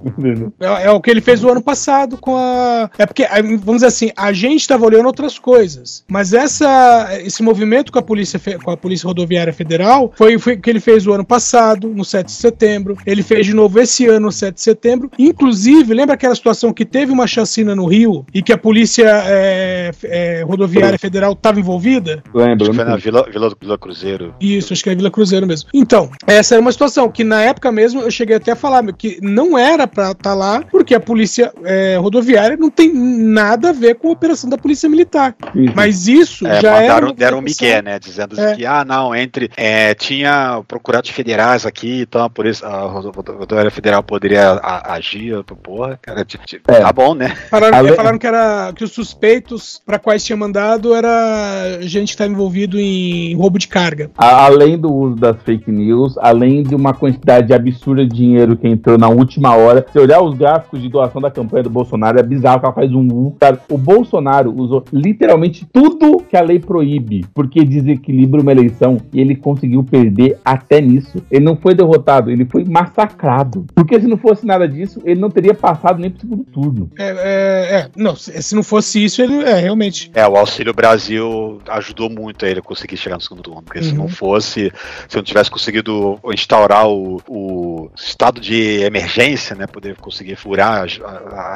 É, 0.60 0.84
é 0.86 0.90
o 0.90 1.00
que 1.00 1.10
ele 1.10 1.20
fez 1.20 1.42
o 1.42 1.48
ano 1.48 1.62
passado 1.62 2.16
com 2.18 2.36
a. 2.36 2.67
É 2.96 3.06
porque, 3.06 3.26
vamos 3.64 3.76
dizer 3.76 3.86
assim, 3.86 4.10
a 4.16 4.32
gente 4.32 4.60
estava 4.60 4.84
olhando 4.84 5.06
outras 5.06 5.38
coisas. 5.38 6.04
Mas 6.08 6.32
essa, 6.32 7.08
esse 7.22 7.42
movimento 7.42 7.92
com 7.92 7.98
a 7.98 8.02
Polícia, 8.02 8.40
com 8.62 8.70
a 8.70 8.76
Polícia 8.76 9.06
Rodoviária 9.06 9.52
Federal 9.52 10.12
foi, 10.16 10.38
foi 10.38 10.54
o 10.54 10.60
que 10.60 10.70
ele 10.70 10.80
fez 10.80 11.06
o 11.06 11.12
ano 11.12 11.24
passado, 11.24 11.88
no 11.88 12.04
7 12.04 12.26
de 12.26 12.32
setembro. 12.32 12.96
Ele 13.06 13.22
fez 13.22 13.46
de 13.46 13.54
novo 13.54 13.80
esse 13.80 14.06
ano, 14.06 14.26
no 14.26 14.32
7 14.32 14.54
de 14.54 14.60
setembro. 14.60 15.10
Inclusive, 15.18 15.94
lembra 15.94 16.14
aquela 16.14 16.34
situação 16.34 16.72
que 16.72 16.84
teve 16.84 17.12
uma 17.12 17.26
chacina 17.26 17.74
no 17.74 17.86
Rio 17.86 18.24
e 18.32 18.42
que 18.42 18.52
a 18.52 18.58
Polícia 18.58 19.08
é, 19.26 19.90
é, 20.04 20.42
Rodoviária 20.42 20.98
Federal 20.98 21.32
estava 21.32 21.58
envolvida? 21.58 22.22
Lembro. 22.34 22.64
Acho 22.64 22.70
que 22.70 22.76
foi 22.76 22.84
na 22.84 22.96
Vila, 22.96 23.26
Vila, 23.30 23.52
Vila 23.60 23.78
Cruzeiro. 23.78 24.34
Isso, 24.40 24.72
acho 24.72 24.82
que 24.82 24.90
é 24.90 24.94
Vila 24.94 25.10
Cruzeiro 25.10 25.46
mesmo. 25.46 25.68
Então, 25.72 26.10
essa 26.26 26.54
era 26.54 26.60
uma 26.60 26.72
situação 26.72 27.08
que 27.10 27.24
na 27.24 27.42
época 27.42 27.72
mesmo 27.72 28.00
eu 28.00 28.10
cheguei 28.10 28.36
até 28.36 28.52
a 28.52 28.56
falar 28.56 28.82
meu, 28.82 28.94
que 28.94 29.18
não 29.22 29.56
era 29.56 29.86
pra 29.86 30.10
estar 30.10 30.34
lá, 30.34 30.62
porque 30.70 30.94
a 30.94 31.00
polícia 31.00 31.52
é, 31.64 31.96
rodoviária 31.96 32.56
não 32.58 32.70
tem 32.70 32.92
nada 32.92 33.70
a 33.70 33.72
ver 33.72 33.94
com 33.96 34.08
a 34.08 34.12
operação 34.12 34.48
da 34.50 34.58
polícia 34.58 34.88
militar. 34.88 35.34
Mas 35.74 36.08
isso 36.08 36.46
É, 36.46 36.60
já 36.60 36.68
era. 36.76 36.80
mandaram, 36.94 37.14
deram 37.14 37.38
um 37.38 37.42
migué, 37.42 37.80
né? 37.82 37.98
Dizendo 37.98 38.38
É. 38.40 38.54
que, 38.56 38.66
ah, 38.66 38.84
não, 38.84 39.14
entre. 39.14 39.50
é, 39.56 39.94
tinha 39.94 40.62
procurados 40.66 41.10
federais 41.10 41.64
aqui, 41.66 42.02
então 42.02 42.22
a 42.22 42.30
polícia, 42.30 42.66
a 42.66 42.82
Rodo- 42.86 43.10
rodoviária 43.10 43.70
federal 43.70 44.02
poderia 44.02 44.52
a- 44.62 44.94
agir. 44.94 45.42
Porra, 45.62 45.98
cara, 46.00 46.24
t- 46.24 46.38
t- 46.38 46.60
É. 46.66 46.80
tá 46.80 46.92
bom, 46.92 47.14
né? 47.14 47.34
Falaram, 47.50 47.94
falaram 47.94 48.18
que, 48.18 48.26
era, 48.26 48.72
que 48.74 48.82
os 48.84 48.92
suspeitos 48.92 49.80
para 49.84 49.98
quais 49.98 50.24
tinha 50.24 50.36
mandado 50.36 50.94
era 50.94 51.78
gente 51.80 52.08
que 52.08 52.14
estava 52.14 52.30
envolvido 52.30 52.78
em 52.78 53.34
roubo 53.36 53.58
de 53.58 53.68
carga. 53.68 54.10
Além 54.16 54.78
do 54.78 54.92
uso 54.92 55.16
das 55.16 55.36
fake 55.42 55.70
news, 55.70 56.16
além 56.18 56.62
de 56.62 56.74
uma 56.74 56.94
quantidade 56.94 57.52
absurda 57.52 58.04
de 58.06 58.14
dinheiro 58.16 58.56
que 58.56 58.66
entrou 58.66 58.96
na 58.96 59.08
última 59.08 59.54
hora, 59.54 59.84
se 59.92 59.98
olhar 59.98 60.20
os 60.22 60.34
gráficos 60.36 60.80
de 60.80 60.88
doação 60.88 61.20
da 61.20 61.30
campanha 61.30 61.62
do 61.64 61.70
Bolsonaro, 61.70 62.18
é 62.18 62.22
bizarro 62.22 62.47
que 62.56 62.64
ela 62.66 62.74
faz 62.74 62.92
um 62.92 63.06
U. 63.08 63.36
Cara, 63.40 63.60
o 63.68 63.76
Bolsonaro 63.76 64.54
usou 64.56 64.84
literalmente 64.92 65.66
tudo 65.72 66.18
que 66.22 66.36
a 66.36 66.40
lei 66.42 66.58
proíbe, 66.60 67.26
porque 67.34 67.64
desequilibra 67.64 68.40
uma 68.40 68.52
eleição 68.52 68.98
e 69.12 69.20
ele 69.20 69.34
conseguiu 69.34 69.82
perder 69.82 70.38
até 70.44 70.80
nisso. 70.80 71.22
Ele 71.30 71.44
não 71.44 71.56
foi 71.56 71.74
derrotado, 71.74 72.30
ele 72.30 72.44
foi 72.44 72.64
massacrado. 72.64 73.66
Porque 73.74 74.00
se 74.00 74.06
não 74.06 74.16
fosse 74.16 74.46
nada 74.46 74.68
disso, 74.68 75.00
ele 75.04 75.20
não 75.20 75.30
teria 75.30 75.54
passado 75.54 75.98
nem 76.00 76.10
pro 76.10 76.20
segundo 76.20 76.44
turno. 76.44 76.90
É, 76.98 77.08
é, 77.08 77.76
é, 77.80 77.88
não, 77.96 78.14
se, 78.14 78.40
se 78.42 78.54
não 78.54 78.62
fosse 78.62 79.02
isso, 79.04 79.20
ele 79.20 79.42
é 79.42 79.54
realmente. 79.54 80.10
É, 80.14 80.26
o 80.26 80.36
Auxílio 80.36 80.72
Brasil 80.72 81.60
ajudou 81.68 82.08
muito 82.08 82.44
a 82.44 82.48
ele 82.48 82.62
conseguir 82.62 82.96
chegar 82.96 83.16
no 83.16 83.22
segundo 83.22 83.42
turno. 83.42 83.62
Porque 83.62 83.82
se 83.82 83.88
Uhum. 83.90 83.98
não 83.98 84.08
fosse, 84.08 84.72
se 85.08 85.16
eu 85.16 85.20
não 85.20 85.24
tivesse 85.24 85.50
conseguido 85.50 86.18
instaurar 86.32 86.88
o, 86.88 87.20
o 87.28 87.90
estado 87.96 88.40
de 88.40 88.82
emergência, 88.82 89.56
né? 89.56 89.66
Poder 89.66 89.96
conseguir 89.96 90.36
furar 90.36 90.84
as, 90.84 91.00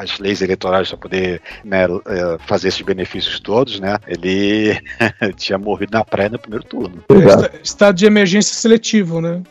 as 0.01 0.19
leis 0.19 0.41
eleitorais 0.41 0.82
para 0.89 0.97
poder 0.97 1.41
né, 1.63 1.85
eh, 1.85 2.37
fazer 2.45 2.67
esses 2.69 2.81
benefícios 2.81 3.39
todos, 3.39 3.79
né? 3.79 3.97
Ele 4.07 4.77
tinha 5.35 5.57
morrido 5.57 5.91
na 5.93 6.03
praia 6.03 6.29
no 6.29 6.39
primeiro 6.39 6.65
turno. 6.65 6.95
Esta- 7.09 7.51
Estado 7.63 7.95
de 7.95 8.05
emergência 8.05 8.55
seletivo, 8.55 9.19
né? 9.21 9.41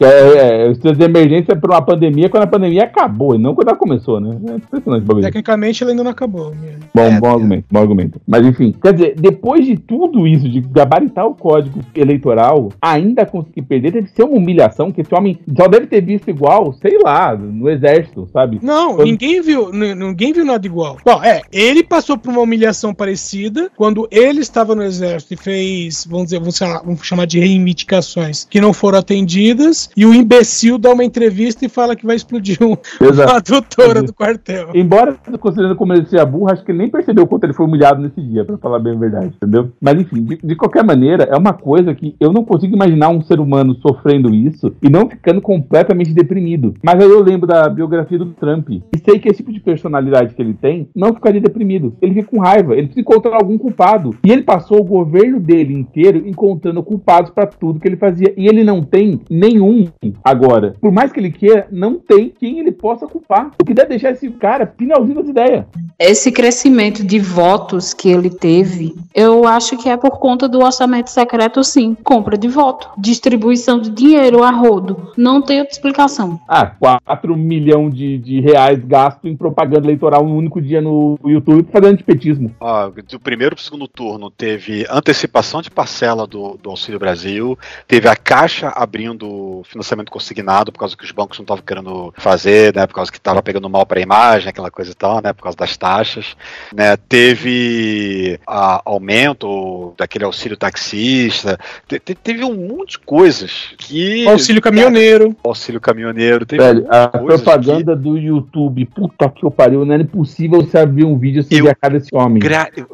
É, 0.00 0.04
é, 0.04 0.64
é, 0.64 0.68
o 0.68 0.72
estado 0.72 0.96
de 0.96 1.04
emergência 1.04 1.56
por 1.56 1.70
uma 1.70 1.82
pandemia 1.82 2.28
quando 2.28 2.44
a 2.44 2.46
pandemia 2.46 2.84
acabou, 2.84 3.34
e 3.34 3.38
não 3.38 3.54
quando 3.54 3.68
ela 3.68 3.76
começou, 3.76 4.20
né? 4.20 4.36
É 4.52 4.56
impressionante 4.56 5.02
o 5.02 5.06
bagulho. 5.06 5.24
Tecnicamente 5.24 5.82
ele 5.82 5.90
ainda 5.92 6.04
não 6.04 6.10
acabou. 6.10 6.50
né? 6.50 6.76
Bom, 6.94 7.20
bom 7.20 7.28
argumento, 7.30 7.64
bom 7.70 7.80
argumento. 7.80 8.20
Mas 8.26 8.44
enfim, 8.46 8.74
quer 8.82 8.92
dizer, 8.92 9.14
depois 9.18 9.64
de 9.66 9.76
tudo 9.76 10.26
isso, 10.26 10.48
de 10.48 10.60
gabaritar 10.60 11.26
o 11.26 11.34
código 11.34 11.80
eleitoral, 11.94 12.70
ainda 12.80 13.24
conseguir 13.26 13.62
perder, 13.62 13.92
deve 13.92 14.08
ser 14.08 14.22
uma 14.24 14.36
humilhação 14.36 14.90
que 14.92 15.00
esse 15.00 15.14
homem 15.14 15.38
só 15.56 15.68
deve 15.68 15.86
ter 15.86 16.00
visto 16.00 16.28
igual, 16.28 16.72
sei 16.74 16.98
lá, 17.02 17.34
no 17.36 17.68
exército, 17.68 18.28
sabe? 18.32 18.58
Não, 18.62 18.96
Quando- 18.96 19.08
ninguém 19.08 19.40
viu, 19.40 19.70
ninguém 19.72 20.32
viu 20.32 20.44
nada 20.44 20.66
igual. 20.66 20.75
Bom, 21.04 21.22
é, 21.22 21.42
ele 21.52 21.82
passou 21.82 22.16
por 22.18 22.30
uma 22.30 22.40
humilhação 22.42 22.92
parecida 22.94 23.70
quando 23.76 24.06
ele 24.10 24.40
estava 24.40 24.74
no 24.74 24.82
exército 24.82 25.34
e 25.34 25.36
fez, 25.36 26.06
vamos 26.08 26.26
dizer, 26.26 26.38
vamos, 26.38 26.56
chamar- 26.56 26.82
vamos 26.84 27.06
chamar 27.06 27.26
de 27.26 27.38
reivindicações 27.40 28.44
que 28.44 28.60
não 28.60 28.72
foram 28.72 28.98
atendidas, 28.98 29.90
e 29.96 30.04
o 30.06 30.14
imbecil 30.14 30.78
dá 30.78 30.92
uma 30.92 31.04
entrevista 31.04 31.64
e 31.64 31.68
fala 31.68 31.94
que 31.96 32.06
vai 32.06 32.16
explodir 32.16 32.58
um, 32.62 32.76
uma 33.00 33.40
doutora 33.46 34.02
do 34.02 34.12
quartel. 34.12 34.70
Embora 34.74 35.16
considerando 35.40 35.76
como 35.76 35.92
ele 35.92 36.06
seja 36.06 36.24
burro, 36.24 36.50
acho 36.50 36.64
que 36.64 36.70
ele 36.70 36.78
nem 36.78 36.90
percebeu 36.90 37.24
o 37.24 37.26
quanto 37.26 37.44
ele 37.44 37.52
foi 37.52 37.66
humilhado 37.66 38.00
nesse 38.00 38.20
dia, 38.20 38.44
pra 38.44 38.56
falar 38.58 38.78
bem 38.78 38.94
a 38.94 38.98
verdade, 38.98 39.32
entendeu? 39.36 39.72
Mas 39.80 40.00
enfim, 40.00 40.22
de, 40.24 40.36
de 40.42 40.56
qualquer 40.56 40.84
maneira, 40.84 41.24
é 41.24 41.36
uma 41.36 41.52
coisa 41.52 41.94
que 41.94 42.14
eu 42.20 42.32
não 42.32 42.44
consigo 42.44 42.74
imaginar 42.74 43.08
um 43.10 43.22
ser 43.22 43.40
humano 43.40 43.76
sofrendo 43.80 44.34
isso 44.34 44.74
e 44.82 44.88
não 44.88 45.08
ficando 45.08 45.40
completamente 45.40 46.12
deprimido. 46.12 46.74
Mas 46.82 47.00
aí 47.00 47.08
eu 47.08 47.22
lembro 47.22 47.46
da 47.46 47.68
biografia 47.68 48.18
do 48.18 48.26
Trump 48.26 48.68
e 48.70 48.82
sei 49.04 49.18
que 49.18 49.28
esse 49.28 49.38
tipo 49.38 49.52
de 49.52 49.60
personalidade 49.60 50.34
que 50.34 50.42
ele 50.42 50.54
tem 50.54 50.65
não 50.94 51.14
ficaria 51.14 51.40
deprimido. 51.40 51.96
Ele 52.00 52.14
fica 52.14 52.28
com 52.28 52.40
raiva, 52.40 52.74
ele 52.74 52.88
precisa 52.88 53.00
encontrar 53.00 53.36
algum 53.36 53.58
culpado. 53.58 54.16
E 54.24 54.30
ele 54.30 54.42
passou 54.42 54.80
o 54.80 54.84
governo 54.84 55.40
dele 55.40 55.74
inteiro 55.74 56.26
encontrando 56.26 56.82
culpados 56.82 57.30
pra 57.30 57.46
tudo 57.46 57.80
que 57.80 57.88
ele 57.88 57.96
fazia. 57.96 58.32
E 58.36 58.46
ele 58.46 58.64
não 58.64 58.82
tem 58.82 59.20
nenhum 59.30 59.86
agora. 60.22 60.74
Por 60.80 60.92
mais 60.92 61.12
que 61.12 61.20
ele 61.20 61.30
queira, 61.30 61.66
não 61.70 61.98
tem 61.98 62.30
quem 62.30 62.58
ele 62.58 62.72
possa 62.72 63.06
culpar. 63.06 63.50
O 63.60 63.64
que 63.64 63.74
deve 63.74 63.90
deixar 63.90 64.12
esse 64.12 64.28
cara 64.30 64.66
pinalzinho 64.66 65.16
das 65.16 65.28
ideias. 65.28 65.64
Esse 65.98 66.30
crescimento 66.30 67.04
de 67.04 67.18
votos 67.18 67.94
que 67.94 68.08
ele 68.08 68.30
teve, 68.30 68.94
eu 69.14 69.46
acho 69.46 69.76
que 69.76 69.88
é 69.88 69.96
por 69.96 70.18
conta 70.18 70.48
do 70.48 70.60
orçamento 70.60 71.10
secreto, 71.10 71.62
sim. 71.64 71.96
Compra 72.04 72.36
de 72.36 72.48
voto, 72.48 72.90
distribuição 72.98 73.80
de 73.80 73.90
dinheiro 73.90 74.42
a 74.42 74.50
rodo. 74.50 75.12
Não 75.16 75.40
tem 75.40 75.60
outra 75.60 75.72
explicação. 75.72 76.38
Ah, 76.48 76.66
4 76.66 77.36
milhões 77.36 77.94
de, 77.94 78.18
de 78.18 78.40
reais 78.40 78.78
gasto 78.84 79.26
em 79.26 79.36
propaganda 79.36 79.86
eleitoral 79.86 80.24
um 80.24 80.36
único 80.36 80.55
dia 80.60 80.80
no 80.80 81.18
YouTube 81.24 81.68
fazendo 81.72 81.94
antipetismo. 81.94 82.54
Ó, 82.60 82.90
do 82.90 83.20
primeiro 83.20 83.54
pro 83.54 83.64
segundo 83.64 83.88
turno 83.88 84.30
teve 84.30 84.86
antecipação 84.90 85.62
de 85.62 85.70
parcela 85.70 86.26
do, 86.26 86.58
do 86.62 86.70
Auxílio 86.70 86.98
Brasil, 86.98 87.58
teve 87.86 88.08
a 88.08 88.16
Caixa 88.16 88.68
abrindo 88.68 89.62
financiamento 89.64 90.10
consignado 90.10 90.72
por 90.72 90.78
causa 90.78 90.96
que 90.96 91.04
os 91.04 91.10
bancos 91.12 91.38
não 91.38 91.44
estavam 91.44 91.64
querendo 91.64 92.12
fazer, 92.16 92.74
né, 92.74 92.86
por 92.86 92.94
causa 92.94 93.10
que 93.10 93.18
estava 93.18 93.42
pegando 93.42 93.68
mal 93.68 93.84
para 93.86 93.98
a 93.98 94.02
imagem, 94.02 94.48
aquela 94.48 94.70
coisa 94.70 94.90
e 94.90 94.94
tal, 94.94 95.22
né, 95.22 95.32
por 95.32 95.42
causa 95.42 95.56
das 95.56 95.76
taxas, 95.76 96.36
né, 96.74 96.96
teve 96.96 98.38
a, 98.46 98.82
aumento 98.84 99.94
daquele 99.96 100.24
auxílio 100.24 100.56
taxista, 100.56 101.58
te- 101.88 101.98
te- 101.98 102.14
teve 102.14 102.44
um 102.44 102.54
monte 102.54 102.92
de 102.92 102.98
coisas 103.00 103.74
que... 103.78 104.26
Auxílio 104.26 104.62
caminhoneiro. 104.62 105.36
Auxílio 105.44 105.80
caminhoneiro, 105.80 106.46
teve 106.46 106.62
Velho, 106.62 106.86
a 106.88 107.08
propaganda 107.08 107.94
do 107.96 108.16
YouTube, 108.16 108.86
puta 108.86 109.28
que 109.28 109.44
eu 109.44 109.50
pariu, 109.50 109.84
não 109.84 109.94
era 109.94 110.02
impossível 110.02 110.45
você 110.48 110.78
abrir 110.78 111.04
um 111.04 111.18
vídeo 111.18 111.42
sem 111.42 111.62
ver 111.62 111.70
a 111.70 111.74
cara 111.74 111.94
desse 111.98 112.14
homem. 112.14 112.38
Gra- 112.40 112.70
eu, 112.76 112.86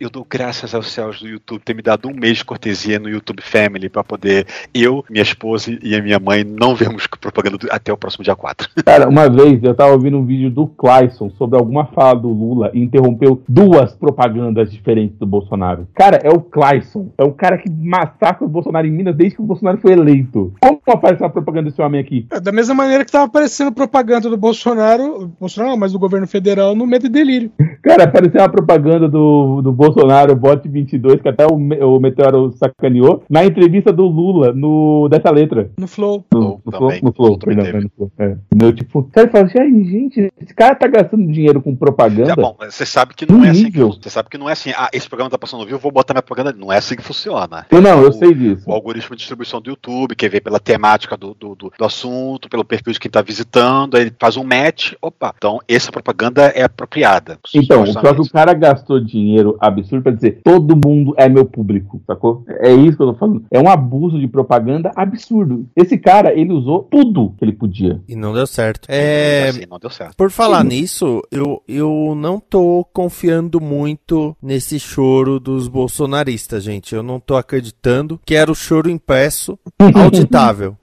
eu 0.00 0.10
dou 0.10 0.26
graças 0.28 0.74
aos 0.74 0.90
céus 0.92 1.20
do 1.20 1.28
YouTube 1.28 1.60
ter 1.64 1.74
me 1.74 1.82
dado 1.82 2.08
um 2.08 2.14
mês 2.14 2.38
de 2.38 2.44
cortesia 2.44 2.98
no 2.98 3.08
YouTube 3.08 3.42
Family 3.42 3.88
pra 3.88 4.02
poder 4.04 4.46
eu, 4.74 5.04
minha 5.10 5.22
esposa 5.22 5.76
e 5.82 5.94
a 5.94 6.02
minha 6.02 6.18
mãe 6.18 6.44
não 6.44 6.74
vermos 6.74 7.06
propaganda 7.06 7.58
do- 7.58 7.68
até 7.70 7.92
o 7.92 7.96
próximo 7.96 8.24
dia 8.24 8.36
4. 8.36 8.68
Cara, 8.84 9.08
uma 9.08 9.28
vez 9.28 9.62
eu 9.62 9.74
tava 9.74 9.92
ouvindo 9.92 10.16
um 10.18 10.24
vídeo 10.24 10.50
do 10.50 10.66
Clayson 10.66 11.30
sobre 11.30 11.58
alguma 11.58 11.86
fala 11.86 12.14
do 12.20 12.28
Lula 12.28 12.70
e 12.74 12.80
interrompeu 12.80 13.42
duas 13.48 13.92
propagandas 13.94 14.70
diferentes 14.70 15.16
do 15.18 15.26
Bolsonaro. 15.26 15.86
Cara, 15.94 16.20
é 16.22 16.30
o 16.30 16.40
Clayson. 16.40 17.08
É 17.18 17.24
o 17.24 17.32
cara 17.32 17.58
que 17.58 17.70
massacra 17.70 18.44
o 18.44 18.48
Bolsonaro 18.48 18.86
em 18.86 18.90
Minas 18.90 19.14
desde 19.16 19.36
que 19.36 19.42
o 19.42 19.46
Bolsonaro 19.46 19.78
foi 19.78 19.92
eleito. 19.92 20.52
Como 20.60 20.80
aparece 20.86 21.24
a 21.24 21.28
propaganda 21.28 21.70
desse 21.70 21.80
homem 21.82 22.00
aqui? 22.00 22.26
É, 22.30 22.40
da 22.40 22.52
mesma 22.52 22.74
maneira 22.74 23.04
que 23.04 23.08
estava 23.08 23.24
aparecendo 23.26 23.72
propaganda 23.72 24.28
do 24.28 24.36
Bolsonaro, 24.36 25.32
Bolsonaro 25.38 25.72
não, 25.72 25.78
mas 25.78 25.92
do 25.92 25.98
governo 25.98 26.26
federal 26.26 26.74
no 26.74 26.86
Medo 26.88 27.06
e 27.06 27.08
Delírio. 27.08 27.50
Cara, 27.82 28.04
apareceu 28.04 28.40
uma 28.40 28.48
propaganda 28.48 29.08
do, 29.08 29.60
do 29.62 29.72
Bolsonaro, 29.72 30.34
Bot 30.34 30.66
22, 30.68 31.20
que 31.22 31.28
até 31.28 31.46
o, 31.46 31.54
o 31.54 32.00
Meteoro 32.00 32.52
sacaneou, 32.56 33.22
na 33.28 33.44
entrevista 33.44 33.92
do 33.92 34.06
Lula, 34.06 34.52
no, 34.52 35.08
dessa 35.08 35.30
letra. 35.30 35.70
No 35.78 35.86
Flow. 35.86 36.24
No, 36.32 36.60
no 36.64 36.72
Flow, 36.72 36.92
no 37.02 37.12
Flow, 37.12 37.38
perdão, 37.38 37.66
é 37.66 37.72
no 37.80 37.90
Flow. 37.96 38.12
É. 38.18 38.36
Meu, 38.54 38.72
tipo, 38.72 39.02
cara, 39.12 39.28
fala 39.30 39.44
assim, 39.44 39.58
"Ai, 39.60 39.70
gente, 39.84 40.32
esse 40.40 40.54
cara 40.54 40.74
tá 40.74 40.86
gastando 40.88 41.30
dinheiro 41.30 41.60
com 41.62 41.74
propaganda. 41.76 42.34
Tá 42.34 42.42
bom, 42.42 42.56
você 42.58 42.84
sabe 42.86 43.14
que 43.14 43.30
não 43.30 43.44
é 43.44 43.50
assim. 43.50 43.70
que-. 43.70 43.78
Você 43.78 44.10
sabe 44.10 44.28
que 44.28 44.38
não 44.38 44.48
é 44.48 44.52
assim. 44.52 44.70
Ah, 44.76 44.88
esse 44.92 45.08
programa 45.08 45.30
tá 45.30 45.38
passando 45.38 45.60
no 45.60 45.66
vivo, 45.66 45.78
vou 45.78 45.92
botar 45.92 46.14
minha 46.14 46.22
propaganda. 46.22 46.52
Não 46.58 46.72
é 46.72 46.78
assim 46.78 46.96
que 46.96 47.02
funciona. 47.02 47.66
Eu 47.70 47.80
não, 47.80 48.02
eu 48.02 48.08
O- 48.10 48.12
sei 48.12 48.34
disso. 48.34 48.64
O 48.68 48.72
algoritmo 48.72 49.14
de 49.14 49.20
distribuição 49.20 49.60
do 49.60 49.70
YouTube, 49.70 50.14
que 50.16 50.28
vê 50.28 50.40
pela 50.40 50.58
temática 50.58 51.16
do, 51.16 51.34
do, 51.34 51.54
do- 51.54 51.72
do 51.78 51.84
assunto, 51.84 52.48
pelo 52.48 52.64
perfil 52.64 52.92
de 52.92 53.00
quem 53.00 53.10
tá 53.10 53.22
visitando, 53.22 53.96
aí 53.96 54.02
ele 54.02 54.12
faz 54.18 54.36
um 54.36 54.44
match. 54.44 54.92
Opa, 55.02 55.34
então 55.36 55.58
essa 55.68 55.90
propaganda 55.92 56.52
é 56.54 56.66
apropriada. 56.78 57.38
Então, 57.52 57.84
só 57.86 58.14
que 58.14 58.20
o 58.20 58.30
cara 58.30 58.54
gastou 58.54 59.00
dinheiro 59.00 59.56
absurdo 59.60 60.04
pra 60.04 60.12
dizer 60.12 60.40
todo 60.44 60.76
mundo 60.76 61.14
é 61.16 61.28
meu 61.28 61.44
público, 61.44 62.00
sacou? 62.06 62.44
É 62.60 62.72
isso 62.72 62.96
que 62.96 63.02
eu 63.02 63.12
tô 63.12 63.14
falando. 63.14 63.44
É 63.50 63.60
um 63.60 63.68
abuso 63.68 64.18
de 64.18 64.28
propaganda 64.28 64.92
absurdo. 64.94 65.66
Esse 65.74 65.98
cara, 65.98 66.32
ele 66.32 66.52
usou 66.52 66.84
tudo 66.84 67.34
que 67.36 67.44
ele 67.44 67.52
podia. 67.52 68.00
E 68.08 68.14
não 68.14 68.32
deu 68.32 68.46
certo. 68.46 68.88
É... 68.88 69.48
Assim, 69.48 69.66
não 69.68 69.78
deu 69.78 69.90
certo. 69.90 70.16
Por 70.16 70.30
falar 70.30 70.62
Sim. 70.62 70.68
nisso, 70.68 71.22
eu, 71.32 71.62
eu 71.66 72.14
não 72.16 72.38
tô 72.38 72.86
confiando 72.92 73.60
muito 73.60 74.36
nesse 74.40 74.78
choro 74.78 75.40
dos 75.40 75.66
bolsonaristas, 75.66 76.62
gente. 76.62 76.94
Eu 76.94 77.02
não 77.02 77.18
tô 77.18 77.36
acreditando. 77.36 78.20
Quero 78.24 78.54
choro 78.54 78.88
impresso, 78.88 79.58
auditável. 79.94 80.76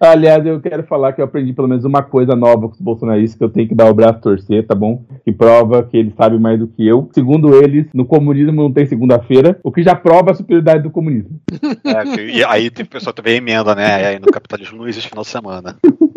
Aliás, 0.00 0.44
eu 0.44 0.60
quero 0.60 0.82
falar 0.84 1.12
que 1.12 1.20
eu 1.20 1.24
aprendi 1.24 1.52
pelo 1.52 1.68
menos 1.68 1.84
uma 1.84 2.02
coisa 2.02 2.34
nova 2.34 2.68
com 2.68 2.74
os 2.74 2.80
bolsonaristas 2.80 3.38
que 3.38 3.44
eu 3.44 3.48
tenho 3.48 3.68
que 3.68 3.74
dar 3.74 3.88
o 3.88 3.94
braço 3.94 4.18
a 4.18 4.20
torcer, 4.20 4.66
tá 4.66 4.74
bom? 4.74 5.04
Que 5.24 5.32
prova 5.32 5.82
que 5.82 5.96
eles 5.96 6.14
sabem 6.14 6.38
mais 6.38 6.58
do 6.58 6.66
que 6.66 6.86
eu. 6.86 7.08
Segundo 7.12 7.54
eles, 7.54 7.86
no 7.94 8.04
comunismo 8.04 8.52
não 8.52 8.72
tem 8.72 8.86
segunda-feira, 8.86 9.58
o 9.62 9.70
que 9.70 9.82
já 9.82 9.94
prova 9.94 10.32
a 10.32 10.34
superioridade 10.34 10.82
do 10.82 10.90
comunismo. 10.90 11.40
É, 11.84 12.20
e 12.20 12.44
aí 12.44 12.70
tem 12.70 12.84
pessoa 12.84 13.12
que 13.12 13.22
também 13.22 13.36
emenda, 13.36 13.74
né? 13.74 14.02
E 14.02 14.06
aí 14.06 14.18
no 14.18 14.26
capitalismo 14.26 14.78
não 14.78 14.88
existe 14.88 15.08
final 15.08 15.22
de 15.22 15.30
semana. 15.30 15.76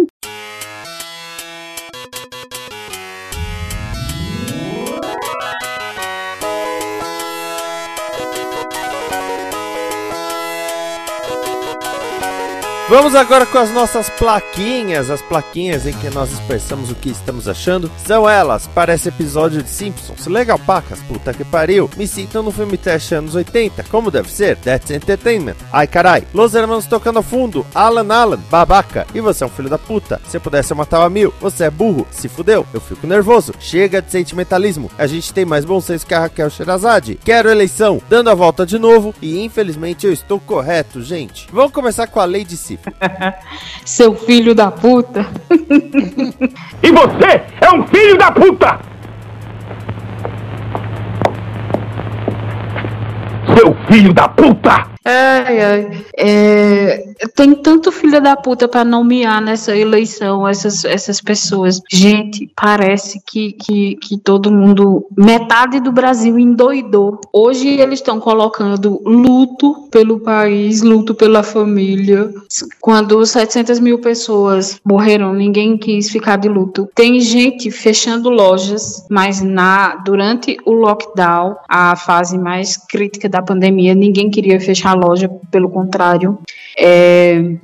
Vamos 12.90 13.14
agora 13.14 13.46
com 13.46 13.60
as 13.60 13.70
nossas 13.70 14.10
plaquinhas, 14.10 15.12
as 15.12 15.22
plaquinhas 15.22 15.86
em 15.86 15.94
que 15.94 16.10
nós 16.10 16.32
expressamos 16.32 16.90
o 16.90 16.96
que 16.96 17.10
estamos 17.10 17.48
achando. 17.48 17.90
São 18.04 18.28
elas, 18.28 18.66
para 18.66 18.96
esse 18.96 19.10
episódio 19.10 19.62
de 19.62 19.70
Simpsons. 19.70 20.26
Legal 20.26 20.58
pacas, 20.58 20.98
puta 21.02 21.32
que 21.32 21.46
pariu. 21.46 21.88
Me 21.96 22.08
sintam 22.08 22.42
no 22.42 22.50
filme 22.50 22.78
trash 22.78 23.12
anos 23.12 23.36
80, 23.36 23.84
como 23.92 24.10
deve 24.10 24.32
ser. 24.32 24.58
That's 24.58 24.90
Entertainment. 24.90 25.58
Ai 25.72 25.86
carai. 25.86 26.24
Los 26.34 26.56
Hermanos 26.56 26.88
tocando 26.88 27.18
ao 27.18 27.24
fundo. 27.24 27.64
Alan 27.76 28.12
Alan, 28.12 28.40
babaca. 28.50 29.06
E 29.14 29.22
você 29.22 29.44
é 29.44 29.48
um 29.48 29.52
filho 29.52 29.70
da 29.70 29.78
puta. 29.78 30.20
Se 30.28 30.38
eu 30.38 30.42
pudesse 30.42 30.74
eu 30.74 30.78
matava 30.78 31.08
mil. 31.12 31.32
Você 31.40 31.66
é 31.66 31.70
burro. 31.70 32.08
Se 32.10 32.28
fudeu. 32.28 32.66
Eu 32.74 32.82
fico 32.82 33.06
nervoso. 33.06 33.54
Chega 33.60 34.02
de 34.02 34.10
sentimentalismo. 34.10 34.90
A 34.98 35.06
gente 35.06 35.32
tem 35.32 35.46
mais 35.46 35.64
bom 35.64 35.80
senso 35.80 36.08
que 36.08 36.16
a 36.16 36.22
Raquel 36.22 36.50
Sherazade. 36.50 37.20
Quero 37.24 37.52
eleição. 37.52 38.02
Dando 38.10 38.32
a 38.32 38.36
volta 38.36 38.66
de 38.66 38.80
novo. 38.80 39.14
E 39.22 39.44
infelizmente 39.44 40.08
eu 40.08 40.12
estou 40.12 40.40
correto, 40.40 41.04
gente. 41.04 41.48
Vamos 41.54 41.72
começar 41.72 42.08
com 42.08 42.20
a 42.20 42.26
Lady 42.26 42.58
Sif. 42.58 42.79
Seu 43.86 44.16
filho 44.16 44.54
da 44.54 44.72
puta. 44.72 45.26
E 46.82 46.92
você 46.92 47.44
é 47.62 47.70
um 47.76 47.86
filho 47.86 48.18
da 48.18 48.32
puta! 48.32 48.80
Seu 53.56 53.76
filho 53.88 54.14
da 54.14 54.30
puta! 54.30 54.89
Ai, 55.06 55.62
ai. 55.62 56.06
É, 56.18 57.14
tem 57.36 57.56
tanto 57.56 57.91
filho 57.91 58.22
da 58.22 58.36
puta 58.36 58.68
pra 58.68 58.84
nomear 58.84 59.41
nessa 59.41 59.76
eleição 59.76 60.47
essas, 60.47 60.84
essas 60.84 61.22
pessoas. 61.22 61.82
Gente, 61.91 62.52
parece 62.56 63.22
que, 63.26 63.54
que, 63.54 63.95
que 63.95 64.18
todo 64.18 64.52
mundo, 64.52 65.06
metade 65.18 65.80
do 65.80 65.91
Brasil 65.91 66.38
endoidou. 66.38 67.20
Hoje 67.32 67.68
eles 67.68 68.00
estão 68.00 68.20
colocando 68.20 69.02
luto 69.06 69.88
pelo 69.89 70.20
país, 70.20 70.82
luto 70.82 71.16
pela 71.16 71.43
família. 71.43 72.30
Quando 72.82 73.26
700 73.26 73.80
mil 73.80 74.00
pessoas 74.00 74.80
morreram, 74.86 75.34
ninguém 75.34 75.78
quis 75.78 76.10
ficar 76.10 76.38
de 76.38 76.50
luto. 76.50 76.89
Tem 76.93 77.20
gente 77.20 77.72
fechando 77.72 78.30
lojas, 78.30 79.06
mas 79.10 79.41
na 79.41 79.95
durante 79.95 80.58
o 80.66 80.72
lockdown, 80.72 81.56
a 81.68 81.95
fase 81.95 82.38
mais 82.38 82.78
crítica 82.78 83.30
da 83.30 83.41
pandemia, 83.41 83.95
ninguém 83.95 84.30
queria 84.30 84.60
fechar 84.60 84.89
a 84.90 84.94
loja, 84.94 85.30
pelo 85.52 85.70
contrário, 85.70 86.40
é, 86.78 87.58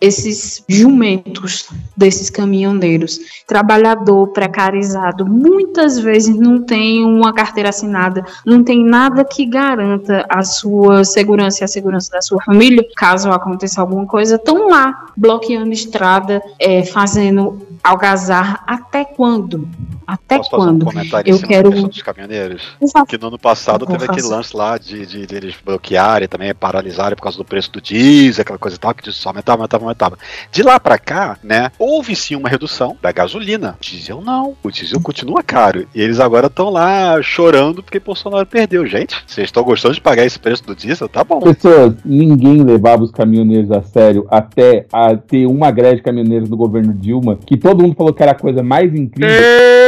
esses 0.00 0.64
jumentos 0.68 1.68
desses 1.96 2.30
caminhoneiros, 2.30 3.18
trabalhador 3.46 4.28
precarizado, 4.28 5.26
muitas 5.26 5.98
vezes 5.98 6.36
não 6.36 6.62
tem 6.62 7.04
uma 7.04 7.32
carteira 7.32 7.70
assinada, 7.70 8.24
não 8.46 8.62
tem 8.62 8.84
nada 8.84 9.24
que 9.24 9.44
garanta 9.44 10.24
a 10.28 10.42
sua 10.42 11.04
segurança 11.04 11.62
e 11.62 11.64
a 11.64 11.68
segurança 11.68 12.12
da 12.12 12.22
sua 12.22 12.42
família, 12.42 12.86
caso 12.96 13.30
aconteça 13.30 13.80
alguma 13.80 14.06
coisa, 14.06 14.36
estão 14.36 14.68
lá 14.68 15.06
bloqueando 15.16 15.72
estrada, 15.72 16.42
é, 16.58 16.84
fazendo 16.84 17.71
algazarra. 17.82 18.62
Até 18.66 19.04
quando? 19.04 19.68
Até 20.06 20.36
Posso 20.38 20.50
fazer 20.50 20.62
um 20.62 20.66
quando? 20.66 20.84
comentário 20.84 21.28
em 21.28 21.30
Eu 21.30 21.36
cima 21.36 21.48
da 21.48 21.54
quero 21.54 21.70
dos 21.88 22.02
caminhoneiros? 22.02 22.62
Favor. 22.92 23.06
Que 23.06 23.18
no 23.18 23.28
ano 23.28 23.38
passado 23.38 23.86
teve 23.86 24.04
aquele 24.04 24.26
lance 24.26 24.56
lá 24.56 24.76
de, 24.78 25.06
de, 25.06 25.26
de 25.26 25.34
eles 25.34 25.54
bloquearem, 25.64 26.28
também 26.28 26.54
paralisarem 26.54 27.16
por 27.16 27.22
causa 27.22 27.38
do 27.38 27.44
preço 27.44 27.72
do 27.72 27.80
diesel, 27.80 28.42
aquela 28.42 28.58
coisa 28.58 28.76
e 28.76 28.80
tal, 28.80 28.94
que 28.94 29.10
só 29.10 29.30
aumentava, 29.30 29.58
aumentava, 29.58 29.84
aumentava. 29.84 30.18
De 30.50 30.62
lá 30.62 30.78
pra 30.78 30.98
cá, 30.98 31.38
né, 31.42 31.70
houve 31.78 32.14
sim 32.14 32.36
uma 32.36 32.48
redução 32.48 32.96
da 33.00 33.10
gasolina. 33.12 33.76
O 33.80 33.82
diesel 33.82 34.20
não. 34.20 34.54
O 34.62 34.70
diesel 34.70 35.00
continua 35.00 35.42
caro. 35.42 35.86
E 35.94 36.00
eles 36.00 36.20
agora 36.20 36.48
estão 36.48 36.68
lá 36.70 37.20
chorando 37.22 37.82
porque 37.82 37.98
Bolsonaro 37.98 38.46
perdeu. 38.46 38.86
Gente, 38.86 39.22
vocês 39.26 39.46
estão 39.46 39.62
gostando 39.62 39.94
de 39.94 40.00
pagar 40.00 40.24
esse 40.24 40.38
preço 40.38 40.64
do 40.64 40.74
diesel? 40.74 41.08
Tá 41.08 41.24
bom. 41.24 41.40
Pessoas, 41.40 41.94
ninguém 42.04 42.62
levava 42.62 43.02
os 43.02 43.10
caminhoneiros 43.10 43.70
a 43.70 43.82
sério 43.82 44.26
até 44.30 44.86
a 44.92 45.16
ter 45.16 45.46
uma 45.46 45.70
greve 45.70 45.96
de 45.96 46.02
caminhoneiros 46.02 46.48
no 46.48 46.56
governo 46.56 46.92
Dilma, 46.92 47.38
que 47.46 47.56
todo 47.56 47.71
mundo 47.78 47.94
falou 47.94 48.12
que 48.12 48.22
era 48.22 48.32
a 48.32 48.38
coisa 48.38 48.62
mais 48.62 48.94
incrível 48.94 49.32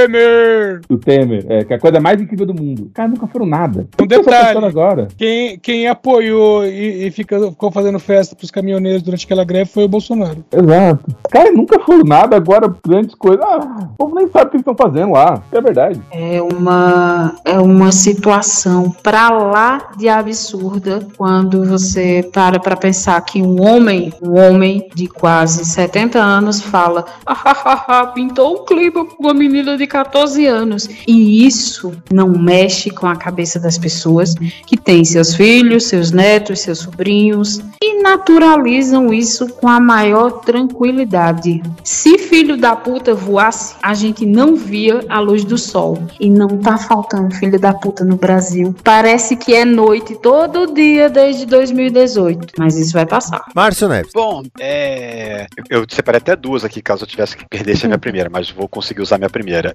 Temer! 0.09 0.81
do 0.89 0.99
Temer, 0.99 1.45
é, 1.49 1.65
que 1.65 1.73
é 1.73 1.77
a 1.77 1.81
coisa 1.81 2.01
mais 2.01 2.21
incrível 2.21 2.47
do 2.47 2.55
mundo. 2.55 2.91
Cara, 2.95 3.09
nunca 3.09 3.27
foram 3.27 3.47
nada. 3.47 3.87
Um 4.01 4.07
detalhe. 4.07 4.65
agora? 4.65 5.09
Quem, 5.17 5.59
quem 5.59 5.89
apoiou 5.89 6.65
e, 6.67 7.07
e 7.07 7.11
fica- 7.11 7.39
ficou 7.51 7.71
fazendo 7.71 7.99
festa 7.99 8.35
pros 8.37 8.51
caminhoneiros 8.51 9.03
durante 9.03 9.25
aquela 9.25 9.45
greve 9.45 9.71
foi 9.71 9.85
o 9.85 9.89
Bolsonaro. 9.89 10.45
Exato. 10.53 11.05
Cara, 11.31 11.51
nunca 11.53 11.79
foram 11.81 12.05
nada, 12.05 12.37
agora 12.37 12.73
grandes 12.87 13.15
coisas. 13.15 13.45
Ah, 13.45 13.89
o 13.93 13.97
povo 13.97 14.15
nem 14.15 14.29
sabe 14.29 14.47
o 14.47 14.51
que 14.51 14.57
eles 14.57 14.67
estão 14.67 14.77
fazendo 14.77 15.13
lá. 15.13 15.43
É 15.53 15.61
verdade. 15.61 16.01
É 16.13 16.41
uma, 16.43 17.35
é 17.45 17.59
uma 17.59 17.93
situação 17.93 18.91
pra 19.03 19.31
lá 19.31 19.91
de 19.97 20.09
absurda 20.09 21.07
quando 21.17 21.65
você 21.65 22.29
para 22.33 22.59
pra 22.59 22.77
pensar 22.77 23.21
que 23.23 23.43
um 23.43 23.61
homem, 23.63 24.13
um 24.23 24.39
homem 24.39 24.89
de 24.95 25.07
quase 25.07 25.65
70 25.65 26.19
anos 26.19 26.61
fala 26.61 27.05
"Ah, 27.27 28.07
pintou 28.15 28.55
um 28.63 28.65
clima 28.65 29.05
com 29.05 29.23
uma 29.23 29.35
menina 29.35 29.77
de 29.77 29.87
14 29.95 30.45
anos. 30.45 30.89
E 31.07 31.47
isso 31.47 31.93
não 32.13 32.29
mexe 32.29 32.91
com 32.91 33.07
a 33.07 33.15
cabeça 33.15 33.61
das 33.61 33.79
pessoas 33.79 34.35
que 34.67 34.77
têm 34.77 35.05
seus 35.05 35.37
filhos, 35.37 35.85
seus 35.85 36.11
netos, 36.11 36.61
seus 36.61 36.81
sobrinhos 36.81 37.63
e 37.81 38.03
naturalizam 38.03 39.13
isso 39.15 39.49
com 39.55 39.69
a 39.69 39.79
maior 39.79 40.41
tranquilidade. 40.41 41.63
Se 41.85 42.19
filho 42.19 42.57
da 42.57 42.75
puta 42.75 43.15
voasse, 43.15 43.77
a 43.81 43.95
gente 43.95 44.27
não 44.27 44.57
via 44.57 45.05
a 45.09 45.21
luz 45.21 45.45
do 45.45 45.57
sol. 45.57 46.03
E 46.19 46.29
não 46.29 46.59
tá 46.59 46.77
faltando 46.77 47.33
filho 47.35 47.61
da 47.61 47.73
puta 47.73 48.05
no 48.05 48.17
Brasil. 48.17 48.75
Parece 48.83 49.37
que 49.37 49.55
é 49.55 49.65
noite 49.65 50.17
todo 50.17 50.75
dia 50.75 51.09
desde 51.09 51.47
2018. 51.47 52.55
Mas 52.59 52.77
isso 52.77 52.93
vai 52.95 53.07
passar. 53.07 53.45
Márcio 53.55 53.89
Neves. 53.89 54.13
Bom, 54.13 54.43
é. 54.59 55.47
Eu, 55.71 55.83
eu 55.83 55.87
separei 55.89 56.19
até 56.19 56.35
duas 56.35 56.65
aqui, 56.65 56.83
caso 56.83 57.05
eu 57.05 57.09
tivesse 57.09 57.37
que 57.37 57.47
perder 57.49 57.79
a 57.85 57.87
minha 57.87 57.99
primeira, 57.99 58.29
mas 58.31 58.51
vou 58.51 58.69
conseguir 58.69 59.03
usar 59.03 59.17
a 59.17 59.19
minha 59.19 59.31
primeira. 59.31 59.75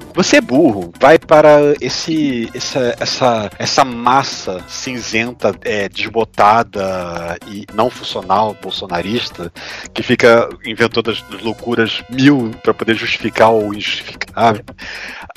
Você 0.13 0.37
é 0.37 0.41
burro. 0.41 0.91
Vai 0.99 1.17
para 1.17 1.73
esse, 1.79 2.49
essa, 2.53 2.95
essa, 2.99 3.51
essa 3.57 3.85
massa 3.85 4.63
cinzenta, 4.67 5.55
é, 5.63 5.87
desbotada 5.87 7.37
e 7.47 7.65
não 7.73 7.89
funcional 7.89 8.55
bolsonarista 8.61 9.51
que 9.93 10.03
fica 10.03 10.49
inventando 10.65 11.11
as 11.11 11.23
loucuras 11.41 12.03
mil 12.09 12.51
para 12.61 12.73
poder 12.73 12.95
justificar 12.95 13.51
o 13.51 13.73
injustificável. 13.73 14.63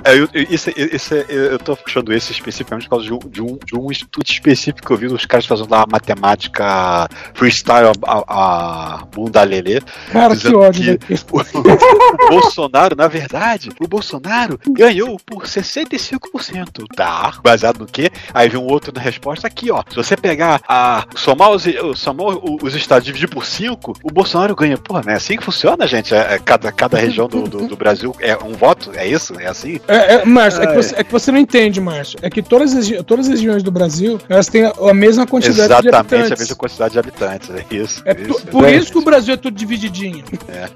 É, 0.05 0.19
eu, 0.19 0.29
eu, 0.35 0.47
esse, 0.51 0.75
esse, 0.77 1.25
eu 1.29 1.59
tô 1.59 1.77
puxando 1.77 2.13
esse 2.13 2.33
especificamente 2.33 2.85
por 2.85 2.91
causa 2.91 3.05
de 3.07 3.13
um, 3.13 3.19
de 3.19 3.43
um, 3.43 3.59
de 3.65 3.79
um 3.79 3.91
instituto 3.91 4.31
específico 4.31 4.87
que 4.87 4.93
eu 4.93 4.97
vi 4.97 5.07
os 5.07 5.25
caras 5.25 5.47
fazendo 5.47 5.71
lá 5.71 5.87
matemática 5.91 7.09
freestyle 7.33 7.93
a, 8.07 8.13
a, 8.13 8.95
a 8.95 9.07
Mundalele. 9.17 9.81
Cara, 10.13 10.37
que 10.37 10.55
ódio. 10.55 10.99
Que 10.99 11.15
o, 11.33 11.41
o 11.41 12.29
Bolsonaro, 12.29 12.97
na 12.97 13.09
verdade, 13.09 13.71
o 13.81 13.89
Bolsonaro 13.89 14.59
ganhou 14.73 15.19
por 15.25 15.45
65%. 15.45 16.87
Tá, 16.95 17.33
baseado 17.43 17.79
no 17.79 17.87
quê? 17.87 18.11
Aí 18.33 18.49
vem 18.49 18.61
um 18.61 18.67
outro 18.67 18.93
na 18.95 19.01
resposta 19.01 19.47
aqui, 19.47 19.71
ó. 19.71 19.83
Se 19.89 19.97
você 19.97 20.17
pegar 20.17 20.61
a. 20.69 21.05
somar 21.15 21.51
os, 21.51 21.65
somar 21.97 22.37
os 22.63 22.75
estados 22.75 23.05
e 23.05 23.07
dividir 23.07 23.29
por 23.29 23.45
5, 23.45 23.95
o 24.03 24.13
Bolsonaro 24.13 24.55
ganha. 24.55 24.79
Porra, 24.79 25.03
não 25.05 25.13
é 25.13 25.17
assim 25.17 25.37
que 25.37 25.45
funciona, 25.45 25.87
gente? 25.87 26.15
É, 26.15 26.35
é, 26.35 26.39
cada, 26.39 26.71
cada 26.73 26.99
região 26.99 27.29
do, 27.29 27.43
do, 27.45 27.69
do, 27.69 27.77
Brasil 27.77 28.15
é 28.21 28.37
um 28.37 28.53
voto? 28.53 28.93
É 28.95 29.07
isso? 29.07 29.39
É 29.39 29.47
assim? 29.47 29.81
É, 29.89 30.15
é 30.15 30.25
Márcio, 30.25 30.63
é, 30.63 30.67
que 30.67 30.75
você, 30.75 30.95
é 30.97 31.05
que 31.05 31.13
você 31.13 31.33
não 31.33 31.39
entende, 31.39 31.81
Márcio. 31.81 32.19
É 32.23 32.31
que 32.31 32.43
todas 32.43 32.75
as, 32.75 32.89
todas 33.05 33.27
as 33.27 33.33
regiões 33.33 33.63
do 33.63 33.71
Brasil, 33.71 34.21
elas 34.29 34.49
têm 34.49 34.65
a, 34.65 34.95
mesma 34.95 35.27
quantidade 35.27 35.61
Exatamente 35.61 35.83
de 35.83 35.95
habitantes. 35.95 36.13
Exatamente, 36.13 36.33
a 36.33 36.39
mesma 36.39 36.57
quantidade 36.57 36.93
de 36.93 36.99
habitantes. 36.99 37.51
É 37.51 37.75
isso. 37.75 38.03
É 38.05 38.21
isso, 38.21 38.47
por 38.47 38.69
isso 38.69 38.93
que 38.93 38.99
o 38.99 39.03
Brasil 39.03 39.35
é 39.35 39.37
tudo 39.37 39.57
divididinho. 39.57 40.25
É. 40.49 40.69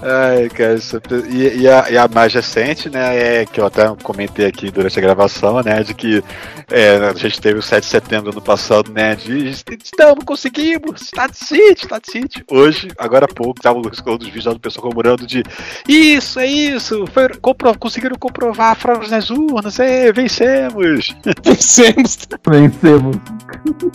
Ai, 0.00 0.48
cara, 0.50 0.74
isso, 0.74 1.00
e, 1.28 1.62
e, 1.62 1.68
a, 1.68 1.90
e, 1.90 1.98
a, 1.98 2.08
mais 2.08 2.32
recente, 2.48 2.88
né, 2.88 3.40
é 3.42 3.46
que 3.46 3.60
eu 3.60 3.66
até 3.66 3.94
comentei 4.02 4.46
aqui 4.46 4.70
durante 4.70 4.98
a 4.98 5.02
gravação, 5.02 5.62
né, 5.62 5.82
de 5.82 5.92
que 5.92 6.24
é, 6.70 6.96
a 6.96 7.12
gente 7.14 7.40
teve 7.40 7.58
o 7.58 7.62
7 7.62 7.84
de 7.84 7.90
setembro 7.90 8.30
do 8.30 8.38
ano 8.38 8.40
passado, 8.40 8.90
né, 8.90 9.14
de 9.14 9.50
estamos, 9.50 10.24
conseguimos, 10.24 11.02
Start 11.02 11.34
City, 11.34 11.82
Start 11.82 12.04
City. 12.10 12.44
Hoje, 12.50 12.88
agora 12.96 13.26
há 13.26 13.34
pouco, 13.34 13.60
tava 13.60 13.80
dos 13.80 14.26
vídeos 14.26 14.44
do 14.44 14.60
pessoal 14.60 14.84
comemorando 14.84 15.26
de 15.26 15.42
isso, 15.86 16.40
é 16.40 16.46
isso, 16.46 17.04
foi, 17.12 17.28
compro, 17.40 17.78
conseguiram 17.78 18.16
comprovar 18.18 18.76
fraudes 18.76 19.10
nas 19.10 19.28
urnas, 19.30 19.78
é, 19.78 20.10
vencemos. 20.12 21.14
Vencemos. 21.44 22.18
vencemos. 22.46 23.16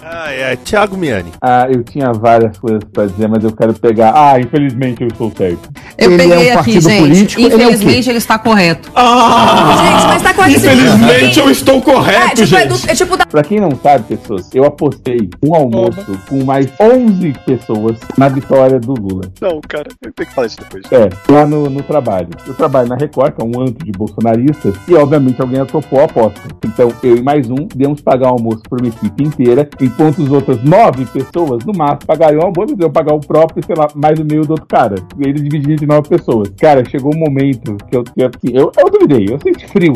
Ai, 0.02 0.44
ai, 0.44 0.58
Thiago 0.58 0.98
Miani. 0.98 1.32
Ah, 1.42 1.68
eu 1.70 1.84
tinha 1.84 2.12
várias 2.12 2.58
coisas 2.58 2.84
pra 2.92 3.06
dizer, 3.06 3.28
mas 3.28 3.44
eu 3.44 3.52
quero 3.52 3.74
pegar. 3.74 4.14
Ah, 4.16 4.40
infelizmente 4.40 5.02
eu 5.02 5.08
estou 5.08 5.32
certo. 5.36 5.70
Eu 5.98 6.12
ele 6.12 6.18
peguei 6.18 6.50
é 6.50 6.56
um 6.56 6.60
aqui, 6.60 6.82
gente. 6.82 7.00
Político, 7.00 7.42
infelizmente 7.42 7.90
ele, 7.90 8.08
é 8.08 8.12
ele, 8.12 8.18
está 8.18 8.38
correto. 8.44 8.92
Ah! 8.96 9.76
Gente, 9.84 10.08
mas 10.08 10.22
tá 10.22 10.34
correto. 10.34 10.58
Infelizmente 10.58 11.40
eu 11.40 11.50
estou 11.50 11.82
correto, 11.82 12.42
é, 12.42 12.46
tipo, 12.46 12.56
é 12.56 12.70
gente. 12.70 12.92
É, 12.92 12.96
tipo 12.96 13.18
da... 13.18 13.26
Pra 13.26 13.44
quem 13.44 13.60
não 13.60 13.72
sabe, 13.82 14.16
pessoas, 14.16 14.50
eu 14.54 14.66
apostei 14.66 15.30
um 15.44 15.56
almoço 15.56 16.02
Oba. 16.02 16.20
com 16.30 16.44
mais 16.44 16.68
11 16.80 17.34
pessoas 17.46 17.98
na 18.18 18.28
vitória 18.28 18.80
do 18.80 18.94
Lula. 18.94 19.24
Não, 19.42 19.60
cara, 19.62 19.88
eu 19.90 20.12
tenho 20.14 20.28
que 20.28 20.36
falar 20.36 20.48
isso 20.48 20.58
depois. 20.58 20.84
É, 20.92 21.10
lá 21.32 21.46
no, 21.46 21.70
no 21.70 21.82
trabalho. 21.84 22.30
Eu 22.46 22.54
trabalho 22.54 22.90
na 22.90 22.96
Record, 22.96 23.34
que 23.34 23.42
é 23.42 23.46
um 23.46 23.62
antro 23.62 23.86
de 23.86 23.92
bolsonaristas, 23.92 24.76
e 24.88 24.94
obviamente 24.94 25.42
alguém 25.42 25.62
atopou 25.62 26.02
a 26.02 26.06
aposta. 26.06 26.42
Então, 26.66 26.92
eu 27.02 27.18
e 27.18 27.22
mais 27.22 27.50
um, 27.50 27.68
demos 27.74 28.02
pagar 28.02 28.30
o 28.30 28.34
almoço 28.34 28.62
por 28.70 28.80
uma 28.80 28.90
equipe 28.90 29.24
inteira, 29.24 29.70
enquanto 29.82 30.20
os 30.20 30.32
outras 30.32 30.62
nove 30.64 31.06
pessoas, 31.06 31.64
no 31.66 31.74
máximo, 31.74 32.06
pagariam 32.06 32.42
o 32.42 32.46
almoço, 32.46 32.76
eu 32.80 32.90
pagar 32.90 33.14
o 33.14 33.20
próprio, 33.20 33.64
sei 33.66 33.76
lá, 33.76 33.88
mais 33.96 34.20
o 34.20 34.26
meio 34.26 34.46
do 34.46 34.52
outro 34.52 34.66
cara. 34.68 34.96
E 35.18 35.28
eles 35.28 35.42
dividiram 35.42 35.74
entre 35.74 35.86
nove 35.86 36.10
pessoas. 36.10 36.50
Cara, 36.60 36.84
chegou 36.86 37.14
um 37.14 37.20
momento 37.20 37.78
que 37.90 37.98
eu, 37.98 38.04
que, 38.04 38.32
assim, 38.36 38.56
eu, 38.56 38.72
eu 38.78 38.90
duvidei, 38.90 39.28
eu 39.30 39.40
senti 39.40 39.68
frio 39.68 39.94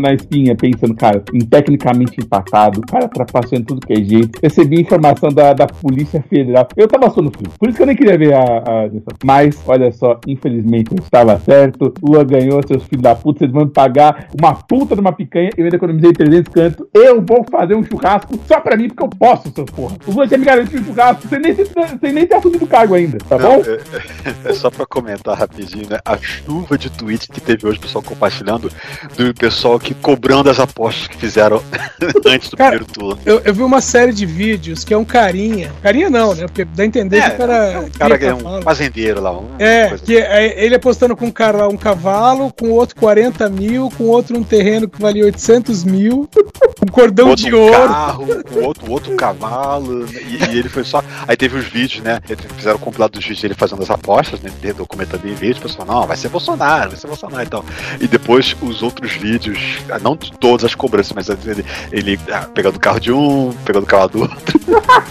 na 0.00 0.12
espinha, 0.12 0.54
pensando, 0.54 0.94
cara, 0.94 1.22
em 1.32 1.40
tecnicamente 1.40 2.20
empatado, 2.20 2.80
o 2.80 2.86
cara 2.86 3.08
trapaceando 3.08 3.66
tudo 3.66 3.86
que 3.86 3.92
é 3.92 3.96
jeito. 3.96 4.38
Recebi 4.42 4.80
informação 4.80 5.30
da, 5.30 5.52
da 5.52 5.66
Polícia 5.66 6.22
Federal. 6.28 6.66
Eu 6.76 6.88
tava 6.88 7.10
sono 7.10 7.30
frio. 7.30 7.52
Por 7.58 7.68
isso 7.68 7.76
que 7.76 7.82
eu 7.82 7.86
nem 7.86 7.96
queria 7.96 8.18
ver 8.18 8.34
a, 8.34 8.40
a. 8.40 8.90
Mas, 9.24 9.60
olha 9.66 9.90
só, 9.92 10.18
infelizmente 10.26 10.92
eu 10.92 11.02
estava 11.02 11.38
certo. 11.40 11.92
Lula 12.02 12.24
ganhou, 12.24 12.60
seus 12.66 12.84
filhos 12.84 13.02
da 13.02 13.14
puta. 13.14 13.40
Vocês 13.40 13.52
vão 13.52 13.68
pagar 13.68 14.28
uma 14.38 14.54
puta 14.54 14.94
de 14.94 15.00
uma 15.00 15.12
picanha. 15.12 15.50
Eu 15.56 15.64
ainda 15.64 15.76
economizei 15.76 16.12
300 16.12 16.52
cantos. 16.52 16.86
Eu 16.94 17.22
vou 17.22 17.44
fazer 17.50 17.74
um 17.74 17.84
churrasco 17.84 18.38
só 18.46 18.60
pra 18.60 18.76
mim, 18.76 18.88
porque 18.88 19.02
eu 19.02 19.08
posso, 19.08 19.50
seus 19.50 19.70
porra. 19.70 19.96
O 20.06 20.10
Lula 20.10 20.26
tinha 20.26 20.38
me 20.38 20.44
garantido 20.44 20.82
um 20.82 20.84
churrasco 20.84 21.28
sem 21.28 21.40
nem, 21.40 21.54
sem 21.54 22.12
nem 22.12 22.26
ter 22.26 22.34
assumido 22.34 22.64
o 22.64 22.68
cargo 22.68 22.94
ainda, 22.94 23.18
tá 23.18 23.38
bom? 23.38 23.62
É, 23.64 24.50
é, 24.50 24.52
só 24.52 24.70
pra 24.70 24.86
comentar 24.86 25.36
rapidinho, 25.36 25.88
né? 25.88 25.98
A 26.04 26.16
chuva 26.18 26.76
de 26.76 26.90
tweets 26.90 27.26
que 27.26 27.40
teve 27.40 27.66
hoje, 27.66 27.79
pessoal 27.80 28.02
compartilhando, 28.02 28.70
do 29.16 29.34
pessoal 29.34 29.78
que 29.78 29.94
cobrando 29.94 30.50
as 30.50 30.58
apostas 30.58 31.08
que 31.08 31.16
fizeram 31.16 31.62
antes 32.26 32.50
do 32.50 32.56
cara, 32.56 32.76
primeiro 32.76 32.92
turno. 32.92 33.18
Eu, 33.24 33.40
eu, 33.44 33.54
vi 33.54 33.62
uma 33.62 33.80
série 33.80 34.12
de 34.12 34.26
vídeos 34.26 34.84
que 34.84 34.94
é 34.94 34.96
um 34.96 35.04
carinha. 35.04 35.72
Carinha 35.82 36.10
não, 36.10 36.34
né? 36.34 36.46
Porque 36.46 36.64
dá 36.64 36.82
a 36.82 36.86
entender 36.86 37.18
é, 37.18 37.30
que 37.30 37.34
o 37.34 37.38
cara. 37.38 37.54
É 37.54 37.78
um 37.78 37.90
cara 37.90 38.18
que 38.18 38.24
é 38.26 38.34
um 38.34 38.62
fazendeiro 38.62 39.20
lá. 39.20 39.38
É, 39.58 39.96
que 39.98 40.16
é, 40.16 40.64
ele 40.64 40.74
apostando 40.74 41.16
com 41.16 41.26
um 41.26 41.30
cara 41.30 41.68
um 41.68 41.76
cavalo, 41.76 42.52
com 42.52 42.70
outro 42.70 42.96
40 42.96 43.48
mil, 43.48 43.90
com 43.96 44.04
outro 44.04 44.38
um 44.38 44.42
terreno 44.42 44.88
que 44.88 45.00
valia 45.00 45.24
800 45.24 45.84
mil, 45.84 46.28
um 46.82 46.90
cordão 46.90 47.28
outro 47.28 47.44
de 47.44 47.54
ouro. 47.54 47.88
carro, 47.88 48.26
com 48.44 48.60
outro, 48.60 48.90
outro 48.90 49.16
cavalo. 49.16 50.06
E, 50.06 50.54
e, 50.54 50.58
ele 50.58 50.68
foi 50.68 50.84
só. 50.84 51.02
Aí 51.26 51.36
teve 51.36 51.58
os 51.58 51.66
vídeos, 51.66 52.02
né? 52.02 52.20
Fizeram 52.56 52.76
o 52.76 52.80
compilado 52.80 53.12
dos 53.12 53.22
vídeos 53.22 53.42
dele 53.42 53.54
fazendo 53.54 53.82
as 53.82 53.90
apostas, 53.90 54.40
né? 54.40 54.50
Documentando 54.76 55.26
em 55.28 55.34
vídeo, 55.34 55.58
o 55.58 55.62
pessoal, 55.62 55.86
não, 55.86 56.06
vai 56.06 56.16
ser 56.16 56.28
Bolsonaro, 56.28 56.90
vai 56.90 56.98
ser 56.98 57.06
Bolsonaro 57.06 57.42
então. 57.42 57.64
E 58.00 58.06
depois 58.06 58.56
os 58.60 58.82
outros 58.82 59.12
vídeos, 59.12 59.58
não 60.02 60.16
de 60.16 60.32
todas 60.32 60.64
as 60.64 60.74
cobranças, 60.74 61.12
mas 61.12 61.28
ele, 61.28 61.64
ele 61.92 62.20
ah, 62.30 62.48
pegando 62.54 62.76
o 62.76 62.80
carro 62.80 63.00
de 63.00 63.12
um, 63.12 63.52
pegando 63.64 63.84
o 63.84 63.86
carro 63.86 64.08
do 64.08 64.20
outro, 64.20 64.60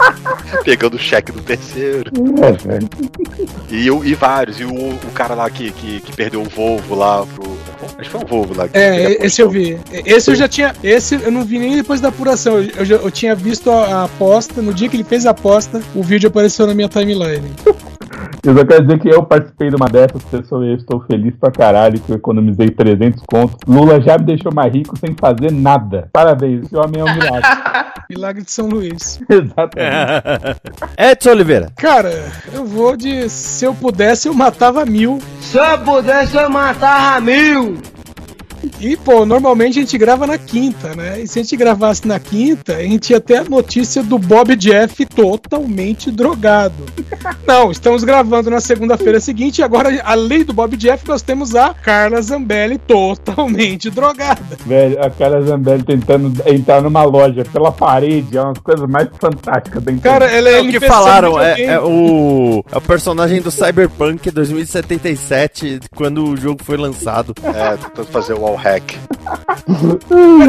pegando 0.63 0.95
o 0.95 0.99
cheque 0.99 1.31
do 1.31 1.41
terceiro. 1.41 2.11
É, 2.67 3.73
e, 3.73 3.87
e 3.87 4.13
vários. 4.15 4.59
E 4.59 4.65
o, 4.65 4.69
o 4.71 5.11
cara 5.13 5.33
lá 5.33 5.49
que, 5.49 5.71
que, 5.71 5.99
que 6.01 6.15
perdeu 6.15 6.41
o 6.41 6.45
Volvo 6.45 6.95
lá 6.95 7.25
pro. 7.25 7.57
Acho 7.97 8.09
que 8.09 8.09
foi 8.09 8.21
um 8.21 8.25
Volvo 8.25 8.53
lá. 8.55 8.69
É, 8.73 9.25
esse 9.25 9.41
eu 9.41 9.49
vi. 9.49 9.79
Esse 9.91 10.31
eu 10.31 10.35
já 10.35 10.47
tinha. 10.47 10.73
Esse 10.83 11.15
eu 11.15 11.31
não 11.31 11.43
vi 11.43 11.59
nem 11.59 11.75
depois 11.75 12.01
da 12.01 12.09
apuração. 12.09 12.57
Eu, 12.57 12.85
eu, 12.85 13.01
eu 13.03 13.11
tinha 13.11 13.35
visto 13.35 13.69
a, 13.69 13.85
a 13.85 14.03
aposta. 14.05 14.61
No 14.61 14.73
dia 14.73 14.89
que 14.89 14.95
ele 14.95 15.03
fez 15.03 15.25
a 15.25 15.31
aposta, 15.31 15.81
o 15.95 16.03
vídeo 16.03 16.27
apareceu 16.27 16.65
na 16.67 16.73
minha 16.73 16.89
timeline. 16.89 17.51
Eu 18.43 18.55
só 18.55 18.65
quero 18.65 18.83
dizer 18.83 18.99
que 18.99 19.09
eu 19.09 19.23
participei 19.23 19.69
de 19.69 19.75
uma 19.75 19.87
dessas 19.87 20.23
pessoas 20.23 20.65
e 20.65 20.71
eu 20.71 20.75
estou 20.75 21.01
feliz 21.01 21.35
pra 21.35 21.51
caralho 21.51 21.99
que 21.99 22.11
eu 22.11 22.15
economizei 22.15 22.69
300 22.69 23.23
contos. 23.27 23.57
Lula 23.67 23.99
já 23.99 24.17
me 24.17 24.25
deixou 24.25 24.53
mais 24.53 24.73
rico 24.73 24.97
sem 24.97 25.13
fazer 25.19 25.51
nada. 25.51 26.09
Parabéns, 26.13 26.65
esse 26.65 26.75
homem 26.75 27.01
é 27.01 27.03
um 27.03 27.13
milagre. 27.13 27.49
milagre 28.09 28.43
de 28.43 28.51
São 28.51 28.67
Luís. 28.67 29.19
Exatamente. 29.29 30.61
Edson 30.97 31.29
Oliveira. 31.31 31.71
Cara, 31.75 32.11
eu 32.53 32.65
vou 32.65 32.95
de 32.95 33.29
se 33.29 33.65
eu 33.65 33.73
pudesse 33.73 34.27
eu 34.27 34.33
matava 34.33 34.85
mil. 34.85 35.19
Se 35.41 35.57
eu 35.57 35.79
pudesse 35.79 36.37
eu 36.37 36.49
matava 36.49 37.19
mil. 37.19 37.77
E, 38.79 38.95
pô, 38.97 39.25
normalmente 39.25 39.79
a 39.79 39.81
gente 39.81 39.97
grava 39.97 40.25
na 40.25 40.37
quinta, 40.37 40.95
né? 40.95 41.21
E 41.21 41.27
se 41.27 41.39
a 41.39 41.43
gente 41.43 41.55
gravasse 41.57 42.07
na 42.07 42.19
quinta, 42.19 42.77
a 42.77 42.83
gente 42.83 43.11
ia 43.11 43.19
ter 43.19 43.37
a 43.37 43.43
notícia 43.43 44.01
do 44.03 44.17
Bob 44.17 44.55
Jeff 44.55 45.05
totalmente 45.05 46.11
drogado. 46.11 46.85
Não, 47.45 47.71
estamos 47.71 48.03
gravando 48.03 48.49
na 48.49 48.59
segunda-feira 48.59 49.19
seguinte 49.19 49.59
e 49.59 49.63
agora, 49.63 50.01
além 50.03 50.43
do 50.43 50.53
Bob 50.53 50.75
Jeff, 50.77 51.07
nós 51.07 51.21
temos 51.21 51.55
a 51.55 51.73
Carla 51.73 52.21
Zambelli 52.21 52.77
totalmente 52.77 53.89
drogada. 53.89 54.57
Velho, 54.65 55.03
a 55.03 55.09
Carla 55.09 55.41
Zambelli 55.41 55.83
tentando 55.83 56.41
entrar 56.45 56.81
numa 56.81 57.03
loja 57.03 57.43
pela 57.51 57.71
parede, 57.71 58.37
é 58.37 58.41
uma 58.41 58.53
das 58.53 58.63
coisas 58.63 58.89
mais 58.89 59.09
fantásticas 59.19 59.83
da 59.83 59.91
internet. 59.91 60.19
Cara, 60.19 60.31
ela 60.31 60.49
é, 60.49 60.59
é 60.59 60.61
o 60.61 60.69
que 60.69 60.79
falaram, 60.79 61.39
é, 61.39 61.61
é, 61.61 61.79
o, 61.79 62.63
é 62.71 62.77
o 62.77 62.81
personagem 62.81 63.41
do 63.41 63.51
Cyberpunk 63.51 64.29
2077, 64.31 65.79
quando 65.95 66.23
o 66.25 66.37
jogo 66.37 66.63
foi 66.63 66.77
lançado. 66.77 67.33
É, 67.43 67.77
tentando 67.77 68.07
fazer 68.07 68.33
o 68.33 68.41
wall 68.49 68.57
hack. 68.57 68.97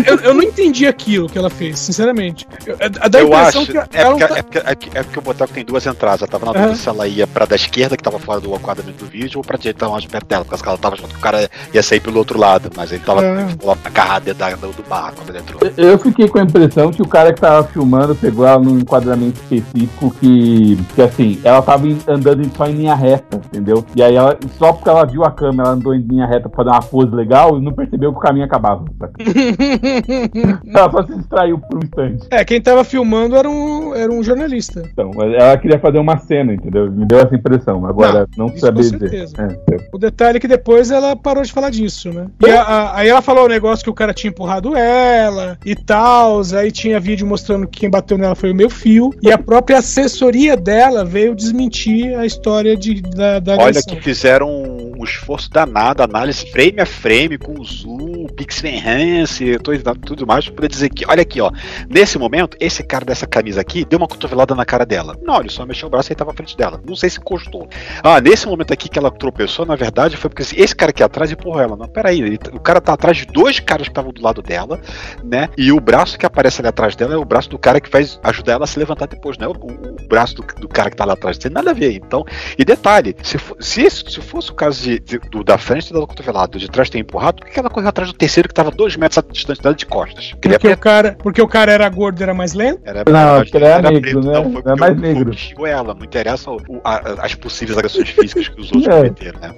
eu, 0.06 0.16
eu, 0.20 0.34
não 0.34 0.42
entendi 0.42 0.86
aquilo 0.86 1.28
que 1.28 1.38
ela 1.38 1.50
fez, 1.50 1.78
sinceramente. 1.78 2.46
Eu, 2.66 2.76
é, 2.78 3.20
eu 3.20 3.34
acho. 3.34 3.66
Que 3.66 3.78
é, 3.78 4.04
porque, 4.04 4.26
tá... 4.26 4.38
é, 4.38 4.42
porque, 4.42 4.58
é, 4.58 4.62
porque, 4.74 4.98
é 4.98 5.02
porque 5.02 5.18
o 5.18 5.22
Boteco 5.22 5.52
tem 5.52 5.64
duas 5.64 5.86
entradas. 5.86 6.22
Ela 6.22 6.30
tava 6.30 6.46
na 6.46 6.52
dúvida 6.52 6.70
uhum. 6.70 6.76
se 6.76 6.88
ela 6.88 7.06
ia 7.06 7.26
pra 7.26 7.44
da 7.44 7.56
esquerda, 7.56 7.96
que 7.96 8.02
tava 8.02 8.18
fora 8.18 8.40
do 8.40 8.54
enquadramento 8.54 9.04
do 9.04 9.10
vídeo, 9.10 9.38
ou 9.38 9.44
pra 9.44 9.58
direita, 9.58 9.86
longe 9.86 10.08
perto 10.08 10.26
dela. 10.26 10.44
Porque 10.44 10.68
ela 10.68 10.78
tava 10.78 10.94
achando 10.94 11.10
que 11.10 11.16
o 11.16 11.20
cara 11.20 11.48
ia 11.72 11.82
sair 11.82 12.00
pelo 12.00 12.18
outro 12.18 12.38
lado, 12.38 12.70
mas 12.76 12.92
ele 12.92 13.02
tava 13.04 13.20
uhum. 13.20 13.76
agarrado 13.84 14.32
da, 14.34 14.50
do 14.50 14.88
bar 14.88 15.12
quando 15.14 15.30
ele 15.30 15.38
entrou. 15.38 15.60
Eu 15.76 15.98
fiquei 15.98 16.28
com 16.28 16.38
a 16.38 16.42
impressão 16.42 16.90
que 16.90 17.02
o 17.02 17.08
cara 17.08 17.32
que 17.32 17.40
tava 17.40 17.66
filmando 17.68 18.14
pegou 18.14 18.46
ela 18.46 18.58
num 18.58 18.78
enquadramento 18.78 19.40
específico 19.40 20.14
que, 20.20 20.76
que 20.94 21.02
assim, 21.02 21.40
ela 21.44 21.62
tava 21.62 21.86
andando 22.06 22.40
só 22.56 22.66
em 22.66 22.72
linha 22.72 22.94
reta, 22.94 23.36
entendeu? 23.36 23.84
E 23.94 24.02
aí 24.02 24.14
ela, 24.14 24.38
só 24.58 24.72
porque 24.72 24.88
ela 24.88 25.04
viu 25.04 25.24
a 25.24 25.30
câmera, 25.30 25.68
ela 25.68 25.76
andou 25.76 25.94
em 25.94 26.00
linha 26.00 26.26
reta 26.26 26.48
pra 26.48 26.64
dar 26.64 26.72
uma 26.72 26.82
pose 26.82 27.14
legal 27.14 27.58
e 27.58 27.62
não 27.62 27.72
percebeu 27.72 27.89
que 27.98 28.06
o 28.06 28.12
caminho 28.14 28.44
acabava. 28.44 28.84
ela 30.74 30.90
só 30.90 31.06
se 31.06 31.16
distraiu 31.16 31.58
por 31.58 31.76
um 31.76 31.80
instante. 31.82 32.26
É, 32.30 32.44
quem 32.44 32.60
tava 32.60 32.84
filmando 32.84 33.36
era 33.36 33.48
um, 33.48 33.94
era 33.94 34.10
um 34.10 34.22
jornalista. 34.22 34.82
Então, 34.92 35.10
ela 35.22 35.56
queria 35.58 35.78
fazer 35.78 35.98
uma 35.98 36.18
cena, 36.18 36.54
entendeu? 36.54 36.90
Me 36.90 37.06
deu 37.06 37.20
essa 37.20 37.34
impressão. 37.34 37.84
Agora, 37.86 38.26
não, 38.36 38.46
não 38.46 38.56
sabia 38.56 38.82
dizer. 38.82 39.28
É, 39.38 39.88
o 39.92 39.98
detalhe 39.98 40.38
é 40.38 40.40
que 40.40 40.48
depois 40.48 40.90
ela 40.90 41.16
parou 41.16 41.42
de 41.42 41.52
falar 41.52 41.70
disso, 41.70 42.12
né? 42.12 42.26
E 42.44 42.50
a, 42.50 42.62
a, 42.62 42.98
aí 42.98 43.08
ela 43.08 43.22
falou 43.22 43.44
o 43.44 43.48
negócio 43.48 43.84
que 43.84 43.90
o 43.90 43.94
cara 43.94 44.14
tinha 44.14 44.30
empurrado 44.30 44.76
ela 44.76 45.58
e 45.64 45.74
tal. 45.74 46.40
Aí 46.56 46.70
tinha 46.70 47.00
vídeo 47.00 47.26
mostrando 47.26 47.66
que 47.66 47.80
quem 47.80 47.90
bateu 47.90 48.18
nela 48.18 48.34
foi 48.34 48.50
o 48.52 48.54
meu 48.54 48.70
fio. 48.70 49.10
E 49.22 49.32
a 49.32 49.38
própria 49.38 49.78
assessoria 49.78 50.56
dela 50.56 51.04
veio 51.04 51.34
desmentir 51.34 52.18
a 52.18 52.26
história 52.26 52.76
de, 52.76 53.00
da, 53.02 53.38
da 53.38 53.56
Olha 53.56 53.82
que 53.82 53.96
fizeram 53.96 54.48
um 54.48 54.90
um 55.00 55.04
esforço 55.04 55.50
danado, 55.50 56.02
análise 56.02 56.44
frame 56.50 56.80
a 56.80 56.86
frame, 56.86 57.38
com 57.38 57.58
zoom, 57.80 58.26
pixel 58.28 58.70
enhance, 58.70 59.58
tudo, 60.04 60.26
mais, 60.26 60.48
poder 60.48 60.68
dizer 60.68 60.88
que, 60.90 61.04
olha 61.06 61.22
aqui, 61.22 61.40
ó, 61.40 61.50
nesse 61.88 62.18
momento, 62.18 62.56
esse 62.60 62.82
cara 62.82 63.04
dessa 63.04 63.26
camisa 63.26 63.60
aqui 63.60 63.84
deu 63.84 63.98
uma 63.98 64.08
cotovelada 64.08 64.54
na 64.54 64.64
cara 64.64 64.84
dela. 64.84 65.16
Não, 65.22 65.40
ele 65.40 65.50
só 65.50 65.64
mexeu 65.64 65.88
o 65.88 65.90
braço 65.90 66.12
e 66.12 66.14
tava 66.14 66.30
à 66.30 66.34
frente 66.34 66.56
dela. 66.56 66.80
Não 66.86 66.94
sei 66.94 67.10
se 67.10 67.18
encostou. 67.18 67.68
Ah, 68.02 68.20
nesse 68.20 68.46
momento 68.46 68.72
aqui 68.72 68.88
que 68.88 68.98
ela 68.98 69.10
tropeçou, 69.10 69.66
na 69.66 69.76
verdade, 69.76 70.16
foi 70.16 70.30
porque 70.30 70.42
esse 70.42 70.74
cara 70.74 70.90
aqui 70.90 71.02
atrás 71.02 71.30
empurrou 71.30 71.60
ela. 71.60 71.76
Não, 71.76 71.88
peraí, 71.88 72.20
ele, 72.20 72.38
o 72.52 72.60
cara 72.60 72.80
tá 72.80 72.92
atrás 72.92 73.16
de 73.18 73.26
dois 73.26 73.60
caras 73.60 73.88
que 73.88 73.92
estavam 73.92 74.12
do 74.12 74.22
lado 74.22 74.42
dela, 74.42 74.80
né? 75.24 75.48
E 75.56 75.72
o 75.72 75.80
braço 75.80 76.18
que 76.18 76.26
aparece 76.26 76.60
ali 76.60 76.68
atrás 76.68 76.94
dela 76.96 77.14
é 77.14 77.16
o 77.16 77.24
braço 77.24 77.48
do 77.48 77.58
cara 77.58 77.80
que 77.80 77.90
vai 77.90 78.06
ajudar 78.24 78.52
ela 78.52 78.64
a 78.64 78.66
se 78.66 78.78
levantar 78.78 79.06
depois, 79.06 79.38
né? 79.38 79.46
O, 79.46 79.52
o, 79.52 80.04
o 80.04 80.08
braço 80.08 80.34
do, 80.36 80.42
do, 80.42 80.68
cara 80.68 80.90
que 80.90 80.96
tá 80.96 81.04
lá 81.04 81.14
atrás. 81.14 81.38
Tem 81.38 81.50
nada 81.50 81.70
a 81.70 81.74
ver. 81.74 81.92
Então, 81.94 82.24
e 82.58 82.64
detalhe, 82.64 83.16
se, 83.22 83.38
for, 83.38 83.56
se, 83.60 83.88
se 83.90 84.20
fosse 84.20 84.50
o 84.50 84.54
caso 84.54 84.82
de, 84.82 84.98
de, 84.98 85.18
do, 85.18 85.42
da 85.42 85.58
frente 85.58 85.92
da 85.92 86.00
cotovelada, 86.00 86.58
de 86.58 86.68
trás 86.68 86.90
ter 86.90 86.98
empurrado, 86.98 87.40
por 87.42 87.50
que 87.50 87.58
ela 87.58 87.69
correu 87.70 87.88
atrás 87.88 88.10
do 88.10 88.16
terceiro 88.16 88.48
que 88.48 88.54
tava 88.54 88.70
dois 88.70 88.96
metros 88.96 89.24
distante 89.30 89.62
dela 89.62 89.74
de 89.74 89.86
costas? 89.86 90.32
Porque, 90.32 90.48
porque, 90.50 90.68
o 90.68 90.78
cara, 90.78 91.16
porque 91.18 91.42
o 91.42 91.48
cara 91.48 91.72
era 91.72 91.88
gordo 91.88 92.20
e 92.20 92.22
era 92.22 92.34
mais 92.34 92.54
lento? 92.54 92.80
Era, 92.84 93.04
não, 93.06 93.36
porque 93.36 93.56
ele 93.56 93.64
era, 93.64 93.78
era 93.78 93.90
negro, 93.90 94.00
preto, 94.00 94.26
né? 94.26 94.32
Não, 94.32 94.52
foi 94.52 94.62
era 94.64 94.76
mais 94.76 94.96
negro. 95.00 95.32
Xingou 95.32 95.66
ela, 95.66 95.94
não 95.94 96.04
interessa 96.04 96.50
o, 96.50 96.58
a, 96.84 97.24
as 97.24 97.34
possíveis 97.34 97.78
agressões 97.78 98.08
físicas 98.10 98.48
que 98.48 98.60
os 98.60 98.72
outros 98.72 98.86
é. 98.92 98.96
cometeram, 98.96 99.40
né? 99.40 99.54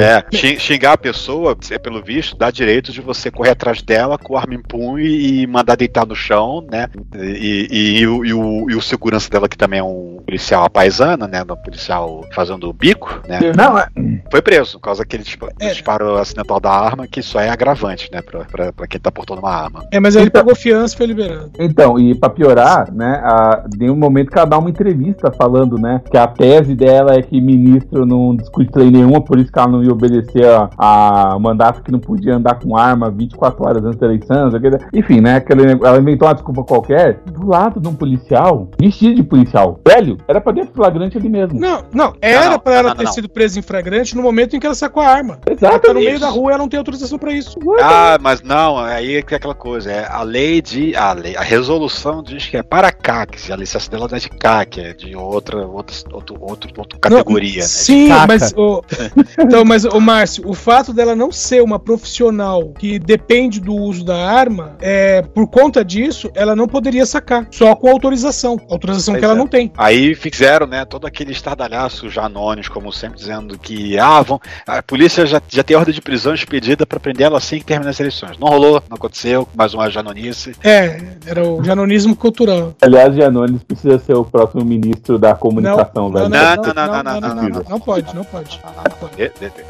É, 0.00 0.14
é, 0.14 0.58
xingar 0.58 0.92
a 0.92 0.98
pessoa, 0.98 1.56
é, 1.70 1.78
pelo 1.78 2.02
visto, 2.02 2.36
dá 2.36 2.50
direito 2.50 2.92
de 2.92 3.00
você 3.00 3.30
correr 3.30 3.50
atrás 3.50 3.82
dela 3.82 4.18
com 4.18 4.34
o 4.34 4.36
arma 4.36 4.54
em 4.54 4.62
punho 4.62 5.00
e 5.00 5.46
mandar 5.46 5.76
deitar 5.76 6.06
no 6.06 6.14
chão, 6.14 6.64
né? 6.70 6.88
E, 7.14 7.68
e, 7.70 7.98
e, 8.00 8.06
o, 8.06 8.24
e, 8.24 8.34
o, 8.34 8.70
e 8.70 8.74
o 8.74 8.82
segurança 8.82 9.30
dela, 9.30 9.48
que 9.48 9.56
também 9.56 9.80
é 9.80 9.82
um 9.82 10.22
policial 10.24 10.68
paisana, 10.70 11.26
né? 11.26 11.42
Um 11.42 11.56
policial 11.56 12.24
fazendo 12.34 12.72
bico, 12.72 13.22
né? 13.28 13.40
Não, 13.56 13.78
é... 13.78 13.88
Foi 14.30 14.42
preso 14.42 14.78
por 14.78 14.84
causa 14.84 15.02
daquele 15.02 15.24
é. 15.60 15.70
disparo 15.70 16.16
acidental 16.16 16.60
da 16.60 16.77
arma, 16.78 17.06
que 17.06 17.20
isso 17.20 17.38
é 17.38 17.48
agravante, 17.48 18.10
né? 18.12 18.22
Pra, 18.22 18.44
pra, 18.44 18.72
pra 18.72 18.86
quem 18.86 19.00
tá 19.00 19.10
portando 19.10 19.40
uma 19.40 19.50
arma. 19.50 19.84
É, 19.90 20.00
mas 20.00 20.16
aí 20.16 20.22
ele 20.22 20.28
então, 20.28 20.42
pagou 20.42 20.56
fiança 20.56 20.94
e 20.94 20.96
foi 20.96 21.06
liberado. 21.06 21.50
Então, 21.58 21.98
e 21.98 22.14
pra 22.14 22.30
piorar, 22.30 22.92
né? 22.92 23.20
A, 23.24 23.64
tem 23.78 23.90
um 23.90 23.96
momento 23.96 24.30
que 24.30 24.38
ela 24.38 24.46
dá 24.46 24.58
uma 24.58 24.70
entrevista 24.70 25.30
falando, 25.32 25.78
né? 25.78 26.00
Que 26.10 26.16
a 26.16 26.26
tese 26.26 26.74
dela 26.74 27.14
é 27.14 27.22
que 27.22 27.40
ministro 27.40 28.04
não 28.04 28.36
discute 28.36 28.70
lei 28.76 28.90
nenhuma, 28.90 29.20
por 29.20 29.38
isso 29.38 29.50
que 29.50 29.58
ela 29.58 29.68
não 29.68 29.82
ia 29.82 29.92
obedecer 29.92 30.44
a, 30.46 31.34
a 31.34 31.38
mandato 31.38 31.82
que 31.82 31.90
não 31.90 31.98
podia 31.98 32.36
andar 32.36 32.58
com 32.58 32.76
arma 32.76 33.10
24 33.10 33.64
horas 33.64 33.84
antes 33.84 33.98
da 33.98 34.06
eleição. 34.06 34.50
Enfim, 34.92 35.20
né? 35.20 35.36
Aquele, 35.36 35.72
ela 35.72 35.98
inventou 35.98 36.28
uma 36.28 36.34
desculpa 36.34 36.64
qualquer 36.64 37.20
do 37.26 37.46
lado 37.46 37.80
de 37.80 37.88
um 37.88 37.94
policial, 37.94 38.68
vestido 38.78 39.14
de 39.14 39.22
policial. 39.22 39.80
Velho, 39.86 40.18
era 40.26 40.40
pra 40.40 40.52
ter 40.52 40.66
flagrante 40.66 41.16
ali 41.18 41.28
mesmo. 41.28 41.58
Não, 41.58 41.82
não, 41.92 42.14
era 42.20 42.50
não, 42.50 42.58
pra 42.58 42.74
ela 42.74 42.88
não, 42.90 42.96
ter 42.96 43.04
não. 43.04 43.12
sido 43.12 43.28
presa 43.28 43.58
em 43.58 43.62
flagrante 43.62 44.16
no 44.16 44.22
momento 44.22 44.56
em 44.56 44.60
que 44.60 44.66
ela 44.66 44.74
sacou 44.74 45.02
a 45.02 45.08
arma. 45.08 45.38
Exato. 45.48 45.66
Ela 45.66 45.78
tá 45.78 45.94
no 45.94 46.00
meio 46.00 46.20
da 46.20 46.28
rua, 46.28 46.50
ela 46.50 46.58
não 46.58 46.67
tem 46.68 46.78
autorização 46.78 47.18
pra 47.18 47.32
isso. 47.32 47.58
Ah, 47.80 48.18
mas 48.20 48.42
não, 48.42 48.78
aí 48.78 49.16
é 49.16 49.18
aquela 49.18 49.54
coisa, 49.54 49.90
é 49.90 50.06
a 50.08 50.22
lei 50.22 50.60
de. 50.60 50.94
A, 50.96 51.12
lei, 51.12 51.36
a 51.36 51.42
resolução 51.42 52.22
diz 52.22 52.46
que 52.46 52.56
é 52.56 52.62
para 52.62 52.90
CAC, 52.90 53.52
a 53.52 53.56
licença 53.56 53.90
dela 53.90 54.08
não 54.08 54.16
é 54.16 54.20
de 54.20 54.28
CAC, 54.28 54.80
é 54.80 54.92
de 54.92 55.14
outra, 55.14 55.66
outra, 55.66 55.94
outro, 56.12 56.36
outro, 56.40 56.70
outra 56.76 56.98
categoria. 56.98 57.62
Né? 57.62 57.66
sim, 57.66 58.08
mas. 58.26 58.52
O, 58.56 58.82
então, 59.38 59.64
mas, 59.64 59.84
o 59.84 60.00
Márcio, 60.00 60.48
o 60.48 60.54
fato 60.54 60.92
dela 60.92 61.14
não 61.14 61.30
ser 61.30 61.62
uma 61.62 61.78
profissional 61.78 62.72
que 62.78 62.98
depende 62.98 63.60
do 63.60 63.74
uso 63.74 64.04
da 64.04 64.16
arma, 64.16 64.76
é, 64.80 65.22
por 65.22 65.46
conta 65.48 65.84
disso, 65.84 66.30
ela 66.34 66.54
não 66.54 66.66
poderia 66.66 67.06
sacar, 67.06 67.46
só 67.50 67.74
com 67.74 67.88
autorização. 67.88 68.58
Autorização 68.68 69.14
pois 69.14 69.20
que 69.20 69.24
ela 69.24 69.34
é. 69.34 69.38
não 69.38 69.46
tem. 69.46 69.72
Aí 69.76 70.14
fizeram, 70.14 70.66
né, 70.66 70.84
todo 70.84 71.06
aquele 71.06 71.32
estardalhaço 71.32 72.08
já 72.10 72.24
anônimos, 72.24 72.68
como 72.68 72.92
sempre, 72.92 73.18
dizendo 73.18 73.58
que 73.58 73.98
ah, 73.98 74.22
vão, 74.22 74.40
a 74.66 74.82
polícia 74.82 75.26
já, 75.26 75.40
já 75.48 75.62
tem 75.62 75.76
ordem 75.76 75.94
de 75.94 76.00
prisão 76.00 76.34
expedida 76.48 76.86
para 76.86 76.98
prender 76.98 77.26
ela 77.26 77.36
assim 77.36 77.58
que 77.58 77.66
termina 77.66 77.90
as 77.90 78.00
eleições. 78.00 78.38
Não 78.38 78.48
rolou, 78.48 78.82
não 78.88 78.96
aconteceu, 78.96 79.46
mais 79.54 79.74
uma 79.74 79.90
janonice. 79.90 80.54
É, 80.64 81.00
era 81.26 81.46
o 81.46 81.62
janonismo 81.62 82.16
cultural. 82.16 82.74
Aliás, 82.80 83.14
Janones 83.14 83.62
precisa 83.62 83.98
ser 83.98 84.14
o 84.14 84.24
próximo 84.24 84.64
ministro 84.64 85.18
da 85.18 85.34
comunicação, 85.34 86.08
não, 86.08 86.12
velho. 86.12 86.28
Não, 86.28 86.56
não, 86.56 86.74
não, 86.74 87.02
não, 87.02 87.20
não, 87.20 87.34
não, 87.34 87.64
não, 87.68 87.80
pode, 87.80 88.14
não 88.14 88.24
pode. 88.24 88.60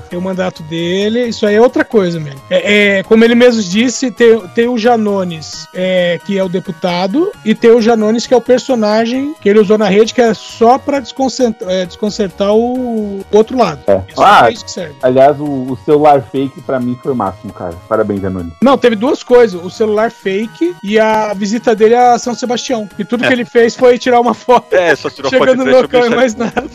Tem 0.09 0.19
o 0.19 0.23
mandato 0.23 0.63
dele, 0.65 1.27
isso 1.27 1.47
aí 1.47 1.57
é 1.57 1.61
outra 1.61 1.85
coisa 1.85 2.21
mesmo. 2.21 2.41
É, 2.49 2.99
é 2.99 3.03
como 3.03 3.25
ele 3.25 3.35
mesmo 3.35 3.63
disse, 3.63 4.11
tem, 4.11 4.41
tem 4.55 4.69
o 4.69 4.79
Janones, 4.79 5.67
é, 5.75 6.21
que 6.25 6.39
é 6.39 6.45
o 6.45 6.49
deputado, 6.49 7.33
e 7.45 7.55
tem 7.55 7.71
o 7.71 7.81
Janones, 7.81 8.27
que 8.27 8.35
é 8.35 8.37
o 8.37 8.41
personagem 8.41 9.35
que 9.41 9.49
ele 9.49 9.59
usou 9.59 9.77
na 9.77 9.89
rede, 9.89 10.15
que 10.15 10.21
é 10.21 10.33
só 10.35 10.79
pra 10.79 11.01
desconcertar, 11.01 11.69
é, 11.69 11.87
desconcertar 11.87 12.55
o 12.55 13.25
outro 13.33 13.57
lado. 13.57 13.81
É. 13.87 14.01
ah, 14.19 14.49
é 14.49 14.53
isso 14.53 14.65
que 14.65 14.71
serve. 14.71 14.95
Aliás, 15.03 15.41
o, 15.41 15.45
o, 15.45 15.79
celular 15.85 16.23
fake 16.23 16.61
pra 16.69 16.78
mim 16.78 16.99
foi 17.03 17.12
o 17.12 17.16
máximo, 17.16 17.51
cara. 17.51 17.74
Parabéns, 17.89 18.20
Janones. 18.20 18.53
Não, 18.61 18.77
teve 18.77 18.95
duas 18.95 19.23
coisas: 19.23 19.59
o 19.65 19.70
celular 19.70 20.11
fake 20.11 20.77
e 20.85 20.99
a 20.99 21.32
visita 21.32 21.74
dele 21.74 21.95
a 21.95 22.19
São 22.19 22.35
Sebastião. 22.35 22.86
E 22.99 23.05
tudo 23.07 23.27
que 23.27 23.32
ele 23.32 23.47
fez 23.47 23.74
foi 23.74 23.97
tirar 23.97 24.20
uma 24.20 24.35
foto. 24.35 24.74
É, 24.74 24.95
só 24.95 25.09
tirou 25.09 25.31
chegando 25.32 25.65
foto 25.65 25.65
no 25.65 25.81
local 25.81 26.07
e 26.07 26.11
mais 26.11 26.35
nada. 26.35 26.69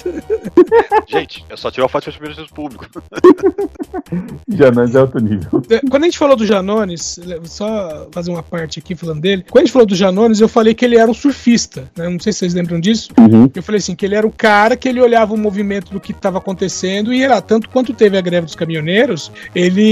Gente, 1.07 1.45
é 1.47 1.55
só 1.55 1.69
tirar 1.69 1.87
foto 1.87 2.09
de 2.09 2.17
serviço 2.17 2.51
público. 2.55 2.87
Janones 4.49 4.95
é 4.95 5.01
outro 5.01 5.19
nível. 5.19 5.61
Quando 5.91 6.03
a 6.03 6.05
gente 6.07 6.17
falou 6.17 6.35
do 6.35 6.45
Janones, 6.45 7.19
só 7.43 8.07
fazer 8.11 8.31
uma 8.31 8.41
parte 8.41 8.79
aqui 8.79 8.95
falando 8.95 9.21
dele. 9.21 9.45
Quando 9.47 9.61
a 9.61 9.65
gente 9.65 9.73
falou 9.73 9.85
do 9.85 9.95
Janones, 9.95 10.41
eu 10.41 10.47
falei 10.47 10.73
que 10.73 10.83
ele 10.83 10.97
era 10.97 11.09
um 11.09 11.13
surfista. 11.13 11.91
Né? 11.95 12.09
Não 12.09 12.19
sei 12.19 12.33
se 12.33 12.39
vocês 12.39 12.55
lembram 12.55 12.79
disso. 12.79 13.11
Uhum. 13.19 13.47
Eu 13.53 13.61
falei 13.61 13.77
assim, 13.77 13.95
que 13.95 14.05
ele 14.05 14.15
era 14.15 14.25
o 14.25 14.31
cara 14.31 14.75
que 14.75 14.89
ele 14.89 14.99
olhava 14.99 15.35
o 15.35 15.37
movimento 15.37 15.91
do 15.91 15.99
que 15.99 16.11
estava 16.11 16.39
acontecendo 16.39 17.13
e 17.13 17.21
era 17.21 17.39
tanto 17.41 17.69
quanto 17.69 17.93
teve 17.93 18.17
a 18.17 18.21
greve 18.21 18.45
dos 18.45 18.55
caminhoneiros, 18.55 19.31
ele 19.53 19.82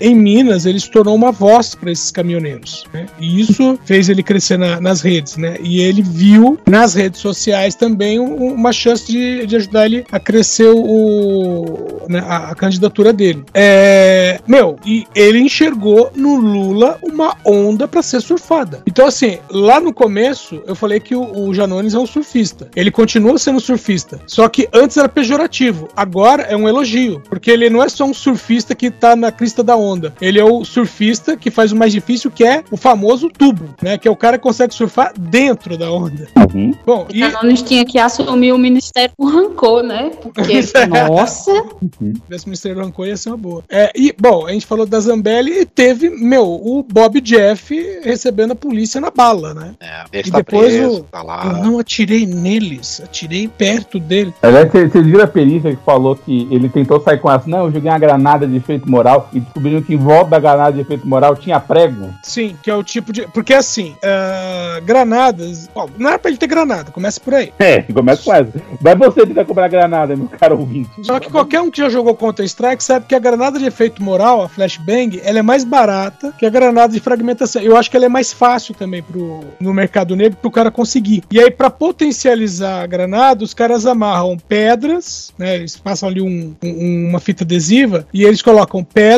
em 0.00 0.14
Minas 0.14 0.66
ele 0.66 0.78
se 0.78 0.90
tornou 0.90 1.14
uma 1.14 1.32
voz 1.32 1.74
para 1.74 1.90
esses 1.90 2.10
caminhoneiros. 2.10 2.84
Né? 2.92 3.06
E 3.18 3.40
isso 3.40 3.78
fez 3.84 4.08
ele 4.08 4.22
crescer 4.22 4.58
na, 4.58 4.80
nas 4.80 5.00
redes, 5.00 5.36
né? 5.36 5.56
E 5.62 5.80
ele 5.80 6.02
viu 6.02 6.58
nas 6.66 6.94
redes 6.94 7.20
sociais 7.20 7.74
também 7.74 8.18
um, 8.18 8.52
uma 8.52 8.72
chance 8.72 9.10
de, 9.10 9.46
de, 9.46 9.56
ajudar 9.56 9.86
ele 9.86 10.04
a 10.10 10.20
crescer 10.20 10.68
o, 10.68 12.02
né, 12.08 12.22
a, 12.26 12.50
a, 12.50 12.54
candidatura 12.54 13.12
dele. 13.12 13.44
É, 13.54 14.40
meu, 14.46 14.76
e 14.84 15.06
ele 15.14 15.38
enxergou 15.38 16.10
no 16.14 16.36
Lula 16.36 16.98
uma 17.02 17.36
onda 17.44 17.88
para 17.88 18.02
ser 18.02 18.20
surfada. 18.20 18.82
Então, 18.86 19.06
assim, 19.06 19.38
lá 19.50 19.80
no 19.80 19.92
começo 19.92 20.62
eu 20.66 20.74
falei 20.74 21.00
que 21.00 21.14
o, 21.14 21.48
o 21.48 21.54
Janones 21.54 21.94
é 21.94 21.98
um 21.98 22.06
surfista. 22.06 22.68
Ele 22.76 22.90
continua 22.90 23.38
sendo 23.38 23.60
surfista. 23.60 24.20
Só 24.26 24.48
que 24.48 24.68
antes 24.72 24.96
era 24.96 25.08
pejorativo. 25.08 25.88
Agora 25.96 26.42
é 26.42 26.56
um 26.56 26.68
elogio. 26.68 27.22
Porque 27.28 27.50
ele 27.50 27.70
não 27.70 27.82
é 27.82 27.88
só 27.88 28.04
um 28.04 28.14
surfista 28.14 28.74
que 28.74 28.90
tá 28.90 29.16
na 29.16 29.31
crista 29.32 29.62
da 29.62 29.76
onda. 29.76 30.14
Ele 30.20 30.38
é 30.38 30.44
o 30.44 30.64
surfista 30.64 31.36
que 31.36 31.50
faz 31.50 31.72
o 31.72 31.76
mais 31.76 31.92
difícil, 31.92 32.30
que 32.30 32.44
é 32.44 32.62
o 32.70 32.76
famoso 32.76 33.28
tubo, 33.28 33.74
né? 33.82 33.98
Que 33.98 34.08
é 34.08 34.10
o 34.10 34.16
cara 34.16 34.38
que 34.38 34.42
consegue 34.42 34.74
surfar 34.74 35.12
dentro 35.18 35.76
da 35.76 35.90
onda. 35.90 36.28
Uhum. 36.36 36.74
Bom, 36.84 37.06
e... 37.12 37.20
Canones 37.20 37.62
tinha 37.62 37.84
que 37.84 37.98
assumir 37.98 38.52
o 38.52 38.58
Ministério 38.58 39.12
com 39.16 39.26
rancor, 39.26 39.82
né? 39.82 40.10
Porque, 40.20 40.60
nossa... 41.08 41.50
Uhum. 41.50 42.12
Esse 42.30 42.46
Ministério 42.46 42.78
do 42.78 42.84
Rancor 42.84 43.06
ia 43.06 43.16
ser 43.16 43.30
uma 43.30 43.36
boa. 43.36 43.64
É, 43.68 43.92
e, 43.94 44.14
bom, 44.18 44.46
a 44.46 44.52
gente 44.52 44.66
falou 44.66 44.86
da 44.86 44.98
Zambelli 45.00 45.60
e 45.60 45.66
teve, 45.66 46.10
meu, 46.10 46.44
o 46.44 46.82
Bob 46.82 47.20
Jeff 47.20 47.74
recebendo 48.02 48.52
a 48.52 48.56
polícia 48.56 49.00
na 49.00 49.10
bala, 49.10 49.54
né? 49.54 49.74
É, 49.80 50.18
e 50.18 50.30
tá 50.30 50.38
depois 50.38 50.74
preso, 50.74 51.00
o... 51.00 51.02
tá 51.04 51.22
lá. 51.22 51.42
eu 51.44 51.64
não 51.64 51.78
atirei 51.78 52.26
neles, 52.26 53.00
atirei 53.02 53.48
perto 53.48 53.98
dele. 53.98 54.32
Aliás, 54.42 54.70
vocês 54.70 55.06
viram 55.06 55.24
a 55.24 55.26
perícia 55.26 55.74
que 55.74 55.84
falou 55.84 56.16
que 56.16 56.48
ele 56.50 56.68
tentou 56.68 57.00
sair 57.00 57.18
com 57.18 57.30
essa, 57.30 57.48
não, 57.48 57.66
eu 57.66 57.72
joguei 57.72 57.90
uma 57.90 57.98
granada 57.98 58.46
de 58.46 58.56
efeito 58.56 58.90
moral 58.90 59.21
e 59.32 59.40
descobriram 59.40 59.82
que 59.82 59.94
em 59.94 59.98
volta 59.98 60.30
da 60.30 60.38
granada 60.38 60.72
de 60.72 60.80
efeito 60.80 61.06
moral 61.06 61.36
tinha 61.36 61.60
prego? 61.60 62.12
Sim, 62.22 62.56
que 62.62 62.70
é 62.70 62.74
o 62.74 62.82
tipo 62.82 63.12
de. 63.12 63.26
Porque 63.28 63.54
assim, 63.54 63.94
uh, 64.02 64.82
granadas. 64.84 65.68
Ó, 65.74 65.88
não 65.98 66.10
era 66.10 66.18
pra 66.18 66.30
ele 66.30 66.38
ter 66.38 66.46
granada, 66.46 66.90
começa 66.90 67.20
por 67.20 67.34
aí. 67.34 67.52
É, 67.58 67.82
começa 67.82 68.22
com 68.22 68.34
essa. 68.34 68.52
Vai 68.80 68.94
você 68.94 69.26
tentar 69.26 69.44
comprar 69.44 69.68
granada, 69.68 70.16
meu 70.16 70.28
caro 70.28 70.58
ouvinte. 70.58 70.90
Só 71.02 71.18
que 71.18 71.30
qualquer 71.30 71.60
um 71.60 71.70
que 71.70 71.78
já 71.78 71.88
jogou 71.88 72.14
Counter-Strike 72.14 72.82
sabe 72.82 73.06
que 73.06 73.14
a 73.14 73.18
granada 73.18 73.58
de 73.58 73.66
efeito 73.66 74.02
moral, 74.02 74.42
a 74.42 74.48
flashbang, 74.48 75.20
ela 75.24 75.38
é 75.38 75.42
mais 75.42 75.64
barata 75.64 76.32
que 76.38 76.46
a 76.46 76.50
granada 76.50 76.92
de 76.92 77.00
fragmentação. 77.00 77.62
Eu 77.62 77.76
acho 77.76 77.90
que 77.90 77.96
ela 77.96 78.06
é 78.06 78.08
mais 78.08 78.32
fácil 78.32 78.74
também 78.74 79.02
pro, 79.02 79.40
no 79.60 79.72
mercado 79.72 80.16
negro 80.16 80.38
pro 80.40 80.50
cara 80.50 80.70
conseguir. 80.70 81.22
E 81.30 81.40
aí, 81.40 81.50
para 81.50 81.70
potencializar 81.70 82.82
a 82.82 82.86
granada, 82.86 83.44
os 83.44 83.54
caras 83.54 83.86
amarram 83.86 84.36
pedras, 84.36 85.32
né? 85.38 85.56
Eles 85.56 85.76
passam 85.76 86.08
ali 86.08 86.20
um, 86.20 86.54
um, 86.62 87.08
uma 87.08 87.20
fita 87.20 87.44
adesiva 87.44 88.06
e 88.12 88.24
eles 88.24 88.42
colocam 88.42 88.82
pedras, 88.84 89.11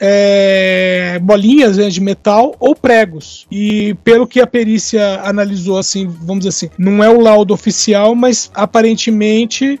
é, 0.00 1.18
bolinhas 1.22 1.76
né, 1.76 1.88
de 1.88 2.00
metal 2.00 2.54
ou 2.58 2.74
pregos. 2.74 3.46
E 3.50 3.94
pelo 4.04 4.26
que 4.26 4.40
a 4.40 4.46
perícia 4.46 5.20
analisou, 5.22 5.78
assim, 5.78 6.06
vamos 6.06 6.44
dizer 6.44 6.48
assim, 6.50 6.70
não 6.78 7.02
é 7.02 7.08
o 7.08 7.20
laudo 7.20 7.52
oficial, 7.52 8.14
mas 8.14 8.50
aparentemente 8.54 9.80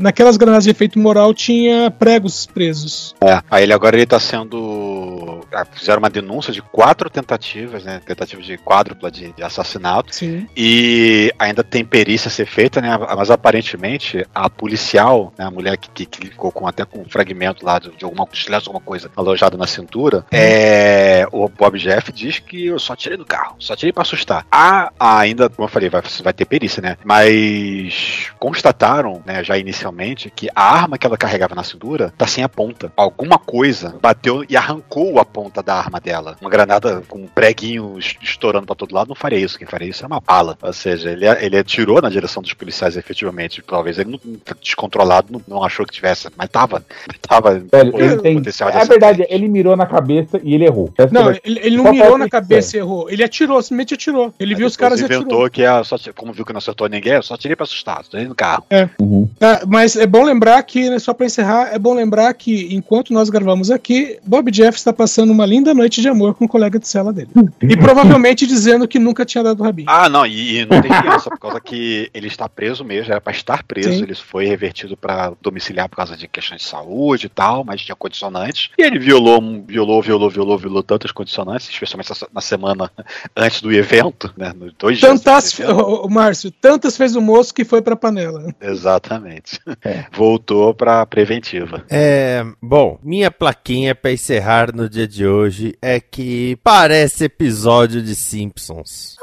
naquelas 0.00 0.36
granadas 0.36 0.64
de 0.64 0.70
efeito 0.70 0.98
moral 0.98 1.32
tinha 1.32 1.90
pregos 1.90 2.46
presos. 2.46 3.14
É, 3.20 3.42
aí 3.50 3.62
ele 3.62 3.72
agora 3.72 3.96
ele 3.96 4.06
tá 4.06 4.18
sendo 4.18 5.40
ah, 5.52 5.64
fizeram 5.64 5.98
uma 5.98 6.10
denúncia 6.10 6.52
de 6.52 6.62
quatro 6.62 7.10
tentativas, 7.10 7.84
né? 7.84 8.00
Tentativa 8.04 8.40
de 8.40 8.56
quádrupla 8.58 9.10
de, 9.10 9.32
de 9.32 9.42
assassinato. 9.42 10.14
Sim. 10.14 10.46
E 10.56 11.32
ainda 11.38 11.64
tem 11.64 11.84
perícia 11.84 12.28
a 12.28 12.30
ser 12.30 12.46
feita, 12.46 12.80
né? 12.80 12.96
Mas 13.16 13.30
aparentemente 13.30 14.26
a 14.34 14.48
policial, 14.48 15.32
né, 15.38 15.44
a 15.44 15.50
mulher 15.50 15.76
que, 15.76 15.90
que, 15.90 16.06
que 16.06 16.26
ficou 16.28 16.52
com, 16.52 16.66
até 16.66 16.84
com 16.84 17.00
um 17.00 17.08
fragmento 17.08 17.64
lá 17.64 17.78
de, 17.78 17.90
de 17.90 18.04
alguma 18.04 18.24
alguma 18.68 18.84
coisa 18.84 19.10
alojada 19.16 19.56
na 19.56 19.66
cintura, 19.66 20.24
é, 20.30 21.26
o 21.32 21.48
Bob 21.48 21.78
Jeff 21.78 22.12
diz 22.12 22.38
que 22.38 22.66
eu 22.66 22.78
só 22.78 22.94
tirei 22.94 23.16
do 23.16 23.24
carro, 23.24 23.56
só 23.58 23.76
tirei 23.76 23.92
pra 23.92 24.02
assustar. 24.02 24.46
Há 24.50 24.92
ainda, 24.98 25.48
como 25.48 25.66
eu 25.66 25.70
falei, 25.72 25.88
vai, 25.88 26.02
vai 26.22 26.32
ter 26.32 26.44
perícia, 26.44 26.82
né? 26.82 26.96
Mas 27.04 28.30
constataram, 28.38 29.22
né, 29.24 29.42
já 29.44 29.56
inicialmente, 29.58 30.30
que 30.30 30.48
a 30.54 30.62
arma 30.62 30.98
que 30.98 31.06
ela 31.06 31.16
carregava 31.16 31.54
na 31.54 31.64
cintura 31.64 32.12
tá 32.16 32.26
sem 32.26 32.44
a 32.44 32.48
ponta. 32.48 32.92
Alguma 32.96 33.38
coisa 33.38 33.96
bateu 34.00 34.44
e 34.48 34.56
arrancou 34.56 35.18
a 35.18 35.24
ponta 35.24 35.62
da 35.62 35.74
arma 35.74 36.00
dela. 36.00 36.36
Uma 36.40 36.50
granada 36.50 37.02
com 37.08 37.18
um 37.18 37.26
preguinho 37.26 37.98
estourando 37.98 38.66
pra 38.66 38.74
todo 38.74 38.94
lado 38.94 39.08
não 39.08 39.14
faria 39.14 39.38
isso. 39.38 39.58
Quem 39.58 39.66
faria 39.66 39.88
isso 39.88 40.04
é 40.04 40.06
uma 40.06 40.20
bala. 40.20 40.56
Ou 40.62 40.72
seja, 40.72 41.10
ele, 41.10 41.26
ele 41.26 41.58
atirou 41.58 42.00
na 42.00 42.08
direção 42.08 42.42
dos 42.42 42.54
policiais 42.54 42.96
efetivamente. 42.96 43.62
Talvez 43.62 43.98
ele 43.98 44.10
não, 44.10 44.20
descontrolado 44.60 45.32
não, 45.32 45.42
não 45.46 45.64
achou 45.64 45.86
que 45.86 45.92
tivesse, 45.92 46.28
mas 46.36 46.48
tava. 46.48 46.84
Tava 47.20 47.58
Velho, 47.58 48.00
ele 48.00 48.16
tem, 48.18 48.42
potencial 48.50 48.70
de 48.70 48.76
É 48.76 48.84
verdade, 48.84 49.26
ele 49.28 49.48
mirou 49.48 49.76
na 49.76 49.86
cabeça 49.86 50.40
e 50.42 50.54
ele 50.54 50.64
errou. 50.64 50.92
Essa 50.96 51.12
não, 51.12 51.30
ele, 51.30 51.40
ele, 51.44 51.76
não 51.76 51.90
mirou 51.90 52.18
na 52.18 52.28
cabeça 52.28 52.76
e 52.76 52.80
errou. 52.80 53.08
Ele 53.08 53.22
atirou, 53.22 53.60
simplesmente 53.62 53.94
atirou. 53.94 54.34
Ele 54.38 54.54
viu 54.54 54.66
os 54.66 54.76
caras 54.76 55.00
e 55.00 55.04
atirou. 55.04 55.22
inventou 55.22 55.50
que 55.50 55.62
é 55.62 55.84
só, 55.84 55.96
como 56.16 56.32
viu 56.32 56.44
que 56.44 56.52
não 56.52 56.58
acertou 56.58 56.88
ninguém, 56.88 57.14
eu 57.14 57.22
só 57.22 57.36
tirei 57.36 57.56
pra 57.56 57.64
assustar, 57.64 58.02
tirei 58.04 58.26
no 58.26 58.34
carro. 58.34 58.64
É. 58.70 58.88
Uhum. 59.00 59.28
Ah, 59.40 59.62
mas 59.66 59.96
é 59.96 60.06
bom 60.06 60.24
lembrar 60.24 60.62
que, 60.62 60.90
né, 60.90 60.98
só 60.98 61.14
pra 61.14 61.26
encerrar, 61.26 61.70
é 61.72 61.78
bom 61.78 61.94
lembrar 61.94 62.32
que 62.34 62.74
enquanto 62.74 63.12
nós 63.12 63.30
gravamos 63.30 63.70
aqui, 63.70 64.18
Bob 64.24 64.50
Jeff 64.50 64.76
está 64.76 64.92
passando 64.92 65.30
uma 65.30 65.46
linda 65.46 65.72
noite 65.72 66.00
de 66.00 66.08
amor 66.08 66.34
com 66.34 66.44
o 66.44 66.46
um 66.46 66.48
colega 66.48 66.78
de 66.78 66.88
cela 66.88 67.12
dele. 67.12 67.30
E 67.62 67.76
provavelmente 67.76 68.46
dizendo 68.46 68.88
que 68.88 68.98
nunca 68.98 69.24
tinha 69.24 69.44
dado 69.44 69.62
rabinho. 69.62 69.88
Ah, 69.88 70.08
não, 70.08 70.26
e, 70.26 70.58
e 70.58 70.66
não 70.66 70.80
tem 70.80 70.90
criança, 70.90 71.30
por 71.30 71.38
causa 71.38 71.60
que 71.60 72.10
ele 72.12 72.26
está 72.26 72.48
preso 72.48 72.84
mesmo, 72.84 73.12
era 73.12 73.20
pra 73.20 73.32
estar 73.32 73.62
preso, 73.62 73.92
Sim. 73.92 74.02
ele 74.02 74.14
foi 74.14 74.46
revertido 74.46 74.96
pra 74.96 75.32
domiciliar 75.40 75.88
por 75.88 75.96
causa 75.96 76.16
de 76.16 76.26
questões 76.26 76.62
de 76.62 76.66
saúde 76.66 77.26
e 77.26 77.28
tal, 77.28 77.64
mas 77.64 77.82
tinha 77.82 77.96
condicionantes. 78.30 78.70
E 78.78 78.82
ele 78.82 78.98
violou, 78.98 79.40
violou, 79.66 80.00
violou, 80.00 80.30
violou, 80.30 80.58
violou 80.58 80.82
tantas 80.82 81.12
condicionantes, 81.12 81.68
especialmente 81.68 82.10
na 82.32 82.40
semana 82.40 82.90
antes 83.36 83.60
do 83.60 83.72
evento, 83.72 84.32
né? 84.36 84.52
Nos 84.56 84.72
dois 84.74 85.00
tantas, 85.00 85.52
dias. 85.52 85.68
Tantas, 85.68 86.10
Márcio, 86.10 86.50
tantas 86.50 86.96
fez 86.96 87.16
o 87.16 87.20
moço 87.20 87.52
que 87.52 87.64
foi 87.64 87.82
pra 87.82 87.96
panela. 87.96 88.54
Exatamente. 88.60 89.60
É. 89.84 90.06
Voltou 90.16 90.72
pra 90.72 91.04
preventiva. 91.04 91.84
É, 91.90 92.44
bom, 92.62 92.98
minha 93.02 93.30
plaquinha 93.30 93.94
pra 93.94 94.12
encerrar 94.12 94.74
no 94.74 94.88
dia 94.88 95.06
de 95.06 95.26
hoje 95.26 95.76
é 95.82 96.00
que 96.00 96.56
parece 96.62 97.24
episódio 97.24 98.00
de 98.02 98.14
Simpsons. 98.14 99.16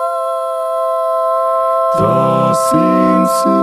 The 1.97 2.53
Simpsons. 2.69 3.57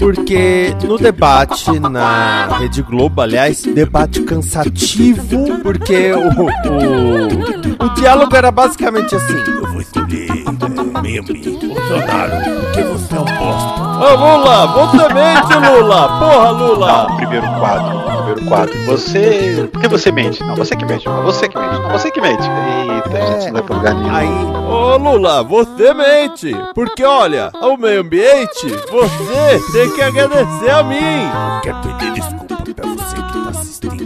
Porque 0.00 0.74
no 0.82 0.96
debate 0.96 1.78
na 1.78 2.46
Rede 2.58 2.82
Globo, 2.82 3.20
aliás, 3.20 3.62
debate 3.62 4.22
cansativo, 4.22 5.60
porque 5.62 6.12
o, 6.12 6.30
o, 6.30 7.86
o 7.86 7.94
diálogo 7.94 8.34
era 8.34 8.50
basicamente 8.50 9.14
assim: 9.14 9.36
Eu 9.36 9.72
vou 9.72 9.80
amigo, 11.18 11.74
Bolsonaro, 11.74 12.60
porque 12.60 12.82
você 12.82 13.14
é 13.14 13.18
um 13.18 13.24
bosta. 13.24 13.80
Ô 14.00 14.16
Lula, 14.16 14.66
você 14.66 15.14
mente, 15.14 15.54
Lula! 15.54 16.08
Porra, 16.18 16.50
Lula! 16.50 17.06
Não, 17.08 17.16
primeiro 17.16 17.46
quadro, 17.58 18.00
primeiro 18.16 18.44
quadro. 18.46 18.86
Você. 18.86 19.68
Por 19.72 19.80
que 19.80 19.88
você 19.88 20.12
mente? 20.12 20.42
Não, 20.42 20.56
você 20.56 20.76
que 20.76 20.84
mente. 20.84 21.06
Não, 21.06 21.22
você 21.22 21.48
que 21.48 21.58
mente. 21.58 21.74
Não, 21.74 21.90
você 21.90 22.10
que 22.10 22.20
mente. 22.20 22.42
Eita, 22.42 23.18
é, 23.18 23.40
gente, 23.40 23.46
não 23.46 23.52
vai 23.54 23.62
pra 23.62 23.76
lugar 23.76 23.94
nenhum. 23.94 24.14
Aí, 24.14 24.28
ô 24.28 24.96
Lula, 24.96 25.42
você 25.42 25.92
mente! 25.92 26.56
Porque 26.74 27.04
olha, 27.04 27.50
o 27.60 27.76
meio 27.76 28.00
ambiente, 28.00 28.68
você 28.90 29.60
tem 29.72 29.90
que 29.94 30.02
agradecer 30.02 30.70
a 30.70 30.82
mim! 30.82 31.30
Quero 31.62 31.76
pedir 31.80 32.12
desculpa 32.12 32.49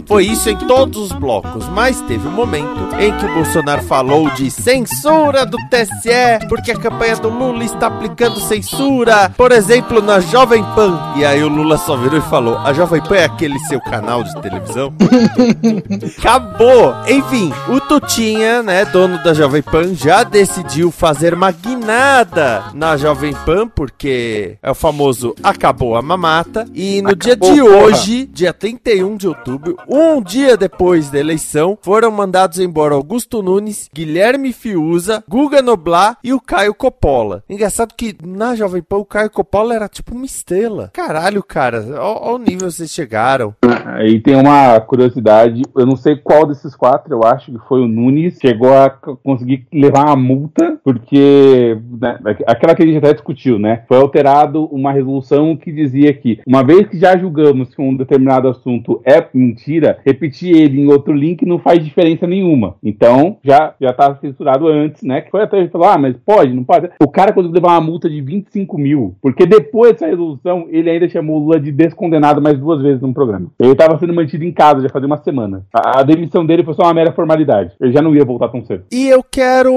Foi 0.07 0.25
isso 0.25 0.49
em 0.49 0.55
todos 0.55 1.11
os 1.11 1.11
blocos, 1.11 1.67
mas 1.69 1.99
teve 2.01 2.27
um 2.27 2.31
momento 2.31 2.95
em 2.99 3.11
que 3.17 3.25
o 3.25 3.33
Bolsonaro 3.33 3.81
falou 3.83 4.29
de 4.31 4.51
censura 4.51 5.45
do 5.45 5.57
TSE, 5.69 6.47
porque 6.47 6.71
a 6.71 6.77
campanha 6.77 7.15
do 7.15 7.29
Lula 7.29 7.63
está 7.63 7.87
aplicando 7.87 8.39
censura, 8.39 9.31
por 9.35 9.51
exemplo, 9.51 10.01
na 10.01 10.19
Jovem 10.19 10.63
Pan. 10.75 11.13
E 11.15 11.25
aí 11.25 11.43
o 11.43 11.49
Lula 11.49 11.77
só 11.77 11.97
virou 11.97 12.19
e 12.19 12.21
falou: 12.21 12.57
A 12.59 12.71
Jovem 12.71 13.01
Pan 13.01 13.15
é 13.15 13.25
aquele 13.25 13.57
seu 13.61 13.81
canal 13.81 14.23
de 14.23 14.33
televisão? 14.41 14.93
Acabou! 16.17 16.93
Enfim, 17.07 17.51
o 17.67 17.79
Tutinha, 17.79 18.61
né, 18.61 18.85
dono 18.85 19.21
da 19.23 19.33
Jovem 19.33 19.61
Pan, 19.61 19.93
já 19.95 20.23
decidiu 20.23 20.91
fazer 20.91 21.33
uma 21.33 21.51
guinada 21.51 22.65
na 22.73 22.95
Jovem 22.97 23.33
Pan, 23.45 23.67
porque 23.67 24.57
é 24.61 24.69
o 24.69 24.75
famoso 24.75 25.35
acabou 25.43 25.95
a 25.95 26.01
mamata. 26.01 26.67
E 26.73 27.01
no 27.01 27.09
acabou, 27.09 27.23
dia 27.23 27.35
de 27.35 27.61
porra. 27.61 27.83
hoje, 27.83 28.25
dia 28.31 28.53
31 28.53 29.17
de 29.17 29.27
outubro, 29.27 29.77
um 29.95 30.21
dia 30.21 30.57
depois 30.57 31.09
da 31.09 31.19
eleição, 31.19 31.77
foram 31.81 32.11
mandados 32.11 32.59
embora 32.59 32.95
Augusto 32.95 33.41
Nunes, 33.41 33.89
Guilherme 33.93 34.51
Fiuza, 34.51 35.23
Guga 35.27 35.61
Noblar 35.61 36.17
e 36.23 36.33
o 36.33 36.41
Caio 36.41 36.73
Coppola. 36.73 37.43
Engraçado 37.49 37.93
que 37.95 38.15
na 38.25 38.55
Jovem 38.55 38.81
Pan 38.81 38.97
o 38.97 39.05
Caio 39.05 39.29
Coppola 39.29 39.73
era 39.73 39.87
tipo 39.87 40.13
uma 40.13 40.25
estrela. 40.25 40.89
Caralho, 40.93 41.41
cara, 41.41 41.83
olha 41.99 42.35
o 42.35 42.37
nível 42.37 42.69
vocês 42.69 42.91
chegaram. 42.91 43.55
Aí 43.85 44.19
tem 44.19 44.35
uma 44.35 44.79
curiosidade, 44.81 45.61
eu 45.75 45.85
não 45.85 45.95
sei 45.95 46.15
qual 46.15 46.45
desses 46.45 46.75
quatro, 46.75 47.13
eu 47.13 47.23
acho 47.23 47.51
que 47.51 47.67
foi 47.67 47.81
o 47.81 47.87
Nunes, 47.87 48.37
chegou 48.41 48.73
a 48.73 48.89
conseguir 48.89 49.65
levar 49.71 50.05
uma 50.07 50.15
multa, 50.15 50.77
porque 50.83 51.77
né, 52.01 52.19
aquela 52.45 52.75
que 52.75 52.83
a 52.83 52.85
gente 52.85 52.97
até 52.97 53.13
discutiu, 53.13 53.57
né? 53.57 53.83
Foi 53.87 53.97
alterado 53.97 54.65
uma 54.65 54.91
resolução 54.91 55.55
que 55.55 55.71
dizia 55.71 56.13
que, 56.13 56.41
uma 56.45 56.63
vez 56.63 56.87
que 56.87 56.99
já 56.99 57.17
julgamos 57.17 57.73
que 57.73 57.81
um 57.81 57.95
determinado 57.95 58.49
assunto 58.49 59.01
é 59.05 59.25
mentira, 59.33 59.84
repetir 60.05 60.55
ele 60.55 60.81
em 60.81 60.87
outro 60.87 61.13
link 61.13 61.45
não 61.45 61.59
faz 61.59 61.83
diferença 61.83 62.25
nenhuma. 62.27 62.75
Então, 62.83 63.37
já, 63.43 63.73
já 63.79 63.93
tá 63.93 64.15
censurado 64.15 64.67
antes, 64.67 65.03
né? 65.03 65.21
Que 65.21 65.31
foi 65.31 65.41
até 65.41 65.57
ele 65.57 65.69
falou, 65.69 65.87
ah, 65.87 65.97
mas 65.97 66.15
pode, 66.25 66.53
não 66.53 66.63
pode. 66.63 66.89
O 67.01 67.07
cara 67.07 67.33
conseguiu 67.33 67.55
levar 67.55 67.73
uma 67.73 67.81
multa 67.81 68.09
de 68.09 68.21
25 68.21 68.77
mil, 68.77 69.15
porque 69.21 69.45
depois 69.45 69.93
dessa 69.93 70.07
resolução, 70.07 70.67
ele 70.69 70.89
ainda 70.89 71.07
chamou 71.09 71.39
Lula 71.39 71.59
de 71.59 71.71
descondenado 71.71 72.41
mais 72.41 72.57
duas 72.57 72.81
vezes 72.81 73.01
no 73.01 73.13
programa. 73.13 73.47
Ele 73.59 73.71
estava 73.71 73.97
sendo 73.99 74.13
mantido 74.13 74.43
em 74.43 74.51
casa 74.51 74.81
já 74.81 74.89
fazia 74.89 75.07
uma 75.07 75.17
semana. 75.17 75.65
A, 75.73 75.99
a, 75.99 76.03
demissão 76.03 76.45
dele 76.45 76.63
foi 76.63 76.73
só 76.73 76.83
uma 76.83 76.93
mera 76.93 77.11
formalidade. 77.11 77.73
Ele 77.79 77.91
já 77.91 78.01
não 78.01 78.15
ia 78.15 78.25
voltar 78.25 78.49
tão 78.49 78.63
cedo. 78.65 78.85
E 78.91 79.07
eu 79.07 79.23
quero 79.23 79.73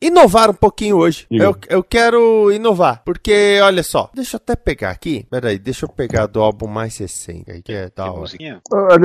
inovar 0.00 0.50
um 0.50 0.54
pouquinho 0.54 0.96
hoje. 0.96 1.26
Eu, 1.30 1.56
eu 1.68 1.82
quero 1.82 2.52
inovar, 2.52 3.02
porque 3.04 3.58
olha 3.62 3.82
só, 3.82 4.10
deixa 4.14 4.36
eu 4.36 4.40
até 4.42 4.56
pegar 4.56 4.90
aqui. 4.90 5.26
Peraí, 5.30 5.58
deixa 5.58 5.86
eu 5.86 5.88
pegar 5.88 6.26
do 6.26 6.40
álbum 6.40 6.66
mais 6.66 6.96
recente 6.98 7.50
aí, 7.50 7.62
que 7.62 7.72
é 7.72 7.90
da 7.94 8.10
hora. 8.10 8.28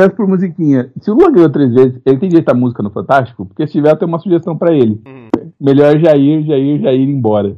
Aliás, 0.03 0.17
por 0.17 0.27
musiquinha. 0.27 0.91
Se 1.01 1.09
o 1.09 1.13
Lula 1.13 1.31
ganhou 1.31 1.49
três 1.49 1.73
vezes, 1.73 2.01
ele 2.05 2.17
tem 2.17 2.27
direito 2.27 2.49
à 2.49 2.53
música 2.53 2.83
no 2.83 2.91
Fantástico? 2.91 3.45
Porque 3.45 3.65
se 3.65 3.73
tiver, 3.73 3.91
eu 3.91 3.95
tenho 3.95 4.09
uma 4.09 4.19
sugestão 4.19 4.57
pra 4.57 4.73
ele. 4.73 5.01
Hum. 5.07 5.29
Melhor 5.59 5.97
Jair, 5.97 6.45
Jair, 6.45 6.81
Jair 6.81 7.09
embora. 7.09 7.55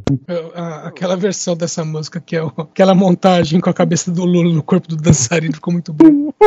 aquela 0.83 1.15
versão 1.15 1.55
dessa 1.55 1.83
música 1.83 2.19
que 2.19 2.35
é 2.35 2.43
o, 2.43 2.51
aquela 2.57 2.93
montagem 2.93 3.59
com 3.59 3.69
a 3.69 3.73
cabeça 3.73 4.11
do 4.11 4.23
Lula 4.23 4.53
no 4.53 4.61
corpo 4.61 4.87
do 4.87 4.95
dançarino 4.95 5.55
ficou 5.55 5.73
muito 5.73 5.91
bom. 5.91 6.31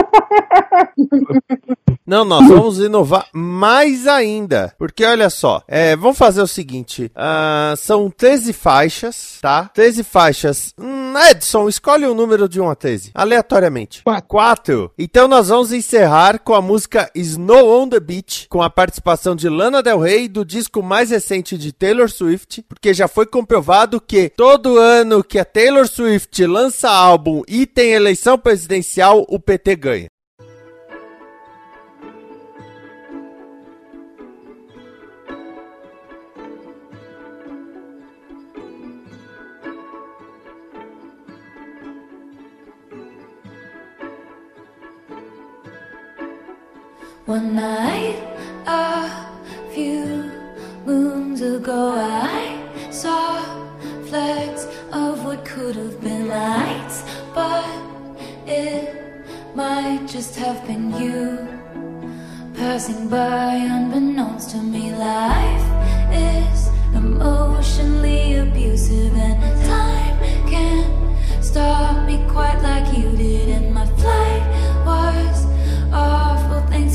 Não, 2.07 2.25
nós 2.25 2.47
vamos 2.49 2.79
inovar 2.79 3.27
mais 3.35 4.07
ainda. 4.07 4.73
Porque 4.79 5.05
olha 5.05 5.29
só, 5.29 5.63
é, 5.69 5.95
vamos 5.95 6.17
fazer 6.17 6.41
o 6.41 6.47
seguinte: 6.47 7.13
uh, 7.15 7.77
são 7.77 8.09
13 8.09 8.55
faixas, 8.55 9.39
tá? 9.43 9.69
13 9.75 10.03
faixas. 10.05 10.73
Hum, 10.81 10.98
Edson, 11.19 11.69
escolhe 11.69 12.07
o 12.07 12.13
um 12.13 12.15
número 12.15 12.49
de 12.49 12.61
1 12.61 12.71
a 12.71 12.75
13, 12.75 13.11
aleatoriamente. 13.15 14.03
4. 14.21 14.93
Então 14.99 15.27
nós 15.29 15.49
vamos 15.49 15.73
encerrar 15.73 16.39
com 16.39 16.55
a 16.55 16.63
música 16.63 17.11
Snow 17.15 17.83
on 17.83 17.89
the 17.89 18.01
Beach, 18.01 18.47
com 18.49 18.63
a 18.63 18.71
participação 18.71 19.35
de 19.35 19.49
Lana 19.49 19.83
Del 19.83 19.99
Rey 19.99 20.29
do 20.29 20.45
disco 20.45 20.83
mais 20.83 21.11
recente 21.11 21.57
de 21.57 21.73
Taylor 21.73 22.11
Swift, 22.11 22.63
porque 22.69 22.95
já 22.95 23.09
foi 23.09 23.27
comprovado 23.27 24.01
que 24.01 24.29
todo 24.31 24.79
ano 24.79 25.25
que 25.25 25.39
a 25.39 25.45
Taylor 25.45 25.87
Swift 25.87 26.45
lança 26.47 26.89
álbum 26.89 27.43
e 27.49 27.67
tem 27.67 27.93
eleição 27.93 28.39
presidencial, 28.39 29.25
o 29.29 29.39
PT 29.39 29.77
ganha. 29.77 30.09
One 47.29 47.55
night, 47.57 48.17
a 48.67 49.11
few 49.75 50.33
moons 50.87 51.43
ago, 51.43 51.93
I 51.95 52.91
saw 52.91 53.45
flecks 54.07 54.67
of 54.95 55.27
what 55.27 55.45
could 55.45 55.77
have 55.77 56.01
been 56.01 56.29
lights, 56.29 57.05
but 57.35 57.69
it 58.47 59.27
might 59.55 60.07
just 60.07 60.37
have 60.37 60.67
been 60.67 60.91
you 60.99 61.47
passing 62.55 63.11
by 63.11 63.57
unbeknownst 63.57 64.53
to 64.53 64.63
me. 64.63 64.95
Life 64.95 65.69
is 66.11 66.71
emotionally 66.95 68.37
abusive, 68.37 69.15
and 69.15 69.39
time 69.67 70.19
can't 70.49 71.45
stop 71.45 72.07
me 72.07 72.25
quite 72.27 72.63
like 72.63 72.97
you 72.97 73.15
did 73.15 73.51
in 73.51 73.75
my 73.75 73.85
flight 73.85 74.68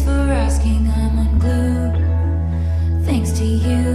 for 0.04 0.24
asking, 0.46 0.88
I'm 1.00 1.18
unglued. 1.26 1.96
Thanks 3.06 3.32
to 3.40 3.46
you, 3.46 3.88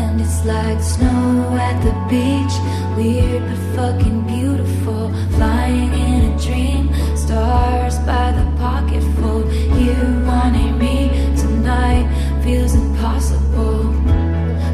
and 0.00 0.20
it's 0.20 0.44
like 0.44 0.80
snow 0.80 1.56
at 1.68 1.76
the 1.82 1.94
beach. 2.12 2.54
Weird 2.96 3.42
but 3.48 3.62
fucking 3.76 4.20
beautiful, 4.26 5.12
flying 5.36 5.92
in 5.92 6.32
a 6.32 6.38
dream. 6.38 6.84
Stars 7.16 7.98
by 8.00 8.32
the 8.38 8.46
pocketful. 8.58 9.38
You 9.84 9.96
wanting 10.26 10.78
me 10.78 10.96
tonight 11.36 12.06
feels 12.42 12.74
impossible, 12.74 13.92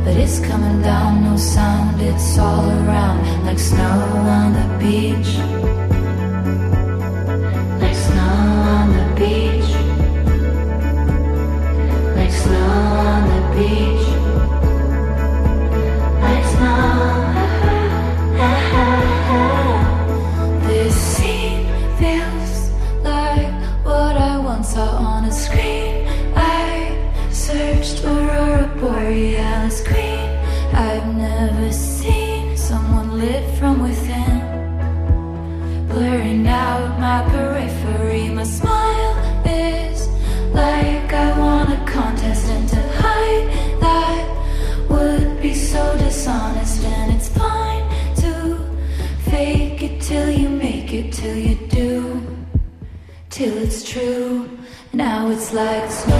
but 0.04 0.16
it's 0.16 0.40
coming 0.40 0.82
down, 0.82 1.24
no 1.24 1.36
sound. 1.36 2.00
It's 2.00 2.38
all 2.38 2.68
around 2.68 3.18
like 3.46 3.58
snow 3.58 3.98
on 4.38 4.52
the 4.58 4.66
beach. 4.82 5.30
Like 7.80 7.96
snow 8.08 8.36
on 8.76 8.86
the 8.96 9.06
beach. 9.20 9.59
reach. 13.60 13.99
like 55.52 55.90
snow. 55.90 56.19